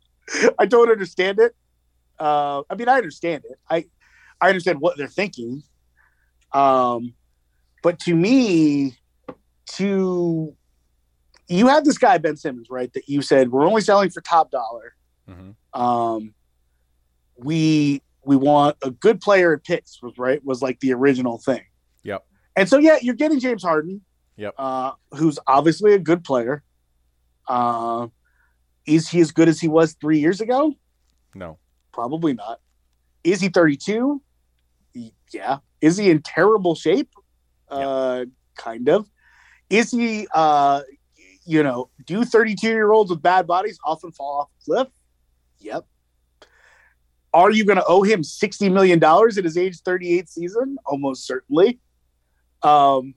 I 0.59 0.67
don't 0.67 0.91
understand 0.91 1.39
it. 1.39 1.55
Uh, 2.19 2.63
I 2.69 2.75
mean, 2.75 2.89
I 2.89 2.97
understand 2.97 3.45
it. 3.49 3.59
I 3.71 3.85
I 4.41 4.49
understand 4.49 4.81
what 4.81 4.97
they're 4.97 5.07
thinking. 5.07 5.63
Um, 6.53 7.15
but 7.83 8.01
to 8.01 8.15
me, 8.15 8.97
to 9.75 10.57
you 11.49 11.69
have 11.69 11.85
this 11.85 11.99
guy 11.99 12.19
Ben 12.19 12.37
Simmons, 12.37 12.67
right? 12.71 12.93
That 12.95 13.09
you 13.09 13.23
said 13.23 13.53
we're 13.53 13.67
only 13.67 13.83
selling 13.83 14.11
for 14.11 14.21
top 14.21 14.51
dollar. 14.51 14.95
hmm 15.29 15.51
Um, 15.73 16.35
we 17.37 18.03
we 18.25 18.35
want 18.35 18.77
a 18.83 18.91
good 18.91 19.21
player 19.21 19.53
at 19.53 19.63
picks 19.63 20.03
was 20.03 20.15
right 20.19 20.45
was 20.45 20.63
like 20.63 20.81
the 20.81 20.93
original 20.93 21.39
thing. 21.39 21.63
Yep. 22.03 22.25
And 22.57 22.69
so 22.69 22.79
yeah, 22.79 22.97
you're 23.03 23.15
getting 23.15 23.39
James 23.39 23.63
Harden. 23.63 24.01
Yep. 24.37 24.55
Uh, 24.59 24.93
who's 25.13 25.39
obviously 25.47 25.95
a 25.95 25.99
good 25.99 26.25
player. 26.25 26.63
Uh, 27.49 28.09
is 28.87 29.09
he 29.09 29.21
as 29.21 29.31
good 29.31 29.49
as 29.49 29.61
he 29.61 29.69
was 29.69 29.95
three 29.95 30.19
years 30.19 30.41
ago? 30.41 30.75
No. 31.35 31.59
Probably 31.93 32.33
not. 32.35 32.61
Is 33.25 33.41
he 33.41 33.49
32? 33.49 34.23
Yeah. 35.33 35.59
Is 35.81 35.97
he 35.97 36.11
in 36.11 36.23
terrible 36.23 36.75
shape? 36.75 37.11
Uh, 37.69 38.27
kind 38.57 38.89
of. 38.89 39.09
Is 39.69 39.91
he, 39.91 40.27
uh, 40.33 40.83
you 41.45 41.63
know, 41.63 41.91
do 42.05 42.25
32 42.25 42.69
year 42.69 42.93
olds 42.93 43.11
with 43.11 43.23
bad 43.23 43.47
bodies 43.47 43.79
often 43.85 44.13
fall 44.13 44.41
off 44.41 44.49
a 44.61 44.65
cliff? 44.65 44.89
Yep. 45.61 45.87
Are 47.35 47.51
you 47.51 47.65
going 47.65 47.77
to 47.77 47.85
owe 47.87 48.03
him 48.03 48.23
$60 48.23 48.73
million 48.73 49.03
at 49.03 49.45
his 49.45 49.59
age 49.59 49.81
38 49.81 50.29
season? 50.29 50.79
Almost 50.87 51.27
certainly. 51.27 51.81
Um, 52.63 53.15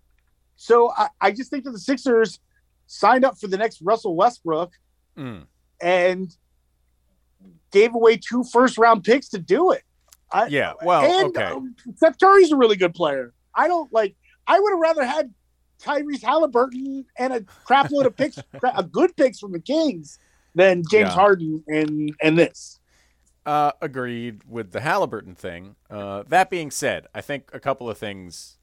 so 0.55 0.91
I, 0.91 1.09
I 1.21 1.31
just 1.31 1.49
think 1.49 1.63
that 1.63 1.71
the 1.71 1.79
Sixers 1.79 2.39
signed 2.87 3.23
up 3.25 3.37
for 3.39 3.47
the 3.47 3.57
next 3.57 3.81
Russell 3.81 4.15
Westbrook 4.15 4.71
Mm. 5.17 5.45
and 5.81 6.35
gave 7.71 7.93
away 7.93 8.17
two 8.17 8.43
first 8.43 8.77
round 8.77 9.03
picks 9.03 9.29
to 9.29 9.39
do 9.39 9.71
it. 9.71 9.83
I, 10.31 10.47
Yeah. 10.47 10.73
Well, 10.83 11.01
and 11.03 11.35
okay. 11.37 11.45
um, 11.51 11.75
Steph 11.95 12.17
Curry's 12.19 12.51
a 12.51 12.55
really 12.57 12.75
good 12.77 12.93
player. 12.93 13.33
I 13.53 13.67
don't 13.67 13.91
like. 13.91 14.15
I 14.47 14.59
would 14.59 14.71
have 14.71 14.79
rather 14.79 15.03
had 15.05 15.33
Tyrese 15.81 16.21
Haliburton 16.21 17.05
and 17.17 17.33
a 17.33 17.41
crap 17.41 17.91
load 17.91 18.05
of 18.05 18.15
picks, 18.15 18.37
a 18.63 18.83
good 18.83 19.15
picks 19.17 19.39
from 19.39 19.51
the 19.51 19.59
Kings 19.59 20.19
than 20.55 20.83
James 20.89 21.09
Yeah. 21.09 21.13
Harden 21.15 21.63
and 21.67 22.13
and 22.21 22.37
this. 22.37 22.79
Uh, 23.45 23.71
agreed 23.81 24.41
with 24.47 24.71
the 24.71 24.79
Haliburton 24.79 25.35
thing. 25.35 25.75
Uh, 25.89 26.23
that 26.27 26.49
being 26.51 26.69
said, 26.69 27.07
I 27.15 27.21
think 27.21 27.49
a 27.53 27.59
couple 27.59 27.89
of 27.89 27.97
things, 27.97 28.58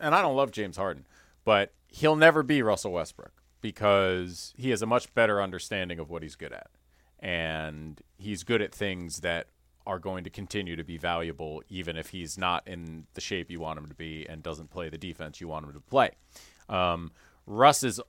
and 0.00 0.14
I 0.14 0.22
don't 0.22 0.36
love 0.36 0.50
James 0.50 0.76
Harden, 0.76 1.06
but 1.44 1.72
he'll 1.88 2.16
never 2.16 2.42
be 2.42 2.62
Russell 2.62 2.92
Westbrook 2.92 3.32
because 3.60 4.52
he 4.56 4.70
has 4.70 4.82
a 4.82 4.86
much 4.86 5.12
better 5.14 5.40
understanding 5.40 5.98
of 5.98 6.10
what 6.10 6.22
he's 6.22 6.36
good 6.36 6.52
at. 6.52 6.68
And 7.18 8.00
he's 8.18 8.42
good 8.42 8.60
at 8.60 8.74
things 8.74 9.20
that 9.20 9.46
are 9.86 9.98
going 9.98 10.24
to 10.24 10.30
continue 10.30 10.76
to 10.76 10.84
be 10.84 10.98
valuable, 10.98 11.62
even 11.68 11.96
if 11.96 12.10
he's 12.10 12.36
not 12.36 12.66
in 12.66 13.06
the 13.14 13.20
shape 13.20 13.50
you 13.50 13.60
want 13.60 13.78
him 13.78 13.86
to 13.86 13.94
be 13.94 14.26
and 14.28 14.42
doesn't 14.42 14.70
play 14.70 14.88
the 14.88 14.98
defense 14.98 15.40
you 15.40 15.48
want 15.48 15.66
him 15.66 15.72
to 15.72 15.80
play. 15.80 16.10
Um, 16.68 17.12
Russ 17.46 17.82
is 17.82 18.00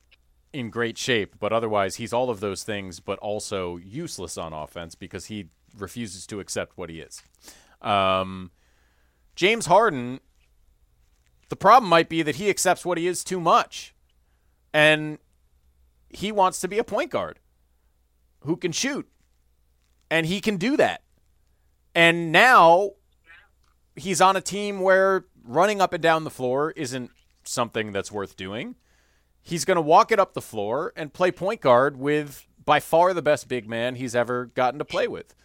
in 0.53 0.69
great 0.69 0.97
shape, 0.97 1.35
but 1.39 1.51
otherwise 1.51 1.95
he's 1.95 2.13
all 2.13 2.29
of 2.29 2.39
those 2.39 2.63
things, 2.63 2.99
but 2.99 3.19
also 3.19 3.77
useless 3.77 4.37
on 4.37 4.53
offense 4.53 4.95
because 4.95 5.25
he 5.25 5.47
refuses 5.77 6.25
to 6.27 6.39
accept 6.39 6.77
what 6.77 6.89
he 6.89 7.01
is. 7.01 7.21
Um, 7.81 8.51
James 9.35 9.65
Harden, 9.65 10.21
the 11.49 11.55
problem 11.55 11.89
might 11.89 12.09
be 12.09 12.21
that 12.21 12.35
he 12.35 12.49
accepts 12.49 12.85
what 12.85 12.97
he 12.97 13.07
is 13.07 13.23
too 13.23 13.39
much, 13.39 13.93
and 14.73 15.19
he 16.09 16.31
wants 16.31 16.59
to 16.61 16.67
be 16.67 16.77
a 16.77 16.83
point 16.83 17.11
guard 17.11 17.39
who 18.41 18.57
can 18.57 18.71
shoot, 18.71 19.07
and 20.09 20.25
he 20.25 20.41
can 20.41 20.57
do 20.57 20.77
that. 20.77 21.01
And 21.93 22.31
now 22.31 22.91
he's 23.95 24.21
on 24.21 24.35
a 24.35 24.41
team 24.41 24.79
where 24.79 25.25
running 25.43 25.81
up 25.81 25.93
and 25.93 26.03
down 26.03 26.23
the 26.23 26.29
floor 26.29 26.71
isn't 26.71 27.11
something 27.43 27.91
that's 27.91 28.11
worth 28.11 28.35
doing 28.35 28.75
he's 29.45 29.63
going 29.63 29.75
to 29.75 29.81
walk 29.81 30.11
it 30.11 30.19
up 30.19 30.33
the 30.33 30.41
floor 30.41 30.91
and 30.97 31.13
play 31.13 31.31
point 31.31 31.61
guard 31.61 31.95
with 31.95 32.47
by 32.65 32.79
far 32.79 33.13
the 33.13 33.21
best 33.21 33.47
big 33.47 33.69
man 33.69 33.95
he's 33.95 34.15
ever 34.15 34.47
gotten 34.47 34.79
to 34.79 34.85
play 34.85 35.07
with. 35.07 35.35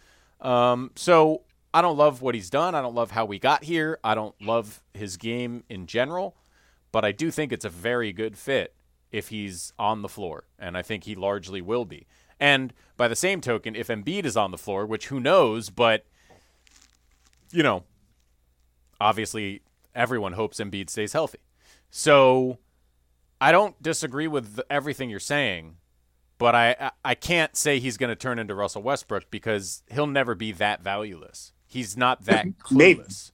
Um, 0.41 0.91
so 0.95 1.43
I 1.73 1.81
don't 1.81 1.97
love 1.97 2.21
what 2.21 2.35
he's 2.35 2.49
done. 2.49 2.75
I 2.75 2.81
don't 2.81 2.95
love 2.95 3.11
how 3.11 3.25
we 3.25 3.39
got 3.39 3.63
here. 3.63 3.97
I 4.03 4.13
don't 4.15 4.35
love 4.41 4.81
his 4.93 5.15
game 5.17 5.63
in 5.69 5.87
general, 5.87 6.35
but 6.91 7.05
I 7.05 7.11
do 7.11 7.31
think 7.31 7.51
it's 7.51 7.65
a 7.65 7.69
very 7.69 8.11
good 8.11 8.37
fit 8.37 8.75
if 9.11 9.29
he's 9.29 9.73
on 9.79 10.01
the 10.01 10.09
floor, 10.09 10.45
and 10.59 10.77
I 10.77 10.81
think 10.81 11.03
he 11.05 11.15
largely 11.15 11.61
will 11.61 11.85
be. 11.85 12.07
And 12.39 12.73
by 12.97 13.07
the 13.07 13.15
same 13.15 13.39
token, 13.41 13.75
if 13.75 13.87
Embiid 13.87 14.25
is 14.25 14.35
on 14.35 14.51
the 14.51 14.57
floor, 14.57 14.85
which 14.85 15.07
who 15.07 15.19
knows, 15.19 15.69
but 15.69 16.05
you 17.51 17.63
know, 17.63 17.83
obviously 18.99 19.61
everyone 19.93 20.33
hopes 20.33 20.59
Embiid 20.59 20.89
stays 20.89 21.13
healthy. 21.13 21.39
So 21.89 22.57
I 23.39 23.51
don't 23.51 23.81
disagree 23.81 24.27
with 24.27 24.59
everything 24.69 25.09
you're 25.09 25.19
saying, 25.19 25.77
but 26.37 26.55
I 26.55 26.91
I- 27.03 27.15
can't 27.15 27.55
say 27.55 27.79
he's 27.79 27.97
going 27.97 28.09
to 28.09 28.15
turn 28.15 28.39
into 28.39 28.55
Russell 28.55 28.81
Westbrook 28.81 29.29
because 29.29 29.83
he'll 29.91 30.07
never 30.07 30.33
be 30.35 30.51
that 30.53 30.81
valueless. 30.81 31.53
He's 31.71 31.95
not 31.95 32.25
that 32.25 32.45
clueless. 32.63 33.31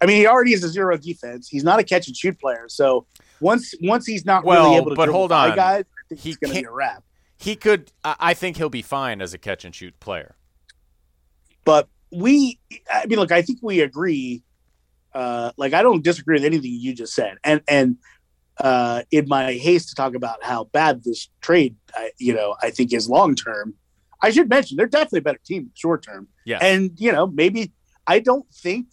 I 0.00 0.06
mean, 0.06 0.16
he 0.18 0.26
already 0.26 0.52
is 0.52 0.62
a 0.62 0.68
zero 0.68 0.96
defense. 0.96 1.48
He's 1.48 1.64
not 1.64 1.80
a 1.80 1.84
catch 1.84 2.06
and 2.06 2.16
shoot 2.16 2.38
player. 2.38 2.66
So 2.68 3.06
once 3.40 3.74
once 3.82 4.06
he's 4.06 4.24
not 4.24 4.44
Well, 4.44 4.64
really 4.66 4.76
able 4.76 4.90
to 4.90 4.96
but 4.96 5.08
hold 5.08 5.32
on. 5.32 5.56
guys, 5.56 5.84
He 6.08 6.16
he's 6.16 6.36
going 6.36 6.54
to 6.54 6.60
be 6.60 6.66
a 6.66 6.70
wrap. 6.70 7.02
He 7.36 7.56
could. 7.56 7.92
I 8.04 8.14
I 8.20 8.34
think 8.34 8.56
he'll 8.56 8.68
be 8.68 8.82
fine 8.82 9.20
as 9.20 9.34
a 9.34 9.38
catch 9.38 9.64
and 9.64 9.74
shoot 9.74 9.98
player. 10.00 10.36
But 11.64 11.88
we, 12.12 12.58
I 12.90 13.06
mean, 13.06 13.18
look, 13.18 13.32
I 13.32 13.42
think 13.42 13.58
we 13.62 13.80
agree. 13.80 14.42
Uh, 15.12 15.50
like, 15.56 15.72
I 15.72 15.82
don't 15.82 16.02
disagree 16.04 16.36
with 16.36 16.44
anything 16.44 16.70
you 16.72 16.94
just 16.94 17.12
said. 17.14 17.36
And 17.44 17.60
and 17.68 17.96
uh, 18.58 19.02
in 19.10 19.28
my 19.28 19.54
haste 19.54 19.88
to 19.90 19.94
talk 19.94 20.14
about 20.14 20.42
how 20.42 20.64
bad 20.64 21.04
this 21.04 21.28
trade, 21.40 21.76
I, 21.94 22.10
you 22.18 22.34
know, 22.34 22.56
I 22.62 22.70
think 22.70 22.92
is 22.92 23.08
long 23.08 23.34
term. 23.34 23.74
I 24.20 24.30
should 24.30 24.48
mention 24.48 24.76
they're 24.76 24.86
definitely 24.86 25.20
a 25.20 25.22
better 25.22 25.40
team 25.44 25.70
short 25.74 26.02
term. 26.02 26.28
Yeah. 26.44 26.58
And 26.60 26.92
you 26.98 27.12
know, 27.12 27.26
maybe 27.26 27.72
I 28.06 28.20
don't 28.20 28.46
think 28.52 28.86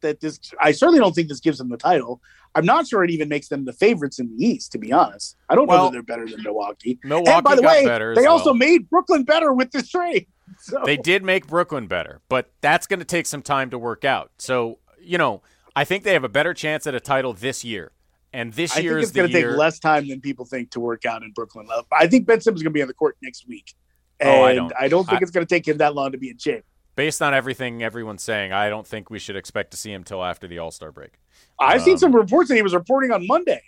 that 0.00 0.20
this. 0.20 0.38
I 0.60 0.72
certainly 0.72 1.00
don't 1.00 1.14
think 1.14 1.28
this 1.28 1.40
gives 1.40 1.58
them 1.58 1.68
the 1.68 1.76
title. 1.76 2.20
I'm 2.54 2.64
not 2.64 2.86
sure 2.86 3.04
it 3.04 3.10
even 3.10 3.28
makes 3.28 3.48
them 3.48 3.66
the 3.66 3.72
favorites 3.72 4.18
in 4.18 4.34
the 4.34 4.44
East. 4.44 4.72
To 4.72 4.78
be 4.78 4.92
honest, 4.92 5.36
I 5.48 5.54
don't 5.54 5.68
know 5.68 5.84
that 5.84 5.92
they're 5.92 6.02
better 6.02 6.26
than 6.26 6.42
Milwaukee. 6.42 6.98
Milwaukee 7.04 7.30
and 7.30 7.44
by 7.44 7.54
the 7.54 7.62
got 7.62 8.00
way, 8.00 8.14
they 8.14 8.26
also 8.26 8.54
made 8.54 8.88
Brooklyn 8.88 9.24
better 9.24 9.52
with 9.52 9.70
this 9.72 9.88
trade. 9.88 10.26
So 10.60 10.80
They 10.84 10.96
did 10.96 11.24
make 11.24 11.48
Brooklyn 11.48 11.88
better, 11.88 12.20
but 12.28 12.52
that's 12.60 12.86
going 12.86 13.00
to 13.00 13.04
take 13.04 13.26
some 13.26 13.42
time 13.42 13.70
to 13.70 13.78
work 13.80 14.04
out. 14.04 14.30
So, 14.38 14.78
you 15.00 15.18
know, 15.18 15.42
I 15.74 15.84
think 15.84 16.04
they 16.04 16.12
have 16.12 16.22
a 16.22 16.28
better 16.28 16.54
chance 16.54 16.86
at 16.86 16.94
a 16.94 17.00
title 17.00 17.32
this 17.32 17.64
year. 17.64 17.90
And 18.32 18.52
this 18.52 18.76
I 18.76 18.80
year 18.80 18.92
think 18.92 19.02
is 19.02 19.08
it's 19.08 19.16
going 19.16 19.30
to 19.30 19.42
take 19.42 19.56
less 19.56 19.80
time 19.80 20.08
than 20.08 20.20
people 20.20 20.44
think 20.44 20.70
to 20.70 20.80
work 20.80 21.04
out 21.04 21.22
in 21.24 21.32
Brooklyn. 21.32 21.66
I 21.92 22.06
think 22.06 22.26
Ben 22.26 22.40
Simmons 22.40 22.60
is 22.60 22.62
going 22.62 22.72
to 22.72 22.74
be 22.78 22.82
on 22.82 22.88
the 22.88 22.94
court 22.94 23.16
next 23.22 23.48
week. 23.48 23.74
And 24.20 24.30
Oh, 24.30 24.70
I 24.78 24.88
don't. 24.88 25.04
think 25.04 25.20
I- 25.20 25.22
it's 25.22 25.30
going 25.30 25.46
to 25.46 25.54
take 25.54 25.66
him 25.68 25.78
that 25.78 25.94
long 25.94 26.12
to 26.12 26.18
be 26.18 26.30
in 26.30 26.38
shape. 26.38 26.64
Based 26.94 27.20
on 27.20 27.34
everything 27.34 27.82
everyone's 27.82 28.22
saying, 28.22 28.52
I 28.52 28.70
don't 28.70 28.86
think 28.86 29.10
we 29.10 29.18
should 29.18 29.36
expect 29.36 29.70
to 29.72 29.76
see 29.76 29.92
him 29.92 30.02
till 30.02 30.24
after 30.24 30.46
the 30.48 30.58
All 30.58 30.70
Star 30.70 30.90
break. 30.90 31.18
I've 31.60 31.82
seen 31.82 31.92
Um, 31.94 31.98
some 31.98 32.16
reports 32.16 32.48
that 32.48 32.54
he 32.56 32.62
was 32.62 32.72
reporting 32.74 33.10
on 33.12 33.26
Monday. 33.26 33.60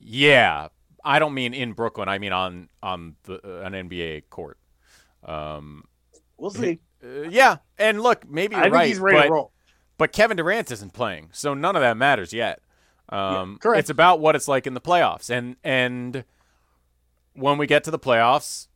Yeah, 0.00 0.68
I 1.04 1.20
don't 1.20 1.32
mean 1.34 1.54
in 1.54 1.72
Brooklyn. 1.74 2.08
I 2.08 2.18
mean 2.18 2.32
on 2.32 2.68
on 2.82 3.14
the, 3.24 3.34
uh, 3.34 3.64
an 3.64 3.72
NBA 3.74 4.22
court. 4.30 4.58
Um, 5.24 5.84
We'll 6.36 6.50
see. 6.50 6.80
uh, 7.04 7.22
yeah, 7.28 7.58
and 7.78 8.00
look, 8.02 8.28
maybe 8.28 8.56
I 8.56 8.66
right, 8.68 8.88
he's 8.88 8.98
ready 8.98 9.18
but, 9.18 9.24
to 9.26 9.30
roll. 9.32 9.52
but 9.98 10.12
Kevin 10.12 10.36
Durant 10.36 10.72
isn't 10.72 10.92
playing, 10.92 11.28
so 11.32 11.54
none 11.54 11.76
of 11.76 11.82
that 11.82 11.96
matters 11.96 12.32
yet. 12.32 12.60
Um, 13.10 13.58
correct. 13.58 13.78
It's 13.80 13.90
about 13.90 14.18
what 14.18 14.34
it's 14.34 14.48
like 14.48 14.66
in 14.66 14.74
the 14.74 14.80
playoffs, 14.80 15.30
and 15.30 15.54
and 15.62 16.24
when 17.34 17.58
we 17.58 17.68
get 17.68 17.84
to 17.84 17.90
the 17.92 17.98
playoffs, 17.98 18.66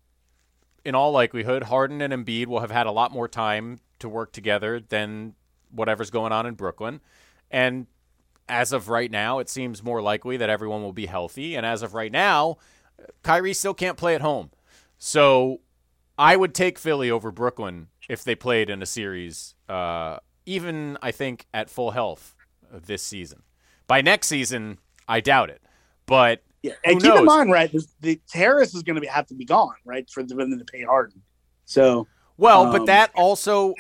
in 0.86 0.94
all 0.94 1.10
likelihood, 1.10 1.64
Harden 1.64 2.00
and 2.00 2.12
Embiid 2.12 2.46
will 2.46 2.60
have 2.60 2.70
had 2.70 2.86
a 2.86 2.92
lot 2.92 3.12
more 3.12 3.28
time 3.28 3.80
to 3.98 4.08
work 4.08 4.32
together 4.32 4.80
than 4.80 5.34
whatever's 5.70 6.10
going 6.10 6.32
on 6.32 6.46
in 6.46 6.54
Brooklyn, 6.54 7.00
and 7.50 7.86
as 8.48 8.72
of 8.72 8.88
right 8.88 9.10
now, 9.10 9.38
it 9.38 9.48
seems 9.48 9.82
more 9.82 10.00
likely 10.00 10.36
that 10.36 10.48
everyone 10.48 10.82
will 10.82 10.92
be 10.92 11.06
healthy. 11.06 11.56
And 11.56 11.66
as 11.66 11.82
of 11.82 11.94
right 11.94 12.12
now, 12.12 12.58
Kyrie 13.22 13.52
still 13.52 13.74
can't 13.74 13.96
play 13.96 14.14
at 14.14 14.20
home. 14.20 14.50
So 14.98 15.60
I 16.16 16.36
would 16.36 16.54
take 16.54 16.78
Philly 16.78 17.10
over 17.10 17.30
Brooklyn 17.30 17.88
if 18.08 18.22
they 18.22 18.34
played 18.34 18.70
in 18.70 18.82
a 18.82 18.86
series, 18.86 19.54
uh, 19.68 20.18
even 20.46 20.96
I 21.02 21.10
think 21.10 21.46
at 21.52 21.68
full 21.68 21.90
health 21.90 22.34
this 22.72 23.02
season. 23.02 23.42
By 23.86 24.00
next 24.00 24.28
season, 24.28 24.78
I 25.08 25.20
doubt 25.20 25.50
it. 25.50 25.62
But 26.06 26.42
Yeah, 26.66 26.72
who 26.84 26.90
and 26.92 27.00
keep 27.00 27.08
knows? 27.10 27.20
in 27.20 27.24
mind, 27.26 27.52
right? 27.52 27.70
The, 27.70 27.86
the 28.00 28.20
Harris 28.32 28.74
is 28.74 28.82
going 28.82 29.00
to 29.00 29.08
have 29.08 29.26
to 29.28 29.34
be 29.34 29.44
gone, 29.44 29.74
right, 29.84 30.08
for 30.10 30.22
them 30.22 30.58
to 30.58 30.64
pay 30.64 30.82
Harden. 30.82 31.22
So 31.64 32.06
Well, 32.36 32.66
Um, 32.66 32.72
but 32.72 32.86
that 32.86 33.10
also, 33.14 33.74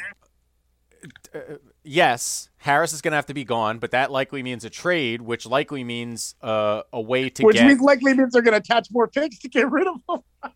uh, 1.34 1.38
yes, 1.82 2.48
Harris 2.58 2.92
is 2.92 3.00
going 3.00 3.12
to 3.12 3.16
have 3.16 3.26
to 3.26 3.34
be 3.34 3.44
gone, 3.44 3.78
but 3.78 3.90
that 3.90 4.10
likely 4.12 4.42
means 4.42 4.64
a 4.64 4.70
trade, 4.70 5.20
which 5.22 5.46
likely 5.46 5.82
means 5.84 6.34
uh, 6.42 6.82
a 6.92 7.00
way 7.00 7.28
to 7.28 7.42
get. 7.42 7.46
which 7.46 7.56
get. 7.56 7.66
means 7.66 7.80
likely 7.80 8.14
means 8.14 8.32
they're 8.32 8.42
going 8.42 8.52
to 8.52 8.58
attach 8.58 8.88
more 8.90 9.08
picks 9.08 9.38
to 9.40 9.48
get 9.48 9.70
rid 9.70 9.86
of 9.86 9.96
them. 10.08 10.20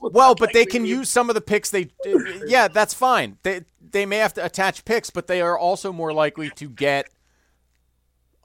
Well, 0.00 0.34
but 0.34 0.52
they 0.52 0.66
can 0.66 0.82
means. 0.82 0.98
use 0.98 1.08
some 1.08 1.30
of 1.30 1.34
the 1.34 1.40
picks. 1.40 1.70
They, 1.70 1.88
yeah, 2.46 2.68
that's 2.68 2.92
fine. 2.92 3.38
They 3.42 3.62
they 3.80 4.04
may 4.04 4.18
have 4.18 4.34
to 4.34 4.44
attach 4.44 4.84
picks, 4.84 5.08
but 5.08 5.26
they 5.26 5.40
are 5.40 5.58
also 5.58 5.90
more 5.92 6.12
likely 6.12 6.50
to 6.50 6.68
get 6.68 7.08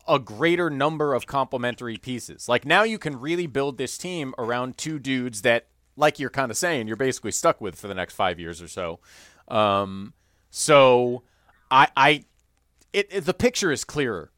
a 0.07 0.19
greater 0.19 0.69
number 0.69 1.13
of 1.13 1.25
complementary 1.25 1.97
pieces. 1.97 2.49
Like 2.49 2.65
now, 2.65 2.83
you 2.83 2.97
can 2.97 3.19
really 3.19 3.47
build 3.47 3.77
this 3.77 3.97
team 3.97 4.33
around 4.37 4.77
two 4.77 4.99
dudes 4.99 5.41
that, 5.43 5.67
like 5.95 6.19
you're 6.19 6.29
kind 6.29 6.51
of 6.51 6.57
saying, 6.57 6.87
you're 6.87 6.97
basically 6.97 7.31
stuck 7.31 7.61
with 7.61 7.75
for 7.75 7.87
the 7.87 7.93
next 7.93 8.15
five 8.15 8.39
years 8.39 8.61
or 8.61 8.67
so. 8.67 8.99
Um, 9.47 10.13
so, 10.49 11.23
I, 11.69 11.87
I, 11.95 12.25
it, 12.93 13.07
it 13.11 13.25
the 13.25 13.33
picture 13.33 13.71
is 13.71 13.83
clearer. 13.83 14.31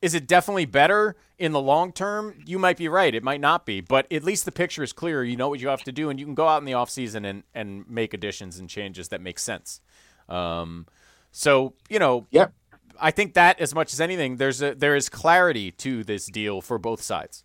Is 0.00 0.14
it 0.14 0.26
definitely 0.26 0.64
better 0.64 1.16
in 1.38 1.52
the 1.52 1.60
long 1.60 1.92
term? 1.92 2.42
You 2.44 2.58
might 2.58 2.76
be 2.76 2.88
right. 2.88 3.14
It 3.14 3.22
might 3.22 3.40
not 3.40 3.64
be, 3.64 3.80
but 3.80 4.10
at 4.12 4.24
least 4.24 4.44
the 4.44 4.52
picture 4.52 4.82
is 4.82 4.92
clearer. 4.92 5.22
You 5.22 5.36
know 5.36 5.48
what 5.48 5.60
you 5.60 5.68
have 5.68 5.84
to 5.84 5.92
do, 5.92 6.10
and 6.10 6.18
you 6.18 6.26
can 6.26 6.34
go 6.34 6.48
out 6.48 6.60
in 6.60 6.64
the 6.64 6.72
offseason 6.72 7.24
and, 7.24 7.44
and 7.54 7.88
make 7.88 8.12
additions 8.12 8.58
and 8.58 8.68
changes 8.68 9.08
that 9.08 9.20
make 9.20 9.38
sense. 9.38 9.80
Um, 10.28 10.86
so, 11.30 11.74
you 11.88 11.98
know, 11.98 12.26
Yep. 12.30 12.52
I 13.00 13.10
think 13.10 13.34
that 13.34 13.60
as 13.60 13.74
much 13.74 13.92
as 13.92 14.00
anything, 14.00 14.36
there's 14.36 14.62
a 14.62 14.74
there 14.74 14.96
is 14.96 15.08
clarity 15.08 15.70
to 15.72 16.04
this 16.04 16.26
deal 16.26 16.60
for 16.60 16.78
both 16.78 17.02
sides. 17.02 17.44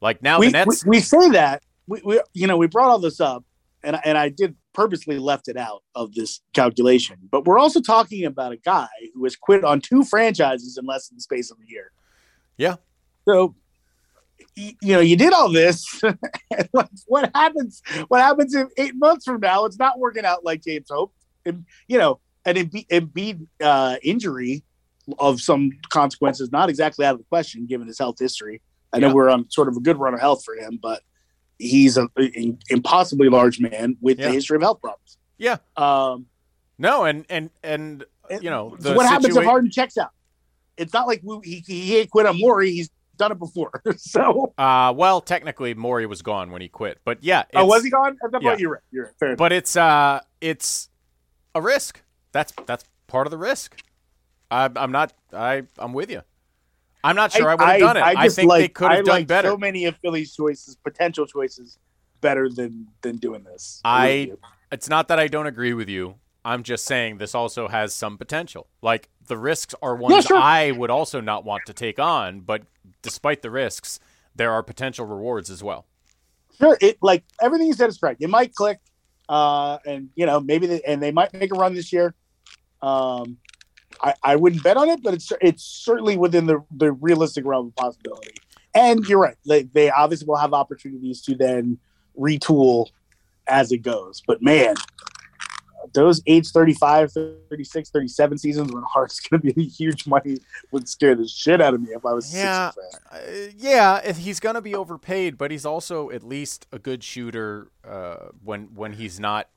Like 0.00 0.22
now 0.22 0.38
we, 0.38 0.46
the 0.46 0.52
Nets, 0.52 0.84
we, 0.84 0.96
we 0.96 1.00
say 1.00 1.30
that 1.30 1.62
we, 1.86 2.00
we 2.04 2.20
you 2.32 2.46
know 2.46 2.56
we 2.56 2.66
brought 2.66 2.90
all 2.90 2.98
this 2.98 3.20
up 3.20 3.44
and 3.82 3.98
and 4.04 4.18
I 4.18 4.28
did 4.28 4.56
purposely 4.72 5.18
left 5.18 5.48
it 5.48 5.56
out 5.56 5.82
of 5.94 6.14
this 6.14 6.40
calculation 6.52 7.16
but 7.30 7.44
we're 7.44 7.58
also 7.58 7.80
talking 7.80 8.24
about 8.24 8.52
a 8.52 8.56
guy 8.56 8.88
who 9.14 9.22
has 9.22 9.36
quit 9.36 9.62
on 9.62 9.80
two 9.80 10.02
franchises 10.02 10.76
in 10.76 10.84
less 10.84 11.08
than 11.08 11.16
the 11.16 11.22
space 11.22 11.50
of 11.50 11.58
a 11.58 11.70
year. 11.70 11.92
Yeah, 12.56 12.76
so 13.26 13.54
you 14.56 14.74
know 14.82 15.00
you 15.00 15.16
did 15.16 15.32
all 15.32 15.50
this 15.50 16.00
what, 16.70 16.88
what 17.06 17.30
happens 17.34 17.82
what 18.08 18.20
happens 18.20 18.54
if 18.54 18.68
eight 18.76 18.94
months 18.94 19.24
from 19.24 19.40
now 19.40 19.64
it's 19.64 19.78
not 19.78 19.98
working 19.98 20.24
out 20.24 20.44
like 20.44 20.62
James 20.62 20.88
hoped? 20.90 21.16
And 21.46 21.64
you 21.88 21.98
know 21.98 22.20
an 22.44 22.56
Embiid, 22.56 22.88
Embiid 22.88 23.46
uh, 23.62 23.96
injury 24.02 24.64
of 25.18 25.40
some 25.40 25.70
consequences 25.90 26.50
not 26.52 26.68
exactly 26.68 27.04
out 27.04 27.12
of 27.14 27.18
the 27.18 27.24
question 27.26 27.66
given 27.66 27.86
his 27.86 27.98
health 27.98 28.16
history 28.18 28.60
I 28.92 28.98
know 28.98 29.08
Yeah. 29.08 29.12
we're 29.14 29.28
on 29.30 29.50
sort 29.50 29.68
of 29.68 29.76
a 29.76 29.80
good 29.80 29.98
run 29.98 30.14
of 30.14 30.20
health 30.20 30.44
for 30.44 30.54
him, 30.54 30.78
but 30.80 31.02
he's 31.58 31.96
an 31.96 32.08
impossibly 32.70 33.28
large 33.28 33.58
man 33.58 33.96
with 34.00 34.20
Yeah. 34.20 34.28
a 34.28 34.30
history 34.30 34.54
of 34.56 34.62
health 34.62 34.80
problems. 34.80 35.18
yeah, 35.36 35.56
Um, 35.76 36.26
no, 36.78 37.04
and 37.04 37.24
and 37.28 37.50
and 37.64 38.04
you 38.40 38.50
know 38.50 38.76
so 38.78 38.94
what 38.94 39.06
happens 39.06 39.36
if 39.36 39.42
situa- 39.42 39.46
Harden 39.46 39.70
checks 39.70 39.98
out? 39.98 40.10
It's 40.76 40.92
not 40.92 41.06
like 41.08 41.20
we, 41.24 41.38
he, 41.44 41.60
he 41.66 41.96
ain't 41.98 42.10
quit 42.10 42.26
on 42.26 42.38
Morey. 42.38 42.70
He's 42.70 42.88
done 43.16 43.32
it 43.32 43.38
before. 43.40 43.82
so, 43.96 44.52
Uh, 44.58 44.92
well, 44.96 45.20
technically, 45.20 45.74
Morey 45.74 46.06
was 46.06 46.22
gone 46.22 46.50
when 46.52 46.62
he 46.62 46.68
quit, 46.68 46.98
but 47.04 47.22
yeah, 47.22 47.44
oh, 47.54 47.64
was 47.66 47.82
he 47.84 47.90
gone? 47.90 48.16
I 48.24 48.28
thought 48.28 48.42
yeah. 48.42 48.56
you're 48.56 48.70
right. 48.70 48.82
You're 48.92 49.04
right. 49.06 49.14
Fair 49.18 49.28
enough. 49.30 49.38
But 49.38 49.52
it's 49.52 49.74
uh, 49.76 50.20
it's 50.40 50.88
a 51.54 51.60
risk. 51.60 52.00
That's 52.32 52.52
that's 52.66 52.84
part 53.08 53.26
of 53.26 53.32
the 53.32 53.38
risk. 53.38 53.80
I, 54.54 54.70
I'm 54.76 54.92
not. 54.92 55.12
I 55.32 55.64
I'm 55.78 55.92
with 55.92 56.10
you. 56.10 56.22
I'm 57.02 57.16
not 57.16 57.32
sure 57.32 57.50
I, 57.50 57.54
would 57.54 57.66
have 57.66 57.80
done 57.80 57.96
it. 57.98 58.02
I, 58.02 58.24
just 58.24 58.36
think 58.36 58.50
they 58.50 58.62
like- 58.62 58.74
could 58.74 58.90
have 58.90 59.04
done 59.04 59.14
like 59.14 59.26
better. 59.26 59.48
So 59.48 59.56
many 59.58 59.84
of 59.84 59.96
Philly's 59.96 60.34
choices, 60.34 60.76
potential 60.76 61.26
choices, 61.26 61.78
better 62.20 62.48
than 62.48 62.86
than 63.02 63.16
doing 63.16 63.44
this. 63.44 63.80
I- 63.84 64.32
it's 64.70 64.88
not 64.88 65.08
that 65.08 65.18
I 65.18 65.28
don't 65.28 65.46
agree 65.46 65.72
with 65.74 65.88
you. 65.88 66.16
I'm 66.44 66.62
just 66.62 66.84
saying 66.84 67.18
this 67.18 67.34
also 67.34 67.68
has 67.68 67.94
some 67.94 68.18
potential. 68.18 68.66
Like 68.82 69.08
the 69.26 69.38
risks 69.38 69.74
are 69.82 69.96
ones 69.96 70.26
sure. 70.26 70.36
I 70.36 70.70
would 70.72 70.90
also 70.90 71.20
not 71.20 71.44
want 71.44 71.66
to 71.66 71.72
take 71.72 71.98
on, 71.98 72.40
but 72.40 72.62
despite 73.02 73.42
the 73.42 73.50
risks, 73.50 73.98
there 74.36 74.52
are 74.52 74.62
potential 74.62 75.06
rewards 75.06 75.50
as 75.50 75.62
well. 75.62 75.86
sure 76.60 76.76
it 76.80 76.98
like 77.02 77.24
everything 77.42 77.66
you 77.66 77.72
said 77.72 77.88
is 77.88 77.98
correct 77.98 78.22
it 78.22 78.30
might 78.30 78.54
click 78.54 78.78
uh 79.28 79.78
and 79.84 80.10
you 80.14 80.24
know 80.26 80.38
maybe 80.38 80.66
they, 80.68 80.80
and 80.82 81.02
they 81.02 81.10
might 81.10 81.32
make 81.34 81.52
a 81.52 81.58
run 81.58 81.74
this 81.74 81.92
year 81.92 82.14
um 82.82 83.36
i 84.04 84.14
i 84.22 84.36
wouldn't 84.36 84.62
bet 84.62 84.76
on 84.76 84.88
it 84.88 85.02
but 85.02 85.14
it's 85.14 85.32
it's 85.40 85.64
certainly 85.64 86.16
within 86.16 86.46
the 86.46 86.62
the 86.76 86.92
realistic 86.92 87.44
realm 87.44 87.66
of 87.66 87.74
possibility 87.74 88.34
and 88.74 89.04
you're 89.06 89.18
right 89.18 89.36
they, 89.46 89.64
they 89.64 89.90
obviously 89.90 90.26
will 90.26 90.36
have 90.36 90.54
opportunities 90.54 91.20
to 91.20 91.34
then 91.34 91.78
retool 92.18 92.88
as 93.46 93.72
it 93.72 93.78
goes. 93.78 94.22
But 94.26 94.42
man, 94.42 94.74
those 95.92 96.22
age 96.26 96.48
35, 96.50 97.12
36, 97.12 97.90
37 97.90 98.38
seasons 98.38 98.72
when 98.72 98.82
Hart's 98.82 99.20
going 99.20 99.42
to 99.42 99.54
be 99.54 99.62
a 99.62 99.66
huge 99.66 100.06
money 100.06 100.38
would 100.70 100.88
scare 100.88 101.14
the 101.14 101.28
shit 101.28 101.60
out 101.60 101.74
of 101.74 101.82
me 101.82 101.90
if 101.90 102.04
I 102.04 102.12
was 102.12 102.34
Yeah, 102.34 102.72
uh, 103.10 103.18
yeah. 103.56 104.12
He's 104.12 104.40
gonna 104.40 104.62
be 104.62 104.74
overpaid, 104.74 105.38
but 105.38 105.50
he's 105.50 105.66
also 105.66 106.10
at 106.10 106.22
least 106.22 106.66
a 106.72 106.78
good 106.78 107.04
shooter 107.04 107.68
uh, 107.86 108.28
when 108.42 108.74
when 108.74 108.94
he's 108.94 109.20
not 109.20 109.48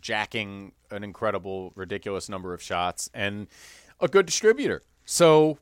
jacking 0.00 0.72
an 0.90 1.04
incredible, 1.04 1.72
ridiculous 1.74 2.28
number 2.28 2.54
of 2.54 2.62
shots, 2.62 3.10
and 3.12 3.46
a 4.00 4.08
good 4.08 4.26
distributor. 4.26 4.82
So 5.04 5.58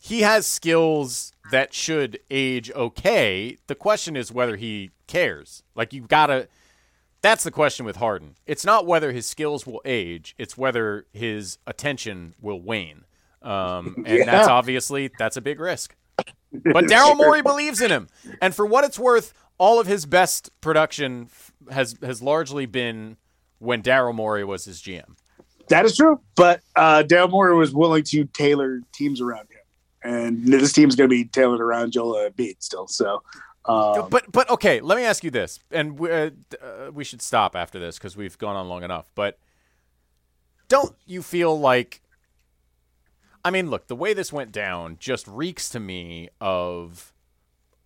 he 0.00 0.22
has 0.22 0.46
skills 0.46 1.32
that 1.50 1.74
should 1.74 2.18
age 2.30 2.70
okay. 2.72 3.58
The 3.66 3.74
question 3.74 4.16
is 4.16 4.32
whether 4.32 4.56
he 4.56 4.90
cares. 5.06 5.62
Like 5.74 5.92
you 5.92 6.02
gotta. 6.02 6.48
That's 7.22 7.44
the 7.44 7.50
question 7.50 7.84
with 7.84 7.96
Harden. 7.96 8.36
It's 8.46 8.64
not 8.64 8.86
whether 8.86 9.12
his 9.12 9.26
skills 9.26 9.66
will 9.66 9.82
age; 9.84 10.34
it's 10.38 10.56
whether 10.56 11.06
his 11.12 11.58
attention 11.66 12.34
will 12.40 12.60
wane. 12.60 13.04
Um, 13.42 14.02
and 14.06 14.26
that's 14.26 14.48
obviously 14.48 15.10
that's 15.18 15.36
a 15.36 15.42
big 15.42 15.60
risk. 15.60 15.94
But 16.16 16.84
Daryl 16.86 17.16
Morey 17.16 17.42
believes 17.44 17.80
in 17.80 17.90
him, 17.90 18.08
and 18.40 18.54
for 18.54 18.64
what 18.64 18.84
it's 18.84 18.98
worth, 18.98 19.34
all 19.58 19.78
of 19.78 19.86
his 19.86 20.06
best 20.06 20.50
production 20.60 21.28
f- 21.30 21.52
has 21.70 21.96
has 22.02 22.22
largely 22.22 22.66
been 22.66 23.18
when 23.58 23.82
Daryl 23.82 24.14
Morey 24.14 24.44
was 24.44 24.64
his 24.64 24.80
GM. 24.80 25.16
That 25.70 25.86
is 25.86 25.96
true. 25.96 26.20
But 26.36 26.60
uh, 26.76 27.02
Morey 27.30 27.56
was 27.56 27.72
willing 27.72 28.04
to 28.04 28.24
tailor 28.26 28.82
teams 28.92 29.20
around 29.20 29.48
him. 29.50 29.56
And 30.02 30.46
this 30.46 30.72
team's 30.72 30.96
going 30.96 31.08
to 31.08 31.14
be 31.14 31.24
tailored 31.24 31.60
around 31.60 31.92
Joel 31.92 32.30
Embiid 32.30 32.56
still. 32.58 32.86
So, 32.88 33.22
um, 33.66 34.08
But 34.10 34.32
but 34.32 34.48
okay, 34.50 34.80
let 34.80 34.96
me 34.96 35.04
ask 35.04 35.22
you 35.22 35.30
this, 35.30 35.60
and 35.70 35.98
we, 35.98 36.10
uh, 36.10 36.30
uh, 36.62 36.90
we 36.92 37.04
should 37.04 37.20
stop 37.20 37.54
after 37.54 37.78
this 37.78 37.98
because 37.98 38.16
we've 38.16 38.38
gone 38.38 38.56
on 38.56 38.68
long 38.68 38.82
enough. 38.82 39.10
But 39.14 39.38
don't 40.68 40.94
you 41.06 41.22
feel 41.22 41.58
like? 41.58 42.00
I 43.44 43.50
mean, 43.50 43.70
look, 43.70 43.86
the 43.86 43.96
way 43.96 44.14
this 44.14 44.32
went 44.32 44.52
down 44.52 44.96
just 44.98 45.28
reeks 45.28 45.68
to 45.70 45.80
me 45.80 46.30
of 46.40 47.12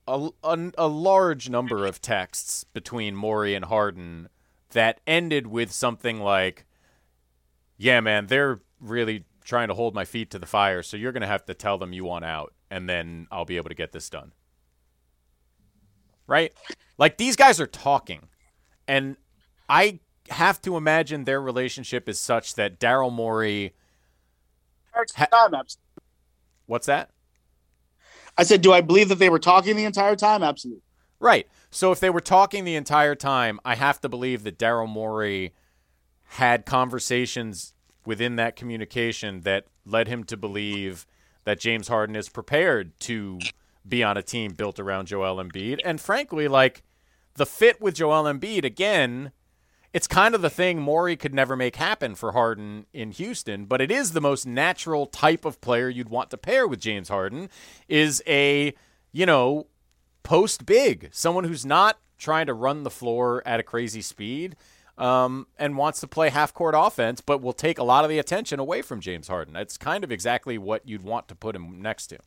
a, 0.07 0.31
a, 0.43 0.71
a 0.79 0.89
large 0.89 1.49
number 1.49 1.87
of 1.87 2.01
texts 2.01 2.65
between 2.65 3.15
Morey 3.15 3.55
and 3.55 3.65
Harden 3.65 4.29
that 4.71 5.01
ended 5.07 5.47
with 5.49 5.71
something 5.71 6.21
like, 6.21 6.65
"Yeah, 7.77 8.01
man, 8.01 8.27
they're 8.27 8.61
really 8.81 9.25
trying 9.45 9.69
to 9.69 9.75
hold 9.75 9.95
my 9.95 10.05
feet 10.05 10.31
to 10.31 10.39
the 10.39 10.47
fire, 10.47 10.83
so 10.83 10.97
you're 10.97 11.13
going 11.13 11.21
to 11.21 11.27
have 11.27 11.45
to 11.47 11.55
tell 11.55 11.79
them 11.79 11.93
you 11.93 12.05
want 12.05 12.25
out, 12.25 12.55
and 12.71 12.89
then 12.89 13.27
I'll 13.31 13.45
be 13.45 13.57
able 13.57 13.69
to 13.69 13.75
get 13.75 13.93
this 13.93 14.09
done." 14.11 14.33
right? 16.27 16.53
Like 16.99 17.19
these 17.19 17.37
guys 17.37 17.61
are 17.61 17.67
talking, 17.67 18.29
and 18.89 19.17
I 19.69 20.01
have 20.31 20.61
to 20.63 20.77
imagine 20.77 21.25
their 21.25 21.41
relationship 21.41 22.09
is 22.09 22.19
such 22.19 22.55
that 22.55 22.81
Daryl 22.81 23.13
Morey. 23.13 23.75
Ha- 25.17 25.27
What's 26.67 26.87
that? 26.87 27.11
I 28.39 28.43
said, 28.43 28.63
do 28.63 28.73
I 28.73 28.81
believe 28.81 29.09
that 29.11 29.19
they 29.19 29.29
were 29.29 29.39
talking 29.39 29.77
the 29.77 29.85
entire 29.85 30.17
time? 30.17 30.43
Absolutely. 30.43 30.83
Right. 31.21 31.47
So 31.71 31.93
if 31.93 32.01
they 32.01 32.11
were 32.11 32.21
talking 32.21 32.65
the 32.65 32.75
entire 32.75 33.15
time, 33.15 33.61
I 33.65 33.75
have 33.75 34.01
to 34.01 34.09
believe 34.09 34.43
that 34.45 34.59
Daryl 34.59 34.89
Morey 34.89 35.53
had 36.35 36.67
conversations 36.67 37.75
within 38.05 38.35
that 38.37 38.57
communication 38.57 39.43
that 39.43 39.67
led 39.87 40.09
him 40.09 40.25
to 40.25 40.37
believe 40.37 41.07
that 41.45 41.61
James 41.61 41.87
Harden 41.87 42.17
is 42.17 42.29
prepared 42.29 42.99
to 43.01 43.39
be 43.87 44.03
on 44.03 44.17
a 44.17 44.23
team 44.23 44.53
built 44.53 44.81
around 44.81 45.07
Joel 45.07 45.37
Embiid. 45.37 45.79
And 45.85 46.01
frankly, 46.01 46.49
like 46.49 46.83
the 47.35 47.47
fit 47.47 47.81
with 47.81 47.95
Joel 47.95 48.25
Embiid, 48.25 48.65
again, 48.65 49.31
it's 49.93 50.09
kind 50.09 50.35
of 50.35 50.43
the 50.43 50.51
thing 50.51 50.81
Morey 50.81 51.15
could 51.15 51.33
never 51.33 51.55
make 51.55 51.77
happen 51.77 52.17
for 52.17 52.33
Harden 52.33 52.87
in 52.93 53.13
Houston, 53.13 53.67
but 53.67 53.81
it 53.81 53.93
is 53.93 54.11
the 54.11 54.21
most 54.21 54.45
natural 54.45 55.07
type 55.07 55.45
of 55.45 55.61
player 55.61 55.89
you'd 55.89 56.09
want 56.09 56.31
to 56.31 56.37
pair 56.37 56.67
with 56.67 56.81
James 56.81 57.11
Harden 57.11 57.49
is 57.87 58.21
a, 58.27 58.75
you 59.13 59.25
know, 59.25 59.69
post 60.25 60.67
big, 60.67 61.11
someone 61.13 61.45
who's 61.45 61.65
not 61.65 62.01
trying 62.19 62.47
to 62.47 62.55
run 62.55 62.83
the 62.83 62.91
floor 62.91 63.41
at 63.47 63.61
a 63.61 63.63
crazy 63.63 64.03
speed 64.03 64.57
um, 64.99 65.47
and 65.59 65.77
wants 65.77 66.01
to 66.01 66.07
play 66.07 66.29
half 66.31 66.55
court 66.55 66.75
offense, 66.77 67.21
but 67.21 67.43
will 67.43 67.53
take 67.53 67.79
a 67.79 67.85
lot 67.85 68.05
of 68.05 68.11
the 68.11 68.19
attention 68.19 68.61
away 68.61 68.83
from 68.83 69.01
James 69.01 69.29
Harden. 69.29 69.57
It's 69.57 69.77
kind 69.77 70.05
of 70.05 70.13
exactly 70.13 70.59
what 70.59 70.87
you'd 70.89 71.03
want 71.03 71.29
to 71.29 71.35
put 71.35 71.57
him 71.57 71.81
next 71.83 72.09
to. 72.09 72.19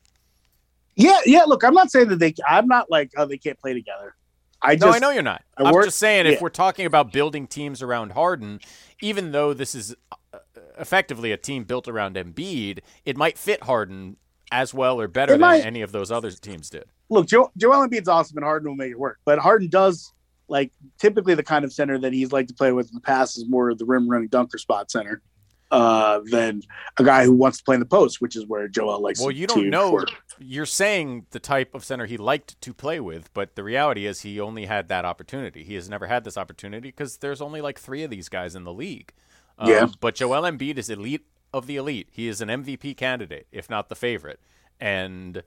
Yeah, 0.96 1.18
yeah. 1.24 1.44
Look, 1.46 1.62
I'm 1.64 1.74
not 1.74 1.90
saying 1.90 2.08
that 2.08 2.18
they. 2.18 2.34
I'm 2.48 2.66
not 2.66 2.90
like 2.90 3.12
oh 3.16 3.24
they 3.24 3.38
can't 3.38 3.58
play 3.58 3.72
together. 3.72 4.14
I 4.60 4.74
just 4.74 4.84
no, 4.84 4.92
I 4.92 4.98
know 4.98 5.10
you're 5.10 5.22
not. 5.22 5.44
I 5.56 5.64
I'm 5.64 5.72
work- 5.72 5.84
just 5.84 5.98
saying, 5.98 6.26
if 6.26 6.40
we're 6.40 6.48
talking 6.48 6.84
about 6.84 7.12
building 7.12 7.46
teams 7.46 7.80
around 7.82 8.12
Harden, 8.12 8.58
even 9.00 9.30
though 9.30 9.54
this 9.54 9.74
is 9.76 9.94
uh, 10.34 10.38
effectively 10.76 11.30
a 11.30 11.36
team 11.36 11.62
built 11.62 11.86
around 11.86 12.16
Embiid, 12.16 12.80
it 13.04 13.16
might 13.16 13.38
fit 13.38 13.62
Harden 13.62 14.16
as 14.50 14.74
well 14.74 15.00
or 15.00 15.06
better 15.06 15.34
It 15.34 15.36
than 15.36 15.40
might. 15.42 15.64
any 15.64 15.80
of 15.82 15.92
those 15.92 16.10
other 16.10 16.32
teams 16.32 16.68
did. 16.70 16.86
look. 17.08 17.28
Joe, 17.28 17.52
Joel 17.56 17.86
Embiid's 17.86 18.08
awesome, 18.08 18.36
and 18.38 18.44
Harden 18.44 18.68
will 18.68 18.76
make 18.76 18.90
it 18.90 18.98
work. 18.98 19.20
But 19.24 19.38
Harden 19.38 19.68
does 19.68 20.12
like 20.48 20.72
typically 20.98 21.34
the 21.34 21.42
kind 21.42 21.64
of 21.64 21.72
center 21.72 21.98
that 21.98 22.12
he's 22.12 22.32
like 22.32 22.48
to 22.48 22.54
play 22.54 22.72
with 22.72 22.88
in 22.88 22.94
the 22.94 23.00
past 23.00 23.36
is 23.36 23.48
more 23.48 23.70
of 23.70 23.78
the 23.78 23.84
rim 23.84 24.08
running 24.08 24.28
dunker 24.28 24.58
spot 24.58 24.90
center 24.90 25.22
uh, 25.70 26.20
than 26.30 26.62
a 26.98 27.04
guy 27.04 27.24
who 27.24 27.32
wants 27.32 27.58
to 27.58 27.64
play 27.64 27.74
in 27.74 27.80
the 27.80 27.86
post, 27.86 28.20
which 28.20 28.36
is 28.36 28.46
where 28.46 28.68
Joel 28.68 29.00
likes. 29.00 29.18
To 29.18 29.24
play. 29.24 29.26
Well, 29.26 29.36
you 29.36 29.46
don't 29.46 29.70
know. 29.70 29.92
work. 29.92 30.10
You're 30.38 30.66
saying 30.66 31.26
the 31.30 31.40
type 31.40 31.74
of 31.74 31.84
center 31.84 32.06
he 32.06 32.16
liked 32.16 32.60
to 32.62 32.72
play 32.72 33.00
with, 33.00 33.32
but 33.34 33.54
the 33.54 33.64
reality 33.64 34.06
is 34.06 34.22
he 34.22 34.40
only 34.40 34.66
had 34.66 34.88
that 34.88 35.04
opportunity. 35.04 35.64
He 35.64 35.74
has 35.74 35.88
never 35.88 36.06
had 36.06 36.24
this 36.24 36.38
opportunity 36.38 36.88
because 36.88 37.18
there's 37.18 37.40
only 37.40 37.60
like 37.60 37.78
three 37.78 38.02
of 38.02 38.10
these 38.10 38.28
guys 38.28 38.54
in 38.54 38.64
the 38.64 38.72
league. 38.72 39.12
Um, 39.58 39.68
Yeah. 39.68 39.86
But 40.00 40.14
Joel 40.14 40.42
Embiid 40.42 40.78
is 40.78 40.88
elite 40.88 41.26
of 41.52 41.66
the 41.66 41.76
elite. 41.76 42.08
He 42.10 42.28
is 42.28 42.40
an 42.40 42.48
MVP 42.48 42.96
candidate, 42.96 43.46
if 43.52 43.68
not 43.68 43.88
the 43.88 43.96
favorite. 43.96 44.40
And 44.80 45.42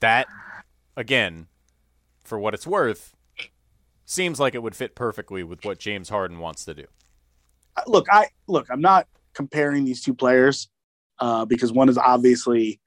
that, 0.00 0.28
again, 0.96 1.48
for 2.24 2.38
what 2.38 2.54
it's 2.54 2.66
worth, 2.66 3.15
seems 4.06 4.40
like 4.40 4.54
it 4.54 4.62
would 4.62 4.74
fit 4.74 4.94
perfectly 4.94 5.42
with 5.42 5.64
what 5.64 5.78
James 5.78 6.08
Harden 6.08 6.38
wants 6.38 6.64
to 6.64 6.74
do. 6.74 6.86
look, 7.86 8.06
I 8.10 8.28
look. 8.46 8.68
I'm 8.70 8.80
not 8.80 9.06
comparing 9.34 9.84
these 9.84 10.02
two 10.02 10.14
players 10.14 10.68
uh, 11.18 11.44
because 11.44 11.72
one 11.72 11.88
is 11.88 11.98
obviously 11.98 12.80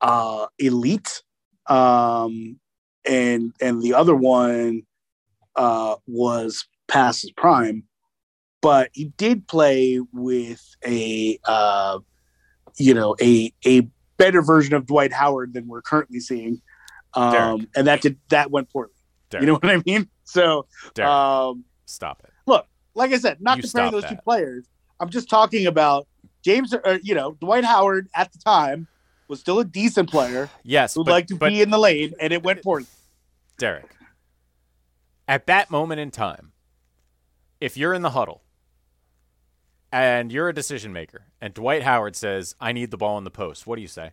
uh, 0.00 0.46
elite, 0.58 1.22
um, 1.66 2.58
and 3.06 3.52
and 3.60 3.82
the 3.82 3.94
other 3.94 4.14
one 4.14 4.82
uh, 5.56 5.96
was 6.06 6.66
past 6.88 7.22
his 7.22 7.32
prime. 7.32 7.84
But 8.62 8.90
he 8.92 9.06
did 9.16 9.48
play 9.48 10.00
with 10.12 10.62
a 10.86 11.38
uh, 11.44 11.98
you 12.78 12.94
know 12.94 13.16
a 13.20 13.52
a 13.66 13.88
better 14.16 14.42
version 14.42 14.74
of 14.74 14.86
Dwight 14.86 15.12
Howard 15.12 15.54
than 15.54 15.66
we're 15.66 15.82
currently 15.82 16.20
seeing, 16.20 16.60
um, 17.14 17.32
Derek. 17.32 17.60
and 17.74 17.86
that 17.86 18.00
did 18.00 18.18
that 18.28 18.50
went 18.50 18.70
poorly. 18.70 18.92
Derek, 19.30 19.42
You 19.42 19.46
know 19.46 19.54
what 19.54 19.70
I 19.70 19.82
mean? 19.86 20.08
So. 20.30 20.66
Derek, 20.94 21.10
Um, 21.10 21.64
stop 21.86 22.22
it. 22.24 22.30
Look, 22.46 22.66
like 22.94 23.12
I 23.12 23.18
said, 23.18 23.40
not 23.40 23.56
You 23.56 23.62
comparing 23.62 23.92
those 23.92 24.02
that. 24.02 24.10
two 24.10 24.22
players. 24.22 24.66
I'm 25.00 25.08
just 25.10 25.28
talking 25.30 25.66
about 25.66 26.06
James, 26.42 26.72
uh, 26.72 26.98
you 27.02 27.14
know, 27.14 27.32
Dwight 27.40 27.64
Howard 27.64 28.08
at 28.14 28.32
the 28.32 28.38
time 28.38 28.86
was 29.28 29.40
still 29.40 29.60
a 29.60 29.64
decent 29.64 30.10
player 30.10 30.48
Yes, 30.64 30.94
who'd 30.94 31.06
but, 31.06 31.12
like 31.12 31.26
to 31.28 31.36
but 31.36 31.50
be 31.50 31.62
in 31.62 31.70
the 31.70 31.78
lane, 31.78 32.14
and 32.20 32.32
it 32.32 32.42
went 32.42 32.62
poorly. 32.62 32.86
Derek, 33.58 33.94
at 35.28 35.46
that 35.46 35.70
moment 35.70 36.00
in 36.00 36.10
time, 36.10 36.52
if 37.60 37.76
you're 37.76 37.94
in 37.94 38.02
the 38.02 38.10
huddle 38.10 38.42
and 39.92 40.32
you're 40.32 40.48
a 40.48 40.54
decision 40.54 40.92
maker, 40.92 41.26
and 41.40 41.52
Dwight 41.54 41.82
Howard 41.82 42.16
says, 42.16 42.54
"I 42.60 42.72
need 42.72 42.90
the 42.90 42.96
ball 42.96 43.18
in 43.18 43.24
the 43.24 43.30
post," 43.30 43.66
what 43.66 43.76
do 43.76 43.82
you 43.82 43.88
say? 43.88 44.12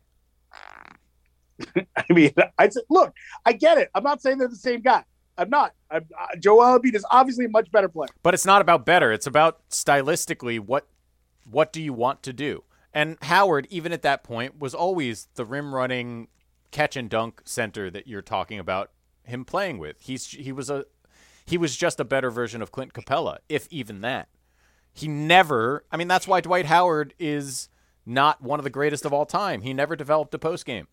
I 1.76 2.04
mean, 2.10 2.32
I 2.58 2.70
said, 2.70 2.84
look, 2.90 3.14
I 3.46 3.54
get 3.54 3.78
it. 3.80 3.90
I'm 3.96 4.04
not 4.04 4.22
saying 4.22 4.38
they're 4.38 4.48
the 4.48 4.56
same 4.56 4.82
guy. 4.82 5.04
I'm 5.38 5.50
not. 5.50 5.74
I'm, 5.92 6.06
uh, 6.20 6.36
Joel 6.40 6.80
Embiid 6.80 6.96
is 6.96 7.06
obviously 7.12 7.46
a 7.46 7.50
much 7.50 7.72
better 7.72 7.90
player. 7.90 8.10
But 8.24 8.34
it's 8.34 8.46
not 8.46 8.62
about 8.62 8.86
better. 8.86 9.12
It's 9.12 9.28
about 9.28 9.68
stylistically 9.70 10.60
what 10.60 10.88
what 11.50 11.72
do 11.72 11.82
you 11.82 11.94
want 11.94 12.24
to 12.24 12.34
do? 12.34 12.64
And 12.94 13.18
Howard, 13.22 13.68
even 13.70 13.92
at 13.92 14.02
that 14.02 14.24
point, 14.24 14.60
was 14.60 14.74
always 14.74 15.28
the 15.36 15.46
rim 15.46 15.74
running 15.74 16.28
catch 16.72 16.96
and 16.96 17.10
dunk 17.10 17.42
center 17.46 17.90
that 17.90 18.08
you're 18.08 18.22
talking 18.22 18.60
about 18.60 18.92
him 19.24 19.46
playing 19.46 19.78
with. 19.78 20.02
He's 20.02 20.28
he 20.28 20.52
was 20.52 20.70
a 20.70 20.86
he 21.46 21.58
was 21.58 21.78
just 21.78 22.00
a 22.00 22.06
better 22.06 22.30
version 22.30 22.62
of 22.62 22.72
Clint 22.72 22.94
Capela, 22.94 23.38
if 23.48 23.68
even 23.70 24.02
that. 24.02 24.30
He 24.94 25.08
never 25.08 25.86
I 25.92 25.98
mean 25.98 26.08
that's 26.08 26.28
why 26.28 26.42
Dwight 26.42 26.66
Howard 26.66 27.14
is 27.20 27.70
not 28.06 28.42
one 28.42 28.60
of 28.60 28.64
the 28.64 28.70
greatest 28.70 29.06
of 29.06 29.14
all 29.14 29.26
time. 29.26 29.62
He 29.62 29.74
never 29.74 29.96
developed 29.96 30.34
a 30.34 30.40
post 30.40 30.66
game. 30.66 30.88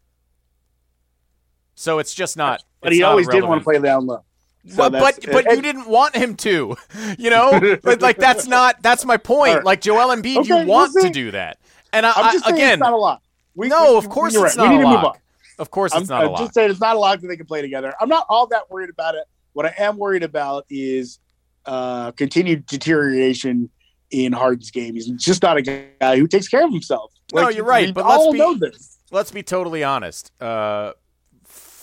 So 1.75 1.99
it's 1.99 2.15
just 2.15 2.37
not 2.37 2.63
But 2.81 2.93
he 2.93 3.03
always 3.03 3.29
did 3.29 3.45
want 3.45 3.61
to 3.61 3.65
play 3.65 3.79
down 3.79 4.07
low. 4.07 4.25
So 4.67 4.89
But 4.89 5.19
but, 5.31 5.45
you 5.53 5.61
didn't 5.63 5.87
want 5.87 6.17
him 6.17 6.37
to, 6.37 6.77
you 7.19 7.29
know. 7.31 7.79
but 7.83 8.01
like 8.01 8.17
that's 8.17 8.47
not 8.47 8.83
that's 8.83 9.05
my 9.05 9.17
point. 9.19 9.57
Right. 9.57 9.65
Like 9.65 9.81
Joel 9.83 10.15
Embiid, 10.17 10.39
Okay, 10.39 10.61
you 10.63 10.67
want 10.67 10.93
to 11.01 11.11
do 11.11 11.31
that, 11.33 11.59
and 11.93 12.07
I, 12.07 12.13
I'm 12.17 12.33
just 12.33 12.47
I, 12.47 12.51
again, 12.51 12.73
it's 12.75 12.81
not 12.81 12.93
a 12.95 12.97
lot. 12.97 13.21
We, 13.55 13.69
no, 13.69 13.93
we- 13.93 13.99
of 13.99 14.09
course 14.09 14.35
it's 14.35 14.43
right. 14.43 14.57
not 14.57 14.69
We 14.71 14.77
a 14.77 14.79
need 14.79 14.85
move 14.87 15.05
on. 15.05 15.17
Of 15.59 15.71
course, 15.71 15.95
I'm, 15.95 16.01
it's 16.01 16.11
not 16.11 16.23
a 16.23 16.27
I'm 16.27 16.33
lock. 16.33 16.41
just 16.41 16.55
saying 16.55 16.71
it's 16.71 16.81
not 16.81 16.97
a 16.97 16.99
lot 16.99 17.21
that 17.21 17.29
they 17.29 17.37
can 17.37 17.47
play 17.47 17.61
together. 17.63 17.95
I'm 18.01 18.09
not 18.09 18.27
all 18.29 18.47
that 18.49 18.71
worried 18.71 18.91
about 18.91 19.15
it. 19.15 19.25
What 19.53 19.67
I 19.67 19.75
am 19.79 19.99
worried 19.99 20.23
about 20.25 20.65
is 20.69 21.21
uh, 21.67 22.11
continued 22.13 22.67
deterioration 22.67 23.71
in 24.11 24.33
Harden's 24.33 24.71
game. 24.71 24.95
He's 24.95 25.09
just 25.11 25.43
not 25.43 25.57
a 25.59 25.63
guy 25.63 26.17
who 26.19 26.27
takes 26.27 26.49
care 26.49 26.65
of 26.65 26.73
himself. 26.73 27.13
No, 27.33 27.49
you're 27.51 27.65
right, 27.65 27.93
but 27.95 28.05
let's 28.07 28.33
be- 28.33 28.39
know 28.39 28.55
this. 28.55 28.99
Let's 29.13 29.31
be 29.31 29.43
totally 29.45 29.85
honest. 29.85 30.33
Uh, 30.41 30.93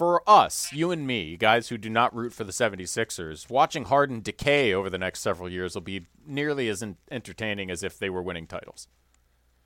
for 0.02 0.28
us, 0.28 0.74
you 0.74 0.90
and 0.90 1.06
me, 1.06 1.38
guys 1.38 1.68
who 1.68 1.78
do 1.78 1.88
not 1.88 2.16
root 2.16 2.34
for 2.34 2.44
the 2.44 2.52
76ers, 2.52 3.52
watching 3.52 3.86
Harden 3.86 4.20
decay 4.20 4.74
over 4.74 4.90
the 4.90 4.98
next 4.98 5.20
several 5.20 5.48
years 5.48 5.76
will 5.76 5.84
be 5.84 6.08
nearly 6.26 6.70
as 6.70 6.82
en- 6.82 6.98
entertaining 7.12 7.70
as 7.70 7.84
if 7.84 8.00
they 8.00 8.10
were 8.10 8.24
winning 8.24 8.48
titles. 8.48 8.88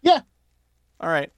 Yeah, 0.01 0.19
All 0.99 1.07
right. 1.07 1.31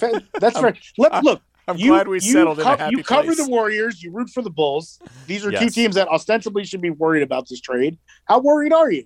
That's 0.00 0.58
fair. 0.58 0.74
Let, 0.98 1.22
look, 1.22 1.42
I'm 1.68 1.76
you, 1.76 1.90
glad 1.90 2.08
we 2.08 2.16
you 2.16 2.32
settled 2.32 2.58
in 2.58 2.66
a 2.66 2.70
co- 2.70 2.76
happy 2.76 2.96
You 2.96 3.04
cover 3.04 3.22
place. 3.26 3.36
the 3.36 3.48
Warriors. 3.48 4.02
You 4.02 4.10
root 4.10 4.30
for 4.30 4.42
the 4.42 4.50
Bulls. 4.50 4.98
These 5.28 5.46
are 5.46 5.52
two 5.52 5.70
teams 5.70 5.94
that 5.94 6.08
ostensibly 6.08 6.64
should 6.64 6.80
be 6.80 6.90
worried 6.90 7.22
about 7.22 7.48
this 7.48 7.60
trade. 7.60 7.98
How 8.24 8.40
worried 8.40 8.72
are 8.72 8.90
you? 8.90 9.04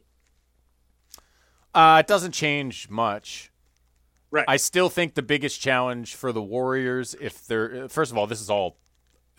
Uh, 1.75 1.99
it 2.01 2.07
doesn't 2.07 2.33
change 2.33 2.89
much. 2.89 3.50
Right. 4.31 4.45
I 4.47 4.57
still 4.57 4.89
think 4.89 5.15
the 5.15 5.23
biggest 5.23 5.61
challenge 5.61 6.15
for 6.15 6.33
the 6.33 6.43
Warriors, 6.43 7.17
if 7.21 7.47
they're 7.47 7.89
first 7.89 8.13
of 8.13 8.19
all, 8.19 8.27
this 8.27 8.41
is 8.41 8.49
all 8.51 8.77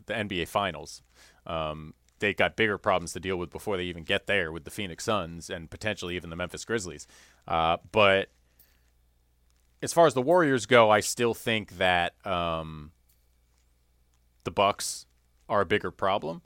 the 0.06 0.14
NBA 0.14 0.48
Finals. 0.48 1.02
Um, 1.46 1.94
they 2.20 2.34
got 2.34 2.56
bigger 2.56 2.78
problems 2.78 3.14
to 3.14 3.20
deal 3.20 3.38
with 3.38 3.50
before 3.50 3.78
they 3.78 3.84
even 3.84 4.04
get 4.04 4.28
there 4.28 4.52
with 4.52 4.64
the 4.64 4.70
Phoenix 4.70 5.04
Suns 5.06 5.50
and 5.50 5.70
potentially 5.70 6.16
even 6.16 6.30
the 6.30 6.36
Memphis 6.36 6.66
Grizzlies. 6.66 7.08
Uh, 7.48 7.78
but 7.92 8.30
as 9.82 9.92
far 9.94 10.08
as 10.08 10.14
the 10.14 10.22
Warriors 10.22 10.66
go, 10.66 10.90
I 10.90 11.00
still 11.00 11.34
think 11.34 11.78
that 11.78 12.14
um, 12.26 12.92
the 14.44 14.52
Bucks 14.52 15.06
are 15.50 15.62
a 15.62 15.66
bigger 15.66 15.92
problem. 15.92 16.42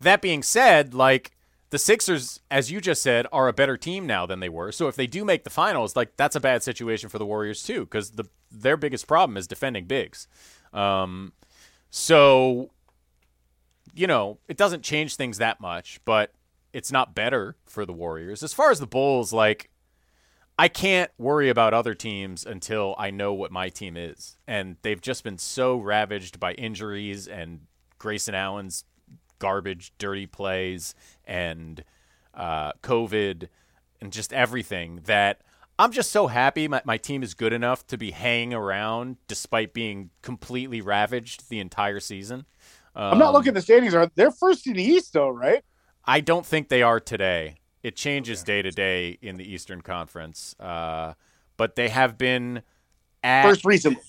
That 0.00 0.20
being 0.20 0.42
said, 0.42 0.94
like 0.94 1.33
the 1.74 1.78
Sixers, 1.80 2.38
as 2.52 2.70
you 2.70 2.80
just 2.80 3.02
said, 3.02 3.26
are 3.32 3.48
a 3.48 3.52
better 3.52 3.76
team 3.76 4.06
now 4.06 4.26
than 4.26 4.38
they 4.38 4.48
were. 4.48 4.70
So 4.70 4.86
if 4.86 4.94
they 4.94 5.08
do 5.08 5.24
make 5.24 5.42
the 5.42 5.50
finals, 5.50 5.96
like 5.96 6.16
that's 6.16 6.36
a 6.36 6.40
bad 6.40 6.62
situation 6.62 7.08
for 7.08 7.18
the 7.18 7.26
Warriors 7.26 7.64
too, 7.64 7.80
because 7.80 8.12
the 8.12 8.26
their 8.52 8.76
biggest 8.76 9.08
problem 9.08 9.36
is 9.36 9.48
defending 9.48 9.86
bigs. 9.86 10.28
Um, 10.72 11.32
so 11.90 12.70
you 13.92 14.06
know 14.06 14.38
it 14.46 14.56
doesn't 14.56 14.84
change 14.84 15.16
things 15.16 15.38
that 15.38 15.60
much, 15.60 15.98
but 16.04 16.32
it's 16.72 16.92
not 16.92 17.12
better 17.12 17.56
for 17.66 17.84
the 17.84 17.92
Warriors. 17.92 18.44
As 18.44 18.52
far 18.52 18.70
as 18.70 18.78
the 18.78 18.86
Bulls, 18.86 19.32
like 19.32 19.68
I 20.56 20.68
can't 20.68 21.10
worry 21.18 21.48
about 21.48 21.74
other 21.74 21.94
teams 21.94 22.46
until 22.46 22.94
I 22.98 23.10
know 23.10 23.32
what 23.32 23.50
my 23.50 23.68
team 23.68 23.96
is. 23.96 24.36
And 24.46 24.76
they've 24.82 25.00
just 25.00 25.24
been 25.24 25.38
so 25.38 25.76
ravaged 25.78 26.38
by 26.38 26.52
injuries 26.52 27.26
and 27.26 27.62
Grayson 27.98 28.36
Allen's 28.36 28.84
garbage, 29.40 29.92
dirty 29.98 30.26
plays, 30.26 30.94
and 31.26 31.84
uh, 32.34 32.72
COVID, 32.82 33.48
and 34.00 34.12
just 34.12 34.32
everything 34.32 35.00
that 35.04 35.40
I'm 35.78 35.92
just 35.92 36.12
so 36.12 36.26
happy 36.28 36.68
my, 36.68 36.82
my 36.84 36.96
team 36.98 37.22
is 37.22 37.34
good 37.34 37.52
enough 37.52 37.86
to 37.88 37.98
be 37.98 38.12
hanging 38.12 38.54
around 38.54 39.16
despite 39.26 39.74
being 39.74 40.10
completely 40.22 40.80
ravaged 40.80 41.48
the 41.48 41.58
entire 41.58 42.00
season. 42.00 42.46
I'm 42.94 43.18
not 43.18 43.28
Um, 43.28 43.34
looking 43.34 43.48
at 43.48 43.54
the 43.54 43.62
standings. 43.62 43.94
Are 43.94 44.08
they're 44.14 44.30
first 44.30 44.66
in 44.66 44.74
the 44.74 44.82
East 44.82 45.12
though, 45.12 45.30
right? 45.30 45.64
I 46.04 46.20
don't 46.20 46.46
think 46.46 46.68
they 46.68 46.82
are 46.82 47.00
today. 47.00 47.56
It 47.82 47.96
changes 47.96 48.42
day 48.44 48.62
to 48.62 48.70
day 48.70 49.18
in 49.20 49.36
the 49.36 49.44
Eastern 49.44 49.80
Conference, 49.80 50.54
uh, 50.60 51.14
but 51.56 51.74
they 51.76 51.88
have 51.88 52.16
been 52.16 52.62
at 53.22 53.42
First 53.42 53.64
recently. 53.64 54.02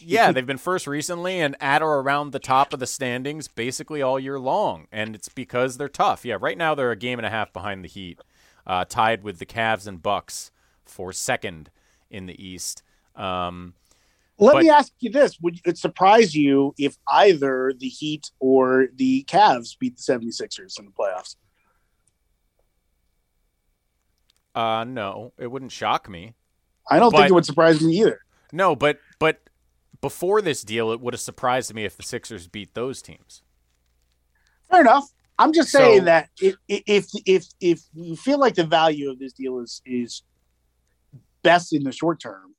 Yeah, 0.00 0.32
they've 0.32 0.46
been 0.46 0.58
first 0.58 0.86
recently 0.86 1.40
and 1.40 1.56
at 1.60 1.82
or 1.82 2.00
around 2.00 2.32
the 2.32 2.38
top 2.38 2.72
of 2.72 2.80
the 2.80 2.86
standings 2.86 3.48
basically 3.48 4.02
all 4.02 4.18
year 4.18 4.38
long, 4.38 4.86
and 4.92 5.14
it's 5.14 5.28
because 5.28 5.76
they're 5.76 5.88
tough. 5.88 6.24
Yeah, 6.24 6.36
right 6.40 6.58
now 6.58 6.74
they're 6.74 6.90
a 6.92 6.96
game 6.96 7.18
and 7.18 7.26
a 7.26 7.30
half 7.30 7.52
behind 7.52 7.84
the 7.84 7.88
Heat, 7.88 8.20
uh, 8.66 8.84
tied 8.84 9.22
with 9.22 9.38
the 9.38 9.46
Cavs 9.46 9.86
and 9.86 10.02
Bucks 10.02 10.50
for 10.84 11.12
second 11.12 11.70
in 12.10 12.26
the 12.26 12.44
East. 12.44 12.82
Um, 13.14 13.74
Let 14.38 14.52
But- 14.52 14.62
me 14.64 14.68
ask 14.70 14.92
you 14.98 15.10
this: 15.10 15.40
Would 15.40 15.60
it 15.64 15.78
surprise 15.78 16.34
you 16.34 16.74
if 16.76 16.98
either 17.08 17.72
the 17.74 17.88
Heat 17.88 18.30
or 18.38 18.88
the 18.94 19.24
Cavs 19.24 19.78
beat 19.78 19.96
the 19.96 20.02
76ers 20.02 20.78
in 20.78 20.84
the 20.84 20.90
playoffs? 20.92 21.36
uh, 24.54 24.84
no, 24.84 25.32
it 25.38 25.48
wouldn't 25.50 25.72
shock 25.72 26.08
me. 26.08 26.34
I 26.90 26.98
don't 26.98 27.10
But- 27.12 27.18
think 27.18 27.30
it 27.30 27.34
would 27.34 27.44
surprise 27.46 27.80
me 27.80 27.98
either. 28.00 28.20
No, 28.52 28.76
but 28.76 29.00
but 29.18 29.40
before 30.00 30.42
this 30.42 30.62
deal, 30.62 30.90
it 30.92 31.00
would 31.00 31.14
have 31.14 31.20
surprised 31.20 31.72
me 31.74 31.84
if 31.84 31.96
the 31.96 32.02
Sixers 32.02 32.48
beat 32.48 32.74
those 32.74 33.02
teams. 33.02 33.42
Fair 34.70 34.80
enough. 34.82 35.04
I'm 35.38 35.52
just 35.52 35.70
saying 35.70 36.00
So- 36.00 36.04
that 36.06 36.30
if 36.40 36.56
if 36.68 37.06
if 37.26 37.44
if 37.60 37.80
you 37.94 38.16
feel 38.16 38.38
like 38.38 38.54
the 38.54 38.64
value 38.64 39.10
of 39.10 39.18
this 39.18 39.32
deal 39.32 39.60
is 39.60 39.82
is 39.84 40.22
best 41.42 41.72
in 41.72 41.84
the 41.84 41.92
short 41.92 42.20
term, 42.20 42.54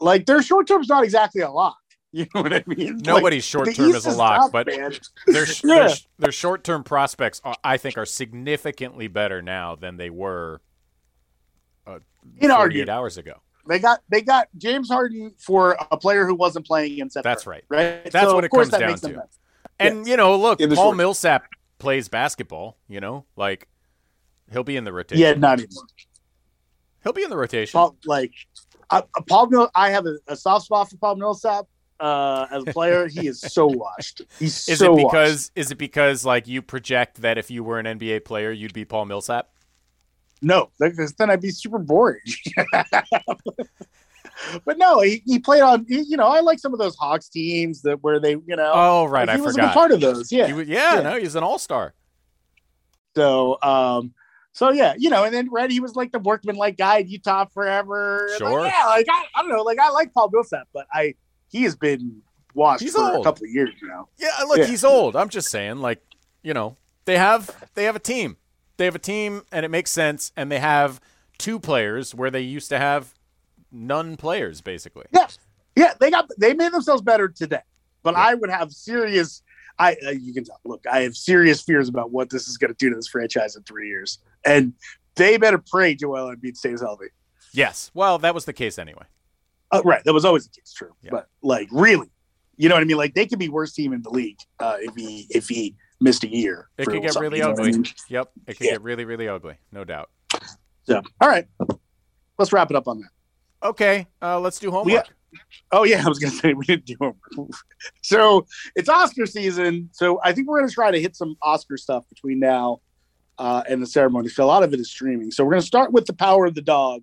like 0.00 0.26
their 0.26 0.42
short 0.42 0.66
term 0.66 0.80
is 0.82 0.88
not 0.88 1.04
exactly 1.04 1.42
a 1.42 1.50
lock. 1.50 1.76
You 2.10 2.26
know 2.34 2.40
what 2.40 2.54
I 2.54 2.64
mean? 2.66 2.96
Nobody's 3.04 3.44
Like, 3.54 3.66
short 3.66 3.74
term 3.76 3.88
East 3.90 3.98
is 3.98 4.06
a 4.06 4.16
lock, 4.16 4.50
but 4.50 4.66
their 4.66 4.90
Yeah. 5.64 5.94
their, 6.18 6.32
short 6.32 6.64
term 6.64 6.82
prospects, 6.82 7.42
are, 7.44 7.54
I 7.62 7.76
think, 7.76 7.98
are 7.98 8.06
significantly 8.06 9.08
better 9.08 9.42
now 9.42 9.74
than 9.76 9.98
they 9.98 10.08
were 10.08 10.62
uh, 11.86 11.98
48 12.40 12.48
Inarguable. 12.50 12.88
hours 12.88 13.18
ago. 13.18 13.42
They 13.68 13.78
got 13.78 14.00
they 14.08 14.22
got 14.22 14.48
James 14.56 14.88
Harden 14.88 15.32
for 15.38 15.76
a 15.90 15.96
player 15.96 16.26
who 16.26 16.34
wasn't 16.34 16.66
playing 16.66 16.98
in 16.98 17.10
September. 17.10 17.34
That's 17.34 17.46
right. 17.46 17.64
Right. 17.68 18.10
That's 18.10 18.26
So, 18.26 18.34
what 18.34 18.44
of 18.44 18.46
it 18.46 18.50
comes 18.50 18.70
that 18.70 18.80
down 18.80 18.96
to. 18.96 19.08
better. 19.08 19.28
And 19.78 19.98
Yes. 19.98 20.08
you 20.08 20.16
know, 20.16 20.36
look, 20.36 20.58
Paul 20.58 20.74
short- 20.74 20.96
Millsap 20.96 21.44
plays 21.78 22.08
basketball. 22.08 22.76
You 22.88 23.00
know, 23.00 23.24
like 23.36 23.68
he'll 24.50 24.64
be 24.64 24.76
in 24.76 24.84
the 24.84 24.92
rotation. 24.92 25.22
Yeah, 25.22 25.34
not 25.34 25.58
anymore. 25.60 25.84
he'll 27.02 27.12
be 27.12 27.22
in 27.22 27.30
the 27.30 27.36
rotation. 27.36 27.78
Paul, 27.78 27.96
like 28.06 28.32
uh, 28.90 29.02
Paul 29.28 29.48
Mill, 29.48 29.70
I 29.74 29.90
have 29.90 30.06
a, 30.06 30.16
a 30.28 30.36
soft 30.36 30.64
spot 30.66 30.90
for 30.90 30.96
Paul 30.96 31.16
Millsap 31.16 31.66
uh, 32.00 32.46
as 32.50 32.62
a 32.66 32.72
player. 32.72 33.06
he 33.06 33.26
is 33.28 33.40
so 33.40 33.66
washed. 33.66 34.22
He's 34.38 34.68
is 34.68 34.78
so 34.78 34.86
it 34.96 35.02
washed. 35.02 35.12
because 35.12 35.52
is 35.54 35.70
it 35.70 35.78
because 35.78 36.24
like 36.24 36.48
you 36.48 36.62
project 36.62 37.20
that 37.22 37.38
if 37.38 37.50
you 37.50 37.62
were 37.62 37.78
an 37.78 37.86
NBA 37.98 38.24
player, 38.24 38.50
you'd 38.50 38.72
be 38.72 38.84
Paul 38.84 39.04
Millsap? 39.04 39.50
No, 40.40 40.70
because 40.78 41.12
then 41.14 41.30
I'd 41.30 41.40
be 41.40 41.50
super 41.50 41.78
boring. 41.78 42.20
but 44.64 44.78
no, 44.78 45.00
he, 45.00 45.22
he 45.26 45.38
played 45.38 45.62
on. 45.62 45.84
He, 45.88 46.00
you 46.02 46.16
know, 46.16 46.26
I 46.26 46.40
like 46.40 46.58
some 46.58 46.72
of 46.72 46.78
those 46.78 46.94
Hawks 46.96 47.28
teams 47.28 47.82
that 47.82 48.02
where 48.02 48.20
they, 48.20 48.32
you 48.32 48.56
know, 48.56 48.70
Oh, 48.74 49.04
right, 49.06 49.26
like, 49.26 49.38
I 49.38 49.40
was 49.42 49.54
forgot. 49.54 49.68
good 49.68 49.74
part 49.74 49.90
of 49.92 50.00
those. 50.00 50.30
Yeah. 50.30 50.46
He 50.46 50.52
was- 50.52 50.68
yeah, 50.68 50.96
Yeah. 50.96 51.00
no, 51.02 51.18
he's 51.18 51.34
an 51.34 51.42
all 51.42 51.58
star. 51.58 51.94
So, 53.16 53.58
um, 53.62 54.14
so 54.52 54.70
yeah, 54.70 54.94
you 54.96 55.10
know, 55.10 55.24
and 55.24 55.34
then 55.34 55.48
Red, 55.50 55.70
he 55.70 55.80
was 55.80 55.96
like 55.96 56.12
the 56.12 56.18
workman 56.20 56.56
like 56.56 56.76
guy 56.76 56.98
at 57.00 57.08
Utah 57.08 57.46
forever. 57.46 58.28
And, 58.32 58.40
like, 58.40 58.50
Sure. 58.52 58.64
yeah, 58.66 58.84
like 58.86 59.06
I, 59.10 59.24
I 59.34 59.42
don't 59.42 59.50
know, 59.50 59.62
like 59.62 59.78
I 59.80 59.90
like 59.90 60.12
Paul 60.14 60.30
Millsap, 60.32 60.68
but 60.72 60.86
I 60.92 61.14
he 61.48 61.64
has 61.64 61.74
been 61.76 62.22
washed 62.54 62.82
He's 62.82 62.94
for 62.94 63.02
old. 63.02 63.20
a 63.26 63.28
couple 63.28 63.44
of 63.44 63.50
years 63.50 63.70
now. 63.82 64.08
Yeah, 64.18 64.30
look, 64.46 64.58
Yeah. 64.58 64.66
he's 64.66 64.84
old. 64.84 65.16
I'm 65.16 65.28
just 65.30 65.48
saying, 65.50 65.78
like, 65.78 66.00
you 66.42 66.54
know, 66.54 66.76
they 67.06 67.16
have 67.18 67.50
they 67.74 67.84
have 67.84 67.96
a 67.96 68.00
team. 68.00 68.36
They 68.78 68.86
have 68.86 68.94
a 68.94 69.00
team, 69.00 69.42
and 69.52 69.66
it 69.66 69.68
makes 69.68 69.90
sense. 69.90 70.32
And 70.36 70.50
they 70.50 70.60
have 70.60 71.00
two 71.36 71.60
players 71.60 72.14
where 72.14 72.30
they 72.30 72.40
used 72.40 72.70
to 72.70 72.78
have 72.78 73.14
none 73.70 74.16
players, 74.16 74.60
basically. 74.60 75.06
Yeah, 75.12 75.28
yeah, 75.76 75.94
they 76.00 76.10
got 76.10 76.28
they 76.38 76.54
made 76.54 76.72
themselves 76.72 77.02
better 77.02 77.28
today, 77.28 77.60
but 78.02 78.14
I 78.14 78.34
would 78.34 78.50
have 78.50 78.72
serious. 78.72 79.42
I 79.78 79.96
uh, 80.06 80.10
you 80.10 80.32
can 80.32 80.44
tell. 80.44 80.60
Look, 80.64 80.84
I 80.90 81.02
have 81.02 81.16
serious 81.16 81.60
fears 81.60 81.88
about 81.88 82.10
what 82.10 82.30
this 82.30 82.48
is 82.48 82.56
going 82.56 82.72
to 82.72 82.76
do 82.78 82.90
to 82.90 82.96
this 82.96 83.08
franchise 83.08 83.54
in 83.54 83.62
three 83.64 83.88
years, 83.88 84.18
and 84.44 84.72
they 85.14 85.36
better 85.36 85.58
pray 85.58 85.94
Joel 85.94 86.34
Embiid 86.34 86.56
stays 86.56 86.80
healthy. 86.80 87.08
Yes. 87.52 87.90
Well, 87.94 88.18
that 88.18 88.34
was 88.34 88.44
the 88.44 88.52
case 88.52 88.78
anyway. 88.78 89.04
Uh, 89.70 89.82
right, 89.84 90.02
that 90.04 90.14
was 90.14 90.24
always 90.24 90.48
the 90.48 90.60
case, 90.60 90.72
true. 90.72 90.94
Yeah. 91.02 91.10
But 91.10 91.28
like, 91.42 91.68
really, 91.70 92.10
you 92.56 92.68
know 92.68 92.74
what 92.74 92.82
I 92.82 92.84
mean? 92.84 92.96
Like, 92.96 93.14
they 93.14 93.26
could 93.26 93.38
be 93.38 93.48
worst 93.48 93.74
team 93.74 93.92
in 93.92 94.02
the 94.02 94.10
league 94.10 94.38
uh, 94.60 94.76
if 94.80 94.94
he 94.94 95.26
if 95.30 95.48
he 95.48 95.74
missed 96.00 96.24
a 96.24 96.28
year. 96.28 96.68
It 96.78 96.86
could 96.86 97.02
get 97.02 97.16
really 97.16 97.42
ugly. 97.42 97.74
Yep. 98.08 98.30
It 98.46 98.56
could 98.58 98.66
Yeah. 98.66 98.72
get 98.72 98.82
really, 98.82 99.04
really 99.04 99.28
ugly. 99.28 99.56
No 99.72 99.84
doubt. 99.84 100.10
So, 100.84 101.02
all 101.20 101.28
right, 101.28 101.46
let's 102.38 102.52
wrap 102.52 102.70
it 102.70 102.76
up 102.76 102.88
on 102.88 103.00
that. 103.00 103.68
Okay. 103.68 104.06
Uh, 104.22 104.40
let's 104.40 104.58
do 104.58 104.70
homework. 104.70 105.04
got- 105.06 105.10
Oh 105.72 105.82
yeah, 105.84 106.02
I 106.06 106.08
was 106.08 106.18
gonna 106.18 106.32
say 106.32 106.54
we 106.54 106.64
didn't 106.64 106.86
do 106.86 106.94
homework. 106.98 107.50
so 108.02 108.46
it's 108.76 108.88
Oscar 108.88 109.26
season. 109.26 109.90
So 109.92 110.18
I 110.24 110.32
think 110.32 110.48
we're 110.48 110.60
gonna 110.60 110.70
try 110.72 110.90
to 110.90 111.00
hit 111.00 111.14
some 111.16 111.36
Oscar 111.42 111.76
stuff 111.76 112.08
between 112.08 112.38
now 112.38 112.80
uh, 113.38 113.62
and 113.68 113.82
the 113.82 113.86
ceremony. 113.86 114.28
So 114.30 114.44
a 114.44 114.46
lot 114.46 114.62
of 114.62 114.72
it 114.72 114.80
is 114.80 114.90
streaming. 114.90 115.30
So 115.30 115.44
we're 115.44 115.50
gonna 115.52 115.62
start 115.62 115.92
with 115.92 116.06
The 116.06 116.14
Power 116.14 116.46
of 116.46 116.54
the 116.54 116.62
Dog, 116.62 117.02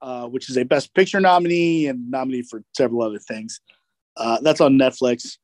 uh, 0.00 0.28
which 0.28 0.48
is 0.48 0.56
a 0.56 0.64
Best 0.64 0.94
Picture 0.94 1.18
nominee 1.20 1.88
and 1.88 2.08
nominee 2.10 2.42
for 2.42 2.62
several 2.76 3.02
other 3.02 3.18
things. 3.18 3.60
Uh, 4.16 4.38
that's 4.42 4.60
on 4.60 4.74
Netflix. 4.78 5.38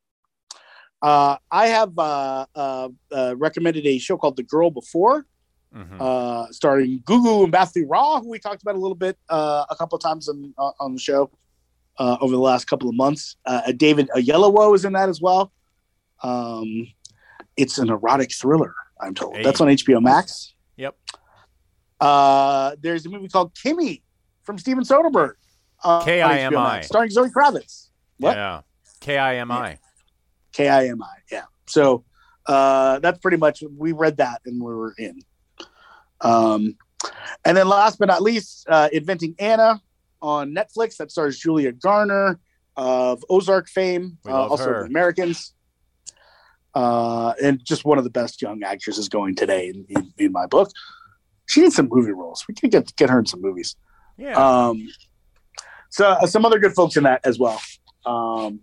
Uh, 1.02 1.36
I 1.50 1.66
have 1.68 1.98
uh, 1.98 2.46
uh, 2.54 2.88
uh, 3.12 3.34
recommended 3.36 3.86
a 3.86 3.98
show 3.98 4.16
called 4.16 4.36
The 4.36 4.42
Girl 4.42 4.70
Before, 4.70 5.26
Mhm. 5.74 6.00
uh, 6.00 6.50
starring 6.52 7.00
Gugu 7.00 7.50
Mbatha-Raw, 7.50 8.20
who 8.20 8.28
we 8.30 8.38
talked 8.38 8.62
about 8.62 8.76
a 8.76 8.78
little 8.78 8.94
bit 8.94 9.18
uh, 9.28 9.64
a 9.68 9.76
couple 9.76 9.96
of 9.96 10.02
times 10.02 10.28
on, 10.28 10.54
uh, 10.56 10.70
on 10.80 10.94
the 10.94 11.00
show 11.00 11.30
uh, 11.98 12.16
over 12.20 12.32
the 12.32 12.40
last 12.40 12.66
couple 12.66 12.88
of 12.88 12.94
months. 12.94 13.36
Uh, 13.44 13.72
David 13.72 14.08
Oyelowo 14.16 14.74
is 14.74 14.84
in 14.84 14.92
that 14.94 15.08
as 15.08 15.20
well. 15.20 15.52
Um, 16.22 16.86
it's 17.56 17.78
an 17.78 17.90
erotic 17.90 18.32
thriller, 18.32 18.74
I'm 19.00 19.14
told. 19.14 19.36
Hey. 19.36 19.42
That's 19.42 19.60
on 19.60 19.68
HBO 19.68 20.00
Max. 20.00 20.54
Yep. 20.76 20.96
Uh, 22.00 22.76
there's 22.80 23.04
a 23.06 23.08
movie 23.08 23.28
called 23.28 23.52
Kimi 23.54 24.02
from 24.42 24.58
Steven 24.58 24.84
Soderbergh. 24.84 25.34
Uh, 25.82 26.02
K.I.M.I.. 26.04 26.80
Starring 26.82 27.10
Zoe 27.10 27.28
Kravitz. 27.28 27.90
What? 28.18 28.36
Yeah. 28.36 28.60
K 29.00 29.18
I 29.18 29.36
M 29.36 29.50
I. 29.50 29.78
K 30.54 30.68
I 30.68 30.86
M 30.86 31.02
I. 31.02 31.16
Yeah. 31.30 31.44
So 31.66 32.04
uh, 32.46 33.00
that's 33.00 33.18
pretty 33.18 33.36
much 33.36 33.62
we 33.76 33.92
read 33.92 34.16
that 34.16 34.40
and 34.46 34.62
we 34.62 34.74
were 34.74 34.94
in. 34.96 35.20
Um, 36.22 36.76
and 37.44 37.54
then 37.56 37.68
last 37.68 37.98
but 37.98 38.06
not 38.06 38.22
least, 38.22 38.66
uh, 38.68 38.88
Inventing 38.92 39.34
Anna 39.38 39.82
on 40.22 40.54
Netflix 40.54 40.96
that 40.96 41.10
stars 41.10 41.38
Julia 41.38 41.72
Garner 41.72 42.38
of 42.76 43.22
Ozark 43.28 43.68
fame, 43.68 44.16
uh, 44.26 44.48
also 44.48 44.64
her. 44.64 44.84
Americans. 44.84 45.52
Uh, 46.74 47.34
and 47.40 47.64
just 47.64 47.84
one 47.84 47.98
of 47.98 48.04
the 48.04 48.10
best 48.10 48.42
young 48.42 48.62
actresses 48.64 49.08
going 49.08 49.36
today 49.36 49.68
in, 49.68 49.86
in, 49.88 50.12
in 50.18 50.32
my 50.32 50.46
book. 50.46 50.70
She 51.46 51.60
needs 51.60 51.76
some 51.76 51.88
movie 51.88 52.10
roles. 52.10 52.44
We 52.48 52.54
can 52.54 52.70
get 52.70 52.96
get 52.96 53.10
her 53.10 53.18
in 53.18 53.26
some 53.26 53.42
movies. 53.42 53.76
Yeah. 54.16 54.32
Um, 54.32 54.88
so 55.90 56.08
uh, 56.08 56.26
some 56.26 56.44
other 56.44 56.58
good 56.58 56.72
folks 56.72 56.96
in 56.96 57.04
that 57.04 57.20
as 57.24 57.38
well. 57.38 57.60
Um, 58.06 58.60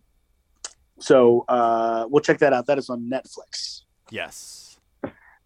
so 1.01 1.45
uh, 1.49 2.05
we'll 2.09 2.21
check 2.21 2.39
that 2.39 2.53
out. 2.53 2.67
That 2.67 2.77
is 2.77 2.89
on 2.89 3.09
Netflix, 3.09 3.81
yes. 4.09 4.79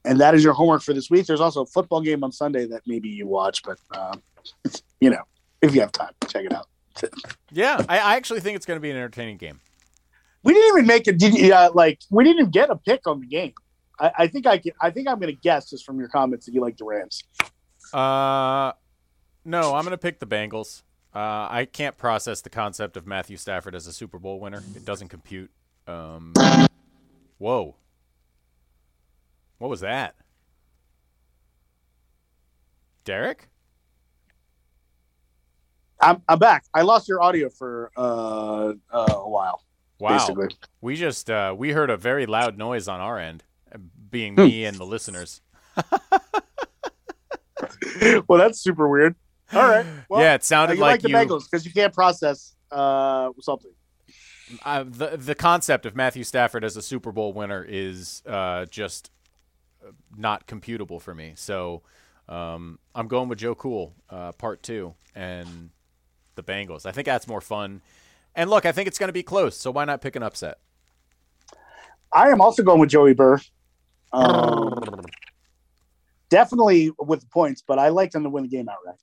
and 0.04 0.20
that 0.20 0.36
is 0.36 0.44
your 0.44 0.54
homework 0.54 0.84
for 0.84 0.94
this 0.94 1.10
week. 1.10 1.26
There's 1.26 1.42
also 1.42 1.64
a 1.64 1.66
football 1.66 2.02
game 2.02 2.24
on 2.24 2.32
Sunday 2.32 2.68
that 2.68 2.82
maybe 2.86 3.10
you 3.10 3.26
watch, 3.28 3.64
but 3.64 3.80
uh, 3.92 4.16
you 5.00 5.10
know, 5.10 5.24
if 5.62 5.74
you 5.74 5.82
have 5.82 5.92
time, 5.92 6.12
check 6.28 6.46
it 6.46 6.54
out. 6.54 6.68
Yeah. 7.52 7.84
I, 7.90 8.00
I 8.00 8.16
actually 8.16 8.40
think 8.40 8.56
it's 8.56 8.66
going 8.66 8.78
to 8.78 8.82
be 8.82 8.92
an 8.92 8.98
entertaining 8.98 9.38
game. 9.38 9.60
We 10.44 10.54
didn't 10.54 10.78
even 10.78 10.86
make 10.86 11.04
it. 11.08 11.52
Uh, 11.52 11.72
like 11.74 12.00
we 12.12 12.24
didn't 12.24 12.40
even 12.40 12.52
get 12.52 12.70
a 12.70 12.76
pick 12.76 13.08
on 13.08 13.20
the 13.20 13.26
game? 13.26 13.54
I, 14.00 14.12
I 14.20 14.28
think 14.28 14.46
I 14.46 14.60
can. 14.60 14.74
I 14.80 14.92
think 14.92 15.08
I'm 15.08 15.20
going 15.20 15.34
to 15.34 15.42
guess 15.42 15.70
just 15.70 15.86
from 15.86 16.00
your 16.00 16.08
comments 16.08 16.46
that 16.46 16.54
you 16.54 16.62
like 16.62 16.78
the 16.78 16.86
Rams. 16.86 17.24
Uh, 17.92 18.74
no, 19.44 19.74
I'm 19.74 19.84
going 19.84 19.92
to 19.92 19.98
pick 19.98 20.20
the 20.20 20.28
Bengals. 20.28 20.84
Uh, 21.16 21.48
I 21.50 21.66
can't 21.72 21.98
process 21.98 22.42
the 22.42 22.50
concept 22.50 22.98
of 22.98 23.08
Matthew 23.08 23.38
Stafford 23.38 23.74
as 23.74 23.88
a 23.88 23.94
Super 23.94 24.20
Bowl 24.20 24.40
winner. 24.42 24.62
It 24.76 24.84
doesn't 24.84 25.08
compute. 25.08 25.50
Um, 25.88 26.34
whoa. 27.38 27.76
What 29.60 29.70
was 29.70 29.80
that? 29.80 30.16
Derek? 33.06 33.48
I'm, 36.02 36.22
I'm 36.28 36.38
back. 36.40 36.66
I 36.74 36.82
lost 36.82 37.08
your 37.08 37.22
audio 37.24 37.48
for 37.50 37.92
uh, 37.96 38.74
uh, 38.92 39.06
a 39.14 39.30
while. 39.30 39.64
Wow. 40.00 40.18
Basically. 40.18 40.50
We 40.82 40.98
just 40.98 41.30
uh, 41.30 41.56
we 41.58 41.72
heard 41.72 41.90
a 41.90 41.96
very 41.96 42.26
loud 42.26 42.58
noise 42.58 42.90
on 42.90 43.00
our 43.00 43.18
end, 43.18 43.46
being 44.12 44.36
Hmm. 44.36 44.44
me 44.44 44.66
and 44.66 44.76
the 44.78 44.86
listeners. 44.86 45.42
well, 48.28 48.38
that's 48.40 48.60
super 48.60 48.90
weird. 48.90 49.16
All 49.56 49.68
right. 49.68 49.86
Well, 50.10 50.22
yeah, 50.22 50.34
it 50.36 50.42
uh, 50.42 50.44
sounded 50.44 50.76
you 50.76 50.82
like, 50.82 50.92
like 50.92 51.02
the 51.02 51.10
you. 51.10 51.16
Bengals 51.16 51.50
because 51.50 51.66
you 51.66 51.74
can't 51.74 51.94
process 51.94 52.56
uh, 52.72 53.32
something. 53.40 53.72
uh, 54.64 54.84
the 54.84 55.18
the 55.18 55.36
concept 55.36 55.86
of 55.86 55.96
Matthew 55.96 56.24
Stafford 56.24 56.64
as 56.64 56.78
a 56.78 56.82
Super 56.82 57.12
Bowl 57.12 57.34
winner 57.34 57.66
is 57.68 58.22
uh, 58.28 58.66
just 58.66 59.10
uh, 59.86 59.92
not 60.16 60.48
computable 60.48 61.02
for 61.02 61.16
me. 61.16 61.34
So 61.36 61.82
um, 62.30 62.80
I'm 62.94 63.08
going 63.08 63.30
with 63.30 63.40
Joe 63.40 63.56
Cool, 63.56 63.94
uh, 64.10 64.32
part 64.34 64.62
two, 64.62 64.94
and 65.16 65.72
the 66.36 66.44
Bengals. 66.44 66.86
I 66.86 66.92
think 66.92 67.06
that's 67.06 67.28
more 67.28 67.42
fun. 67.42 67.82
And 68.36 68.50
look, 68.50 68.66
I 68.66 68.72
think 68.72 68.88
it's 68.88 69.00
going 69.00 69.10
to 69.10 69.14
be 69.14 69.24
close. 69.24 69.58
So 69.58 69.72
why 69.72 69.86
not 69.86 70.02
pick 70.02 70.16
an 70.16 70.24
upset? 70.24 70.60
I 72.12 72.30
am 72.30 72.42
also 72.42 72.64
going 72.64 72.80
with 72.80 72.90
Joey 72.90 73.14
Burr. 73.14 73.40
Um, 74.12 75.02
definitely 76.30 76.92
with 77.00 77.30
points, 77.30 77.64
but 77.66 77.80
I 77.80 77.90
like 77.90 78.12
them 78.12 78.24
to 78.24 78.30
win 78.30 78.44
the 78.44 78.50
game 78.50 78.70
outright. 78.70 79.00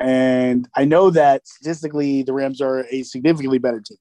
And 0.00 0.68
I 0.74 0.84
know 0.84 1.10
that 1.10 1.46
statistically, 1.46 2.22
the 2.22 2.32
Rams 2.32 2.60
are 2.60 2.86
a 2.90 3.02
significantly 3.02 3.58
better 3.58 3.80
team. 3.80 3.98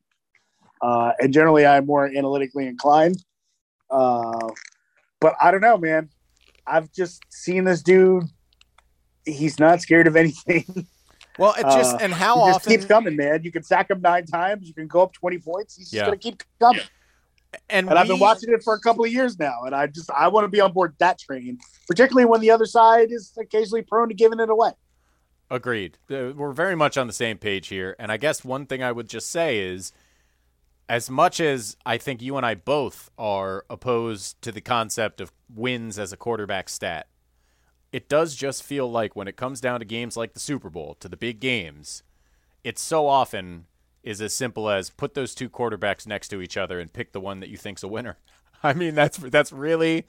Uh, 0.81 1.11
and 1.19 1.31
generally, 1.33 1.65
I'm 1.65 1.85
more 1.85 2.05
analytically 2.07 2.67
inclined. 2.67 3.23
Uh, 3.89 4.49
but 5.21 5.35
I 5.41 5.51
don't 5.51 5.61
know, 5.61 5.77
man. 5.77 6.09
I've 6.65 6.91
just 6.91 7.21
seen 7.29 7.63
this 7.63 7.81
dude. 7.81 8.23
He's 9.25 9.59
not 9.59 9.81
scared 9.81 10.07
of 10.07 10.15
anything. 10.15 10.87
Well, 11.39 11.55
it 11.57 11.63
just 11.63 11.95
Uh, 11.95 11.97
and 12.01 12.13
how 12.13 12.35
he 12.35 12.41
often 12.41 12.53
just 12.53 12.67
keeps 12.67 12.85
coming, 12.85 13.15
man. 13.15 13.43
You 13.43 13.51
can 13.51 13.63
sack 13.63 13.89
him 13.89 14.01
nine 14.01 14.25
times. 14.25 14.67
You 14.67 14.73
can 14.75 14.85
go 14.85 15.01
up 15.01 15.13
20 15.13 15.39
points. 15.39 15.75
He's 15.75 15.89
just 15.89 16.05
going 16.05 16.19
to 16.19 16.21
keep 16.23 16.43
coming. 16.59 16.81
and, 17.71 17.89
And 17.89 17.97
I've 17.97 18.07
been 18.07 18.19
watching 18.19 18.53
it 18.53 18.61
for 18.63 18.75
a 18.75 18.79
couple 18.79 19.03
of 19.03 19.11
years 19.11 19.39
now, 19.39 19.63
and 19.65 19.73
I 19.73 19.87
just 19.87 20.11
I 20.11 20.27
want 20.27 20.45
to 20.45 20.47
be 20.49 20.59
on 20.59 20.73
board 20.73 20.93
that 20.99 21.17
train, 21.17 21.57
particularly 21.87 22.25
when 22.25 22.39
the 22.41 22.51
other 22.51 22.67
side 22.67 23.11
is 23.11 23.33
occasionally 23.39 23.81
prone 23.81 24.09
to 24.09 24.13
giving 24.13 24.39
it 24.39 24.49
away. 24.51 24.73
Agreed. 25.49 25.97
Uh, 26.09 26.33
We're 26.35 26.51
very 26.51 26.75
much 26.75 26.97
on 26.97 27.07
the 27.07 27.13
same 27.13 27.37
page 27.37 27.67
here. 27.67 27.95
And 27.99 28.11
I 28.11 28.17
guess 28.17 28.43
one 28.43 28.65
thing 28.65 28.81
I 28.81 28.91
would 28.91 29.07
just 29.07 29.29
say 29.29 29.59
is 29.59 29.91
as 30.89 31.09
much 31.09 31.39
as 31.39 31.77
I 31.85 31.97
think 31.97 32.21
you 32.21 32.37
and 32.37 32.45
I 32.45 32.55
both 32.55 33.09
are 33.17 33.65
opposed 33.69 34.41
to 34.41 34.51
the 34.51 34.61
concept 34.61 35.21
of 35.21 35.31
wins 35.53 35.97
as 35.97 36.11
a 36.11 36.17
quarterback 36.17 36.69
stat, 36.69 37.07
it 37.91 38.09
does 38.09 38.35
just 38.35 38.63
feel 38.63 38.89
like 38.89 39.15
when 39.15 39.27
it 39.27 39.37
comes 39.37 39.61
down 39.61 39.79
to 39.79 39.85
games 39.85 40.17
like 40.17 40.33
the 40.33 40.39
Super 40.39 40.69
Bowl, 40.69 40.95
to 40.99 41.07
the 41.07 41.17
big 41.17 41.39
games, 41.39 42.03
it 42.63 42.79
so 42.79 43.07
often 43.07 43.65
is 44.01 44.21
as 44.21 44.33
simple 44.33 44.69
as 44.69 44.89
put 44.89 45.13
those 45.13 45.33
two 45.33 45.49
quarterbacks 45.49 46.05
next 46.05 46.27
to 46.29 46.41
each 46.41 46.57
other 46.57 46.79
and 46.79 46.91
pick 46.91 47.13
the 47.13 47.21
one 47.21 47.39
that 47.39 47.49
you 47.49 47.57
think's 47.57 47.83
a 47.83 47.87
winner. 47.87 48.17
I 48.63 48.73
mean, 48.73 48.95
that's 48.95 49.17
that's 49.17 49.51
really 49.51 50.07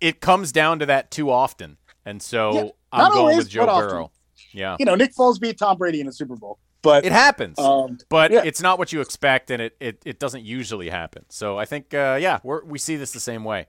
it 0.00 0.20
comes 0.20 0.52
down 0.52 0.78
to 0.78 0.86
that 0.86 1.10
too 1.10 1.30
often. 1.30 1.76
And 2.04 2.22
so 2.22 2.52
Yeah, 2.52 2.70
I'm 2.92 3.08
going 3.10 3.20
always, 3.20 3.36
with 3.38 3.48
Joe 3.50 3.66
but 3.66 3.68
often. 3.70 4.08
Burrow. 4.54 4.60
Yeah. 4.62 4.76
You 4.78 4.84
know, 4.86 4.94
Nick 4.94 5.14
Foles 5.14 5.40
beat 5.40 5.58
Tom 5.58 5.76
Brady 5.78 6.00
in 6.00 6.08
a 6.08 6.12
Super 6.12 6.36
Bowl, 6.36 6.58
but 6.82 7.04
It 7.04 7.12
happens, 7.12 7.58
Um, 7.58 7.98
but 8.08 8.30
yeah. 8.30 8.42
it's 8.44 8.60
not 8.62 8.78
what 8.78 8.92
you 8.92 9.00
expect, 9.00 9.50
and 9.50 9.60
it, 9.62 9.76
it, 9.80 10.02
it 10.04 10.18
doesn't 10.18 10.44
usually 10.44 10.88
happen. 10.88 11.24
So 11.28 11.58
I 11.58 11.64
think, 11.64 11.92
uh, 11.94 12.18
yeah, 12.20 12.40
we're, 12.42 12.64
we 12.64 12.78
see 12.78 12.96
this 12.96 13.12
the 13.12 13.20
same 13.20 13.44
way. 13.44 13.66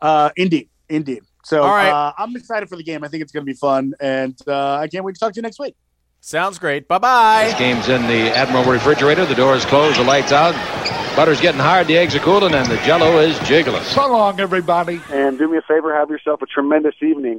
uh, 0.00 0.30
indeed, 0.36 0.68
indeed. 0.88 1.22
So 1.44 1.62
All 1.62 1.70
right. 1.70 1.88
uh, 1.90 2.12
I'm 2.18 2.34
excited 2.36 2.68
for 2.68 2.76
the 2.76 2.82
game. 2.82 3.04
I 3.04 3.08
think 3.08 3.22
it's 3.22 3.32
going 3.32 3.44
to 3.44 3.50
be 3.50 3.56
fun, 3.56 3.94
and 4.00 4.36
uh, 4.46 4.74
I 4.76 4.88
can't 4.88 5.04
wait 5.04 5.14
to 5.14 5.20
talk 5.20 5.32
to 5.32 5.38
you 5.38 5.42
next 5.42 5.58
week. 5.58 5.74
Sounds 6.20 6.58
great. 6.58 6.88
Bye 6.88 6.98
bye. 6.98 7.44
This 7.44 7.58
game's 7.58 7.88
in 7.88 8.02
the 8.02 8.36
Admiral 8.36 8.64
refrigerator. 8.64 9.24
The 9.24 9.36
door 9.36 9.54
is 9.54 9.64
closed. 9.64 9.98
The 10.00 10.04
lights 10.04 10.32
out. 10.32 10.52
Butter's 11.14 11.40
getting 11.40 11.60
hard. 11.60 11.86
The 11.86 11.96
eggs 11.96 12.14
are 12.16 12.18
cooling, 12.20 12.54
and 12.54 12.66
the 12.68 12.76
Jello 12.78 13.18
is 13.18 13.38
jiggling. 13.48 13.82
So 13.84 14.10
long, 14.10 14.38
everybody. 14.40 15.00
And 15.10 15.38
do 15.38 15.48
me 15.48 15.58
a 15.58 15.62
favor, 15.62 15.94
have 15.94 16.10
yourself 16.10 16.42
a 16.42 16.46
tremendous 16.46 16.96
evening. 17.02 17.36